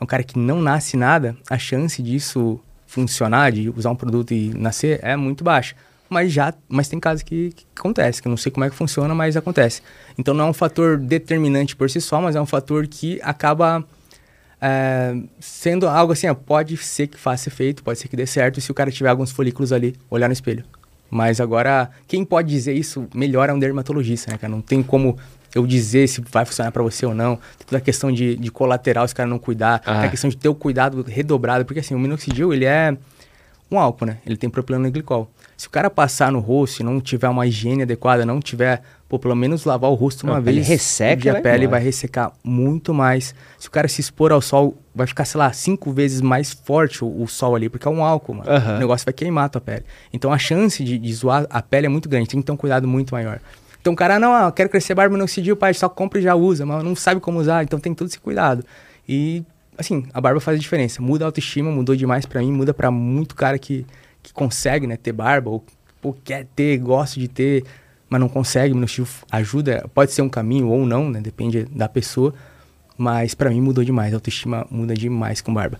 é 0.00 0.02
um 0.02 0.06
cara 0.06 0.22
que 0.22 0.38
não 0.38 0.60
nasce 0.60 0.96
nada, 0.96 1.36
a 1.48 1.58
chance 1.58 2.02
disso 2.02 2.58
funcionar, 2.86 3.52
de 3.52 3.70
usar 3.70 3.90
um 3.90 3.96
produto 3.96 4.32
e 4.32 4.52
nascer, 4.54 4.98
é 5.02 5.16
muito 5.16 5.44
baixa. 5.44 5.76
Mas 6.08 6.30
já, 6.30 6.52
mas 6.68 6.88
tem 6.88 7.00
casos 7.00 7.22
que, 7.22 7.52
que 7.52 7.64
acontece, 7.74 8.20
que 8.20 8.28
eu 8.28 8.30
não 8.30 8.36
sei 8.36 8.52
como 8.52 8.64
é 8.64 8.70
que 8.70 8.76
funciona, 8.76 9.14
mas 9.14 9.36
acontece. 9.36 9.80
Então 10.18 10.34
não 10.34 10.46
é 10.46 10.50
um 10.50 10.52
fator 10.52 10.98
determinante 10.98 11.74
por 11.74 11.88
si 11.88 12.00
só, 12.00 12.20
mas 12.20 12.36
é 12.36 12.40
um 12.40 12.46
fator 12.46 12.86
que 12.86 13.18
acaba 13.22 13.82
é, 14.64 15.16
sendo 15.40 15.88
algo 15.88 16.12
assim, 16.12 16.28
ó, 16.28 16.34
pode 16.34 16.76
ser 16.76 17.08
que 17.08 17.18
faça 17.18 17.48
efeito, 17.48 17.82
pode 17.82 17.98
ser 17.98 18.06
que 18.06 18.14
dê 18.14 18.24
certo 18.24 18.60
se 18.60 18.70
o 18.70 18.74
cara 18.74 18.92
tiver 18.92 19.08
alguns 19.08 19.32
folículos 19.32 19.72
ali, 19.72 19.96
olhar 20.08 20.28
no 20.28 20.32
espelho. 20.32 20.64
Mas 21.10 21.40
agora, 21.40 21.90
quem 22.06 22.24
pode 22.24 22.48
dizer 22.48 22.72
isso 22.72 23.08
melhor 23.12 23.50
é 23.50 23.52
um 23.52 23.58
dermatologista, 23.58 24.30
né, 24.30 24.38
cara? 24.38 24.50
Não 24.50 24.62
tem 24.62 24.80
como 24.80 25.18
eu 25.52 25.66
dizer 25.66 26.08
se 26.08 26.22
vai 26.30 26.44
funcionar 26.44 26.70
pra 26.70 26.82
você 26.82 27.04
ou 27.04 27.12
não. 27.12 27.36
Tem 27.58 27.66
toda 27.66 27.78
a 27.78 27.80
questão 27.80 28.12
de, 28.12 28.36
de 28.36 28.50
colateral 28.50 29.06
se 29.06 29.12
o 29.12 29.16
cara 29.16 29.28
não 29.28 29.38
cuidar. 29.38 29.82
Ah. 29.84 29.96
Tem 29.96 30.04
a 30.04 30.10
questão 30.10 30.30
de 30.30 30.36
ter 30.36 30.48
o 30.48 30.54
cuidado 30.54 31.02
redobrado. 31.02 31.64
Porque 31.64 31.80
assim, 31.80 31.94
o 31.94 31.98
minoxidil, 31.98 32.54
ele 32.54 32.64
é 32.64 32.96
um 33.70 33.78
álcool, 33.78 34.06
né? 34.06 34.18
Ele 34.24 34.36
tem 34.36 34.48
propileno 34.48 34.90
glicol. 34.90 35.30
Se 35.56 35.66
o 35.66 35.70
cara 35.70 35.90
passar 35.90 36.32
no 36.32 36.38
rosto 36.40 36.80
e 36.80 36.82
não 36.82 37.00
tiver 37.00 37.28
uma 37.28 37.46
higiene 37.46 37.82
adequada, 37.82 38.24
não 38.24 38.40
tiver, 38.40 38.82
pô, 39.12 39.18
pelo 39.18 39.36
menos 39.36 39.66
lavar 39.66 39.90
o 39.90 39.94
rosto 39.94 40.24
uma 40.24 40.38
A 40.38 40.40
vez, 40.40 40.56
pele 40.56 40.66
resseca 40.66 41.28
a 41.28 41.32
vai 41.34 41.42
pele 41.42 41.66
vai 41.66 41.82
ressecar 41.82 42.32
muito 42.42 42.94
mais. 42.94 43.34
Se 43.58 43.68
o 43.68 43.70
cara 43.70 43.86
se 43.86 44.00
expor 44.00 44.32
ao 44.32 44.40
sol, 44.40 44.74
vai 44.94 45.06
ficar, 45.06 45.26
sei 45.26 45.38
lá, 45.38 45.52
cinco 45.52 45.92
vezes 45.92 46.22
mais 46.22 46.50
forte 46.50 47.04
o, 47.04 47.22
o 47.22 47.28
sol 47.28 47.54
ali, 47.54 47.68
porque 47.68 47.86
é 47.86 47.90
um 47.90 48.02
álcool, 48.02 48.36
mano. 48.36 48.50
Aham. 48.50 48.76
O 48.76 48.78
negócio 48.78 49.04
vai 49.04 49.12
queimar 49.12 49.44
a 49.44 49.48
tua 49.50 49.60
pele. 49.60 49.84
Então 50.14 50.32
a 50.32 50.38
chance 50.38 50.82
de, 50.82 50.96
de 50.96 51.12
zoar 51.12 51.46
a 51.50 51.60
pele 51.60 51.84
é 51.84 51.88
muito 51.90 52.08
grande, 52.08 52.26
tem 52.26 52.40
que 52.40 52.46
ter 52.46 52.52
um 52.52 52.56
cuidado 52.56 52.88
muito 52.88 53.12
maior. 53.12 53.38
Então 53.82 53.92
o 53.92 53.96
cara, 53.96 54.18
não, 54.18 54.32
ah, 54.32 54.44
eu 54.44 54.52
quero 54.52 54.70
crescer 54.70 54.94
barba 54.94 55.14
minoxidil, 55.14 55.58
pai, 55.58 55.74
só 55.74 55.90
compra 55.90 56.18
e 56.18 56.22
já 56.22 56.34
usa, 56.34 56.64
mas 56.64 56.82
não 56.82 56.96
sabe 56.96 57.20
como 57.20 57.38
usar, 57.38 57.62
então 57.62 57.78
tem 57.78 57.92
todo 57.92 58.08
esse 58.08 58.18
cuidado. 58.18 58.64
E, 59.06 59.44
assim, 59.76 60.06
a 60.14 60.22
barba 60.22 60.40
faz 60.40 60.56
a 60.56 60.58
diferença. 60.58 61.02
Muda 61.02 61.26
a 61.26 61.28
autoestima, 61.28 61.70
mudou 61.70 61.94
demais 61.94 62.24
pra 62.24 62.40
mim, 62.40 62.50
muda 62.50 62.72
pra 62.72 62.90
muito 62.90 63.34
cara 63.34 63.58
que, 63.58 63.84
que 64.22 64.32
consegue, 64.32 64.86
né, 64.86 64.96
ter 64.96 65.12
barba, 65.12 65.50
ou 65.50 65.62
pô, 66.00 66.16
quer 66.24 66.46
ter, 66.56 66.78
gosta 66.78 67.20
de 67.20 67.28
ter, 67.28 67.64
mas 68.12 68.20
não 68.20 68.28
consegue, 68.28 68.72
o 68.72 68.76
minoxidil 68.76 69.06
ajuda, 69.30 69.88
pode 69.94 70.12
ser 70.12 70.20
um 70.20 70.28
caminho 70.28 70.68
ou 70.68 70.84
não, 70.84 71.08
né, 71.08 71.18
depende 71.18 71.64
da 71.64 71.88
pessoa, 71.88 72.34
mas 72.98 73.34
pra 73.34 73.48
mim 73.48 73.62
mudou 73.62 73.82
demais, 73.82 74.12
a 74.12 74.16
autoestima 74.16 74.66
muda 74.70 74.92
demais 74.92 75.40
com 75.40 75.52
barba. 75.54 75.78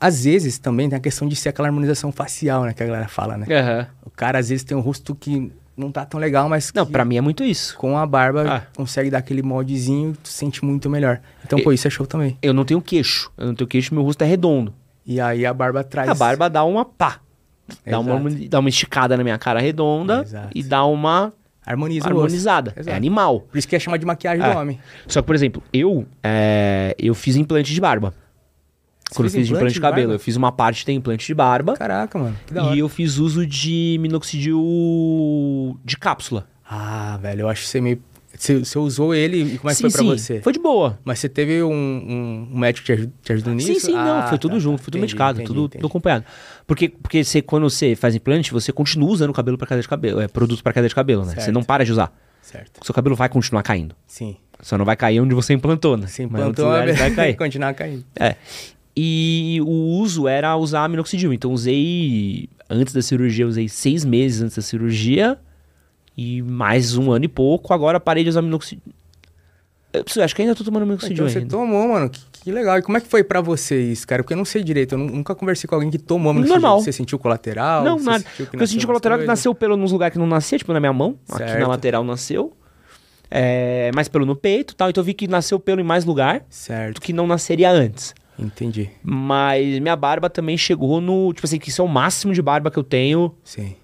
Às 0.00 0.24
vezes 0.24 0.56
também 0.58 0.88
tem 0.88 0.96
a 0.96 1.00
questão 1.00 1.28
de 1.28 1.36
ser 1.36 1.50
aquela 1.50 1.68
harmonização 1.68 2.10
facial, 2.10 2.64
né, 2.64 2.72
que 2.72 2.82
a 2.82 2.86
galera 2.86 3.08
fala, 3.08 3.36
né? 3.36 3.46
Aham. 3.50 3.86
O 4.06 4.08
cara 4.08 4.38
às 4.38 4.48
vezes 4.48 4.64
tem 4.64 4.74
um 4.74 4.80
rosto 4.80 5.14
que 5.14 5.52
não 5.76 5.92
tá 5.92 6.06
tão 6.06 6.18
legal, 6.18 6.48
mas 6.48 6.72
Não, 6.74 6.86
pra 6.86 7.04
mim 7.04 7.18
é 7.18 7.20
muito 7.20 7.44
isso. 7.44 7.76
com 7.76 7.98
a 7.98 8.06
barba 8.06 8.44
Ah. 8.48 8.62
consegue 8.74 9.10
dar 9.10 9.18
aquele 9.18 9.42
moldezinho, 9.42 10.16
tu 10.22 10.30
sente 10.30 10.64
muito 10.64 10.88
melhor. 10.88 11.20
Então, 11.44 11.58
E- 11.58 11.62
pô, 11.62 11.72
isso 11.74 11.86
é 11.86 11.90
show 11.90 12.06
também. 12.06 12.38
Eu 12.40 12.54
não 12.54 12.64
tenho 12.64 12.80
queixo. 12.80 13.30
Eu 13.36 13.48
não 13.48 13.54
tenho 13.54 13.68
queixo, 13.68 13.92
meu 13.94 14.02
rosto 14.02 14.22
é 14.22 14.26
redondo. 14.26 14.72
E 15.04 15.20
aí 15.20 15.44
a 15.44 15.52
barba 15.52 15.84
traz. 15.84 16.08
A 16.08 16.14
barba 16.14 16.48
dá 16.48 16.64
uma 16.64 16.86
pá. 16.86 17.20
Dá 17.86 18.00
uma, 18.00 18.18
dá 18.48 18.58
uma 18.60 18.68
esticada 18.70 19.14
na 19.16 19.22
minha 19.22 19.38
cara 19.38 19.60
redonda 19.60 20.22
Exato. 20.22 20.48
e 20.54 20.62
dá 20.62 20.84
uma 20.86 21.32
harmoniza 21.64 22.06
harmonizada. 22.08 22.74
É 22.86 22.92
animal. 22.94 23.40
Por 23.40 23.58
isso 23.58 23.68
que 23.68 23.76
é 23.76 23.78
chamado 23.78 24.00
de 24.00 24.06
maquiagem 24.06 24.44
É. 24.44 24.52
do 24.52 24.58
homem. 24.58 24.78
Só 25.06 25.20
que, 25.20 25.26
por 25.26 25.34
exemplo, 25.34 25.62
eu, 25.72 26.06
é, 26.22 26.94
eu 26.98 27.14
fiz 27.14 27.36
implante 27.36 27.72
de 27.72 27.80
barba. 27.80 28.12
Você 29.08 29.16
Quando 29.16 29.26
eu 29.26 29.32
fiz 29.32 29.50
implante 29.50 29.74
de 29.74 29.80
cabelo. 29.80 30.06
barba? 30.08 30.14
Eu 30.14 30.20
fiz 30.20 30.36
uma 30.36 30.52
parte 30.52 30.80
que 30.80 30.86
tem 30.86 30.96
implante 30.96 31.26
de 31.26 31.34
barba. 31.34 31.74
Caraca, 31.76 32.16
mano. 32.18 32.36
Que 32.46 32.54
da 32.54 32.64
hora. 32.64 32.76
E 32.76 32.78
eu 32.78 32.88
fiz 32.88 33.18
uso 33.18 33.44
de 33.44 33.96
minoxidil 34.00 35.78
de 35.84 35.96
cápsula. 35.96 36.46
Ah, 36.68 37.18
velho, 37.20 37.40
eu 37.42 37.48
acho 37.48 37.62
que 37.62 37.68
você 37.68 37.80
meio. 37.80 38.00
Você, 38.40 38.58
você 38.60 38.78
usou 38.78 39.14
ele 39.14 39.54
e 39.54 39.58
como 39.58 39.68
é 39.70 39.74
que 39.74 39.76
sim, 39.76 39.82
foi 39.82 39.90
pra 39.90 40.00
sim. 40.00 40.06
você? 40.08 40.40
Foi 40.40 40.50
de 40.54 40.58
boa. 40.58 40.98
Mas 41.04 41.18
você 41.18 41.28
teve 41.28 41.62
um, 41.62 41.70
um, 41.70 42.48
um 42.54 42.58
médico 42.58 42.86
que 42.86 42.92
te 42.92 42.92
ajudou, 42.94 43.12
te 43.22 43.32
ajudou 43.34 43.54
nisso? 43.54 43.74
Sim, 43.74 43.78
sim, 43.80 43.92
não. 43.92 44.20
Ah, 44.20 44.26
Foi 44.28 44.38
tudo 44.38 44.52
tá, 44.54 44.58
junto, 44.58 44.78
tá. 44.78 44.82
foi 44.84 44.84
tudo 44.86 44.96
Entendi, 44.96 45.12
medicado, 45.12 45.38
entendi, 45.38 45.46
tudo, 45.46 45.60
entendi. 45.66 45.82
tudo 45.82 45.86
acompanhado. 45.90 46.24
Porque, 46.66 46.88
porque 46.88 47.22
você, 47.22 47.42
quando 47.42 47.68
você 47.68 47.94
faz 47.94 48.14
implante, 48.14 48.50
você 48.50 48.72
continua 48.72 49.10
usando 49.10 49.30
cabelo 49.34 49.58
para 49.58 49.66
queda 49.66 49.82
de 49.82 49.86
cabelo, 49.88 50.22
é 50.22 50.26
produto 50.26 50.62
para 50.62 50.72
queda 50.72 50.88
de 50.88 50.94
cabelo, 50.94 51.22
né? 51.26 51.32
Você 51.34 51.40
Certo. 51.42 51.52
não 51.52 51.62
para 51.62 51.84
de 51.84 51.92
usar. 51.92 52.10
Certo. 52.40 52.80
O 52.80 52.84
seu 52.86 52.94
cabelo 52.94 53.14
vai 53.14 53.28
continuar 53.28 53.62
caindo. 53.62 53.94
Sim. 54.06 54.36
Só 54.62 54.78
não 54.78 54.86
vai 54.86 54.96
cair 54.96 55.20
onde 55.20 55.34
você 55.34 55.52
implantou, 55.52 55.98
né? 55.98 56.06
Você 56.06 56.26
Mas 56.26 56.42
outros 56.46 56.64
implantou, 56.64 56.64
lugares 56.66 56.96
vai 56.98 57.10
cair. 57.10 57.36
continuar 57.36 57.74
caindo. 57.74 58.04
É. 58.18 58.36
E 58.96 59.60
o 59.62 59.98
uso 60.00 60.26
era 60.26 60.56
usar 60.56 60.88
minoxidil. 60.88 61.34
Então 61.34 61.52
usei 61.52 62.48
antes 62.70 62.94
da 62.94 63.02
cirurgia, 63.02 63.46
usei 63.46 63.68
seis 63.68 64.02
meses 64.02 64.40
antes 64.40 64.56
da 64.56 64.62
cirurgia 64.62 65.38
e 66.22 66.42
mais 66.42 66.96
um 66.98 67.10
ano 67.10 67.24
e 67.24 67.28
pouco. 67.28 67.72
Agora 67.72 67.98
parei 67.98 68.22
de 68.22 68.28
usar 68.28 68.42
minoxidil. 68.42 68.82
Eu 69.92 70.04
preciso- 70.04 70.22
acho 70.22 70.36
que 70.36 70.42
ainda 70.42 70.54
tô 70.54 70.62
tomando 70.62 70.84
minoxidil 70.84 71.14
Então 71.24 71.28
você 71.28 71.38
ainda. 71.38 71.50
tomou, 71.50 71.88
mano. 71.88 72.10
Que, 72.10 72.20
que 72.44 72.52
legal. 72.52 72.78
E 72.78 72.82
como 72.82 72.98
é 72.98 73.00
que 73.00 73.08
foi 73.08 73.24
pra 73.24 73.40
você 73.40 73.80
isso, 73.90 74.06
cara? 74.06 74.22
Porque 74.22 74.34
eu 74.34 74.36
não 74.36 74.44
sei 74.44 74.62
direito. 74.62 74.92
Eu 74.94 74.98
nu- 74.98 75.06
nunca 75.16 75.34
conversei 75.34 75.66
com 75.66 75.74
alguém 75.74 75.90
que 75.90 75.96
tomou 75.98 76.34
minoxidil. 76.34 76.60
Normal. 76.60 76.80
Você 76.82 76.92
sentiu 76.92 77.18
colateral? 77.18 77.82
Não, 77.82 77.98
nada. 77.98 78.22
eu 78.52 78.66
senti 78.66 78.86
colateral 78.86 79.18
que 79.18 79.24
nasceu 79.24 79.54
pelo 79.54 79.76
nos 79.78 79.92
lugares 79.92 80.12
que 80.12 80.18
não 80.18 80.26
nascia, 80.26 80.58
tipo 80.58 80.72
na 80.74 80.78
minha 80.80 80.92
mão. 80.92 81.18
Aqui 81.28 81.40
na 81.42 81.48
Certo. 81.48 81.68
lateral 81.68 82.04
nasceu. 82.04 82.52
É, 83.30 83.90
mais 83.94 84.08
pelo 84.08 84.26
no 84.26 84.36
peito 84.36 84.72
e 84.74 84.76
tal. 84.76 84.90
Então 84.90 85.00
eu 85.00 85.06
vi 85.06 85.14
que 85.14 85.26
nasceu 85.26 85.58
pelo 85.58 85.80
em 85.80 85.84
mais 85.84 86.04
lugar 86.04 86.40
do 86.40 86.44
Certo. 86.50 87.00
que 87.00 87.12
não 87.14 87.26
nasceria 87.26 87.70
antes. 87.70 88.14
Entendi. 88.38 88.90
Mas 89.02 89.78
minha 89.78 89.96
barba 89.96 90.28
também 90.30 90.56
chegou 90.58 91.00
no. 91.00 91.32
Tipo 91.32 91.46
assim, 91.46 91.58
que 91.58 91.68
isso 91.70 91.80
é 91.80 91.84
o 91.84 91.88
máximo 91.88 92.32
de 92.34 92.42
barba 92.42 92.70
que 92.70 92.78
eu 92.78 92.84
tenho 92.84 93.34
Sim. 93.44 93.74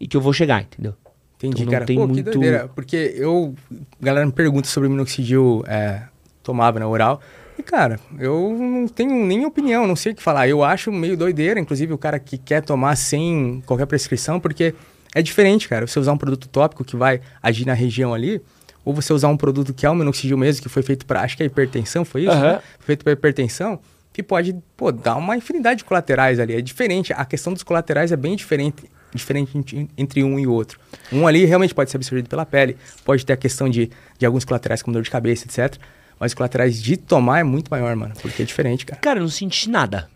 e 0.00 0.06
que 0.06 0.16
eu 0.16 0.20
vou 0.20 0.32
chegar, 0.32 0.62
entendeu? 0.62 0.94
Entendi, 1.38 1.62
Então 1.62 1.64
não 1.66 1.72
cara. 1.72 1.84
tem 1.84 1.96
Pô, 1.96 2.06
que 2.06 2.12
muito- 2.14 2.30
doideira. 2.30 2.68
Porque 2.74 3.14
eu... 3.16 3.54
A 4.00 4.04
galera 4.04 4.24
me 4.26 4.32
pergunta 4.32 4.66
sobre 4.68 4.88
minoxidil 4.88 5.62
é, 5.66 6.02
tomava, 6.42 6.78
né, 6.80 6.86
oral. 6.86 7.20
E, 7.58 7.62
cara, 7.62 7.98
eu 8.18 8.54
não 8.58 8.86
tenho 8.88 9.12
nem 9.26 9.44
opinião, 9.46 9.86
não 9.86 9.96
sei 9.96 10.12
o 10.12 10.14
que 10.14 10.22
falar. 10.22 10.48
Eu 10.48 10.62
acho 10.64 10.90
meio 10.92 11.16
doideira, 11.16 11.58
inclusive, 11.60 11.92
o 11.92 11.98
cara 11.98 12.18
que 12.18 12.36
quer 12.38 12.62
tomar 12.62 12.96
sem 12.96 13.62
qualquer 13.66 13.86
prescrição, 13.86 14.38
porque 14.40 14.74
é 15.14 15.22
diferente, 15.22 15.68
cara. 15.68 15.86
Você 15.86 15.98
usar 15.98 16.12
um 16.12 16.18
produto 16.18 16.48
tópico 16.48 16.84
que 16.84 16.96
vai 16.96 17.20
agir 17.42 17.66
na 17.66 17.72
região 17.74 18.12
ali, 18.12 18.40
ou 18.84 18.92
você 18.94 19.12
usar 19.12 19.28
um 19.28 19.36
produto 19.36 19.72
que 19.74 19.84
é 19.86 19.90
o 19.90 19.94
minoxidil 19.94 20.36
mesmo, 20.38 20.62
que 20.62 20.68
foi 20.68 20.82
feito 20.82 21.06
para 21.06 21.22
acho 21.22 21.36
que 21.36 21.42
é 21.42 21.46
hipertensão, 21.46 22.04
foi 22.04 22.22
isso, 22.22 22.30
Aham. 22.32 22.52
né? 22.52 22.60
Foi 22.78 22.86
feito 22.86 23.02
para 23.04 23.12
hipertensão, 23.14 23.80
que 24.12 24.22
pode, 24.22 24.54
pô, 24.76 24.92
dar 24.92 25.16
uma 25.16 25.36
infinidade 25.36 25.78
de 25.78 25.84
colaterais 25.84 26.38
ali. 26.38 26.54
É 26.54 26.60
diferente. 26.60 27.12
A 27.14 27.24
questão 27.24 27.52
dos 27.52 27.62
colaterais 27.62 28.12
é 28.12 28.16
bem 28.16 28.36
diferente, 28.36 28.84
diferente 29.14 29.56
entre- 29.96 30.22
um 30.24 30.38
e 30.38 30.46
o 30.46 30.52
outro. 30.52 30.78
Um 31.12 31.26
ali 31.26 31.44
realmente 31.44 31.74
pode 31.74 31.90
ser 31.90 31.96
absorvido 31.96 32.28
pela 32.28 32.44
pele, 32.44 32.76
pode 33.04 33.24
ter 33.24 33.32
a 33.32 33.36
questão 33.36 33.68
de, 33.68 33.90
de 34.18 34.26
alguns 34.26 34.44
colaterais 34.44 34.82
como 34.82 34.92
dor 34.94 35.02
de 35.02 35.10
cabeça, 35.10 35.46
etc. 35.46 35.80
Mas 36.18 36.32
os 36.32 36.34
colaterais 36.34 36.82
de 36.82 36.96
tomar 36.96 37.40
é 37.40 37.42
muito 37.42 37.68
maior, 37.70 37.94
mano, 37.96 38.14
porque 38.20 38.42
é 38.42 38.44
diferente, 38.44 38.84
cara. 38.86 39.00
Cara, 39.00 39.18
eu 39.18 39.22
não 39.22 39.28
senti 39.30 39.68
nada. 39.70 40.08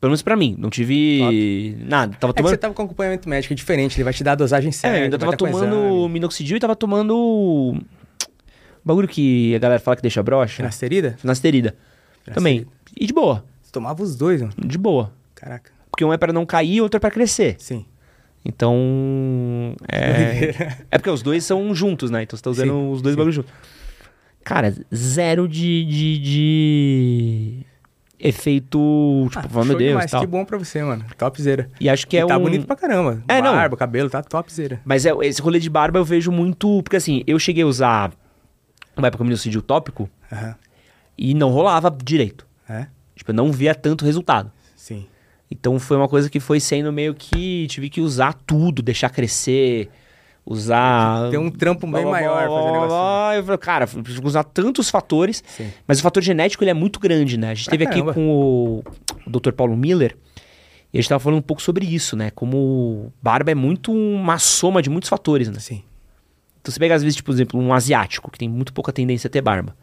Pelo 0.00 0.10
menos 0.10 0.22
pra 0.22 0.34
mim. 0.34 0.56
Não 0.58 0.70
tive 0.70 1.76
nada. 1.86 2.16
Tava 2.18 2.30
É 2.32 2.34
tomando. 2.34 2.50
você 2.52 2.56
tava 2.56 2.72
com 2.74 2.82
acompanhamento 2.82 3.28
médico 3.28 3.54
diferente, 3.54 3.96
ele 3.96 4.04
vai 4.04 4.12
te 4.14 4.24
dar 4.24 4.32
a 4.32 4.34
dosagem 4.36 4.70
É, 4.70 4.72
certa. 4.72 4.98
eu 4.98 5.04
ainda 5.04 5.18
tava 5.18 5.36
tomando 5.36 6.08
minoxidil 6.08 6.56
e 6.56 6.60
tava 6.60 6.74
tomando. 6.74 7.76
Bagulho 8.84 9.06
que 9.06 9.54
a 9.54 9.58
galera 9.58 9.78
fala 9.80 9.96
que 9.96 10.02
deixa 10.02 10.22
broxa. 10.22 10.56
Finasterida? 10.56 11.16
Finasterida. 11.18 11.76
Também. 12.32 12.66
E 12.98 13.06
de 13.06 13.12
boa. 13.12 13.44
Você 13.62 13.70
tomava 13.72 14.02
os 14.02 14.16
dois, 14.16 14.40
mano. 14.40 14.54
De 14.56 14.78
boa. 14.78 15.12
Caraca. 15.34 15.70
porque 15.90 16.04
um 16.04 16.12
é 16.12 16.16
pra 16.16 16.32
não 16.32 16.46
cair 16.46 16.74
e 16.76 16.80
outro 16.80 16.96
é 16.96 17.00
pra 17.00 17.10
crescer. 17.10 17.56
Sim. 17.58 17.84
Então. 18.44 19.74
É, 19.90 20.54
é 20.90 20.98
porque 20.98 21.10
os 21.10 21.22
dois 21.22 21.44
são 21.44 21.74
juntos, 21.74 22.10
né? 22.10 22.22
Então 22.22 22.36
você 22.36 22.42
tá 22.42 22.50
usando 22.50 22.68
Sim, 22.70 22.90
os 22.92 23.02
dois 23.02 23.14
bagulhos 23.16 23.34
juntos. 23.36 23.52
Cara, 24.42 24.74
zero 24.94 25.46
de. 25.46 25.84
de, 25.84 26.18
de 26.18 27.66
efeito. 28.18 29.28
Tipo, 29.30 29.46
Ah, 29.58 29.60
oh, 29.60 29.64
meu 29.64 29.76
Deus. 29.76 30.04
Tal. 30.06 30.20
Que 30.20 30.26
bom 30.26 30.44
pra 30.44 30.58
você, 30.58 30.82
mano. 30.82 31.04
Topzera. 31.16 31.68
E 31.80 31.88
acho 31.88 32.06
que 32.06 32.16
E 32.16 32.20
é 32.20 32.26
tá 32.26 32.36
um. 32.38 32.42
bonito 32.42 32.66
pra 32.66 32.76
caramba. 32.76 33.22
É, 33.28 33.40
não. 33.42 33.52
Barba, 33.52 33.76
cabelo, 33.76 34.08
tá 34.10 34.22
topzera. 34.22 34.80
Mas 34.84 35.04
é, 35.06 35.12
esse 35.22 35.40
rolê 35.42 35.58
de 35.58 35.68
barba 35.70 35.98
eu 35.98 36.04
vejo 36.04 36.30
muito. 36.32 36.82
Porque 36.82 36.96
assim, 36.96 37.22
eu 37.26 37.38
cheguei 37.38 37.62
a 37.62 37.66
usar 37.66 38.12
uma 38.96 39.08
época 39.08 39.24
minocídio 39.24 39.62
tópico 39.62 40.08
Aham. 40.32 40.54
e 41.16 41.34
não 41.34 41.50
rolava 41.50 41.94
direito. 42.02 42.46
É? 42.68 42.86
Tipo, 43.14 43.30
eu 43.30 43.34
não 43.34 43.52
via 43.52 43.74
tanto 43.74 44.04
resultado. 44.04 44.50
Sim. 44.76 45.06
Então 45.50 45.78
foi 45.78 45.96
uma 45.96 46.08
coisa 46.08 46.30
que 46.30 46.38
foi 46.38 46.60
sendo 46.60 46.92
meio 46.92 47.14
que. 47.14 47.66
Tive 47.68 47.90
que 47.90 48.00
usar 48.00 48.34
tudo, 48.34 48.82
deixar 48.82 49.10
crescer, 49.10 49.88
usar. 50.46 51.30
Tem 51.30 51.38
um 51.38 51.50
trampo 51.50 51.86
bem 51.86 52.02
Blá, 52.02 52.12
maior 52.12 52.46
blá, 52.46 52.56
fazer 52.56 52.70
blá, 52.70 52.80
negócio. 52.80 53.38
Eu 53.38 53.44
falei, 53.44 53.58
cara, 53.58 53.88
usar 54.22 54.44
tantos 54.44 54.88
fatores. 54.88 55.42
Sim. 55.46 55.70
Mas 55.86 55.98
o 55.98 56.02
fator 56.02 56.22
genético 56.22 56.62
ele 56.62 56.70
é 56.70 56.74
muito 56.74 57.00
grande, 57.00 57.36
né? 57.36 57.50
A 57.50 57.54
gente 57.54 57.62
esteve 57.62 57.84
aqui 57.84 58.02
com 58.14 58.28
o, 58.28 58.84
o 59.26 59.40
Dr. 59.40 59.52
Paulo 59.52 59.76
Miller 59.76 60.16
e 60.92 60.98
a 60.98 61.00
gente 61.00 61.08
tava 61.08 61.20
falando 61.20 61.38
um 61.38 61.42
pouco 61.42 61.62
sobre 61.62 61.86
isso, 61.86 62.16
né? 62.16 62.30
Como 62.30 63.12
barba 63.22 63.50
é 63.50 63.54
muito 63.54 63.92
uma 63.92 64.38
soma 64.38 64.82
de 64.82 64.90
muitos 64.90 65.08
fatores, 65.08 65.48
né? 65.48 65.58
Sim. 65.58 65.82
Então 66.60 66.72
você 66.72 66.78
pega, 66.78 66.94
às 66.94 67.02
vezes, 67.02 67.16
tipo, 67.16 67.26
por 67.26 67.32
exemplo, 67.32 67.60
um 67.60 67.72
asiático 67.72 68.30
que 68.30 68.38
tem 68.38 68.48
muito 68.48 68.72
pouca 68.72 68.92
tendência 68.92 69.28
a 69.28 69.30
ter 69.30 69.40
barba. 69.40 69.74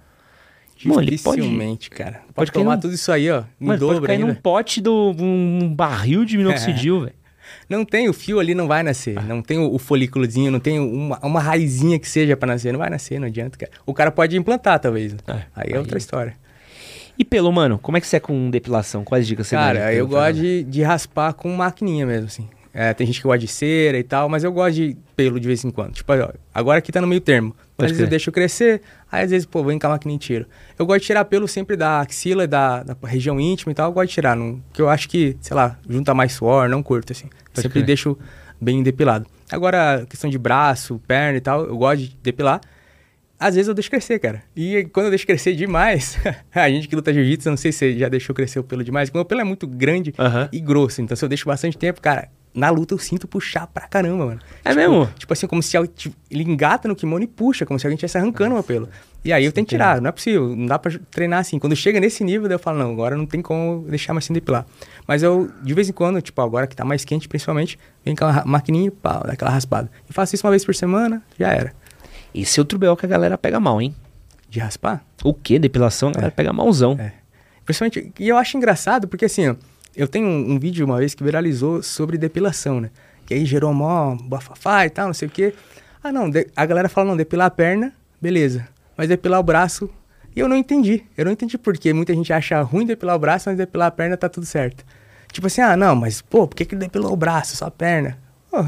Mano, 0.86 1.02
ele 1.02 1.18
pode- 1.18 1.38
Dificilmente, 1.42 1.90
cara. 1.90 2.14
Pode, 2.14 2.34
pode 2.34 2.52
cair 2.52 2.64
tomar 2.64 2.76
num- 2.76 2.82
tudo 2.82 2.94
isso 2.94 3.12
aí, 3.12 3.30
ó. 3.30 3.44
Em 3.60 3.66
Mano, 3.66 3.80
pode 3.80 3.80
dobro 3.94 4.08
cair 4.08 4.18
num 4.20 4.28
ainda. 4.28 4.40
pote 4.42 4.82
do. 4.82 5.16
um 5.20 5.74
barril 5.74 6.26
de 6.26 6.38
minoxidil, 6.38 7.02
velho. 7.02 7.14
Não 7.70 7.86
tem, 7.86 8.10
o 8.10 8.14
fio 8.14 8.40
ali 8.40 8.54
não 8.54 8.68
vai 8.68 8.84
nascer. 8.84 9.22
Não 9.26 9.42
tem 9.42 9.58
o, 9.58 9.74
o 9.74 9.78
folículozinho, 9.80 10.52
não 10.52 10.60
tem 10.60 10.80
uma, 10.80 11.18
uma 11.20 11.40
raizinha 11.42 11.98
que 11.98 12.08
seja 12.08 12.36
pra 12.36 12.48
nascer. 12.48 12.72
Não 12.74 12.80
vai 12.80 12.90
nascer, 12.90 13.20
não 13.20 13.28
adianta, 13.28 13.58
cara. 13.58 13.72
O 13.86 13.94
cara 13.94 14.12
pode 14.12 14.38
implantar, 14.38 14.80
talvez. 14.80 15.14
É, 15.28 15.32
aí 15.32 15.70
é 15.72 15.74
aí- 15.74 15.78
outra 15.78 15.98
história. 15.98 16.36
E 17.20 17.26
pelo, 17.26 17.52
mano, 17.52 17.80
como 17.80 17.98
é 17.98 18.02
que 18.02 18.06
você 18.08 18.18
é 18.18 18.20
com 18.20 18.50
depilação? 18.50 19.04
Quais 19.04 19.26
dicas 19.26 19.48
você 19.48 19.56
dá 19.56 19.62
Cara, 19.64 19.94
eu 19.94 20.08
gosto 20.08 20.36
de, 20.36 20.64
de 20.64 20.84
raspar 20.84 21.34
com 21.34 21.50
maquininha 21.56 22.06
mesmo, 22.06 22.28
assim. 22.28 22.48
É, 22.80 22.94
tem 22.94 23.08
gente 23.08 23.20
que 23.20 23.24
gosta 23.24 23.40
de 23.40 23.48
cera 23.48 23.98
e 23.98 24.04
tal, 24.04 24.30
mas 24.30 24.44
eu 24.44 24.52
gosto 24.52 24.76
de 24.76 24.96
pelo 25.16 25.40
de 25.40 25.48
vez 25.48 25.66
em 25.66 25.72
quando. 25.72 25.94
Tipo, 25.94 26.14
ó, 26.14 26.32
agora 26.54 26.78
aqui 26.78 26.92
tá 26.92 27.02
no 27.02 27.08
meio 27.08 27.20
termo. 27.20 27.56
Pode 27.76 27.88
às 27.88 27.92
vezes 27.92 28.04
eu 28.04 28.08
deixo 28.08 28.32
crescer, 28.32 28.84
aí 29.12 29.24
às 29.24 29.32
vezes, 29.32 29.48
pô, 29.48 29.64
vem 29.64 29.80
com 29.80 29.88
a 29.88 29.90
maquininha 29.90 30.16
e 30.16 30.20
tiro. 30.20 30.46
Eu 30.78 30.86
gosto 30.86 31.00
de 31.00 31.08
tirar 31.08 31.26
pelo 31.26 31.48
sempre 31.48 31.76
da 31.76 32.02
axila, 32.02 32.46
da, 32.46 32.84
da 32.84 32.96
região 33.06 33.40
íntima 33.40 33.72
e 33.72 33.76
tal, 33.76 33.90
eu 33.90 33.94
gosto 33.94 34.10
de 34.10 34.14
tirar. 34.14 34.36
Não, 34.36 34.60
porque 34.68 34.80
eu 34.80 34.90
acho 34.90 35.10
que, 35.10 35.36
sei 35.42 35.56
lá, 35.56 35.76
junta 35.90 36.14
mais 36.14 36.34
suor, 36.34 36.70
não 36.70 36.84
curto, 36.84 37.14
assim. 37.14 37.26
Pode 37.26 37.64
sempre 37.64 37.80
crer. 37.80 37.86
deixo 37.86 38.16
bem 38.62 38.84
depilado. 38.84 39.26
Agora, 39.52 40.06
questão 40.08 40.30
de 40.30 40.38
braço, 40.38 41.02
perna 41.08 41.40
e 41.40 41.42
tal, 41.42 41.66
eu 41.66 41.78
gosto 41.78 42.02
de 42.02 42.16
depilar. 42.22 42.62
Às 43.40 43.56
vezes 43.56 43.68
eu 43.68 43.74
deixo 43.74 43.90
crescer, 43.90 44.20
cara. 44.20 44.44
E 44.56 44.86
quando 44.94 45.08
eu 45.08 45.10
deixo 45.10 45.26
crescer 45.26 45.56
demais, 45.56 46.16
a 46.54 46.70
gente 46.70 46.88
que 46.88 46.96
luta 46.96 47.12
jiu-jitsu, 47.12 47.50
não 47.50 47.58
sei 47.58 47.72
se 47.72 47.80
você 47.80 47.98
já 47.98 48.08
deixou 48.08 48.36
crescer 48.36 48.60
o 48.60 48.64
pelo 48.64 48.84
demais, 48.84 49.10
porque 49.10 49.18
o 49.18 49.22
meu 49.22 49.26
pelo 49.26 49.42
é 49.42 49.44
muito 49.44 49.66
grande 49.66 50.14
Aham. 50.20 50.48
e 50.52 50.60
grosso. 50.60 51.02
Então, 51.02 51.18
se 51.18 51.26
eu 51.26 51.30
deixo 51.30 51.48
bastante 51.48 51.76
tempo, 51.76 52.00
cara, 52.00 52.30
na 52.58 52.70
luta 52.72 52.94
eu 52.94 52.98
sinto 52.98 53.28
puxar 53.28 53.68
pra 53.68 53.88
caramba, 53.88 54.26
mano. 54.26 54.40
É 54.66 54.70
Tipo- 54.70 54.82
mesmo? 54.82 55.10
Tipo 55.18 55.34
assim, 55.34 55.46
como 55.48 55.62
se 55.62 55.78
ele 55.78 56.44
engata 56.44 56.88
no 56.88 56.96
kimono 56.96 57.24
e 57.24 57.28
puxa, 57.28 57.66
como 57.66 57.80
se 57.80 57.86
alguém 57.86 57.96
estivesse 57.96 58.18
arrancando 58.18 58.52
o 58.52 58.54
meu 58.56 58.64
pelo. 58.64 58.90
E 59.24 59.32
aí 59.32 59.44
eu 59.46 59.52
tenho 59.52 59.66
que 59.66 59.72
tirar, 59.76 60.02
não 60.02 60.10
é 60.10 60.12
possível, 60.12 60.56
não 60.56 60.66
dá 60.66 60.80
pra 60.80 60.92
treinar 61.12 61.40
assim. 61.40 61.60
Quando 61.60 61.76
chega 61.76 62.00
nesse 62.00 62.24
nível, 62.24 62.48
daí 62.48 62.56
eu 62.56 62.60
falo, 62.60 62.80
não, 62.80 62.92
agora 62.92 63.16
não 63.16 63.26
tem 63.26 63.42
como 63.42 63.86
deixar 63.90 64.14
mais 64.14 64.26
sem 64.26 64.34
depilar. 64.34 64.66
Mas 65.08 65.22
eu, 65.22 65.52
de 65.62 65.74
vez 65.74 65.88
em 65.90 65.92
quando, 65.94 66.22
tipo, 66.22 66.42
agora 66.42 66.66
que 66.66 66.76
tá 66.76 66.84
mais 66.86 67.04
quente, 67.06 67.28
principalmente, 67.28 67.78
vem 68.04 68.14
aquela 68.14 68.44
maquininha 68.46 68.88
e 68.88 68.92
pau, 68.92 69.24
dá 69.26 69.34
aquela 69.34 69.52
raspada. 69.52 69.92
E 70.10 70.14
faço 70.14 70.34
isso 70.34 70.46
uma 70.48 70.52
vez 70.52 70.64
por 70.66 70.74
semana, 70.74 71.22
já 71.38 71.52
era. 71.52 71.74
Esse 72.34 72.60
é 72.60 72.62
outro 72.62 72.80
BO 72.80 72.96
que 72.96 73.06
a 73.06 73.10
galera 73.10 73.38
pega 73.38 73.60
mal, 73.60 73.82
hein? 73.82 73.94
De 74.50 74.60
raspar? 74.60 75.04
O 75.24 75.34
quê? 75.34 75.60
Depilação, 75.60 76.10
a 76.10 76.14
galera 76.14 76.32
pega 76.32 76.54
malzão. 76.54 76.96
É. 77.00 77.12
Principalmente, 77.66 78.14
e 78.18 78.30
eu 78.30 78.38
acho 78.38 78.56
engraçado, 78.56 79.08
porque 79.10 79.26
assim, 79.26 79.50
ó, 79.50 79.56
eu 79.98 80.08
tenho 80.08 80.28
um, 80.28 80.52
um 80.54 80.60
vídeo 80.60 80.86
uma 80.86 80.98
vez 81.00 81.14
que 81.14 81.24
viralizou 81.24 81.82
sobre 81.84 82.18
depilação, 82.18 82.80
né? 82.80 82.90
Que 83.26 83.34
aí 83.34 83.46
gerou 83.46 83.74
mó 83.74 84.16
bafafá 84.16 84.86
e 84.86 84.90
tal, 84.90 85.08
não 85.08 85.14
sei 85.14 85.28
o 85.28 85.32
quê. 85.32 85.54
Ah, 86.04 86.12
não, 86.12 86.30
de- 86.30 86.48
a 86.56 86.66
galera 86.66 86.88
fala, 86.88 87.10
não, 87.10 87.18
depilar 87.18 87.48
a 87.48 87.52
perna, 87.52 87.94
beleza. 88.22 88.68
Mas 88.96 89.10
depilar 89.10 89.40
o 89.40 89.44
braço, 89.44 89.90
e 90.36 90.40
eu 90.40 90.48
não 90.48 90.56
entendi. 90.56 91.04
Eu 91.18 91.26
não 91.26 91.32
entendi 91.32 91.58
por 91.58 91.78
quê. 91.78 91.92
Muita 91.94 92.14
gente 92.14 92.32
acha 92.32 92.62
ruim 92.62 92.86
depilar 92.86 93.16
o 93.16 93.20
braço, 93.20 93.50
mas 93.50 93.58
depilar 93.58 93.88
a 93.90 93.92
perna 93.92 94.16
tá 94.16 94.30
tudo 94.30 94.46
certo. 94.46 94.86
Tipo 95.32 95.48
assim, 95.48 95.62
ah, 95.62 95.76
não, 95.76 95.94
mas 95.96 96.22
pô, 96.22 96.48
por 96.48 96.56
que 96.56 96.64
que 96.64 96.76
depilou 96.76 97.12
o 97.12 97.18
braço, 97.18 97.58
só 97.58 97.66
a 97.66 97.72
perna? 97.72 98.18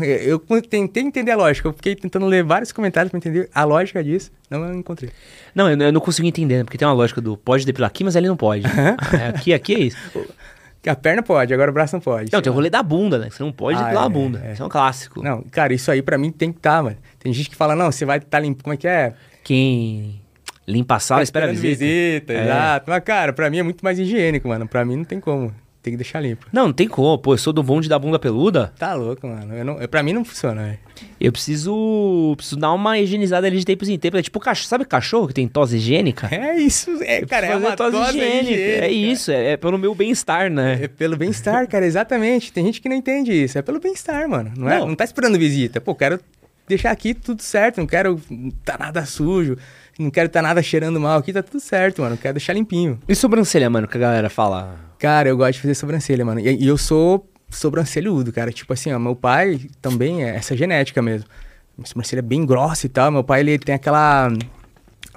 Eu, 0.01 0.43
eu 0.49 0.61
tentei 0.61 1.01
entender 1.01 1.31
a 1.31 1.37
lógica, 1.37 1.67
eu 1.67 1.73
fiquei 1.73 1.95
tentando 1.95 2.25
ler 2.27 2.43
vários 2.43 2.71
comentários 2.71 3.09
pra 3.09 3.17
entender 3.17 3.49
a 3.55 3.63
lógica 3.63 4.03
disso, 4.03 4.29
não 4.49 4.73
encontrei. 4.75 5.09
Não, 5.55 5.69
eu, 5.71 5.77
eu 5.79 5.91
não 5.91 6.01
consigo 6.01 6.27
entender, 6.27 6.57
né? 6.57 6.63
porque 6.63 6.77
tem 6.77 6.87
uma 6.87 6.93
lógica 6.93 7.19
do 7.21 7.35
pode 7.37 7.65
depilar 7.65 7.87
aqui, 7.87 8.03
mas 8.03 8.15
ali 8.15 8.27
não 8.27 8.35
pode. 8.37 8.63
É, 9.19 9.29
aqui, 9.29 9.53
aqui 9.53 9.73
é 9.73 9.79
isso. 9.79 9.97
Que 10.81 10.89
a 10.89 10.95
perna 10.95 11.21
pode, 11.21 11.53
agora 11.53 11.69
o 11.69 11.73
braço 11.73 11.95
não 11.95 11.99
pode. 12.01 12.31
Não, 12.31 12.41
tem 12.41 12.49
o 12.51 12.55
rolê 12.55 12.69
da 12.69 12.81
bunda, 12.81 13.17
né? 13.19 13.29
Você 13.29 13.43
não 13.43 13.51
pode 13.51 13.77
Ah, 13.77 13.83
depilar 13.83 14.03
a 14.03 14.05
é, 14.05 14.09
bunda. 14.09 14.41
é. 14.45 14.53
Isso 14.53 14.63
é 14.63 14.65
um 14.65 14.69
clássico. 14.69 15.21
Não, 15.21 15.41
cara, 15.51 15.73
isso 15.73 15.91
aí 15.91 16.01
pra 16.01 16.17
mim 16.17 16.31
tem 16.31 16.51
que 16.51 16.59
estar, 16.59 16.81
mano. 16.81 16.95
Tem 17.19 17.33
gente 17.33 17.49
que 17.49 17.55
fala, 17.55 17.75
não, 17.75 17.91
você 17.91 18.05
vai 18.05 18.17
estar 18.17 18.29
tá 18.29 18.39
limpo. 18.39 18.63
Como 18.63 18.73
é 18.73 18.77
que 18.77 18.87
é? 18.87 19.13
Quem 19.43 20.21
limpa 20.65 20.95
a 20.95 20.99
sala, 20.99 21.19
Tá 21.19 21.23
espera 21.23 21.47
a 21.47 21.51
esperando 21.51 21.77
visita. 21.77 22.31
É. 22.33 22.43
exato. 22.45 22.85
Mas, 22.89 23.03
cara, 23.03 23.33
pra 23.33 23.49
mim 23.49 23.57
é 23.59 23.63
muito 23.63 23.83
mais 23.83 23.99
higiênico, 23.99 24.47
mano. 24.47 24.67
Pra 24.67 24.85
mim 24.85 24.95
não 24.97 25.03
tem 25.03 25.19
como. 25.19 25.53
Tem 25.89 25.93
que 25.97 26.03
deixar 26.03 26.19
limpo. 26.21 26.45
Não, 26.53 26.67
não 26.67 26.73
tem 26.73 26.87
como. 26.87 27.17
Pô, 27.17 27.33
eu 27.33 27.37
sou 27.39 27.51
do 27.51 27.63
bonde 27.63 27.89
da 27.89 27.97
bunda 27.97 28.19
peluda. 28.19 28.71
Tá 28.77 28.93
louco, 28.93 29.25
mano. 29.27 29.55
Eu 29.55 29.65
não, 29.65 29.81
eu, 29.81 29.89
pra 29.89 30.03
mim 30.03 30.13
não 30.13 30.23
funciona, 30.23 30.63
velho. 30.63 30.79
Eu 31.19 31.31
preciso, 31.31 32.33
preciso 32.37 32.59
dar 32.59 32.71
uma 32.73 32.99
higienizada 32.99 33.47
ali 33.47 33.57
de 33.57 33.65
tempos 33.65 33.89
em 33.89 33.97
tempos. 33.97 34.19
É 34.19 34.23
tipo 34.23 34.39
cachorro. 34.39 34.67
Sabe 34.69 34.85
cachorro 34.85 35.27
que 35.27 35.33
tem 35.33 35.47
tosse 35.47 35.77
higiênica? 35.77 36.29
É 36.31 36.57
isso, 36.57 36.91
é, 37.01 37.23
Eu 37.23 37.27
cara, 37.27 37.47
é 37.47 37.55
uma 37.55 37.75
fazer 37.75 37.97
tosse 37.97 38.17
higiênica. 38.17 38.85
É 38.85 38.91
isso, 38.91 39.31
é, 39.31 39.51
é 39.53 39.57
pelo 39.57 39.79
meu 39.79 39.95
bem-estar, 39.95 40.51
né? 40.51 40.79
É 40.83 40.87
pelo 40.87 41.17
bem-estar, 41.17 41.67
cara, 41.67 41.85
exatamente. 41.87 42.53
Tem 42.53 42.63
gente 42.63 42.79
que 42.79 42.87
não 42.87 42.95
entende 42.95 43.31
isso. 43.31 43.57
É 43.57 43.63
pelo 43.63 43.79
bem-estar, 43.79 44.29
mano. 44.29 44.51
Não, 44.55 44.69
é, 44.69 44.77
Não. 44.79 44.89
não 44.89 44.95
tá 44.95 45.03
esperando 45.03 45.39
visita. 45.39 45.81
Pô, 45.81 45.95
quero 45.95 46.19
deixar 46.67 46.91
aqui 46.91 47.15
tudo 47.15 47.41
certo. 47.41 47.79
Não 47.79 47.87
quero 47.87 48.21
tá 48.63 48.77
nada 48.77 49.03
sujo. 49.07 49.57
Não 49.99 50.09
quero 50.09 50.29
tá 50.29 50.41
nada 50.41 50.63
cheirando 50.63 50.97
mal 50.97 51.19
aqui. 51.19 51.33
Tá 51.33 51.43
tudo 51.43 51.59
certo, 51.59 52.01
mano. 52.01 52.15
Quero 52.15 52.35
deixar 52.35 52.53
limpinho. 52.53 52.97
E 53.05 53.13
sobrancelha, 53.13 53.69
mano, 53.69 53.85
que 53.85 53.97
a 53.97 53.99
galera 53.99 54.29
fala. 54.29 54.79
Cara, 54.97 55.27
eu 55.27 55.35
gosto 55.35 55.55
de 55.55 55.59
fazer 55.59 55.75
sobrancelha, 55.75 56.23
mano. 56.23 56.39
E, 56.39 56.63
e 56.63 56.67
eu 56.67 56.77
sou 56.77 57.29
sobrancelhudo, 57.49 58.31
cara. 58.31 58.49
Tipo 58.49 58.71
assim, 58.71 58.93
ó, 58.93 58.97
meu 58.97 59.13
pai 59.13 59.59
também 59.81 60.23
é 60.23 60.37
essa 60.37 60.55
genética 60.55 61.01
mesmo. 61.01 61.27
Minha 61.77 61.85
sobrancelha 61.85 62.19
é 62.19 62.21
bem 62.21 62.45
grossa 62.45 62.85
e 62.85 62.89
tal. 62.89 63.11
Meu 63.11 63.25
pai, 63.25 63.41
ele 63.41 63.59
tem 63.59 63.75
aquela 63.75 64.31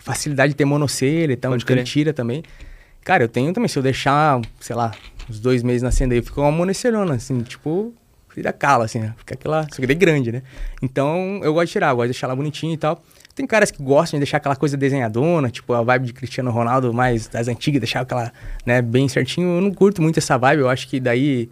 facilidade 0.01 0.53
de 0.53 0.57
ter 0.57 0.65
monocelha 0.65 1.33
e 1.33 1.37
tal, 1.37 1.53
Pode 1.53 1.63
então 1.63 1.77
ele 1.77 1.85
tira 1.85 2.13
também. 2.13 2.43
Cara, 3.05 3.23
eu 3.23 3.29
tenho 3.29 3.53
também. 3.53 3.69
Se 3.69 3.79
eu 3.79 3.85
deixar, 3.85 4.41
sei 4.59 4.75
lá, 4.75 4.91
uns 5.31 5.39
dois 5.39 5.63
meses 5.63 5.83
nascendo 5.83 6.13
aí, 6.13 6.21
fica 6.21 6.41
uma 6.41 6.51
monocelhona, 6.51 7.15
assim, 7.15 7.41
tipo... 7.43 7.95
Vira 8.35 8.51
cala, 8.51 8.87
assim, 8.87 8.99
né? 8.99 9.15
Fica 9.19 9.35
aquela... 9.35 9.63
Só 9.71 9.77
que 9.77 9.87
daí 9.87 9.95
grande, 9.95 10.33
né? 10.33 10.43
Então, 10.81 11.41
eu 11.45 11.53
gosto 11.53 11.67
de 11.67 11.73
tirar, 11.73 11.91
eu 11.91 11.97
gosto 11.97 12.07
de 12.07 12.13
deixar 12.13 12.27
ela 12.29 12.35
bonitinha 12.35 12.73
e 12.73 12.79
tal. 12.79 13.03
Tem 13.35 13.47
caras 13.47 13.71
que 13.71 13.83
gostam 13.83 14.19
de 14.19 14.25
deixar 14.25 14.37
aquela 14.37 14.57
coisa 14.57 14.77
desenhadona, 14.77 15.51
tipo 15.51 15.73
a 15.73 15.83
vibe 15.83 16.07
de 16.07 16.13
Cristiano 16.13 16.51
Ronaldo 16.51 16.93
mais 16.93 17.29
das 17.29 17.49
antigas, 17.49 17.81
deixar 17.81 18.01
aquela, 18.01 18.33
né, 18.67 18.83
bem 18.83 19.09
certinho. 19.09 19.57
Eu 19.57 19.61
não 19.61 19.73
curto 19.73 20.03
muito 20.03 20.19
essa 20.19 20.37
vibe, 20.37 20.61
eu 20.61 20.69
acho 20.69 20.87
que 20.89 21.01
daí 21.01 21.49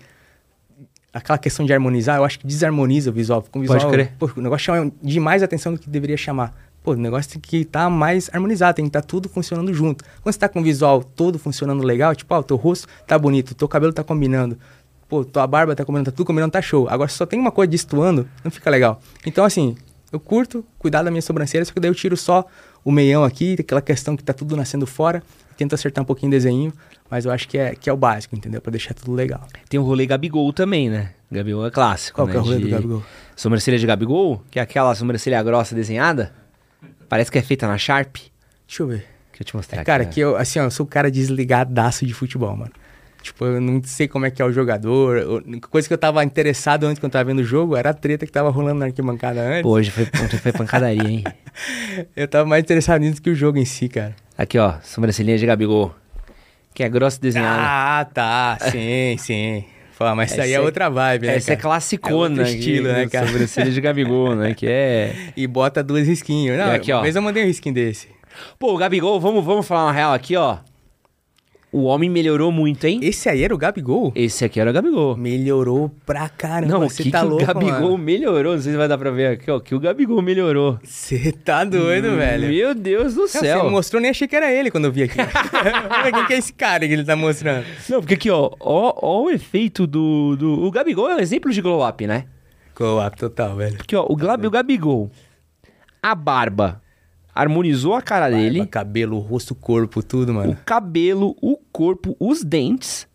aquela 1.13 1.39
questão 1.39 1.65
de 1.65 1.73
harmonizar, 1.73 2.19
eu 2.19 2.25
acho 2.25 2.39
que 2.39 2.47
desarmoniza 2.47 3.11
o 3.11 3.13
visual. 3.13 3.43
Fica 3.43 3.59
um 3.59 3.63
visual 3.63 3.81
Pode 3.81 3.93
crer. 3.93 4.13
Pô, 4.19 4.31
o 4.37 4.41
negócio 4.41 4.65
chama 4.65 4.93
demais 5.03 5.43
atenção 5.43 5.73
do 5.73 5.79
que 5.79 5.89
deveria 5.89 6.17
chamar. 6.17 6.55
Pô, 6.83 6.93
o 6.93 6.97
negócio 6.97 7.33
tem 7.33 7.41
que 7.41 7.59
estar 7.59 7.91
mais 7.91 8.31
harmonizado, 8.33 8.77
tem 8.77 8.85
que 8.85 8.89
estar 8.89 9.03
tudo 9.03 9.29
funcionando 9.29 9.73
junto. 9.75 10.05
Quando 10.23 10.33
você 10.33 10.39
tá 10.39 10.49
com 10.49 10.61
o 10.61 10.63
visual 10.63 11.03
todo 11.03 11.39
funcionando 11.39 11.83
legal, 11.83 12.15
tipo, 12.15 12.35
ó, 12.35 12.39
o 12.39 12.43
teu 12.43 12.57
rosto 12.57 12.89
tá 13.07 13.19
bonito, 13.19 13.51
o 13.51 13.55
teu 13.55 13.69
cabelo 13.69 13.93
tá 13.93 14.03
combinando, 14.03 14.59
pô, 15.07 15.25
tua 15.25 15.47
barba 15.47 15.75
tá 15.75 15.85
combinando, 15.85 16.11
tá 16.11 16.17
tudo 16.17 16.27
combinando, 16.27 16.53
tá 16.53 16.63
show. 16.63 16.89
Agora, 16.89 17.09
se 17.11 17.17
só 17.17 17.27
tem 17.27 17.39
uma 17.39 17.51
coisa 17.51 17.71
destoando, 17.71 18.27
não 18.43 18.51
fica 18.51 18.71
legal. 18.71 19.01
Então, 19.27 19.45
assim, 19.45 19.77
eu 20.13 20.19
curto 20.21 20.65
cuidar 20.79 21.03
da 21.03 21.11
minha 21.11 21.23
sobrancelha, 21.23 21.65
só 21.65 21.73
que 21.73 21.81
daí 21.81 21.91
eu 21.91 21.95
tiro 21.95 22.17
só 22.17 22.45
o 22.85 22.91
meião 22.91 23.25
aqui, 23.25 23.57
aquela 23.59 23.83
questão 23.83 24.17
que 24.17 24.25
tá 24.25 24.33
tudo 24.33 24.57
nascendo 24.57 24.87
fora, 24.87 25.23
tento 25.57 25.75
acertar 25.75 26.03
um 26.03 26.07
pouquinho 26.07 26.29
o 26.29 26.33
desenho, 26.33 26.73
mas 27.11 27.25
eu 27.25 27.33
acho 27.33 27.49
que 27.49 27.59
é, 27.59 27.75
que 27.75 27.91
é 27.91 27.93
o 27.93 27.97
básico, 27.97 28.35
entendeu? 28.35 28.61
Pra 28.61 28.71
deixar 28.71 28.95
tudo 28.95 29.13
legal. 29.13 29.47
Tem 29.69 29.79
o 29.79 29.83
rolê 29.83 30.07
Gabigol 30.07 30.53
também, 30.53 30.89
né? 30.89 31.13
Gabigol 31.31 31.67
é 31.67 31.71
clássico. 31.71 32.17
Qual 32.17 32.27
né? 32.27 32.33
que 32.33 32.39
é 32.39 32.41
o 32.41 32.45
rolê 32.45 32.59
do 32.59 32.65
De 32.65 32.71
Gabigol? 32.71 33.03
Sobrancelha 33.37 33.79
de 33.79 33.87
Gabigol, 33.87 34.43
que 34.51 34.59
é 34.59 34.63
aquela 34.63 34.95
sobrancelha 34.95 35.43
grossa 35.43 35.75
desenhada. 35.75 36.33
Parece 37.09 37.31
que 37.31 37.39
é 37.39 37.43
feita 37.43 37.67
na 37.67 37.77
Sharp. 37.77 38.17
Deixa 38.67 38.83
eu 38.83 38.87
ver. 38.87 39.07
Deixa 39.31 39.41
eu 39.41 39.45
te 39.45 39.57
mostrar 39.57 39.81
É, 39.81 39.85
cara, 39.85 40.05
aqui. 40.05 40.15
que 40.15 40.21
eu, 40.21 40.37
assim, 40.37 40.59
ó, 40.59 40.65
eu 40.65 40.71
sou 40.71 40.87
o 40.87 40.89
cara 40.89 41.11
desligadaço 41.11 42.07
de 42.07 42.15
futebol, 42.15 42.57
mano. 42.57 42.73
Tipo, 43.23 43.45
eu 43.45 43.61
não 43.61 43.83
sei 43.85 44.09
como 44.09 44.25
é 44.25 44.31
que 44.31 44.41
é 44.41 44.45
o 44.45 44.53
jogador. 44.53 45.43
A 45.63 45.69
coisa 45.69 45.87
que 45.87 45.93
eu 45.93 45.99
tava 45.99 46.25
interessado 46.25 46.85
antes 46.85 46.99
quando 46.99 47.11
eu 47.11 47.13
tava 47.13 47.25
vendo 47.25 47.41
o 47.41 47.45
jogo 47.45 47.77
era 47.77 47.91
a 47.91 47.95
treta 47.95 48.25
que 48.25 48.33
tava 48.33 48.49
rolando 48.51 48.81
na 48.81 48.87
arquibancada 48.87 49.41
antes. 49.41 49.63
Pô, 49.63 49.71
hoje 49.71 49.91
foi, 49.91 50.05
ontem 50.05 50.39
foi 50.39 50.53
pancadaria, 50.53 51.09
hein? 51.09 51.25
Eu 52.17 52.27
tava 52.29 52.47
mais 52.49 52.63
interessado 52.63 53.01
nisso 53.01 53.21
que 53.21 53.29
o 53.29 53.35
jogo 53.35 53.59
em 53.59 53.65
si, 53.65 53.89
cara. 53.89 54.15
Aqui, 54.39 54.59
ó, 54.59 54.75
sobrancelhinha 54.83 55.37
de 55.37 55.45
Gabigol. 55.45 55.95
Que 56.73 56.83
é 56.85 56.89
grossa 56.89 57.21
desenhada. 57.21 57.61
Ah, 57.61 58.05
tá. 58.05 58.57
Sim, 58.71 59.17
sim. 59.19 59.65
Pô, 59.99 60.15
mas 60.15 60.31
isso 60.31 60.41
aí 60.41 60.53
é, 60.53 60.55
é- 60.55 60.61
outra 60.61 60.89
vibe, 60.89 61.27
né? 61.27 61.37
Essa 61.37 61.53
é 61.53 61.57
cara? 61.57 61.69
classicona. 61.69 62.43
É 62.43 62.51
estilo, 62.51 62.89
aqui, 62.89 62.99
né, 63.01 63.09
cara? 63.09 63.27
Sobrancelha 63.27 63.71
de 63.71 63.81
Gabigol, 63.83 64.35
né? 64.35 64.55
Que 64.55 64.67
é... 64.67 65.15
E 65.37 65.47
bota 65.47 65.83
duas 65.83 66.07
risquinhos. 66.07 66.57
Não, 66.57 66.69
E 66.73 66.77
aqui, 66.77 66.91
ó. 66.91 66.97
Uma 66.99 67.03
vez 67.03 67.17
eu 67.17 67.21
mandei 67.23 67.43
um 67.43 67.47
risquinho 67.47 67.75
desse. 67.75 68.09
Pô, 68.59 68.73
o 68.73 68.79
Gabigol, 68.79 69.21
vamos, 69.21 69.45
vamos 69.45 69.67
falar 69.67 69.85
uma 69.87 69.93
real 69.93 70.15
aqui, 70.15 70.37
ó. 70.37 70.59
O 71.73 71.85
homem 71.85 72.11
melhorou 72.11 72.51
muito, 72.51 72.85
hein? 72.85 72.99
Esse 73.01 73.29
aí 73.29 73.45
era 73.45 73.55
o 73.55 73.59
Gabigol? 73.59 74.13
Esse 74.17 74.45
aqui 74.45 74.59
era 74.59 74.71
o 74.71 74.73
Gabigol. 74.73 75.17
Melhorou 75.17 75.89
pra 76.05 76.29
caramba. 76.29 76.73
Não, 76.73 76.81
você 76.89 77.05
que, 77.05 77.11
tá 77.13 77.21
que 77.21 77.27
louco, 77.27 77.45
o 77.45 77.47
Gabigol 77.47 77.93
mano. 77.93 77.99
melhorou? 77.99 78.55
Não 78.55 78.61
sei 78.61 78.73
se 78.73 78.79
vai 78.79 78.89
dar 78.89 78.99
pra 78.99 79.13
ver 79.13 79.35
aqui, 79.35 79.49
ó. 79.49 79.61
Que 79.61 79.73
o 79.73 79.79
Gabigol 79.79 80.21
melhorou. 80.21 80.81
Você 80.83 81.31
tá 81.31 81.63
doido, 81.63 82.17
velho. 82.17 82.49
Meu 82.49 82.75
Deus 82.75 83.15
do 83.15 83.21
Não, 83.21 83.29
céu. 83.29 83.61
Você 83.61 83.71
mostrou, 83.71 84.03
nem 84.03 84.11
achei 84.11 84.27
que 84.27 84.35
era 84.35 84.53
ele 84.53 84.69
quando 84.69 84.87
eu 84.87 84.93
vi 84.93 85.05
aqui. 85.05 85.15
Quem 86.13 86.27
que 86.27 86.33
é 86.33 86.39
esse 86.39 86.53
cara 86.53 86.89
que 86.89 86.93
ele 86.93 87.05
tá 87.05 87.15
mostrando? 87.15 87.65
Não, 87.89 88.01
porque 88.01 88.15
aqui, 88.15 88.31
ó, 88.31 88.51
ó, 88.59 88.93
ó 88.97 89.23
o 89.23 89.31
efeito 89.31 89.87
do, 89.87 90.35
do... 90.37 90.65
O 90.65 90.73
Gabigol 90.73 91.09
é 91.09 91.15
um 91.15 91.21
exemplo 91.21 91.53
de 91.53 91.61
glow 91.61 91.87
up, 91.87 92.05
né? 92.05 92.25
Co-op 92.75 93.17
total, 93.17 93.55
velho. 93.55 93.77
Porque, 93.77 93.95
ó, 93.95 94.05
o, 94.09 94.17
Glab, 94.17 94.45
o 94.45 94.51
Gabigol, 94.51 95.11
a 96.03 96.15
barba 96.17 96.80
harmonizou 97.41 97.95
a 97.95 98.03
cara 98.03 98.29
dele, 98.31 98.59
Barba, 98.59 98.71
cabelo, 98.71 99.19
rosto, 99.19 99.55
corpo, 99.55 100.03
tudo, 100.03 100.31
o 100.33 100.35
mano. 100.35 100.57
cabelo, 100.65 101.37
o 101.41 101.57
corpo, 101.73 102.17
os 102.19 102.43
dentes, 102.45 103.07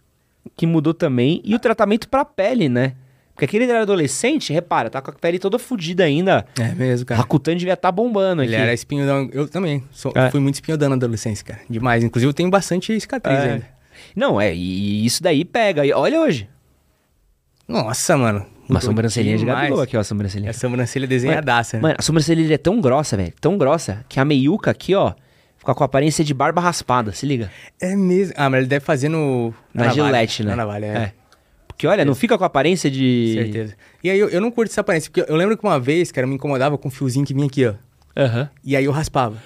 que 0.56 0.66
mudou 0.66 0.94
também, 0.94 1.42
e 1.44 1.54
o 1.56 1.60
tratamento 1.60 2.08
pra 2.10 2.24
pele, 2.26 2.68
né? 2.70 2.94
Porque 3.34 3.44
aquele 3.46 3.66
era 3.66 3.82
adolescente, 3.82 4.54
repara, 4.54 4.90
tá 4.90 5.02
com 5.02 5.12
a 5.12 5.14
pele 5.14 5.38
toda 5.38 5.60
fodida 5.60 6.06
ainda. 6.06 6.46
É 6.58 6.74
mesmo, 6.74 7.06
cara. 7.06 7.20
Rakutan 7.20 7.58
devia 7.58 7.74
estar 7.74 7.92
bombando 7.92 8.42
Ele 8.42 8.56
aqui. 8.56 8.64
era 8.64 8.74
espinhodão. 8.74 9.30
Eu 9.34 9.46
também. 9.48 9.84
Sou, 9.92 10.14
É. 10.16 10.32
Fui 10.32 10.40
muito 10.40 10.56
espinhodão 10.56 10.88
na 10.90 10.96
adolescência, 10.96 11.44
cara. 11.46 11.60
Demais. 11.70 12.02
Inclusive, 12.02 12.30
eu 12.30 12.34
tenho 12.34 12.50
bastante 12.50 12.98
cicatriz 12.98 13.38
É. 13.38 13.52
ainda. 13.52 13.68
Não, 14.16 14.40
é, 14.40 14.56
e 14.56 15.06
isso 15.06 15.22
daí 15.22 15.44
pega. 15.44 15.86
E 15.86 15.92
olha 15.92 16.22
hoje. 16.22 16.48
Nossa, 17.68 18.16
mano. 18.16 18.46
Uma 18.68 18.80
Mudou 18.80 18.82
sobrancelhinha 18.82 19.38
de. 19.38 19.46
Gabigol 19.46 19.82
aqui, 19.82 19.96
ó, 19.96 20.00
a 20.00 20.04
sobrancelhinha. 20.04 20.50
É 20.50 20.52
a 20.52 20.54
sobrancelha 20.54 21.08
desenhadaça, 21.08 21.78
né? 21.78 21.84
Mano, 21.84 21.96
a 21.98 22.02
sobrancelha 22.02 22.54
é 22.54 22.58
tão 22.58 22.82
grossa, 22.82 23.16
velho, 23.16 23.34
tão 23.40 23.58
grossa, 23.58 24.04
que 24.10 24.20
a 24.20 24.26
meiuca 24.26 24.72
aqui, 24.72 24.96
ó, 24.96 25.14
fica 25.58 25.74
com 25.74 25.84
a 25.84 25.86
aparência 25.86 26.24
de 26.24 26.34
barba 26.34 26.62
raspada, 26.62 27.12
se 27.12 27.26
liga. 27.26 27.52
É 27.80 27.96
mesmo. 27.96 28.34
Ah, 28.36 28.50
mas 28.50 28.62
ele 28.62 28.68
deve 28.68 28.84
fazer 28.84 29.10
no... 29.10 29.54
Na, 29.74 29.86
navalha. 29.86 30.06
gilete, 30.06 30.44
né? 30.44 30.50
Na 30.52 30.56
navalha, 30.58 30.86
é. 30.86 31.14
Porque 31.68 31.86
olha, 31.86 32.04
não 32.06 32.16
fica 32.16 32.38
com 32.38 32.44
a 32.44 32.48
aparência 32.48 32.90
de... 32.90 33.34
Certeza. 33.36 33.76
E 34.04 34.10
aí, 34.10 34.18
eu, 34.18 34.30
eu 34.30 34.42
não 34.42 34.50
curto 34.50 34.72
essa 34.72 34.82
aparência, 34.82 35.12
porque 35.12 35.30
eu 35.30 35.36
lembro 35.36 35.58
que 35.58 35.64
uma 35.64 35.80
vez, 35.80 36.12
cara, 36.12 36.26
eu 36.26 36.30
me 36.30 36.36
incomodava 36.36 36.78
com 36.78 36.88
um 36.88 36.92
fiozinho 36.92 37.26
que 37.26 37.34
vinha 37.34 37.46
aqui, 37.46 37.66
ó. 37.68 37.74
Aham. 38.16 38.50
E 38.64 38.76
aí 38.76 38.86
eu 38.86 38.92
raspava. 38.92 39.38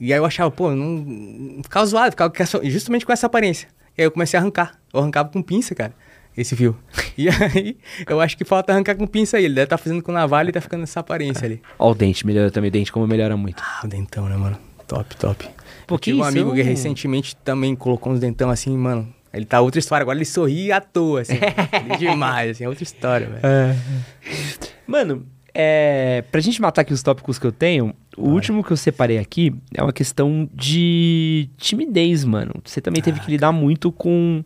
E 0.00 0.12
aí 0.12 0.18
eu 0.18 0.24
achava, 0.24 0.50
pô, 0.50 0.70
não. 0.70 1.60
Ficava 1.62 1.84
zoado, 1.84 2.12
ficava 2.12 2.32
justamente 2.64 3.04
com 3.04 3.12
essa 3.12 3.26
aparência. 3.26 3.68
E 3.96 4.02
aí 4.02 4.06
eu 4.06 4.10
comecei 4.10 4.38
a 4.38 4.42
arrancar. 4.42 4.78
Eu 4.92 5.00
arrancava 5.00 5.28
com 5.28 5.42
pinça, 5.42 5.74
cara, 5.74 5.92
esse 6.36 6.56
fio. 6.56 6.76
E 7.16 7.28
aí 7.28 7.76
eu 8.08 8.20
acho 8.20 8.36
que 8.38 8.44
falta 8.44 8.72
arrancar 8.72 8.96
com 8.96 9.06
pinça 9.06 9.36
aí. 9.36 9.44
Ele 9.44 9.54
deve 9.54 9.64
estar 9.64 9.76
fazendo 9.78 10.02
com 10.02 10.12
navalha 10.12 10.48
e 10.48 10.52
tá 10.52 10.60
ficando 10.60 10.82
essa 10.84 11.00
aparência 11.00 11.44
ali. 11.44 11.60
Ó 11.78 11.90
o 11.90 11.94
dente, 11.94 12.26
melhora 12.26 12.50
também, 12.50 12.68
o 12.68 12.72
dente 12.72 12.90
como 12.90 13.06
melhora 13.06 13.36
muito. 13.36 13.62
Ah, 13.62 13.82
o 13.84 13.88
dentão, 13.88 14.28
né, 14.28 14.36
mano? 14.36 14.58
Top, 14.86 15.16
top. 15.16 15.48
Pô, 15.86 15.94
eu 15.94 15.98
que 15.98 16.10
tive 16.10 16.22
um 16.22 16.24
amigo 16.24 16.54
que 16.54 16.62
recentemente 16.62 17.36
também 17.36 17.76
colocou 17.76 18.12
uns 18.12 18.20
dentão 18.20 18.50
assim, 18.50 18.76
mano. 18.76 19.12
Ele 19.32 19.44
tá 19.46 19.60
outra 19.60 19.78
história. 19.78 20.02
Agora 20.02 20.18
ele 20.18 20.24
sorri 20.24 20.70
à 20.70 20.80
toa, 20.80 21.22
assim. 21.22 21.38
Ele 21.86 21.96
demais, 21.96 22.50
assim. 22.50 22.64
É 22.64 22.68
outra 22.68 22.82
história, 22.82 23.28
velho. 23.28 23.80
Mano, 24.86 25.26
é... 25.54 26.22
pra 26.30 26.40
gente 26.40 26.60
matar 26.60 26.82
aqui 26.82 26.92
os 26.92 27.02
tópicos 27.02 27.38
que 27.38 27.46
eu 27.46 27.52
tenho, 27.52 27.94
o 28.16 28.28
último 28.28 28.62
que 28.62 28.70
eu 28.70 28.76
separei 28.76 29.18
aqui 29.18 29.54
é 29.74 29.82
uma 29.82 29.92
questão 29.92 30.48
de 30.52 31.48
timidez, 31.56 32.24
mano. 32.24 32.52
Você 32.64 32.80
também 32.80 33.02
teve 33.02 33.20
que 33.20 33.30
lidar 33.30 33.52
muito 33.52 33.90
com, 33.90 34.44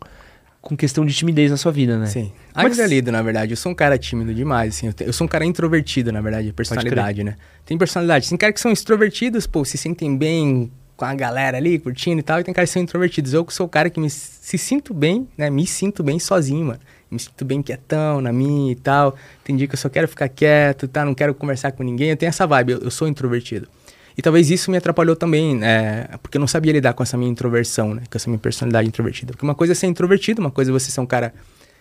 com 0.67 0.77
questão 0.77 1.07
de 1.07 1.15
timidez 1.15 1.51
na 1.51 1.57
sua 1.57 1.71
vida, 1.71 1.97
né? 1.97 2.07
Sim. 2.07 2.33
Como 2.53 2.67
é 2.83 2.87
lido, 2.89 3.13
na 3.13 3.23
verdade. 3.23 3.53
Eu 3.53 3.57
sou 3.57 3.71
um 3.71 3.75
cara 3.75 3.97
tímido 3.97 4.35
demais, 4.35 4.75
assim. 4.77 4.89
Eu, 4.89 4.93
te- 4.93 5.05
eu 5.05 5.13
sou 5.13 5.25
um 5.25 5.29
cara 5.29 5.45
introvertido, 5.45 6.11
na 6.13 6.21
verdade, 6.21 6.53
personalidade, 6.53 7.23
né? 7.25 7.37
Tem 7.65 7.79
personalidade. 7.79 8.29
Tem 8.29 8.37
caras 8.37 8.55
que 8.55 8.61
são 8.61 8.73
extrovertidos, 8.73 9.47
pô, 9.47 9.65
se 9.65 9.79
sentem 9.79 10.17
bem 10.17 10.71
com 10.97 11.05
a 11.05 11.15
galera 11.15 11.57
ali, 11.59 11.79
curtindo 11.79 12.19
e 12.21 12.23
tal. 12.23 12.41
E 12.41 12.45
tem 12.45 12.53
caras 12.53 12.71
que 12.71 12.75
são 12.75 12.83
introvertidos. 12.83 13.33
Eu 13.33 13.45
que 13.45 13.55
sou 13.55 13.67
o 13.67 13.69
cara 13.69 13.89
que 13.89 14.01
me 14.01 14.11
se 14.11 14.59
sinto 14.59 14.93
bem, 14.93 15.29
né? 15.39 15.49
Me 15.51 15.67
sinto 15.67 16.03
bem 16.03 16.19
sozinho, 16.19 16.67
mano. 16.67 16.81
Me 17.11 17.21
sinto 17.21 17.45
bem 17.45 17.63
quietão 17.63 18.21
na 18.21 18.33
minha 18.33 18.73
e 18.73 18.75
tal. 18.75 19.15
Tem 19.45 19.55
dia 19.57 19.69
que 19.69 19.75
eu 19.75 19.79
só 19.79 19.89
quero 19.89 20.09
ficar 20.09 20.29
quieto, 20.29 20.89
tá? 20.89 21.05
Não 21.05 21.15
quero 21.15 21.33
conversar 21.35 21.71
com 21.73 21.83
ninguém. 21.85 22.11
Eu 22.11 22.17
tenho 22.17 22.29
essa 22.31 22.47
vibe. 22.47 22.73
Eu, 22.73 22.79
eu 22.81 22.91
sou 22.91 23.07
introvertido. 23.07 23.69
E 24.17 24.23
talvez 24.23 24.51
isso 24.51 24.71
me 24.71 24.79
atrapalhou 24.79 25.15
também, 25.15 25.55
né? 25.55 26.07
Porque 26.23 26.39
eu 26.39 26.41
não 26.41 26.49
sabia 26.49 26.73
lidar 26.73 26.95
com 26.95 27.03
essa 27.03 27.17
minha 27.17 27.31
introversão, 27.31 27.95
né? 27.95 28.03
Com 28.11 28.17
essa 28.17 28.31
minha 28.31 28.39
personalidade 28.39 28.89
introvertida. 28.89 29.33
Porque 29.33 29.45
uma 29.45 29.55
coisa 29.55 29.73
é 29.73 29.77
ser 29.77 29.87
introvertido, 29.87 30.41
uma 30.41 30.51
coisa 30.51 30.71
é 30.71 30.73
você 30.73 30.91
ser 30.91 31.01
um 31.01 31.07
cara 31.07 31.35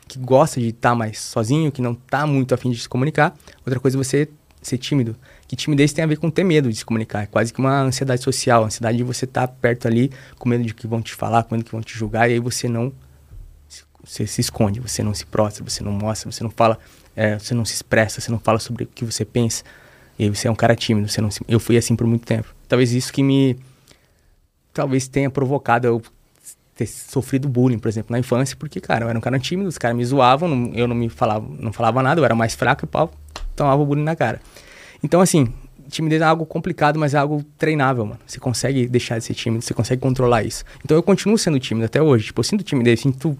que 0.07 0.19
gosta 0.19 0.59
de 0.59 0.67
estar 0.67 0.93
mais 0.93 1.19
sozinho, 1.19 1.71
que 1.71 1.81
não 1.81 1.95
tá 1.95 2.27
muito 2.27 2.53
afim 2.53 2.71
de 2.71 2.79
se 2.79 2.89
comunicar. 2.89 3.33
Outra 3.65 3.79
coisa 3.79 3.97
é 3.97 3.99
você 3.99 4.29
ser 4.61 4.77
tímido. 4.77 5.15
Que 5.47 5.55
timidez 5.55 5.93
tem 5.93 6.03
a 6.03 6.07
ver 6.07 6.17
com 6.17 6.29
ter 6.29 6.43
medo 6.43 6.69
de 6.69 6.75
se 6.75 6.85
comunicar. 6.85 7.23
É 7.23 7.25
quase 7.25 7.53
que 7.53 7.59
uma 7.59 7.81
ansiedade 7.81 8.21
social, 8.21 8.65
ansiedade 8.65 8.97
de 8.97 9.03
você 9.03 9.25
estar 9.25 9.47
perto 9.47 9.87
ali, 9.87 10.11
com 10.37 10.49
medo 10.49 10.63
de 10.63 10.73
que 10.73 10.87
vão 10.87 11.01
te 11.01 11.13
falar, 11.13 11.43
com 11.43 11.55
medo 11.55 11.63
que 11.63 11.71
vão 11.71 11.81
te 11.81 11.97
julgar, 11.97 12.29
e 12.29 12.33
aí 12.33 12.39
você 12.39 12.67
não 12.67 12.91
você 14.03 14.27
se 14.27 14.39
esconde, 14.39 14.79
você 14.79 15.01
não 15.01 15.13
se 15.15 15.25
prostra, 15.25 15.63
você 15.63 15.83
não 15.83 15.91
mostra, 15.91 16.31
você 16.31 16.43
não 16.43 16.51
fala, 16.51 16.77
é, 17.15 17.39
você 17.39 17.55
não 17.55 17.65
se 17.65 17.73
expressa, 17.73 18.21
você 18.21 18.31
não 18.31 18.39
fala 18.39 18.59
sobre 18.59 18.83
o 18.83 18.87
que 18.87 19.03
você 19.03 19.25
pensa. 19.25 19.63
E 20.17 20.29
você 20.29 20.47
é 20.47 20.51
um 20.51 20.55
cara 20.55 20.75
tímido, 20.75 21.07
você 21.09 21.19
não 21.21 21.29
se- 21.31 21.41
eu 21.47 21.59
fui 21.59 21.77
assim 21.77 21.95
por 21.95 22.07
muito 22.07 22.25
tempo. 22.25 22.47
Talvez 22.67 22.91
isso 22.93 23.11
que 23.11 23.21
me 23.23 23.57
talvez 24.73 25.07
tenha 25.07 25.29
provocado 25.29 25.87
eu 25.87 26.01
ter 26.75 26.85
sofrido 26.87 27.47
bullying, 27.47 27.79
por 27.79 27.87
exemplo, 27.87 28.11
na 28.11 28.19
infância, 28.19 28.55
porque, 28.57 28.81
cara, 28.81 29.05
eu 29.05 29.09
era 29.09 29.17
um 29.17 29.21
cara 29.21 29.39
tímido, 29.39 29.69
os 29.69 29.77
caras 29.77 29.95
me 29.95 30.03
zoavam, 30.03 30.49
não- 30.49 30.73
eu 30.73 30.87
não 30.87 30.95
me 30.95 31.07
falava, 31.07 31.45
não 31.59 31.71
falava 31.71 32.03
nada, 32.03 32.19
eu 32.19 32.25
era 32.25 32.35
mais 32.35 32.53
fraco 32.53 32.83
e 32.83 32.87
pau, 32.87 33.11
tomava 33.55 33.83
bullying 33.85 34.03
na 34.03 34.15
cara. 34.15 34.41
Então, 35.01 35.21
assim, 35.21 35.47
timidez 35.89 36.21
é 36.21 36.25
algo 36.25 36.45
complicado, 36.45 36.99
mas 36.99 37.13
é 37.13 37.17
algo 37.17 37.43
treinável, 37.57 38.05
mano. 38.05 38.19
Você 38.27 38.39
consegue 38.39 38.87
deixar 38.87 39.17
de 39.19 39.23
ser 39.23 39.33
tímido, 39.33 39.63
você 39.63 39.73
consegue 39.73 40.01
controlar 40.01 40.43
isso. 40.43 40.65
Então 40.83 40.97
eu 40.97 41.03
continuo 41.03 41.37
sendo 41.37 41.59
tímido 41.59 41.85
até 41.85 42.01
hoje. 42.01 42.25
Tipo, 42.25 42.39
eu 42.41 42.43
sinto 42.43 42.63
timidez, 42.63 42.99
sinto. 42.99 43.37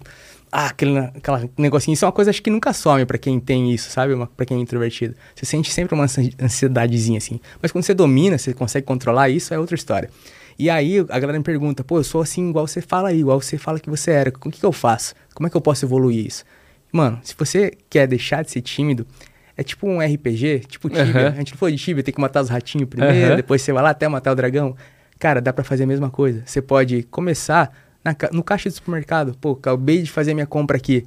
Ah, 0.58 0.68
aquele, 0.68 0.98
aquela 0.98 1.50
negocinho. 1.58 1.94
Isso 1.94 2.06
é 2.06 2.08
uma 2.08 2.12
coisa 2.14 2.30
acho 2.32 2.42
que 2.42 2.50
nunca 2.50 2.72
some 2.72 3.06
pra 3.06 3.18
quem 3.18 3.40
tem 3.40 3.74
isso, 3.74 3.90
sabe? 3.90 4.14
Uma, 4.14 4.28
pra 4.28 4.46
quem 4.46 4.58
é 4.58 4.62
introvertido. 4.62 5.14
Você 5.36 5.46
sente 5.46 5.72
sempre 5.72 5.94
uma 5.96 6.06
ansi- 6.06 6.34
ansiedadezinha, 6.40 7.18
assim. 7.18 7.40
Mas 7.62 7.72
quando 7.72 7.84
você 7.84 7.94
domina, 7.94 8.38
você 8.38 8.54
consegue 8.54 8.86
controlar 8.86 9.28
isso, 9.30 9.54
é 9.54 9.60
outra 9.60 9.76
história. 9.76 10.10
E 10.58 10.70
aí 10.70 11.00
a 11.10 11.20
galera 11.20 11.38
me 11.38 11.44
pergunta, 11.44 11.84
pô, 11.84 11.98
eu 12.00 12.04
sou 12.06 12.22
assim 12.22 12.50
igual 12.50 12.66
você 12.66 12.80
fala 12.82 13.10
aí, 13.10 13.20
igual 13.20 13.42
você 13.42 13.58
fala 13.58 13.80
que 13.80 13.90
você 13.90 14.12
era. 14.12 14.30
O 14.30 14.50
que, 14.50 14.60
que 14.60 14.66
eu 14.66 14.72
faço? 14.72 15.14
Como 15.34 15.46
é 15.46 15.50
que 15.50 15.58
eu 15.58 15.62
posso 15.62 15.84
evoluir 15.86 16.26
isso? 16.26 16.46
Mano, 16.92 17.20
se 17.24 17.36
você 17.38 17.74
quer 17.90 18.08
deixar 18.08 18.42
de 18.44 18.52
ser 18.52 18.62
tímido, 18.62 19.06
é 19.58 19.64
tipo 19.64 19.86
um 19.86 20.00
RPG, 20.00 20.60
tipo 20.70 20.88
Tibia. 20.90 21.28
Aham. 21.28 21.28
A 21.28 21.38
gente 21.40 21.52
não 21.52 21.58
falou 21.58 21.76
de 21.76 21.82
Tibia, 21.84 22.02
tem 22.04 22.14
que 22.14 22.22
matar 22.22 22.42
os 22.42 22.48
ratinhos 22.50 22.88
primeiro, 22.88 23.28
Aham. 23.28 23.36
depois 23.36 23.62
você 23.62 23.74
vai 23.74 23.84
lá 23.84 23.90
até 23.90 24.08
matar 24.08 24.32
o 24.32 24.36
dragão. 24.36 24.74
Cara, 25.20 25.42
dá 25.42 25.52
pra 25.52 25.64
fazer 25.66 25.84
a 25.84 25.88
mesma 25.88 26.10
coisa. 26.10 26.42
Você 26.46 26.62
pode 26.62 27.04
começar 27.04 27.74
na 28.06 28.16
no 28.32 28.44
caixa 28.44 28.70
do 28.70 28.76
supermercado. 28.76 29.36
Pô, 29.42 29.54
acabei 29.54 30.04
de 30.04 30.12
fazer 30.12 30.36
minha 30.36 30.46
compra 30.46 30.78
aqui. 30.78 31.06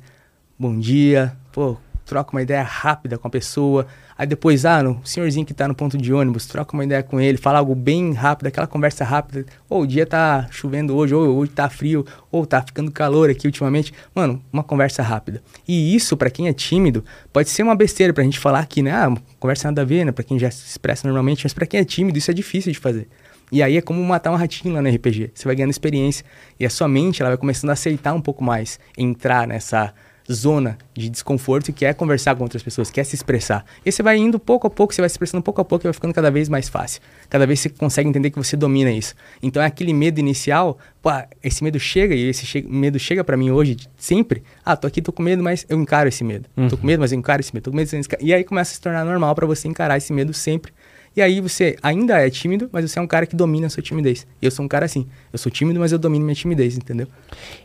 Bom 0.59 0.77
dia. 0.77 1.33
Pô, 1.53 1.77
troca 2.05 2.33
uma 2.33 2.43
ideia 2.43 2.63
rápida 2.63 3.17
com 3.17 3.29
a 3.29 3.31
pessoa. 3.31 3.87
Aí 4.17 4.27
depois, 4.27 4.65
ah, 4.65 4.83
no 4.83 5.01
senhorzinho 5.05 5.47
que 5.47 5.55
tá 5.55 5.69
no 5.69 5.77
ponto 5.77 5.97
de 5.97 6.13
ônibus, 6.13 6.47
troca 6.47 6.75
uma 6.75 6.83
ideia 6.83 7.05
com 7.05 7.21
ele, 7.21 7.39
fala 7.39 7.61
algo 7.61 7.73
bem 7.73 8.13
rápido, 8.13 8.49
aquela 8.49 8.67
conversa 8.67 9.05
rápida. 9.05 9.47
Ou 9.69 9.83
o 9.83 9.87
dia 9.87 10.05
tá 10.05 10.49
chovendo 10.51 10.97
hoje, 10.97 11.15
ou 11.15 11.37
hoje 11.37 11.53
tá 11.53 11.71
frio, 11.71 12.05
ou 12.33 12.45
tá 12.45 12.61
ficando 12.61 12.91
calor 12.91 13.31
aqui 13.31 13.47
ultimamente. 13.47 13.95
Mano, 14.13 14.43
uma 14.53 14.65
conversa 14.65 15.05
rápida. 15.05 15.41
E 15.69 15.95
isso, 15.95 16.17
pra 16.17 16.31
quem 16.31 16.49
é 16.49 16.53
tímido, 16.53 17.05
pode 17.33 17.49
ser 17.49 17.63
uma 17.63 17.77
besteira 17.77 18.13
pra 18.13 18.25
gente 18.25 18.41
falar 18.41 18.59
aqui, 18.59 18.83
né? 18.83 18.91
Ah, 18.91 19.15
conversa 19.39 19.69
nada 19.69 19.83
a 19.83 19.85
ver, 19.85 20.05
né? 20.05 20.11
Pra 20.11 20.25
quem 20.25 20.37
já 20.37 20.51
se 20.51 20.67
expressa 20.67 21.07
normalmente, 21.07 21.45
mas 21.45 21.55
pra 21.55 21.65
quem 21.65 21.79
é 21.79 21.85
tímido, 21.85 22.19
isso 22.19 22.31
é 22.31 22.35
difícil 22.35 22.73
de 22.73 22.79
fazer. 22.81 23.07
E 23.51 23.63
aí 23.63 23.77
é 23.77 23.81
como 23.83 24.03
matar 24.05 24.31
um 24.31 24.37
ratinho 24.37 24.75
lá 24.75 24.83
no 24.83 24.89
RPG. 24.89 25.31
Você 25.35 25.45
vai 25.45 25.55
ganhando 25.57 25.71
experiência. 25.71 26.25
E 26.59 26.67
a 26.67 26.71
sua 26.71 26.89
mente, 26.89 27.23
ela 27.23 27.31
vai 27.31 27.39
começando 27.39 27.71
a 27.71 27.73
aceitar 27.75 28.13
um 28.13 28.21
pouco 28.21 28.43
mais, 28.45 28.79
entrar 28.97 29.47
nessa 29.47 29.93
zona 30.31 30.77
de 30.93 31.09
desconforto 31.09 31.73
que 31.73 31.87
é 31.87 31.95
conversar 31.95 32.37
com 32.37 32.43
outras 32.43 32.63
pessoas, 32.63 32.91
que 32.91 33.01
é 33.01 33.05
se 33.05 33.15
expressar. 33.15 33.65
E 33.83 33.91
você 33.91 34.03
vai 34.03 34.19
indo 34.19 34.39
pouco 34.39 34.67
a 34.67 34.71
pouco, 34.71 34.93
você 34.93 35.01
vai 35.01 35.09
se 35.09 35.15
expressando 35.15 35.43
pouco 35.43 35.59
a 35.63 35.65
pouco 35.65 35.85
e 35.85 35.87
vai 35.87 35.93
ficando 35.95 36.13
cada 36.13 36.31
vez 36.31 36.51
mais 36.51 36.69
fácil. 36.69 37.01
Cada 37.31 37.47
vez 37.47 37.61
você 37.61 37.71
consegue 37.71 38.11
entender 38.11 38.31
que 38.31 38.37
você 38.37 38.55
domina 38.55 38.91
isso. 38.93 39.15
Então 39.43 39.63
é 39.63 39.65
aquele 39.65 39.95
medo 39.95 40.21
inicial, 40.21 40.77
pô, 41.01 41.09
esse 41.43 41.65
medo 41.65 41.81
chega 41.81 42.15
e 42.15 42.29
esse 42.29 42.45
che- 42.45 42.61
medo 42.69 42.99
chega 42.99 43.25
pra 43.25 43.39
mim 43.39 43.51
hoje 43.51 43.79
sempre. 43.97 44.43
Ah, 44.63 44.77
tô 44.77 44.87
aqui, 44.87 45.01
tô 45.01 45.13
com 45.13 45.23
medo, 45.23 45.43
mas 45.43 45.65
eu 45.67 45.81
encaro 45.81 46.11
esse 46.11 46.23
medo. 46.23 46.47
Tô 46.69 46.77
com 46.77 46.87
medo, 46.87 47.01
mas 47.01 47.11
eu 47.11 47.19
encaro 47.19 47.41
esse 47.41 47.55
medo. 47.55 47.65
Tô 47.65 47.71
com 47.71 47.77
medo, 47.79 47.87
mas 47.87 47.93
eu 47.95 48.01
encaro... 48.01 48.23
E 48.23 48.35
aí 48.35 48.45
começa 48.45 48.73
a 48.73 48.75
se 48.75 48.81
tornar 48.83 49.07
normal 49.07 49.35
pra 49.35 49.47
você 49.47 49.67
encarar 49.67 49.97
esse 49.97 50.13
medo 50.13 50.35
sempre. 50.35 50.73
E 51.19 51.21
aí 51.21 51.41
você 51.41 51.77
ainda 51.83 52.25
é 52.25 52.31
tímido, 52.31 52.71
mas 52.71 52.89
você 52.89 52.97
é 52.97 53.03
um 53.03 53.07
cara 53.09 53.27
que 53.27 53.35
domina 53.35 53.67
a 53.67 53.71
sua 53.71 53.83
timidez. 53.83 54.25
E 54.41 54.47
eu 54.47 54.53
sou 54.53 54.65
um 54.65 54.69
cara 54.69 54.87
assim. 54.87 55.05
Eu 55.33 55.39
sou 55.41 55.51
tímido, 55.51 55.81
mas 55.81 55.91
eu 55.91 55.99
domino 55.99 56.25
minha 56.25 56.35
timidez, 56.37 56.77
entendeu? 56.77 57.09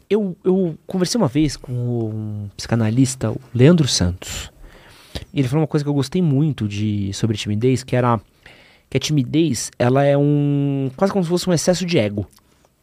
Eu, 0.10 0.36
eu 0.44 0.76
conversei 0.88 1.22
uma 1.22 1.28
vez 1.28 1.56
com 1.56 1.72
um 1.72 2.50
psicanalista, 2.58 3.30
o 3.30 3.40
Leandro 3.54 3.88
Santos. 3.88 4.52
E 5.32 5.40
ele 5.40 5.48
falou 5.48 5.62
uma 5.62 5.68
coisa 5.68 5.84
que 5.84 5.90
eu 5.90 5.94
gostei 5.94 6.20
muito 6.20 6.68
de 6.68 7.14
sobre 7.14 7.38
timidez, 7.38 7.84
que 7.84 7.96
era 7.96 8.20
que 8.90 8.98
a 8.98 9.00
timidez, 9.00 9.70
ela 9.78 10.04
é 10.04 10.18
um 10.18 10.90
quase 10.96 11.14
como 11.14 11.24
se 11.24 11.30
fosse 11.30 11.48
um 11.48 11.54
excesso 11.54 11.86
de 11.86 12.00
ego. 12.00 12.28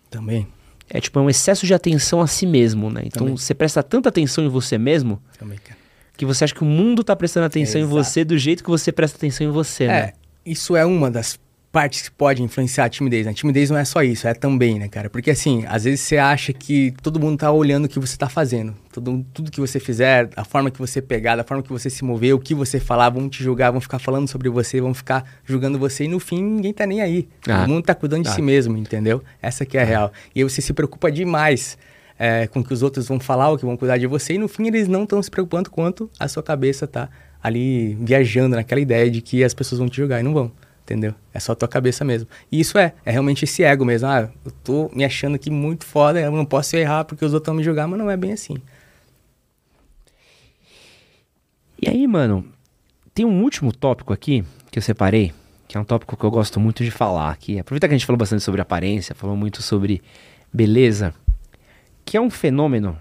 Também. 0.09 0.47
é 0.89 1.01
tipo 1.01 1.19
é 1.19 1.23
um 1.23 1.29
excesso 1.29 1.67
de 1.67 1.75
atenção 1.75 2.21
a 2.21 2.29
si 2.29 2.47
mesmo, 2.47 2.91
né? 2.91 3.03
Então 3.07 3.27
Também. 3.27 3.37
você 3.37 3.55
presta 3.55 3.83
tanta 3.83 4.09
atenção 4.09 4.45
em 4.45 4.49
você 4.49 4.79
mesmo 4.79 5.21
Também, 5.37 5.59
cara. 5.59 5.77
que 6.17 6.25
você 6.25 6.45
acha 6.45 6.55
que 6.55 6.63
o 6.63 6.67
mundo 6.67 7.03
tá 7.03 7.17
prestando 7.17 7.47
atenção 7.47 7.81
em 7.81 7.85
Exato. 7.85 8.05
você 8.05 8.25
do 8.25 8.39
jeito 8.39 8.63
que 8.63 8.71
você 8.71 8.93
presta 8.93 9.17
atenção 9.17 9.45
em 9.45 9.51
você, 9.51 9.89
né? 9.89 10.13
Isso 10.51 10.77
é 10.77 10.85
uma 10.85 11.11
das 11.11 11.39
partes 11.73 12.09
que 12.09 12.11
pode 12.11 12.43
influenciar 12.43 12.87
a 12.87 12.89
timidez. 12.89 13.27
né? 13.27 13.31
A 13.31 13.35
timidez 13.35 13.71
não 13.71 13.79
é 13.79 13.85
só 13.85 14.03
isso, 14.03 14.27
é 14.27 14.35
também, 14.35 14.77
né, 14.77 14.89
cara? 14.89 15.09
Porque 15.09 15.31
assim, 15.31 15.65
às 15.69 15.85
vezes 15.85 16.01
você 16.01 16.19
acha 16.19 16.53
que 16.53 16.93
todo 17.01 17.21
mundo 17.21 17.39
tá 17.39 17.53
olhando 17.53 17.85
o 17.85 17.89
que 17.89 18.01
você 18.01 18.17
tá 18.17 18.29
fazendo. 18.29 18.75
Tudo, 18.93 19.25
tudo 19.33 19.53
que 19.53 19.61
você 19.61 19.79
fizer, 19.79 20.29
a 20.35 20.45
forma 20.45 20.69
que 20.71 20.79
você 20.81 21.01
pegar, 21.01 21.39
a 21.39 21.45
forma 21.45 21.63
que 21.63 21.71
você 21.71 21.89
se 21.89 22.05
mover, 22.05 22.35
o 22.35 22.41
que 22.41 22.57
você 22.57 22.81
falar, 22.81 23.09
vão 23.11 23.29
te 23.29 23.43
julgar, 23.45 23.71
vão 23.71 23.81
ficar 23.81 24.01
falando 24.01 24.27
sobre 24.27 24.49
você, 24.49 24.81
vão 24.81 24.93
ficar 24.93 25.25
julgando 25.45 25.79
você 25.79 26.05
e 26.05 26.09
no 26.09 26.19
fim 26.19 26.43
ninguém 26.43 26.73
tá 26.73 26.85
nem 26.85 27.01
aí. 27.01 27.29
Ah, 27.49 27.61
Todo 27.61 27.69
mundo 27.69 27.85
tá 27.85 27.95
cuidando 27.95 28.25
de 28.25 28.31
si 28.31 28.43
mesmo, 28.43 28.77
entendeu? 28.77 29.23
Essa 29.41 29.65
que 29.65 29.79
é 29.79 29.83
a 29.83 29.85
real. 29.85 30.13
E 30.35 30.41
aí 30.41 30.45
você 30.45 30.61
se 30.61 30.73
preocupa 30.73 31.09
demais 31.13 31.79
é, 32.19 32.49
com 32.49 32.59
o 32.59 32.65
que 32.65 32.73
os 32.75 32.83
outros 32.83 33.07
vão 33.07 33.21
falar, 33.21 33.49
o 33.49 33.57
que 33.57 33.65
vão 33.65 33.77
cuidar 33.77 33.97
de 33.97 34.09
você, 34.09 34.35
e 34.35 34.39
no 34.39 34.49
fim 34.49 34.67
eles 34.67 34.89
não 34.89 35.05
estão 35.05 35.23
se 35.23 35.31
preocupando 35.31 35.71
quanto 35.71 36.11
a 36.19 36.27
sua 36.27 36.43
cabeça 36.43 36.85
tá 36.85 37.09
ali 37.43 37.95
viajando 38.01 38.57
naquela 38.57 38.81
ideia 38.81 39.11
de 39.11 39.21
que 39.21 39.43
as 39.43 39.55
pessoas 39.55 39.79
vão 39.79 39.89
te 39.89 39.97
julgar 39.97 40.21
e 40.21 40.23
não 40.23 40.33
vão. 40.33 40.53
Entendeu? 40.83 41.15
É 41.33 41.39
só 41.39 41.55
tua 41.55 41.69
cabeça 41.69 42.05
mesmo. 42.05 42.29
E 42.51 42.59
isso 42.59 42.77
é, 42.77 42.95
é 43.05 43.13
realmente 43.13 43.45
esse 43.45 43.63
ego 43.63 43.85
mesmo. 43.85 44.09
Ah, 44.09 44.29
eu 44.45 44.51
tô 44.65 44.91
me 44.93 45.05
achando 45.05 45.37
aqui 45.37 45.49
muito 45.49 45.85
foda, 45.85 46.21
eu 46.21 46.33
não 46.33 46.45
posso 46.45 46.77
errar 46.77 47.05
porque 47.05 47.25
os 47.25 47.33
outros 47.33 47.47
vão 47.47 47.57
me 47.57 47.63
julgar, 47.63 47.87
mas 47.87 47.99
não 47.99 48.11
é 48.11 48.17
bem 48.17 48.33
assim. 48.33 48.57
E 51.81 51.89
aí, 51.89 52.07
mano, 52.07 52.45
tem 53.15 53.25
um 53.25 53.43
último 53.43 53.73
tópico 53.73 54.13
aqui 54.13 54.45
que 54.71 54.79
eu 54.79 54.83
separei, 54.83 55.33
que 55.69 55.77
é 55.77 55.81
um 55.81 55.85
tópico 55.85 56.17
que 56.17 56.25
eu 56.25 56.31
gosto 56.31 56.59
muito 56.59 56.83
de 56.83 56.91
falar 56.91 57.31
aqui. 57.31 57.59
Aproveita 57.59 57.87
que 57.87 57.95
a 57.95 57.97
gente 57.97 58.07
falou 58.07 58.19
bastante 58.19 58.43
sobre 58.43 58.61
aparência, 58.61 59.15
falou 59.15 59.37
muito 59.37 59.63
sobre 59.63 60.03
beleza, 60.53 61.15
que 62.05 62.17
é 62.17 62.21
um 62.21 62.29
fenômeno 62.29 62.99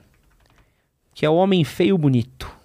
que 1.14 1.26
é 1.26 1.30
o 1.30 1.36
homem 1.36 1.64
feio 1.64 1.98
bonito. 1.98 2.59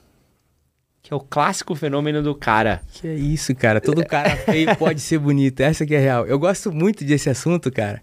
Que 1.04 1.12
é 1.12 1.16
o 1.16 1.20
clássico 1.20 1.74
fenômeno 1.74 2.22
do 2.22 2.34
cara. 2.34 2.80
Que 2.94 3.06
é 3.06 3.14
isso, 3.14 3.54
cara. 3.54 3.78
Todo 3.78 4.02
cara 4.06 4.36
feio 4.38 4.74
pode 4.78 5.00
ser 5.00 5.18
bonito. 5.18 5.60
Essa 5.60 5.84
que 5.84 5.94
é 5.94 5.98
real. 5.98 6.26
Eu 6.26 6.38
gosto 6.38 6.72
muito 6.72 7.04
desse 7.04 7.28
assunto, 7.28 7.70
cara. 7.70 8.02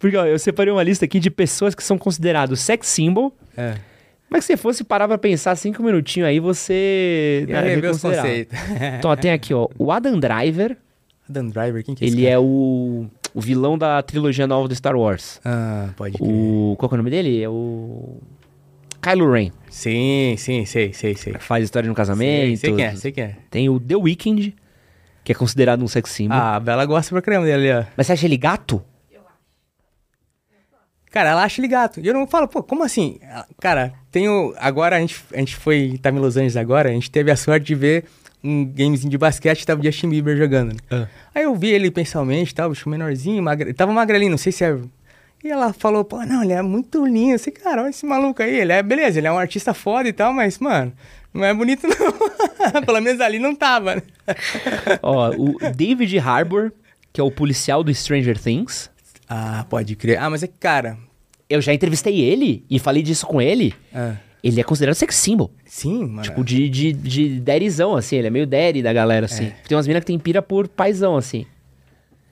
Porque 0.00 0.16
ó, 0.16 0.26
eu 0.26 0.36
separei 0.36 0.72
uma 0.72 0.82
lista 0.82 1.04
aqui 1.04 1.20
de 1.20 1.30
pessoas 1.30 1.76
que 1.76 1.82
são 1.84 1.96
considerados 1.96 2.58
sex 2.58 2.88
symbol. 2.88 3.32
É. 3.56 3.74
Mas 4.28 4.44
que 4.44 4.56
se 4.56 4.60
você 4.60 4.82
parar 4.82 5.06
pra 5.06 5.16
pensar 5.16 5.54
cinco 5.54 5.80
minutinhos 5.80 6.28
aí, 6.28 6.40
você. 6.40 7.46
E 7.48 7.54
aí, 7.54 7.76
né, 7.76 7.76
meus 7.76 8.02
reconsiderar. 8.02 8.24
conceitos. 8.24 8.58
Então, 8.98 9.12
ó, 9.12 9.16
tem 9.16 9.30
aqui, 9.30 9.54
ó, 9.54 9.68
o 9.78 9.92
Adam 9.92 10.18
Driver. 10.18 10.76
Adam 11.30 11.48
Driver, 11.50 11.84
quem 11.84 11.94
que 11.94 12.04
é 12.04 12.08
Ele 12.08 12.26
é 12.26 12.36
o, 12.36 13.06
o 13.32 13.40
vilão 13.40 13.78
da 13.78 14.02
trilogia 14.02 14.48
nova 14.48 14.66
do 14.66 14.74
Star 14.74 14.96
Wars. 14.96 15.40
Ah, 15.44 15.90
pode 15.96 16.18
crer. 16.18 16.28
O. 16.28 16.74
Qual 16.76 16.88
que 16.88 16.94
é 16.94 16.96
o 16.96 16.98
nome 16.98 17.10
dele? 17.10 17.40
É 17.40 17.48
o. 17.48 18.18
Kylo 19.04 19.30
Ren. 19.30 19.50
Sim, 19.68 20.34
sim, 20.38 20.64
sei, 20.64 20.94
sei, 20.94 21.14
sei. 21.14 21.34
Faz 21.38 21.62
história 21.62 21.86
no 21.86 21.94
casamento. 21.94 22.46
Sei, 22.46 22.56
sei 22.56 22.74
quem 22.74 22.84
é, 22.84 22.96
sei 22.96 23.12
quem 23.12 23.24
é. 23.24 23.36
Tem 23.50 23.68
o 23.68 23.78
The 23.78 23.96
Weeknd, 23.96 24.54
que 25.22 25.32
é 25.32 25.34
considerado 25.34 25.82
um 25.82 25.88
sex 25.88 26.10
symbol. 26.10 26.38
Ah, 26.38 26.56
a 26.56 26.60
Bela 26.60 26.86
gosta 26.86 27.10
pra 27.10 27.20
caramba 27.20 27.46
dele 27.46 27.70
ó. 27.70 27.84
Mas 27.96 28.06
você 28.06 28.14
acha 28.14 28.24
ele 28.24 28.38
gato? 28.38 28.82
Cara, 31.10 31.30
ela 31.30 31.44
acha 31.44 31.60
ele 31.60 31.68
gato. 31.68 32.00
E 32.00 32.06
eu 32.08 32.12
não 32.12 32.26
falo, 32.26 32.48
pô, 32.48 32.60
como 32.60 32.82
assim? 32.82 33.20
Cara, 33.60 33.92
tenho. 34.10 34.52
Agora 34.58 34.96
a 34.96 35.00
gente, 35.00 35.22
a 35.32 35.38
gente 35.38 35.54
foi. 35.54 35.96
Tá 36.02 36.10
em 36.10 36.18
Los 36.18 36.36
Angeles 36.36 36.56
agora, 36.56 36.88
a 36.88 36.92
gente 36.92 37.08
teve 37.08 37.30
a 37.30 37.36
sorte 37.36 37.66
de 37.66 37.74
ver 37.76 38.04
um 38.42 38.64
gamezinho 38.64 39.10
de 39.10 39.16
basquete 39.16 39.62
e 39.62 39.66
tava 39.66 39.80
o 39.80 39.84
Justin 39.84 40.08
Bieber 40.08 40.36
jogando, 40.36 40.72
né? 40.72 40.78
Ah. 40.90 41.06
Aí 41.34 41.44
eu 41.44 41.54
vi 41.54 41.70
ele 41.70 41.90
pessoalmente, 41.90 42.54
tava 42.54 42.70
bicho 42.70 42.88
menorzinho, 42.88 43.40
magre... 43.42 43.72
tava 43.72 43.92
magrelinho, 43.92 44.32
não 44.32 44.38
sei 44.38 44.50
se 44.50 44.64
é. 44.64 44.76
E 45.44 45.50
ela 45.50 45.74
falou, 45.74 46.02
pô, 46.04 46.24
não, 46.24 46.42
ele 46.42 46.54
é 46.54 46.62
muito 46.62 47.04
lindo. 47.04 47.32
Eu 47.32 47.38
sei, 47.38 47.52
cara, 47.52 47.82
olha 47.82 47.90
esse 47.90 48.06
maluco 48.06 48.42
aí. 48.42 48.60
Ele 48.60 48.72
é, 48.72 48.82
beleza, 48.82 49.18
ele 49.20 49.26
é 49.26 49.32
um 49.32 49.38
artista 49.38 49.74
foda 49.74 50.08
e 50.08 50.12
tal, 50.12 50.32
mas, 50.32 50.58
mano, 50.58 50.90
não 51.34 51.44
é 51.44 51.52
bonito 51.52 51.86
não. 51.86 52.80
Pelo 52.82 53.00
menos 53.02 53.20
ali 53.20 53.38
não 53.38 53.54
tava, 53.54 53.96
né? 53.96 54.02
Ó, 55.02 55.30
o 55.36 55.58
David 55.74 56.18
Harbour, 56.18 56.72
que 57.12 57.20
é 57.20 57.24
o 57.24 57.30
policial 57.30 57.84
do 57.84 57.94
Stranger 57.94 58.38
Things. 58.38 58.90
Ah, 59.28 59.66
pode 59.68 59.94
crer. 59.96 60.18
Ah, 60.18 60.30
mas 60.30 60.42
é 60.42 60.46
que, 60.46 60.56
cara. 60.58 60.96
Eu 61.48 61.60
já 61.60 61.74
entrevistei 61.74 62.20
ele 62.22 62.64
e 62.70 62.78
falei 62.78 63.02
disso 63.02 63.26
com 63.26 63.40
ele. 63.40 63.74
ah, 63.94 64.14
Ele 64.42 64.58
é 64.60 64.64
considerado 64.64 64.94
sex 64.94 65.14
symbol. 65.14 65.50
sim, 65.66 66.06
mano. 66.06 66.22
Tipo, 66.22 66.42
de, 66.42 66.70
de, 66.70 66.92
de 66.94 67.38
daddyzão, 67.40 67.94
assim. 67.94 68.16
Ele 68.16 68.28
é 68.28 68.30
meio 68.30 68.46
daddy 68.46 68.82
da 68.82 68.94
galera, 68.94 69.26
assim. 69.26 69.52
Tem 69.68 69.76
umas 69.76 69.86
minas 69.86 70.00
que 70.00 70.06
tem 70.06 70.18
pira 70.18 70.40
por 70.40 70.66
paizão, 70.68 71.16
assim. 71.18 71.44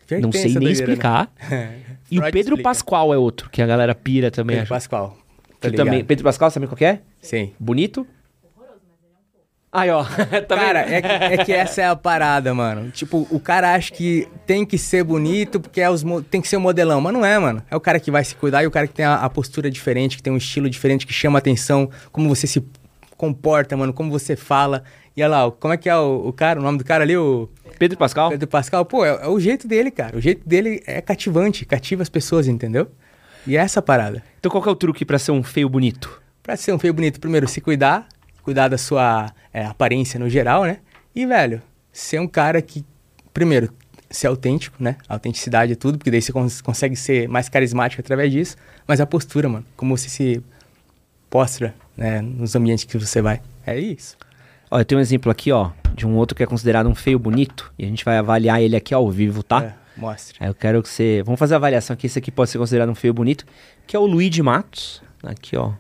Que 0.07 0.17
Não 0.17 0.33
sei 0.33 0.45
nem 0.55 0.61
doideira, 0.61 1.29
né? 1.51 1.75
E 2.13 2.19
o 2.19 2.21
Freud 2.21 2.33
Pedro 2.33 2.55
explica. 2.55 2.69
Pascoal 2.69 3.15
é 3.15 3.17
outro, 3.17 3.49
que 3.49 3.63
a 3.63 3.67
galera 3.67 3.95
pira 3.95 4.31
também. 4.31 4.57
Pedro 4.57 4.75
acho. 4.75 4.89
Pascoal. 4.91 5.17
Tá 5.59 5.71
também, 5.71 6.05
Pedro 6.05 6.25
Pascal, 6.25 6.51
sabe 6.51 6.67
qual 6.67 6.77
que 6.77 6.85
é? 6.85 7.01
Sim. 7.23 7.53
Bonito? 7.59 8.07
Aí, 9.73 9.89
ó. 9.89 10.05
Tá 10.47 10.57
Cara, 10.57 10.81
é 10.81 11.01
que, 11.01 11.09
é 11.09 11.45
que 11.45 11.53
essa 11.53 11.81
é 11.81 11.87
a 11.87 11.97
parada, 11.97 12.53
mano. 12.53 12.91
Tipo, 12.91 13.27
o 13.31 13.41
cara 13.41 13.73
acha 13.73 13.91
que 13.91 14.29
tem 14.45 14.67
que 14.67 14.77
ser 14.77 15.03
bonito 15.03 15.59
porque 15.59 15.81
é 15.81 15.89
os, 15.89 16.05
tem 16.31 16.43
que 16.43 16.49
ser 16.49 16.57
o 16.57 16.61
modelão. 16.61 17.01
Mas 17.01 17.15
não 17.15 17.25
é, 17.25 17.39
mano. 17.39 17.63
É 17.71 17.77
o 17.77 17.81
cara 17.81 17.99
que 17.99 18.11
vai 18.11 18.23
se 18.23 18.35
cuidar 18.35 18.63
e 18.63 18.67
o 18.67 18.71
cara 18.71 18.87
que 18.87 18.93
tem 18.93 19.07
a, 19.07 19.15
a 19.15 19.31
postura 19.31 19.71
diferente, 19.71 20.19
que 20.19 20.23
tem 20.23 20.31
um 20.31 20.37
estilo 20.37 20.69
diferente, 20.69 21.07
que 21.07 21.13
chama 21.15 21.39
atenção, 21.39 21.89
como 22.11 22.29
você 22.29 22.47
se 22.47 22.63
comporta, 23.17 23.75
mano, 23.75 23.95
como 23.95 24.11
você 24.11 24.37
fala. 24.37 24.83
E 25.17 25.23
olha 25.23 25.31
lá, 25.31 25.47
o- 25.47 25.53
como 25.53 25.75
é 25.75 25.77
que 25.77 25.89
é 25.89 25.97
o, 25.97 26.29
o 26.29 26.33
cara, 26.33 26.59
o 26.59 26.63
nome 26.63 26.79
do 26.79 26.85
cara 26.85 27.05
ali, 27.05 27.17
o 27.17 27.49
Pedro 27.79 27.99
Pascal? 27.99 28.31
Pedro 28.31 28.49
Pascal? 28.49 28.85
Pô, 28.85 29.05
é, 29.05 29.11
é 29.25 29.29
o 29.29 29.39
jeito 29.39 29.67
dele, 29.69 29.91
cara. 29.91 30.17
O 30.17 30.21
jeito 30.21 30.47
dele 30.49 30.83
é 30.87 31.01
cativante, 31.01 31.65
cativa 31.67 32.03
as 32.03 32.09
pessoas, 32.09 32.47
entendeu? 32.49 32.91
E 33.47 33.57
é 33.57 33.61
essa 33.61 33.83
parada. 33.83 34.23
Então 34.39 34.51
qual 34.51 34.63
que 34.63 34.69
é 34.69 34.73
o 34.73 34.77
truque 34.77 35.05
pra 35.05 35.19
ser 35.19 35.33
um 35.33 35.43
feio 35.43 35.69
bonito? 35.69 36.21
Pra 36.43 36.57
ser 36.57 36.73
um 36.73 36.79
feio 36.79 36.95
bonito, 36.95 37.21
primeiro, 37.21 37.47
se 37.49 37.61
cuidar, 37.61 38.07
cuidar 38.43 38.69
da 38.69 38.79
sua 38.79 39.33
é, 39.53 39.65
aparência 39.65 40.19
no 40.19 40.29
geral, 40.29 40.65
né? 40.65 40.79
E, 41.15 41.27
velho, 41.27 41.61
ser 41.93 42.21
um 42.21 42.27
cara 42.27 42.63
que, 42.63 42.85
primeiro, 43.35 43.73
ser 44.11 44.27
autêntico, 44.29 44.77
né? 44.83 44.97
A 45.09 45.15
autenticidade 45.15 45.73
é 45.73 45.77
tudo, 45.77 45.99
porque 45.99 46.11
daí 46.11 46.23
você 46.23 46.33
cons- 46.33 46.61
consegue 46.61 46.97
ser 46.97 47.29
mais 47.29 47.49
carismático 47.49 48.01
através 48.01 48.31
disso. 48.33 48.57
Mas 48.87 49.01
a 49.01 49.07
postura, 49.07 49.49
mano, 49.49 49.65
como 49.77 49.97
você 49.97 50.09
se 50.09 50.43
postra, 51.31 51.75
né, 51.97 52.21
nos 52.21 52.55
ambientes 52.57 52.85
que 52.85 52.99
você 52.99 53.21
vai. 53.23 53.41
É 53.67 53.79
isso. 53.79 54.17
Ó, 54.73 54.79
eu 54.79 54.85
tenho 54.87 54.99
um 54.99 55.03
exemplo 55.03 55.31
aqui, 55.31 55.53
ó, 55.53 55.70
de 55.95 56.07
um 56.07 56.16
outro 56.16 56.35
que 56.35 56.43
é 56.43 56.47
considerado 56.47 56.89
um 56.89 56.95
feio 56.95 57.18
bonito. 57.18 57.70
E 57.79 57.85
a 57.85 57.89
gente 57.89 58.03
vai 58.07 58.16
avaliar 58.16 58.62
ele 58.62 58.75
aqui 58.75 58.95
ao 58.95 59.11
vivo, 59.11 59.43
tá? 59.43 59.62
É, 59.62 59.75
mostra. 60.01 60.35
Aí 60.41 60.49
eu 60.49 60.55
quero 60.55 60.83
que 60.83 60.89
você. 60.89 61.23
Vamos 61.27 61.39
fazer 61.39 61.53
a 61.53 61.57
avaliação 61.59 61.93
aqui. 61.93 62.07
Esse 62.07 62.18
aqui 62.18 62.31
pode 62.31 62.49
ser 62.49 62.57
considerado 62.57 62.89
um 62.89 62.95
feio 62.95 63.12
bonito. 63.12 63.45
Que 63.87 63.95
é 63.95 63.99
o 63.99 64.07
Luigi 64.07 64.41
Matos. 64.43 65.03
Aqui, 65.23 65.59
ó. 65.59 65.73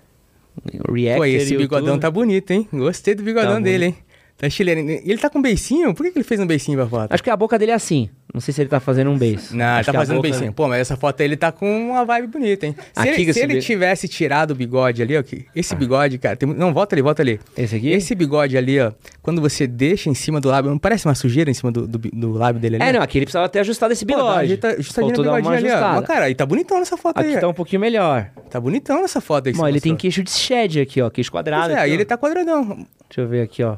Reactor. 0.92 1.16
Pô, 1.16 1.24
esse 1.24 1.56
bigodão 1.56 1.86
YouTube. 1.86 2.00
tá 2.02 2.10
bonito, 2.10 2.50
hein? 2.50 2.68
Gostei 2.70 3.14
do 3.14 3.22
bigodão 3.22 3.54
Tá 3.54 3.60
dele, 3.60 3.86
hein? 3.86 3.96
Tá 4.42 4.50
chileno. 4.50 4.90
E 4.90 5.02
ele 5.06 5.18
tá 5.18 5.30
com 5.30 5.40
beicinho? 5.40 5.94
Por 5.94 6.02
que, 6.04 6.10
que 6.10 6.18
ele 6.18 6.24
fez 6.24 6.40
um 6.40 6.46
beicinho 6.46 6.76
pra 6.76 6.84
foto? 6.88 7.12
Acho 7.12 7.22
que 7.22 7.30
a 7.30 7.36
boca 7.36 7.56
dele 7.56 7.70
é 7.70 7.74
assim. 7.74 8.10
Não 8.34 8.40
sei 8.40 8.52
se 8.52 8.60
ele 8.60 8.68
tá 8.68 8.80
fazendo 8.80 9.08
um 9.08 9.16
beijo. 9.16 9.40
Não, 9.54 9.76
ele 9.76 9.84
tá 9.84 9.92
fazendo 9.92 10.20
beicinho. 10.20 10.52
Pô, 10.52 10.66
mas 10.66 10.80
essa 10.80 10.96
foto 10.96 11.20
aí 11.20 11.28
ele 11.28 11.36
tá 11.36 11.52
com 11.52 11.90
uma 11.90 12.04
vibe 12.04 12.26
bonita, 12.26 12.66
hein? 12.66 12.74
Se 12.92 13.08
Aqui 13.08 13.22
ele, 13.22 13.32
se 13.32 13.40
ele 13.40 13.60
tivesse 13.60 14.08
tirado 14.08 14.50
o 14.50 14.54
bigode 14.56 15.00
ali, 15.00 15.16
ó. 15.16 15.22
que- 15.22 15.46
Esse 15.54 15.76
bigode, 15.76 16.18
cara. 16.18 16.34
tem 16.34 16.48
não, 16.48 16.72
volta 16.74 16.94
ali, 16.96 17.02
volta 17.02 17.22
ali. 17.22 17.38
Esse 17.56 17.76
aqui? 17.76 17.90
Esse 17.90 18.16
bigode 18.16 18.56
ali, 18.56 18.80
ó. 18.80 18.90
Quando 19.22 19.40
você 19.40 19.64
deixa 19.66 20.10
em 20.10 20.14
cima 20.14 20.40
do 20.40 20.48
lábio, 20.48 20.72
não 20.72 20.78
parece 20.78 21.06
uma 21.06 21.14
sujeira 21.14 21.48
em 21.48 21.54
cima 21.54 21.70
do, 21.70 21.86
do, 21.86 21.98
do 21.98 22.32
lábio 22.32 22.60
dele 22.60 22.76
ali? 22.76 22.84
É, 22.84 22.92
não, 22.92 23.00
aqui 23.02 23.18
ele 23.18 23.26
precisava 23.26 23.48
ter 23.48 23.60
ajustado 23.60 23.92
esse 23.92 24.04
Pô, 24.04 24.16
bigode. 24.16 24.38
ajeita- 24.40 24.68
ajustadinha 24.72 25.14
Faltou 25.14 25.24
no 25.24 25.30
dar 25.30 25.36
uma 25.36 25.36
bigodinho 25.36 25.58
ali, 25.58 25.68
ó. 25.68 25.72
ajustada. 25.76 26.00
Mas, 26.00 26.06
cara, 26.08 26.24
aí 26.24 26.34
tá 26.34 26.44
bonitão 26.46 26.78
nessa 26.80 26.96
foto 26.96 27.20
aí. 27.20 27.30
Aqui 27.32 27.40
tá 27.40 27.46
um 27.46 27.54
pouquinho 27.54 27.80
melhor. 27.80 28.28
Tá 28.50 28.58
bonitão 28.60 29.02
nessa 29.02 29.20
foto 29.20 29.46
aí 29.48 29.54
você 29.54 29.60
ele 29.68 29.80
tem 29.80 29.92
mostrou. 29.92 29.96
queixo 29.98 30.22
de 30.24 30.30
shed 30.32 30.80
aqui, 30.80 31.00
ó. 31.00 31.10
Queixo 31.10 31.30
quadrado. 31.30 31.66
Pois 31.66 31.72
é, 31.74 31.74
aqui, 31.76 31.84
aí 31.84 31.90
ó. 31.90 31.94
ele 31.94 32.04
tá 32.04 32.16
quadradão. 32.18 32.64
Deixa 33.08 33.20
eu 33.20 33.28
ver 33.28 33.42
aqui, 33.42 33.62
ó. 33.62 33.76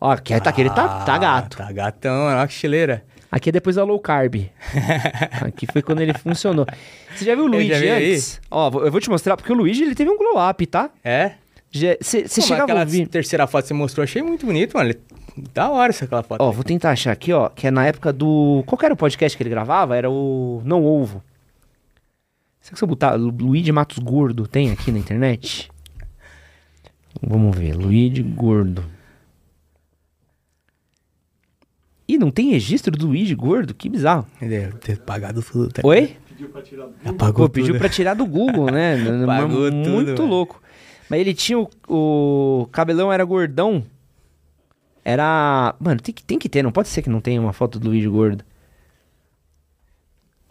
Ó, 0.00 0.10
aqui, 0.10 0.38
tá, 0.40 0.50
aqui 0.50 0.60
ele 0.62 0.70
tá, 0.70 1.04
tá 1.04 1.14
Ah, 1.14 1.18
gato. 1.18 1.56
Tá 1.56 1.72
gatão, 1.72 2.26
ó, 2.28 2.46
que 2.46 2.52
chileira. 2.52 3.04
Aqui 3.30 3.48
é 3.50 3.52
depois 3.52 3.76
da 3.76 3.84
low 3.84 3.98
carb. 3.98 4.36
aqui 5.44 5.66
foi 5.70 5.82
quando 5.82 6.00
ele 6.00 6.14
funcionou. 6.14 6.64
Você 7.14 7.24
já 7.24 7.34
viu 7.34 7.44
o 7.44 7.48
Luigi 7.48 7.74
vi 7.74 7.90
aí. 7.90 8.12
antes? 8.12 8.40
Ó, 8.50 8.70
vou- 8.70 8.84
eu 8.86 8.92
vou 8.92 9.00
te 9.00 9.10
mostrar, 9.10 9.36
porque 9.36 9.52
o 9.52 9.56
Luigi 9.56 9.82
ele 9.82 9.94
teve 9.94 10.10
um 10.10 10.16
glow 10.16 10.48
up, 10.48 10.64
tá? 10.66 10.90
É? 11.04 11.32
Você 11.70 12.26
chegava 12.40 12.62
aquela 12.64 12.80
a 12.80 12.84
ouvir... 12.84 13.06
terceira 13.06 13.46
foto 13.46 13.62
que 13.64 13.68
você 13.68 13.74
mostrou, 13.74 14.02
achei 14.04 14.22
muito 14.22 14.46
bonito, 14.46 14.74
mano. 14.76 14.94
Da 15.52 15.68
hora 15.68 15.90
essa 15.90 16.06
aquela 16.06 16.22
foto. 16.22 16.40
Ó, 16.40 16.50
vou 16.50 16.64
tentar 16.64 16.90
achar 16.92 17.12
aqui, 17.12 17.32
ó, 17.32 17.48
que 17.50 17.66
é 17.66 17.70
na 17.70 17.86
época 17.86 18.12
do... 18.12 18.62
Qual 18.66 18.78
era 18.82 18.94
o 18.94 18.96
podcast 18.96 19.36
que 19.36 19.42
ele 19.42 19.50
gravava? 19.50 19.94
Era 19.94 20.08
o 20.10 20.62
Não 20.64 20.82
Ovo. 20.84 21.22
Será 22.60 22.72
que 22.72 22.78
se 22.78 22.84
eu 22.84 22.88
botar 22.88 23.14
Lu- 23.14 23.34
Luigi 23.38 23.70
Matos 23.70 23.98
Gordo, 23.98 24.46
tem 24.46 24.70
aqui 24.70 24.90
na 24.90 24.98
internet? 24.98 25.70
Vamos 27.22 27.56
ver, 27.56 27.74
Luigi 27.74 28.22
Gordo. 28.22 28.84
Ih, 32.08 32.16
não 32.16 32.30
tem 32.30 32.50
registro 32.50 32.96
do 32.96 33.06
Luigi 33.06 33.34
Gordo? 33.34 33.74
Que 33.74 33.88
bizarro. 33.88 34.26
Ele 34.40 34.50
deve 34.50 34.78
ter 34.78 34.98
pagado 34.98 35.42
tudo. 35.42 35.70
Tá? 35.70 35.82
Oi? 35.84 36.16
Apagou 37.04 37.46
Pô, 37.46 37.52
pediu 37.52 37.74
tudo. 37.74 37.80
pra 37.80 37.88
tirar 37.88 38.14
do 38.14 38.24
Google, 38.24 38.70
né? 38.70 38.96
Pagou 39.26 39.70
Muito 39.70 40.14
tudo, 40.14 40.24
louco. 40.24 40.62
Mas 41.10 41.20
ele 41.20 41.34
tinha 41.34 41.58
o, 41.58 41.68
o 41.88 42.66
cabelão 42.72 43.12
era 43.12 43.24
gordão. 43.24 43.84
Era, 45.04 45.74
mano, 45.80 46.00
tem 46.00 46.14
que, 46.14 46.22
tem 46.22 46.38
que 46.38 46.48
ter, 46.48 46.62
não 46.62 46.72
pode 46.72 46.88
ser 46.88 47.02
que 47.02 47.10
não 47.10 47.20
tenha 47.20 47.40
uma 47.40 47.52
foto 47.52 47.78
do 47.78 47.88
Luigi 47.88 48.08
gordo. 48.08 48.44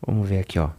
Vamos 0.06 0.28
ver 0.28 0.40
aqui, 0.40 0.60
ó. 0.60 0.70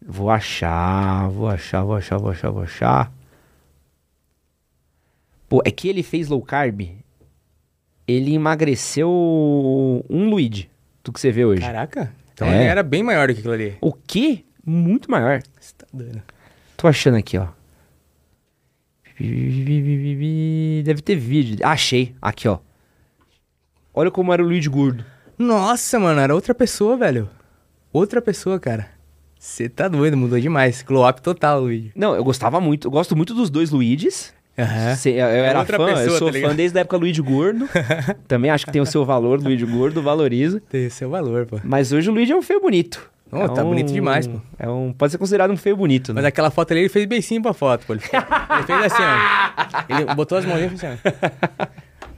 Vou 0.00 0.30
achar, 0.30 1.28
vou 1.28 1.48
achar, 1.48 1.82
vou 1.82 1.96
achar, 1.96 2.18
vou 2.18 2.30
achar, 2.30 2.50
vou 2.50 2.62
achar. 2.62 3.12
Pô, 5.48 5.62
é 5.64 5.70
que 5.70 5.88
ele 5.88 6.02
fez 6.02 6.28
low 6.28 6.42
carb. 6.42 6.80
Ele 8.06 8.34
emagreceu 8.34 9.08
um 10.08 10.28
Luigi 10.30 10.70
do 11.02 11.12
que 11.12 11.20
você 11.20 11.30
vê 11.32 11.44
hoje. 11.44 11.62
Caraca. 11.62 12.12
Então 12.34 12.46
É. 12.48 12.54
ele 12.60 12.64
era 12.64 12.82
bem 12.82 13.02
maior 13.02 13.28
do 13.28 13.34
que 13.34 13.40
aquilo 13.40 13.54
ali. 13.54 13.76
O 13.80 13.92
quê? 13.92 14.44
Muito 14.64 15.10
maior. 15.10 15.42
Você 15.58 15.74
tá 15.76 15.86
doido. 15.92 16.22
Tô 16.76 16.86
achando 16.86 17.16
aqui, 17.16 17.38
ó. 17.38 17.48
Deve 20.84 21.00
ter 21.02 21.16
vídeo. 21.16 21.58
Achei. 21.66 22.14
Aqui, 22.20 22.48
ó. 22.48 22.58
Olha 23.94 24.10
como 24.10 24.32
era 24.32 24.42
o 24.42 24.46
Luigi 24.46 24.68
gordo. 24.68 25.04
Nossa, 25.38 25.98
mano, 25.98 26.20
era 26.20 26.34
outra 26.34 26.54
pessoa, 26.54 26.96
velho. 26.96 27.28
Outra 27.92 28.20
pessoa, 28.20 28.60
cara. 28.60 28.88
Você 29.38 29.68
tá 29.68 29.88
doido, 29.88 30.16
mudou 30.16 30.38
demais. 30.38 30.82
Glow 30.82 31.08
up 31.08 31.20
total, 31.22 31.60
Luigi. 31.62 31.92
Não, 31.94 32.14
eu 32.14 32.22
gostava 32.24 32.60
muito. 32.60 32.86
Eu 32.88 32.90
gosto 32.90 33.16
muito 33.16 33.32
dos 33.34 33.48
dois 33.48 33.70
Luigis. 33.70 34.34
Aham. 34.58 34.94
Cê- 34.96 35.10
Eu, 35.10 35.26
eu 35.26 35.44
era 35.44 35.58
outra 35.58 35.76
fã, 35.76 35.90
eu 35.90 35.96
pessoa, 35.96 36.18
sou 36.18 36.32
tá 36.32 36.38
fã 36.40 36.54
desde 36.54 36.78
a 36.78 36.80
época 36.80 36.96
Luigi 36.96 37.20
Gordo. 37.22 37.68
Também 38.26 38.50
acho 38.50 38.64
que 38.66 38.72
tem 38.72 38.80
o 38.80 38.86
seu 38.86 39.04
valor, 39.04 39.40
Luigi 39.40 39.66
Gordo, 39.66 40.00
valoriza. 40.02 40.62
Tem 40.70 40.88
seu 40.90 41.10
valor, 41.10 41.46
pô. 41.46 41.60
Mas 41.64 41.92
hoje 41.92 42.08
o 42.08 42.12
Luigi 42.12 42.32
é 42.32 42.36
um 42.36 42.42
feio 42.42 42.60
bonito. 42.60 43.10
Oh, 43.30 43.38
É 43.42 43.48
tá 43.48 43.62
um- 43.64 43.70
bonito 43.70 43.92
demais, 43.92 44.26
pô. 44.26 44.38
É 44.58 44.68
um, 44.68 44.92
pode 44.92 45.10
ser 45.12 45.18
considerado 45.18 45.50
um 45.50 45.56
feio 45.56 45.76
bonito, 45.76 46.12
né? 46.12 46.16
Mas 46.20 46.24
aquela 46.24 46.50
foto 46.50 46.70
ali, 46.70 46.80
ele 46.82 46.88
fez 46.88 47.06
bem 47.06 47.20
sim 47.20 47.42
pra 47.42 47.52
foto, 47.52 47.84
pô. 47.86 47.92
Ele, 47.94 48.02
ele 48.04 48.62
fez 48.62 48.84
assim, 48.84 49.02
ó. 49.02 49.46
Ele 50.02 50.14
botou 50.14 50.38
as 50.38 50.44
mãozinhas 50.44 50.72
e 50.72 50.76
fez 50.78 50.92
assim, 50.92 51.00
ó. 51.60 51.66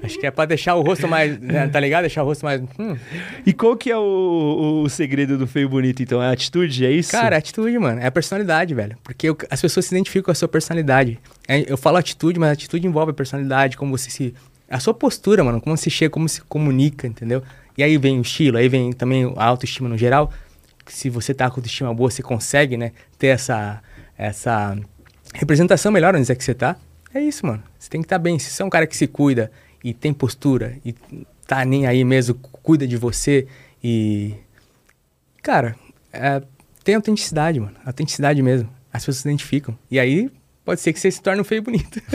Acho 0.03 0.19
que 0.19 0.27
é 0.27 0.31
pra 0.31 0.45
deixar 0.45 0.75
o 0.77 0.83
rosto 0.83 1.09
mais, 1.09 1.39
né, 1.41 1.67
tá 1.73 1.81
ligado? 1.81 2.03
Deixar 2.03 2.23
o 2.23 2.27
rosto 2.27 2.45
mais... 2.45 2.61
Hum. 2.79 2.97
E 3.45 3.53
qual 3.53 3.77
que 3.77 3.91
é 3.91 3.97
o, 3.97 4.83
o 4.85 4.89
segredo 4.89 5.37
do 5.37 5.47
feio 5.47 5.69
bonito, 5.69 6.03
então? 6.03 6.23
É 6.23 6.27
a 6.29 6.31
atitude, 6.31 6.87
é 6.87 6.91
isso? 6.91 7.11
Cara, 7.11 7.35
é 7.35 7.39
atitude, 7.39 7.77
mano. 7.79 8.01
É 8.01 8.07
a 8.07 8.11
personalidade, 8.13 8.75
velho. 8.75 8.97
Porque 9.03 9.29
o- 9.31 9.37
as 9.51 9.61
pessoas 9.61 9.87
se 9.87 9.95
identificam 9.95 10.27
com 10.27 10.31
a 10.31 10.35
sua 10.35 10.47
personalidade. 10.49 11.19
É, 11.49 11.65
eu 11.71 11.77
falo 11.77 11.97
atitude, 11.97 12.39
mas 12.39 12.51
atitude 12.53 12.87
envolve 12.87 13.11
a 13.11 13.15
personalidade, 13.15 13.77
como 13.77 13.97
você 13.97 14.09
se... 14.11 14.35
A 14.71 14.79
sua 14.79 14.95
postura, 14.95 15.43
mano. 15.43 15.61
Como 15.61 15.77
você 15.77 15.91
chega, 15.91 16.11
como 16.11 16.29
se 16.29 16.43
comunica, 16.43 17.07
entendeu? 17.07 17.43
E 17.77 17.83
aí 17.83 17.97
vem 17.97 18.19
o 18.19 18.23
estilo, 18.23 18.59
aí 18.59 18.69
vem 18.69 18.93
também 18.93 19.33
a 19.37 19.45
autoestima 19.45 19.89
no 19.89 19.97
geral. 19.97 20.31
Se 20.87 21.09
você 21.11 21.33
tá 21.35 21.49
com 21.51 21.57
autoestima 21.57 21.93
boa, 21.95 22.11
você 22.11 22.23
consegue, 22.23 22.77
né? 22.77 22.93
Ter 23.19 23.29
essa, 23.29 23.83
essa 24.17 24.77
representação 25.35 25.91
melhor 25.91 26.15
onde 26.15 26.31
é 26.31 26.35
que 26.35 26.45
você 26.45 26.55
tá. 26.55 26.77
É 27.15 27.21
isso, 27.21 27.47
mano. 27.47 27.63
Você 27.79 27.89
tem 27.89 28.01
que 28.01 28.07
estar 28.07 28.19
bem. 28.19 28.39
Se 28.39 28.51
você 28.51 28.63
é 28.63 28.65
um 28.65 28.71
cara 28.71 28.87
que 28.87 28.97
se 28.97 29.07
cuida 29.07 29.51
e 29.83 29.95
tem 29.95 30.13
postura 30.13 30.77
e 30.85 30.95
tá 31.47 31.65
nem 31.65 31.87
aí 31.87 32.05
mesmo, 32.05 32.35
cuida 32.35 32.87
de 32.87 32.97
você 32.97 33.47
e 33.83 34.35
Cara, 35.43 35.77
é, 36.13 36.43
tem 36.85 36.95
autenticidade, 36.95 37.59
mano. 37.59 37.75
Autenticidade 37.85 38.43
mesmo. 38.43 38.69
As 38.93 39.03
pessoas 39.03 39.23
se 39.23 39.29
identificam. 39.29 39.79
E 39.91 39.99
aí, 39.99 40.31
pode 40.69 40.83
ser 40.83 40.93
que 40.93 41.01
você 41.01 41.11
se 41.11 41.23
torne 41.23 41.41
um 41.41 41.45
feio 41.45 41.63
bonito. 41.63 41.99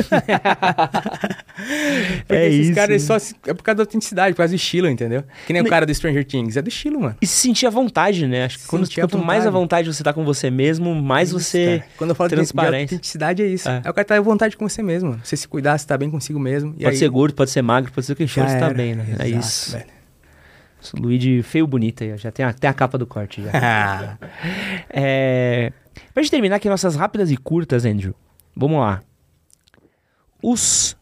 Porque 2.28 2.34
É 2.34 2.48
esses 2.50 2.68
isso, 2.68 2.76
caras 2.76 3.02
né? 3.02 3.08
só 3.08 3.18
se- 3.18 3.36
é 3.48 3.54
por 3.54 3.64
causa 3.64 3.78
da 3.78 3.82
autenticidade, 3.82 4.34
por 4.34 4.38
causa 4.38 4.52
do 4.54 4.56
estilo, 4.56 4.88
entendeu? 4.88 5.24
Que 5.48 5.54
nem 5.54 5.62
o 5.64 5.66
cara 5.66 5.88
do 5.88 5.94
Stranger 5.94 6.24
Things. 6.24 6.56
É 6.56 6.62
do 6.62 6.68
estilo, 6.70 7.00
mano. 7.02 7.16
E 7.20 7.26
se 7.26 7.34
sentir 7.34 7.66
à 7.66 7.72
vontade, 7.72 8.28
né? 8.28 8.46
Acho 8.46 8.60
que 8.60 8.68
quando, 8.68 8.88
quanto 8.94 9.18
mais 9.18 9.48
à 9.48 9.50
vontade. 9.50 9.88
vontade 9.88 9.94
você 9.94 10.04
tá 10.04 10.14
com 10.14 10.24
você 10.24 10.52
mesmo, 10.52 10.94
mais 10.94 11.30
Isso, 11.30 11.40
você. 11.40 11.80
cara. 11.80 11.92
Quando 11.98 12.10
eu 12.12 12.16
falo 12.16 12.30
de, 12.30 12.36
de 12.36 12.42
autenticidade, 12.60 13.42
é 13.42 13.48
isso. 13.48 13.68
É. 13.68 13.82
É. 13.84 13.90
o 13.90 13.94
cara 13.94 14.06
tá 14.06 14.16
à 14.18 14.22
vontade 14.22 14.56
com 14.56 14.70
você 14.70 14.84
mesmo, 14.84 15.10
mano. 15.10 15.22
Você 15.24 15.36
se 15.36 15.48
cuidar, 15.48 15.76
você 15.78 15.88
tá 15.88 15.98
bem 15.98 16.12
consigo 16.12 16.40
mesmo. 16.40 16.74
Pode 16.74 16.86
aí, 16.86 16.96
ser 16.96 17.10
gordo, 17.10 17.34
pode 17.34 17.50
ser 17.50 17.64
magro, 17.64 17.92
pode 17.92 18.06
ser 18.06 18.14
o 18.14 18.16
que 18.16 18.28
for, 18.28 18.48
você 18.48 18.60
tá 18.60 18.70
bem, 18.72 18.94
né? 18.94 19.06
é 19.20 19.28
Exato, 19.30 19.40
isso. 19.40 19.72
velho. 19.72 19.86
Luigi 21.00 21.42
feio 21.42 21.66
bonito 21.66 22.04
aí. 22.04 22.16
Já 22.18 22.30
tem 22.32 22.46
a, 22.46 22.54
tem 22.54 22.70
a 22.70 22.74
capa 22.74 22.98
do 22.98 23.08
corte 23.08 23.42
já. 23.42 23.52
é... 24.90 25.72
Pra 26.14 26.22
gente 26.22 26.32
terminar 26.32 26.58
aqui 26.58 26.68
nossas 26.70 26.96
rápidas 26.96 27.32
e 27.32 27.38
curtas, 27.38 27.86
Andrew. 27.86 28.14
Vamos 28.56 28.80
lá. 28.80 29.02
Os 30.42 30.96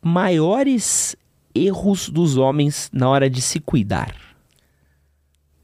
maiores 0.00 1.16
erros 1.54 2.08
dos 2.08 2.36
homens 2.36 2.90
na 2.92 3.08
hora 3.08 3.30
de 3.30 3.40
se 3.40 3.60
cuidar. 3.60 4.14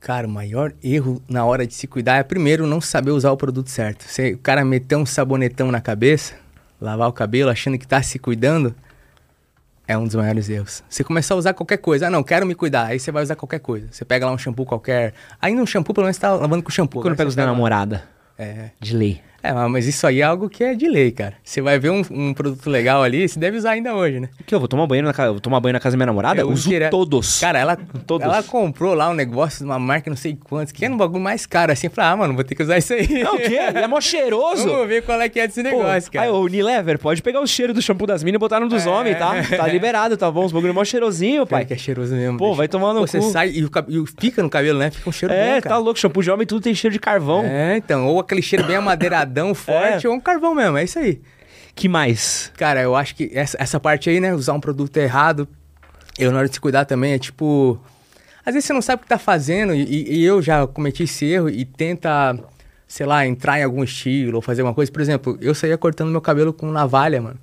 Cara, 0.00 0.26
o 0.26 0.30
maior 0.30 0.72
erro 0.82 1.20
na 1.28 1.44
hora 1.44 1.66
de 1.66 1.74
se 1.74 1.86
cuidar 1.86 2.16
é 2.18 2.22
primeiro 2.22 2.66
não 2.66 2.80
saber 2.80 3.10
usar 3.10 3.32
o 3.32 3.36
produto 3.36 3.68
certo. 3.68 4.04
Você, 4.06 4.32
o 4.34 4.38
cara 4.38 4.64
meter 4.64 4.96
um 4.96 5.04
sabonetão 5.04 5.72
na 5.72 5.80
cabeça, 5.80 6.34
lavar 6.80 7.08
o 7.08 7.12
cabelo 7.12 7.50
achando 7.50 7.76
que 7.76 7.86
tá 7.86 8.00
se 8.00 8.18
cuidando, 8.18 8.74
é 9.88 9.98
um 9.98 10.04
dos 10.04 10.14
maiores 10.14 10.48
erros. 10.48 10.84
Você 10.88 11.02
começar 11.02 11.34
a 11.34 11.38
usar 11.38 11.52
qualquer 11.54 11.78
coisa, 11.78 12.06
ah 12.06 12.10
não, 12.10 12.22
quero 12.22 12.46
me 12.46 12.54
cuidar, 12.54 12.86
aí 12.86 13.00
você 13.00 13.10
vai 13.10 13.24
usar 13.24 13.34
qualquer 13.34 13.58
coisa. 13.58 13.88
Você 13.90 14.04
pega 14.04 14.24
lá 14.24 14.32
um 14.32 14.38
shampoo 14.38 14.64
qualquer, 14.64 15.14
ainda 15.42 15.60
um 15.60 15.66
shampoo 15.66 15.92
pelo 15.92 16.04
menos 16.04 16.16
você 16.16 16.20
tá 16.20 16.32
lavando 16.34 16.62
com 16.62 16.70
shampoo. 16.70 17.00
Quando 17.00 17.06
Agora 17.14 17.16
pega 17.16 17.28
os 17.28 17.34
da 17.34 17.42
pega- 17.42 17.52
namorada, 17.52 18.08
É, 18.38 18.70
de 18.80 18.94
lei. 18.96 19.20
É, 19.48 19.68
mas 19.68 19.86
isso 19.86 20.06
aí 20.06 20.20
é 20.20 20.24
algo 20.24 20.48
que 20.48 20.62
é 20.64 20.74
de 20.74 20.88
lei, 20.88 21.10
cara. 21.10 21.34
Você 21.42 21.60
vai 21.60 21.78
ver 21.78 21.90
um, 21.90 22.02
um 22.10 22.34
produto 22.34 22.68
legal 22.68 23.02
ali, 23.02 23.28
você 23.28 23.38
deve 23.38 23.56
usar 23.56 23.72
ainda 23.72 23.94
hoje, 23.94 24.20
né? 24.20 24.28
Que 24.46 24.54
eu 24.54 24.58
vou 24.58 24.68
tomar 24.68 24.86
banho 24.86 25.02
na 25.02 25.12
casa, 25.12 25.30
vou 25.32 25.40
tomar 25.40 25.60
banho 25.60 25.72
na 25.72 25.80
casa 25.80 25.94
da 25.94 25.98
minha 25.98 26.06
namorada? 26.06 26.40
Eu 26.40 26.48
uso 26.50 26.70
todos. 26.90 27.40
Cara, 27.40 27.58
ela, 27.58 27.76
Todos. 28.06 28.24
ela 28.26 28.42
comprou 28.42 28.94
lá 28.94 29.08
um 29.10 29.14
negócio 29.14 29.58
de 29.60 29.64
uma 29.64 29.78
marca 29.78 30.08
não 30.10 30.16
sei 30.16 30.36
quantos, 30.42 30.72
que 30.72 30.84
é 30.84 30.90
um 30.90 30.96
bagulho 30.96 31.22
mais 31.22 31.46
caro 31.46 31.72
assim. 31.72 31.86
Eu 31.86 31.90
falei, 31.90 32.10
ah, 32.12 32.16
mano, 32.16 32.34
vou 32.34 32.44
ter 32.44 32.54
que 32.54 32.62
usar 32.62 32.78
isso 32.78 32.92
aí. 32.92 33.22
Não, 33.22 33.34
o 33.34 33.38
quê? 33.38 33.58
Ele 33.68 33.78
é 33.78 33.86
mó 33.86 34.00
cheiroso. 34.00 34.66
Vamos 34.68 34.88
ver 34.88 35.02
qual 35.02 35.20
é 35.20 35.28
que 35.28 35.40
é 35.40 35.46
desse 35.46 35.62
Pô, 35.62 35.68
negócio, 35.70 36.10
cara. 36.12 36.26
Aí, 36.26 36.30
ô, 36.32 36.40
Unilever, 36.40 36.98
pode 36.98 37.22
pegar 37.22 37.40
o 37.40 37.46
cheiro 37.46 37.72
do 37.74 37.80
shampoo 37.82 38.06
das 38.06 38.22
minas 38.22 38.36
e 38.38 38.40
botar 38.40 38.60
no 38.60 38.68
dos 38.68 38.86
homens, 38.86 39.18
tá? 39.18 39.34
Tá 39.56 39.66
liberado, 39.66 40.16
tá 40.16 40.30
bom? 40.30 40.44
Os 40.44 40.52
bagulho 40.52 40.74
mó 40.74 40.84
cheirosinho, 40.84 41.46
Pai, 41.46 41.60
pai. 41.60 41.66
que 41.66 41.74
é 41.74 41.76
cheiroso 41.78 42.14
mesmo. 42.14 42.38
Pô, 42.38 42.46
bicho. 42.46 42.56
vai 42.56 42.68
tomar 42.68 42.92
no 42.94 43.00
Pô, 43.00 43.06
Você 43.06 43.18
cu. 43.18 43.30
sai 43.30 43.50
e, 43.50 43.64
o, 43.64 43.70
cab- 43.70 43.88
e 43.88 43.98
o- 43.98 44.06
fica 44.06 44.42
no 44.42 44.50
cabelo, 44.50 44.78
né? 44.78 44.90
Fica 44.90 45.08
um 45.08 45.12
cheiro 45.12 45.32
É, 45.34 45.54
bom, 45.56 45.60
tá 45.62 45.68
cara. 45.70 45.78
louco. 45.78 45.98
Shampoo 45.98 46.22
de 46.22 46.30
homem 46.30 46.46
tudo 46.46 46.60
tem 46.62 46.74
cheiro 46.74 46.92
de 46.92 46.98
carvão. 47.00 47.44
É, 47.44 47.76
então. 47.76 48.06
Ou 48.06 48.18
aquele 48.20 48.42
cheiro 48.42 48.64
bem 48.64 48.76
amadeiradão, 48.76 49.37
forte, 49.54 50.06
ou 50.08 50.14
um 50.14 50.20
carvão 50.20 50.54
mesmo. 50.54 50.76
É 50.76 50.84
isso 50.84 50.98
aí. 50.98 51.20
Que 51.74 51.88
mais? 51.88 52.52
Cara, 52.56 52.80
eu 52.82 52.94
acho 52.96 53.14
que 53.14 53.30
essa, 53.32 53.56
essa 53.60 53.78
parte 53.80 54.10
aí, 54.10 54.20
né? 54.20 54.34
Usar 54.34 54.52
um 54.52 54.60
produto 54.60 54.96
errado. 54.96 55.46
Eu, 56.18 56.32
na 56.32 56.38
hora 56.38 56.48
de 56.48 56.54
se 56.54 56.60
cuidar 56.60 56.84
também, 56.84 57.12
é 57.12 57.18
tipo. 57.18 57.80
Às 58.44 58.54
vezes 58.54 58.66
você 58.66 58.72
não 58.72 58.82
sabe 58.82 59.00
o 59.00 59.02
que 59.04 59.08
tá 59.08 59.18
fazendo, 59.18 59.74
e, 59.74 59.82
e- 59.84 60.18
e 60.20 60.24
eu 60.24 60.40
já 60.42 60.66
cometi 60.66 61.02
esse 61.04 61.26
erro 61.26 61.48
e 61.50 61.64
tenta, 61.64 62.36
sei 62.86 63.04
lá, 63.06 63.26
entrar 63.26 63.60
em 63.60 63.62
algum 63.62 63.84
estilo 63.84 64.36
ou 64.36 64.42
fazer 64.42 64.62
alguma 64.62 64.74
coisa. 64.74 64.90
Por 64.90 65.02
exemplo, 65.02 65.38
eu 65.40 65.54
saía 65.54 65.76
cortando 65.78 66.10
meu 66.10 66.20
cabelo 66.20 66.52
com 66.52 66.70
navalha, 66.72 67.20
mano. 67.20 67.38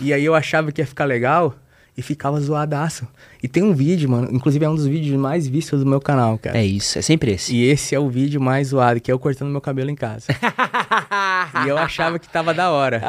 E 0.00 0.12
aí 0.12 0.24
eu 0.24 0.34
achava 0.34 0.70
que 0.72 0.80
ia 0.82 0.86
ficar 0.86 1.04
legal 1.04 1.54
e 1.98 2.02
ficava 2.02 2.38
zoadaço. 2.38 3.08
E 3.42 3.48
tem 3.48 3.60
um 3.64 3.74
vídeo, 3.74 4.08
mano. 4.08 4.28
Inclusive 4.30 4.64
é 4.64 4.68
um 4.68 4.74
dos 4.76 4.86
vídeos 4.86 5.18
mais 5.18 5.48
vistos 5.48 5.80
do 5.80 5.86
meu 5.86 6.00
canal, 6.00 6.38
cara. 6.38 6.56
É 6.56 6.64
isso, 6.64 6.96
é 6.96 7.02
sempre 7.02 7.32
esse. 7.32 7.52
E 7.52 7.64
esse 7.64 7.92
é 7.92 7.98
o 7.98 8.08
vídeo 8.08 8.40
mais 8.40 8.68
zoado, 8.68 9.00
que 9.00 9.10
é 9.10 9.12
eu 9.12 9.18
cortando 9.18 9.50
meu 9.50 9.60
cabelo 9.60 9.90
em 9.90 9.96
casa. 9.96 10.26
e 11.66 11.68
eu 11.68 11.76
achava 11.76 12.20
que 12.20 12.28
tava 12.28 12.54
da 12.54 12.70
hora. 12.70 13.02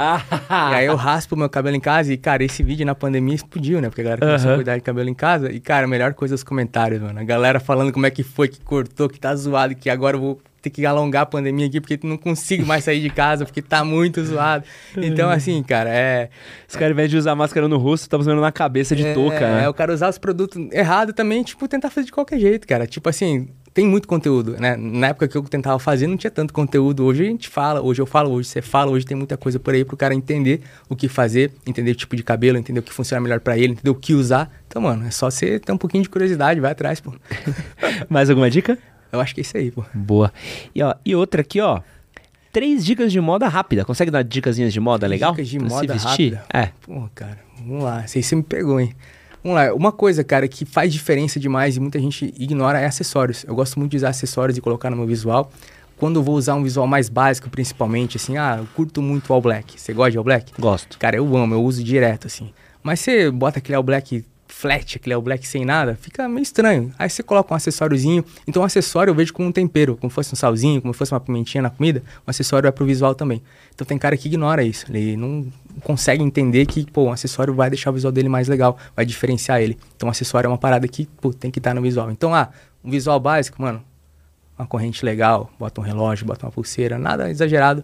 E 0.72 0.76
aí 0.76 0.88
eu 0.88 0.96
raspo 0.98 1.36
meu 1.36 1.48
cabelo 1.48 1.76
em 1.76 1.80
casa 1.80 2.12
e, 2.12 2.18
cara, 2.18 2.44
esse 2.44 2.64
vídeo 2.64 2.84
na 2.84 2.96
pandemia 2.96 3.36
explodiu, 3.36 3.80
né? 3.80 3.90
Porque 3.90 4.02
a 4.02 4.06
galera 4.06 4.22
começou 4.22 4.48
Aham. 4.48 4.54
a 4.54 4.58
cuidar 4.58 4.78
de 4.78 4.82
cabelo 4.82 5.08
em 5.08 5.14
casa. 5.14 5.52
E, 5.52 5.60
cara, 5.60 5.86
a 5.86 5.88
melhor 5.88 6.16
coisa 6.16 6.34
é 6.34 6.38
os 6.38 6.44
comentários, 6.44 7.00
mano. 7.00 7.20
A 7.20 7.24
galera 7.24 7.60
falando 7.60 7.94
como 7.94 8.08
é 8.08 8.10
que 8.10 8.24
foi, 8.24 8.48
que 8.48 8.60
cortou, 8.60 9.08
que 9.08 9.20
tá 9.20 9.36
zoado, 9.36 9.76
que 9.76 9.88
agora 9.88 10.18
eu 10.18 10.22
vou 10.22 10.42
ter 10.62 10.70
que 10.70 10.86
alongar 10.86 11.24
a 11.24 11.26
pandemia 11.26 11.68
aqui 11.68 11.80
porque 11.80 12.00
não 12.04 12.18
consigo 12.18 12.66
mais 12.66 12.84
sair 12.84 13.02
de 13.02 13.10
casa, 13.10 13.46
porque 13.46 13.62
tá 13.62 13.84
muito 13.84 14.24
zoado. 14.24 14.64
Então, 14.98 15.30
assim, 15.30 15.62
cara, 15.64 15.90
é... 15.90 16.30
Os 16.68 16.76
caras, 16.76 16.90
ao 16.90 16.94
invés 16.94 17.10
de 17.10 17.18
usar 17.18 17.36
máscara 17.36 17.68
no 17.68 17.78
rosto, 17.78 18.10
tá 18.10 18.18
usando 18.18 18.42
na 18.42 18.52
cabeça 18.52 18.96
de 18.96 19.06
é, 19.06 19.14
touca, 19.14 19.40
né? 19.40 19.64
É, 19.66 19.70
o 19.70 19.74
cara 19.74 19.94
usar 19.94 20.10
os 20.10 20.18
produtos 20.18 20.72
errados 20.72 21.14
também, 21.16 21.44
tipo, 21.44 21.68
tentar 21.68 21.90
fazer 21.90 22.06
de 22.06 22.12
qualquer 22.12 22.40
jeito, 22.40 22.68
cara. 22.68 22.86
Tipo 22.86 23.10
assim, 23.10 23.48
tem 23.74 23.86
muito 23.86 24.08
conteúdo, 24.08 24.58
né? 24.60 24.76
Na 24.76 25.08
época 25.08 25.28
que 25.28 25.38
eu 25.38 25.44
tentava 25.44 25.80
fazer, 25.80 26.08
não 26.08 26.18
tinha 26.18 26.32
tanto 26.32 26.54
conteúdo. 26.54 27.06
Hoje 27.06 27.24
a 27.24 27.26
gente 27.26 27.48
fala, 27.48 27.82
hoje 27.82 28.02
eu 28.02 28.06
falo, 28.06 28.32
hoje 28.32 28.50
você 28.50 28.62
fala, 28.62 28.92
hoje 28.92 29.06
tem 29.06 29.16
muita 29.16 29.38
coisa 29.38 29.60
por 29.60 29.74
aí 29.74 29.86
pro 29.86 29.96
cara 29.96 30.14
entender 30.14 30.62
o 30.90 30.96
que 30.96 31.08
fazer, 31.08 31.52
entender 31.66 31.92
o 31.92 31.96
tipo 31.96 32.16
de 32.16 32.24
cabelo, 32.24 32.58
entender 32.58 32.80
o 32.80 32.84
que 32.84 32.92
funciona 32.92 33.22
melhor 33.22 33.40
pra 33.40 33.58
ele, 33.58 33.74
entender 33.74 33.90
o 33.90 33.96
que 33.96 34.14
usar. 34.14 34.52
Então, 34.68 34.82
mano, 34.82 35.06
é 35.06 35.12
só 35.12 35.30
você 35.30 35.60
ter 35.60 35.72
um 35.72 35.78
pouquinho 35.78 36.04
de 36.04 36.10
curiosidade, 36.10 36.60
vai 36.60 36.72
atrás, 36.72 37.00
pô. 37.00 37.14
Mais 38.10 38.30
alguma 38.30 38.50
dica? 38.50 38.78
Eu 39.12 39.20
acho 39.20 39.34
que 39.34 39.42
é 39.42 39.44
isso 39.44 39.58
aí, 39.58 39.72
pô. 39.72 39.84
Boa. 39.94 40.32
E, 40.74 40.82
ó, 40.84 40.94
e 41.06 41.16
outra 41.16 41.42
aqui, 41.42 41.60
ó. 41.60 41.82
Três 42.52 42.84
dicas 42.86 43.12
de 43.12 43.20
moda 43.22 43.48
rápida. 43.48 43.86
Consegue 43.86 44.10
dar 44.10 44.24
dicasinhas 44.24 44.74
de 44.74 44.80
moda 44.80 45.06
legal? 45.08 45.32
Dicas 45.32 45.48
de 45.48 45.60
Pra 45.60 45.70
se 45.70 45.76
moda 45.76 45.94
vestir? 45.94 46.34
rápida. 46.34 46.44
É. 46.54 46.70
Pô, 46.82 47.08
cara, 47.14 47.38
vamos 47.60 47.84
lá. 47.84 48.08
Se 48.08 48.22
você 48.24 48.36
me 48.36 48.44
pegou, 48.44 48.80
hein? 48.80 48.94
Vamos 49.44 49.56
lá. 49.58 49.74
Uma 49.74 49.92
coisa, 49.92 50.24
cara, 50.24 50.48
que 50.48 50.66
faz 50.66 50.92
diferença 50.92 51.40
demais 51.40 51.78
e 51.78 51.80
muita 51.80 52.00
gente 52.00 52.34
ignora 52.38 52.80
é 52.80 52.86
acessórios. 52.86 53.44
Eu 53.48 53.56
gosto 53.56 53.78
muito 53.80 53.92
de 53.92 53.98
usar 53.98 54.10
acessórios 54.10 54.58
e 54.58 54.62
colocar 54.62 54.90
no 54.90 54.98
meu 54.98 55.06
visual. 55.06 55.52
Quando 55.96 56.18
eu 56.20 56.24
vou 56.24 56.36
usar 56.36 56.56
um 56.56 56.64
visual 56.64 56.88
mais 56.88 57.08
básico, 57.10 57.50
principalmente, 57.50 58.18
assim, 58.18 58.38
ah, 58.38 58.56
eu 58.60 58.68
curto 58.76 59.02
muito 59.02 59.32
All 59.34 59.42
Black. 59.42 59.80
Você 59.80 59.94
gosta 59.94 60.12
de 60.12 60.18
All 60.18 60.24
Black? 60.24 60.52
Gosto. 60.60 60.98
Cara, 60.98 61.18
eu 61.18 61.38
amo, 61.38 61.54
eu 61.56 61.64
uso 61.64 61.84
direto, 61.84 62.26
assim. 62.26 62.52
Mas 62.82 63.00
você 63.02 63.30
bota 63.30 63.60
aquele 63.60 63.76
All 63.76 63.84
Black 63.84 64.24
flat, 64.60 64.98
aquele 64.98 65.14
All 65.14 65.22
Black 65.22 65.48
sem 65.48 65.64
nada, 65.64 65.96
fica 65.96 66.28
meio 66.28 66.44
estranho. 66.44 66.94
Aí 67.00 67.10
você 67.10 67.24
coloca 67.24 67.54
um 67.54 67.56
acessóriozinho. 67.56 68.26
Então, 68.46 68.62
um 68.62 68.66
acessório 68.66 69.12
eu 69.12 69.16
vejo 69.16 69.32
como 69.32 69.48
um 69.48 69.54
tempero, 69.54 69.96
como 69.96 70.10
fosse 70.10 70.34
um 70.34 70.36
salzinho, 70.36 70.82
como 70.82 70.94
fosse 70.94 71.14
uma 71.14 71.20
pimentinha 71.22 71.62
na 71.62 71.70
comida. 71.70 72.04
Um 72.28 72.30
acessório 72.30 72.68
é 72.68 72.72
pro 72.72 72.86
visual 72.86 73.16
também. 73.16 73.42
Então, 73.74 73.88
tem 73.88 73.98
cara 73.98 74.18
que 74.18 74.28
ignora 74.28 74.62
isso. 74.62 74.86
Ele 74.90 75.16
não 75.16 75.48
consegue 75.82 76.22
entender 76.22 76.66
que, 76.66 76.86
pô, 76.92 77.06
um 77.06 77.12
acessório 77.14 77.54
vai 77.54 77.70
deixar 77.70 77.90
o 77.90 77.94
visual 77.94 78.12
dele 78.12 78.28
mais 78.28 78.50
legal, 78.50 78.78
vai 78.94 79.06
diferenciar 79.06 79.62
ele. 79.62 79.78
Então, 79.96 80.10
um 80.10 80.12
acessório 80.12 80.48
é 80.48 80.50
uma 80.50 80.58
parada 80.58 80.86
que, 80.90 81.06
pô, 81.22 81.32
tem 81.34 81.50
que 81.50 81.60
estar 81.60 81.74
no 81.74 81.82
visual. 81.82 82.12
Então, 82.12 82.36
ah, 82.36 82.50
um 82.84 82.92
visual 82.92 83.18
básico, 83.18 83.62
mano, 83.62 83.82
uma 84.58 84.68
corrente 84.68 85.06
legal, 85.06 85.50
bota 85.58 85.80
um 85.80 85.84
relógio, 85.86 86.26
bota 86.26 86.46
uma 86.46 86.52
pulseira, 86.52 87.00
nada 87.00 87.32
exagerado, 87.32 87.82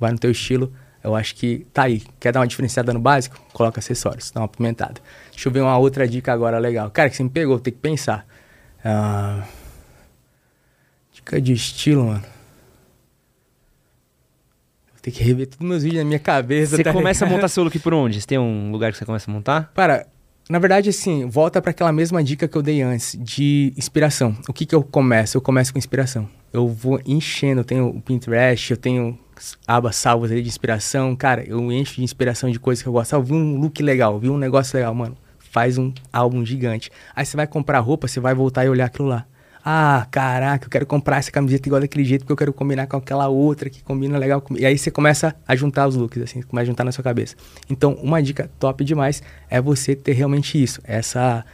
vai 0.00 0.10
no 0.10 0.18
teu 0.18 0.32
estilo. 0.32 0.72
Eu 1.08 1.16
acho 1.16 1.34
que 1.34 1.66
tá 1.72 1.84
aí. 1.84 2.02
Quer 2.20 2.32
dar 2.32 2.40
uma 2.40 2.46
diferenciada 2.46 2.92
no 2.92 3.00
básico? 3.00 3.40
Coloca 3.54 3.80
acessórios, 3.80 4.30
dá 4.30 4.42
uma 4.42 4.48
pimentada. 4.48 5.00
Deixa 5.30 5.48
eu 5.48 5.52
ver 5.52 5.62
uma 5.62 5.78
outra 5.78 6.06
dica 6.06 6.30
agora 6.30 6.58
legal. 6.58 6.90
Cara, 6.90 7.08
que 7.08 7.16
você 7.16 7.22
me 7.22 7.30
pegou, 7.30 7.58
tem 7.58 7.72
que 7.72 7.78
pensar. 7.78 8.26
Ah, 8.84 9.42
dica 11.10 11.40
de 11.40 11.54
estilo, 11.54 12.04
mano. 12.04 12.20
Vou 14.92 15.00
ter 15.00 15.10
que 15.10 15.24
rever 15.24 15.46
todos 15.46 15.64
os 15.64 15.66
meus 15.66 15.82
vídeos 15.82 16.02
na 16.02 16.06
minha 16.06 16.18
cabeça. 16.18 16.76
Você 16.76 16.84
tá 16.84 16.92
começa 16.92 17.24
a 17.24 17.26
ligado? 17.26 17.38
montar 17.38 17.48
seu 17.48 17.64
look 17.64 17.78
por 17.78 17.94
onde? 17.94 18.20
Você 18.20 18.26
tem 18.26 18.38
um 18.38 18.70
lugar 18.70 18.92
que 18.92 18.98
você 18.98 19.06
começa 19.06 19.30
a 19.30 19.32
montar? 19.32 19.72
Para, 19.74 20.06
na 20.48 20.58
verdade, 20.58 20.88
assim, 20.88 21.26
volta 21.26 21.60
para 21.60 21.72
aquela 21.72 21.92
mesma 21.92 22.24
dica 22.24 22.48
que 22.48 22.56
eu 22.56 22.62
dei 22.62 22.80
antes, 22.80 23.16
de 23.20 23.72
inspiração. 23.76 24.34
O 24.48 24.52
que 24.52 24.64
que 24.64 24.74
eu 24.74 24.82
começo? 24.82 25.36
Eu 25.36 25.42
começo 25.42 25.72
com 25.72 25.78
inspiração. 25.78 26.28
Eu 26.52 26.66
vou 26.66 26.98
enchendo, 27.04 27.60
eu 27.60 27.64
tenho 27.64 27.88
o 27.88 28.00
Pinterest, 28.00 28.70
eu 28.70 28.76
tenho 28.76 29.18
abas 29.66 29.96
salvas 29.96 30.32
ali 30.32 30.40
de 30.40 30.48
inspiração. 30.48 31.14
Cara, 31.14 31.44
eu 31.44 31.70
encho 31.70 31.96
de 31.96 32.04
inspiração 32.04 32.50
de 32.50 32.58
coisas 32.58 32.82
que 32.82 32.88
eu 32.88 32.92
gosto. 32.92 33.14
Ah, 33.14 33.18
eu 33.18 33.22
vi 33.22 33.34
um 33.34 33.58
look 33.58 33.82
legal, 33.82 34.18
vi 34.18 34.30
um 34.30 34.38
negócio 34.38 34.76
legal, 34.76 34.94
mano. 34.94 35.16
Faz 35.38 35.76
um 35.76 35.92
álbum 36.12 36.44
gigante. 36.44 36.90
Aí 37.14 37.26
você 37.26 37.36
vai 37.36 37.46
comprar 37.46 37.80
roupa, 37.80 38.08
você 38.08 38.18
vai 38.18 38.34
voltar 38.34 38.64
e 38.64 38.68
olhar 38.70 38.86
aquilo 38.86 39.08
lá. 39.08 39.26
Ah, 39.64 40.06
caraca, 40.10 40.66
eu 40.66 40.70
quero 40.70 40.86
comprar 40.86 41.18
essa 41.18 41.30
camiseta 41.30 41.68
igual 41.68 41.80
daquele 41.80 42.04
jeito 42.04 42.22
porque 42.22 42.32
eu 42.32 42.36
quero 42.36 42.52
combinar 42.52 42.86
com 42.86 42.96
aquela 42.96 43.28
outra 43.28 43.68
que 43.68 43.82
combina 43.82 44.16
legal 44.16 44.40
comigo. 44.40 44.62
E 44.62 44.66
aí 44.66 44.78
você 44.78 44.90
começa 44.90 45.34
a 45.46 45.56
juntar 45.56 45.86
os 45.86 45.96
looks, 45.96 46.22
assim, 46.22 46.42
começa 46.42 46.64
a 46.64 46.66
juntar 46.66 46.84
na 46.84 46.92
sua 46.92 47.04
cabeça. 47.04 47.36
Então, 47.68 47.94
uma 47.94 48.22
dica 48.22 48.50
top 48.58 48.84
demais 48.84 49.22
é 49.50 49.60
você 49.60 49.94
ter 49.94 50.12
realmente 50.12 50.62
isso, 50.62 50.80
essa 50.84 51.44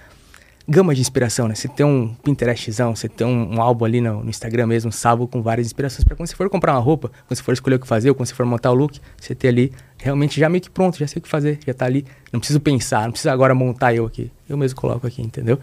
gama 0.67 0.95
de 0.95 1.01
inspiração, 1.01 1.47
né? 1.47 1.55
Você 1.55 1.69
tem 1.69 1.85
um 1.85 2.15
Pinterestzão, 2.15 2.97
você 2.97 3.09
tem 3.09 3.27
um, 3.27 3.57
um 3.57 3.61
álbum 3.61 3.85
ali 3.85 4.01
no, 4.01 4.23
no 4.25 4.31
Instagram 4.31 4.67
mesmo, 4.67 4.91
salvo 4.91 5.29
com 5.29 5.43
várias 5.43 5.67
inspirações 5.67 6.05
para 6.05 6.17
quando 6.17 6.29
você 6.29 6.35
for 6.35 6.49
comprar 6.49 6.73
uma 6.73 6.81
roupa, 6.81 7.11
quando 7.27 7.37
você 7.37 7.43
for 7.43 7.53
escolher 7.53 7.77
o 7.77 7.79
que 7.79 7.87
fazer, 7.87 8.09
ou 8.09 8.15
quando 8.15 8.29
você 8.29 8.35
for 8.35 8.47
montar 8.47 8.71
o 8.71 8.75
look, 8.75 8.99
você 9.21 9.35
ter 9.35 9.49
ali 9.49 9.73
realmente 9.99 10.41
já 10.41 10.49
meio 10.49 10.63
que 10.63 10.71
pronto, 10.71 10.99
já 10.99 11.07
sei 11.07 11.21
o 11.21 11.23
que 11.23 11.29
fazer, 11.29 11.59
já 11.67 11.75
tá 11.75 11.85
ali. 11.85 12.05
Não 12.33 12.41
preciso 12.41 12.61
pensar, 12.61 13.05
não 13.05 13.13
precisa 13.13 13.33
agora 13.33 13.55
montar 13.55 13.95
eu 13.95 14.07
aqui. 14.07 14.31
Eu 14.49 14.57
mesmo 14.57 14.79
coloco 14.79 15.07
aqui, 15.07 15.23
entendeu? 15.23 15.59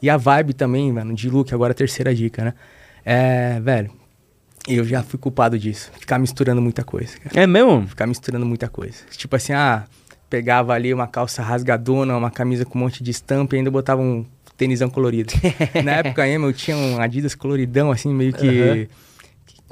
E 0.00 0.10
a 0.10 0.16
vibe 0.16 0.54
também, 0.54 0.92
mano, 0.92 1.14
de 1.14 1.28
look, 1.30 1.52
agora 1.52 1.72
a 1.72 1.74
terceira 1.74 2.14
dica, 2.14 2.44
né? 2.44 2.54
É, 3.04 3.60
velho, 3.60 3.90
eu 4.68 4.84
já 4.84 5.02
fui 5.02 5.18
culpado 5.18 5.58
disso. 5.58 5.90
Ficar 5.98 6.18
misturando 6.18 6.60
muita 6.60 6.82
coisa, 6.84 7.18
cara. 7.18 7.40
É 7.40 7.46
mesmo? 7.46 7.86
Ficar 7.86 8.06
misturando 8.06 8.46
muita 8.46 8.68
coisa. 8.68 8.98
Tipo 9.10 9.36
assim, 9.36 9.52
ah, 9.52 9.84
pegava 10.28 10.72
ali 10.72 10.92
uma 10.92 11.06
calça 11.06 11.42
rasgadona, 11.42 12.16
uma 12.16 12.30
camisa 12.30 12.64
com 12.64 12.78
um 12.78 12.82
monte 12.82 13.02
de 13.02 13.10
estampa 13.10 13.54
e 13.54 13.58
ainda 13.58 13.70
botava 13.70 14.00
um 14.00 14.24
tênisão 14.56 14.88
colorido. 14.88 15.32
Na 15.84 15.92
época 15.92 16.22
mesmo 16.24 16.46
eu 16.46 16.52
tinha 16.52 16.76
um 16.76 17.00
Adidas 17.00 17.34
coloridão, 17.34 17.90
assim, 17.90 18.12
meio 18.12 18.32
que... 18.32 18.46
Aham. 18.46 19.03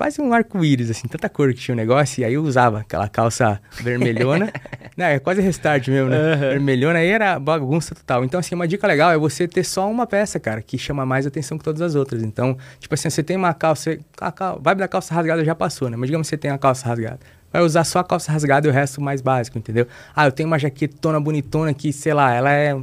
Quase 0.03 0.21
um 0.21 0.35
arco-íris, 0.35 0.91
assim, 0.91 1.07
tanta 1.07 1.29
cor 1.29 1.55
que 1.55 1.61
tinha 1.61 1.75
o 1.75 1.77
negócio. 1.77 2.23
E 2.23 2.25
aí 2.25 2.35
eu 2.35 2.43
usava 2.43 2.81
aquela 2.81 3.09
calça 3.09 3.61
vermelhona. 3.81 4.53
Não, 4.99 5.07
é 5.07 5.21
quase 5.21 5.41
restart 5.41 5.87
mesmo, 5.87 6.11
né? 6.11 6.17
Aham. 6.17 6.39
Vermelhona 6.51 6.99
aí 6.99 7.07
era 7.09 7.39
bagunça 7.39 7.95
total. 7.95 8.25
Então, 8.25 8.41
assim, 8.41 8.53
uma 8.57 8.67
dica 8.67 8.85
legal 8.85 9.13
é 9.13 9.17
você 9.17 9.47
ter 9.47 9.63
só 9.63 9.89
uma 9.89 10.05
peça, 10.05 10.41
cara, 10.41 10.61
que 10.61 10.77
chama 10.77 11.07
mais 11.07 11.25
atenção 11.25 11.57
que 11.57 11.63
todas 11.63 11.81
as 11.81 11.95
outras. 11.95 12.21
Então, 12.25 12.59
tipo 12.81 12.93
assim, 12.93 13.09
você 13.09 13.23
tem 13.23 13.37
uma 13.37 13.55
calça. 13.55 13.97
A 14.21 14.33
cal- 14.33 14.61
vibe 14.61 14.79
da 14.79 14.89
calça 14.89 15.15
rasgada 15.15 15.45
já 15.45 15.55
passou, 15.55 15.89
né? 15.89 15.97
Mas 15.97 16.09
digamos 16.09 16.27
que 16.27 16.31
você 16.31 16.37
tem 16.37 16.51
a 16.51 16.59
calça 16.59 16.85
rasgada. 16.89 17.21
Vai 17.53 17.63
usar 17.63 17.85
só 17.85 18.01
a 18.01 18.05
calça 18.05 18.33
rasgada 18.33 18.67
e 18.67 18.71
o 18.71 18.73
resto 18.73 19.01
mais 19.01 19.21
básico, 19.21 19.57
entendeu? 19.57 19.87
Ah, 20.17 20.27
eu 20.27 20.33
tenho 20.33 20.49
uma 20.49 20.59
jaquetona 20.59 21.21
bonitona 21.21 21.73
que, 21.73 21.93
sei 21.93 22.13
lá, 22.13 22.35
ela 22.35 22.51
é 22.51 22.77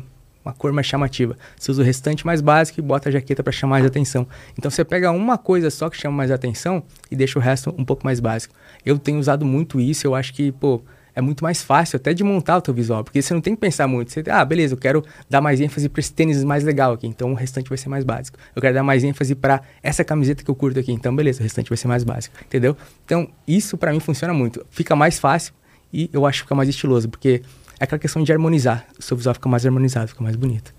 uma 0.49 0.53
cor 0.53 0.73
mais 0.73 0.87
chamativa. 0.87 1.37
Você 1.57 1.71
usa 1.71 1.81
o 1.81 1.85
restante 1.85 2.25
mais 2.25 2.41
básico 2.41 2.79
e 2.79 2.83
bota 2.83 3.09
a 3.09 3.11
jaqueta 3.11 3.43
para 3.43 3.53
chamar 3.53 3.77
mais 3.77 3.85
atenção. 3.85 4.27
Então 4.57 4.69
você 4.69 4.83
pega 4.83 5.11
uma 5.11 5.37
coisa 5.37 5.69
só 5.69 5.89
que 5.89 5.97
chama 5.97 6.17
mais 6.17 6.31
atenção 6.31 6.83
e 7.09 7.15
deixa 7.15 7.39
o 7.39 7.41
resto 7.41 7.73
um 7.77 7.85
pouco 7.85 8.05
mais 8.05 8.19
básico. 8.19 8.53
Eu 8.85 8.97
tenho 8.97 9.19
usado 9.19 9.45
muito 9.45 9.79
isso, 9.79 10.05
eu 10.05 10.15
acho 10.15 10.33
que, 10.33 10.51
pô, 10.51 10.81
é 11.15 11.21
muito 11.21 11.43
mais 11.43 11.61
fácil 11.61 11.97
até 11.97 12.13
de 12.13 12.23
montar 12.23 12.57
o 12.57 12.61
teu 12.61 12.73
visual, 12.73 13.03
porque 13.03 13.21
você 13.21 13.33
não 13.33 13.41
tem 13.41 13.53
que 13.53 13.61
pensar 13.61 13.87
muito. 13.87 14.11
Você, 14.11 14.23
ah, 14.29 14.43
beleza, 14.45 14.73
eu 14.73 14.77
quero 14.77 15.03
dar 15.29 15.41
mais 15.41 15.59
ênfase 15.59 15.89
para 15.89 15.99
esse 15.99 16.13
tênis 16.13 16.43
mais 16.43 16.63
legal 16.63 16.93
aqui, 16.93 17.07
então 17.07 17.31
o 17.31 17.35
restante 17.35 17.67
vai 17.67 17.77
ser 17.77 17.89
mais 17.89 18.03
básico. 18.03 18.37
Eu 18.55 18.61
quero 18.61 18.73
dar 18.73 18.83
mais 18.83 19.03
ênfase 19.03 19.35
para 19.35 19.61
essa 19.83 20.03
camiseta 20.03 20.43
que 20.43 20.49
eu 20.49 20.55
curto 20.55 20.79
aqui, 20.79 20.91
então 20.91 21.15
beleza, 21.15 21.41
o 21.41 21.43
restante 21.43 21.69
vai 21.69 21.77
ser 21.77 21.87
mais 21.87 22.03
básico, 22.03 22.35
entendeu? 22.45 22.75
Então, 23.05 23.29
isso 23.47 23.77
para 23.77 23.91
mim 23.91 23.99
funciona 23.99 24.33
muito. 24.33 24.65
Fica 24.69 24.95
mais 24.95 25.19
fácil 25.19 25.53
e 25.91 26.09
eu 26.13 26.25
acho 26.25 26.39
que 26.39 26.43
fica 26.45 26.55
mais 26.55 26.69
estiloso, 26.69 27.09
porque 27.09 27.41
é 27.79 27.83
aquela 27.83 27.99
questão 27.99 28.23
de 28.23 28.31
harmonizar. 28.31 28.85
O 28.99 29.01
seu 29.01 29.15
visual 29.15 29.33
fica 29.33 29.47
mais 29.47 29.65
harmonizado, 29.65 30.07
fica 30.09 30.23
mais 30.23 30.35
bonito. 30.35 30.73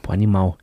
Pô, 0.00 0.12
animal. 0.12 0.56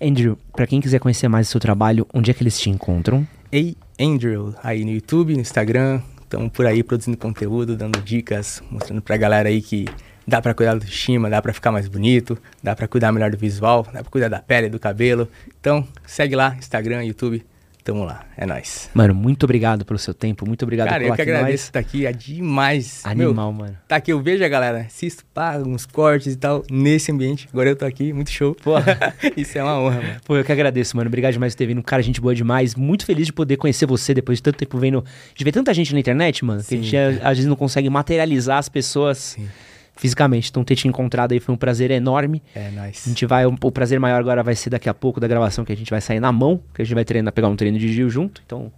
Andrew, 0.00 0.38
pra 0.54 0.66
quem 0.66 0.80
quiser 0.80 0.98
conhecer 0.98 1.28
mais 1.28 1.48
o 1.48 1.50
seu 1.50 1.60
trabalho, 1.60 2.06
onde 2.12 2.30
é 2.30 2.34
que 2.34 2.42
eles 2.42 2.58
te 2.58 2.70
encontram? 2.70 3.26
Ei 3.50 3.76
Andrew, 4.00 4.54
aí 4.62 4.84
no 4.84 4.90
YouTube, 4.90 5.34
no 5.34 5.40
Instagram, 5.40 6.00
estamos 6.22 6.50
por 6.50 6.66
aí 6.66 6.82
produzindo 6.82 7.16
conteúdo, 7.16 7.76
dando 7.76 8.00
dicas, 8.00 8.62
mostrando 8.70 9.02
pra 9.02 9.16
galera 9.16 9.48
aí 9.48 9.60
que 9.60 9.86
dá 10.26 10.40
pra 10.40 10.54
cuidar 10.54 10.72
do 10.72 10.76
autoestima, 10.76 11.28
dá 11.28 11.40
pra 11.42 11.52
ficar 11.52 11.70
mais 11.70 11.86
bonito, 11.86 12.38
dá 12.62 12.74
pra 12.74 12.88
cuidar 12.88 13.12
melhor 13.12 13.30
do 13.30 13.36
visual, 13.36 13.86
dá 13.92 14.02
pra 14.02 14.10
cuidar 14.10 14.28
da 14.28 14.40
pele, 14.40 14.68
do 14.68 14.78
cabelo. 14.78 15.28
Então, 15.60 15.86
segue 16.06 16.34
lá, 16.34 16.54
Instagram, 16.56 17.04
YouTube, 17.04 17.44
tamo 17.84 18.04
lá, 18.04 18.24
é 18.36 18.46
nóis. 18.46 18.88
Mano, 18.94 19.14
muito 19.14 19.44
obrigado 19.44 19.84
pelo 19.84 19.98
seu 19.98 20.14
tempo, 20.14 20.46
muito 20.46 20.62
obrigado 20.62 20.88
Cara, 20.88 21.04
eu 21.04 21.14
que 21.14 21.22
agradeço 21.22 21.64
estar 21.64 21.78
aqui, 21.80 22.06
é 22.06 22.12
demais. 22.12 23.02
Animal, 23.04 23.52
Meu, 23.52 23.64
mano. 23.66 23.76
tá 23.88 23.96
aqui, 23.96 24.12
eu 24.12 24.20
vejo 24.22 24.44
a 24.44 24.48
galera, 24.48 24.82
assisto, 24.82 25.24
pá, 25.34 25.56
uns 25.58 25.84
cortes 25.86 26.34
e 26.34 26.36
tal, 26.36 26.64
nesse 26.70 27.10
ambiente. 27.10 27.48
Agora 27.52 27.68
eu 27.70 27.76
tô 27.76 27.84
aqui, 27.84 28.12
muito 28.12 28.30
show. 28.30 28.56
Isso 29.36 29.58
é 29.58 29.62
uma 29.62 29.78
honra, 29.80 30.00
mano. 30.00 30.20
Pô, 30.24 30.36
eu 30.36 30.44
que 30.44 30.52
agradeço, 30.52 30.96
mano. 30.96 31.08
Obrigado 31.08 31.32
demais 31.32 31.54
por 31.54 31.58
ter 31.58 31.66
vindo. 31.66 31.82
Cara, 31.82 32.02
gente 32.02 32.20
boa 32.20 32.34
demais. 32.34 32.74
Muito 32.74 33.04
feliz 33.04 33.26
de 33.26 33.32
poder 33.32 33.56
conhecer 33.56 33.86
você 33.86 34.14
depois 34.14 34.38
de 34.38 34.42
tanto 34.42 34.56
tempo 34.58 34.78
vendo. 34.78 35.04
De 35.34 35.44
ver 35.44 35.52
tanta 35.52 35.72
gente 35.74 35.92
na 35.92 36.00
internet, 36.00 36.44
mano. 36.44 36.60
que 36.62 36.74
a 36.74 36.78
Sim, 36.78 36.82
gente 36.82 36.96
às 37.22 37.36
vezes 37.36 37.46
não 37.46 37.56
consegue 37.56 37.88
materializar 37.90 38.58
as 38.58 38.68
pessoas 38.68 39.18
Sim. 39.18 39.48
Fisicamente. 39.96 40.50
Então, 40.50 40.64
ter 40.64 40.76
te 40.76 40.88
encontrado 40.88 41.32
aí 41.32 41.40
foi 41.40 41.54
um 41.54 41.58
prazer 41.58 41.90
enorme. 41.90 42.42
É 42.54 42.68
A 42.68 42.70
nóis. 42.70 43.04
gente 43.06 43.24
vai. 43.26 43.44
O 43.46 43.56
prazer 43.72 43.98
maior 44.00 44.18
agora 44.20 44.42
vai 44.42 44.54
ser 44.54 44.70
daqui 44.70 44.88
a 44.88 44.94
pouco 44.94 45.20
da 45.20 45.28
gravação, 45.28 45.64
que 45.64 45.72
a 45.72 45.76
gente 45.76 45.90
vai 45.90 46.00
sair 46.00 46.20
na 46.20 46.32
mão, 46.32 46.60
que 46.74 46.82
a 46.82 46.84
gente 46.84 46.94
vai 46.94 47.04
treinar, 47.04 47.32
pegar 47.32 47.48
um 47.48 47.56
treino 47.56 47.78
de 47.78 47.92
Gil 47.92 48.08
junto. 48.10 48.42
Então, 48.44 48.72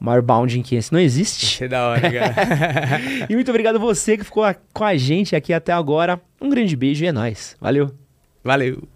o 0.00 0.04
maior 0.04 0.22
bounding 0.22 0.62
que 0.62 0.74
esse 0.76 0.92
não 0.92 1.00
existe. 1.00 1.44
Isso 1.44 1.64
é 1.64 1.68
da 1.68 1.88
hora, 1.88 2.00
cara. 2.00 2.34
e 3.28 3.34
muito 3.34 3.50
obrigado 3.50 3.78
você 3.80 4.16
que 4.16 4.24
ficou 4.24 4.44
a- 4.44 4.54
com 4.72 4.84
a 4.84 4.96
gente 4.96 5.34
aqui 5.36 5.52
até 5.52 5.72
agora. 5.72 6.20
Um 6.40 6.48
grande 6.48 6.76
beijo 6.76 7.04
e 7.04 7.08
é 7.08 7.12
nóis. 7.12 7.56
Valeu. 7.60 7.90
Valeu. 8.42 8.86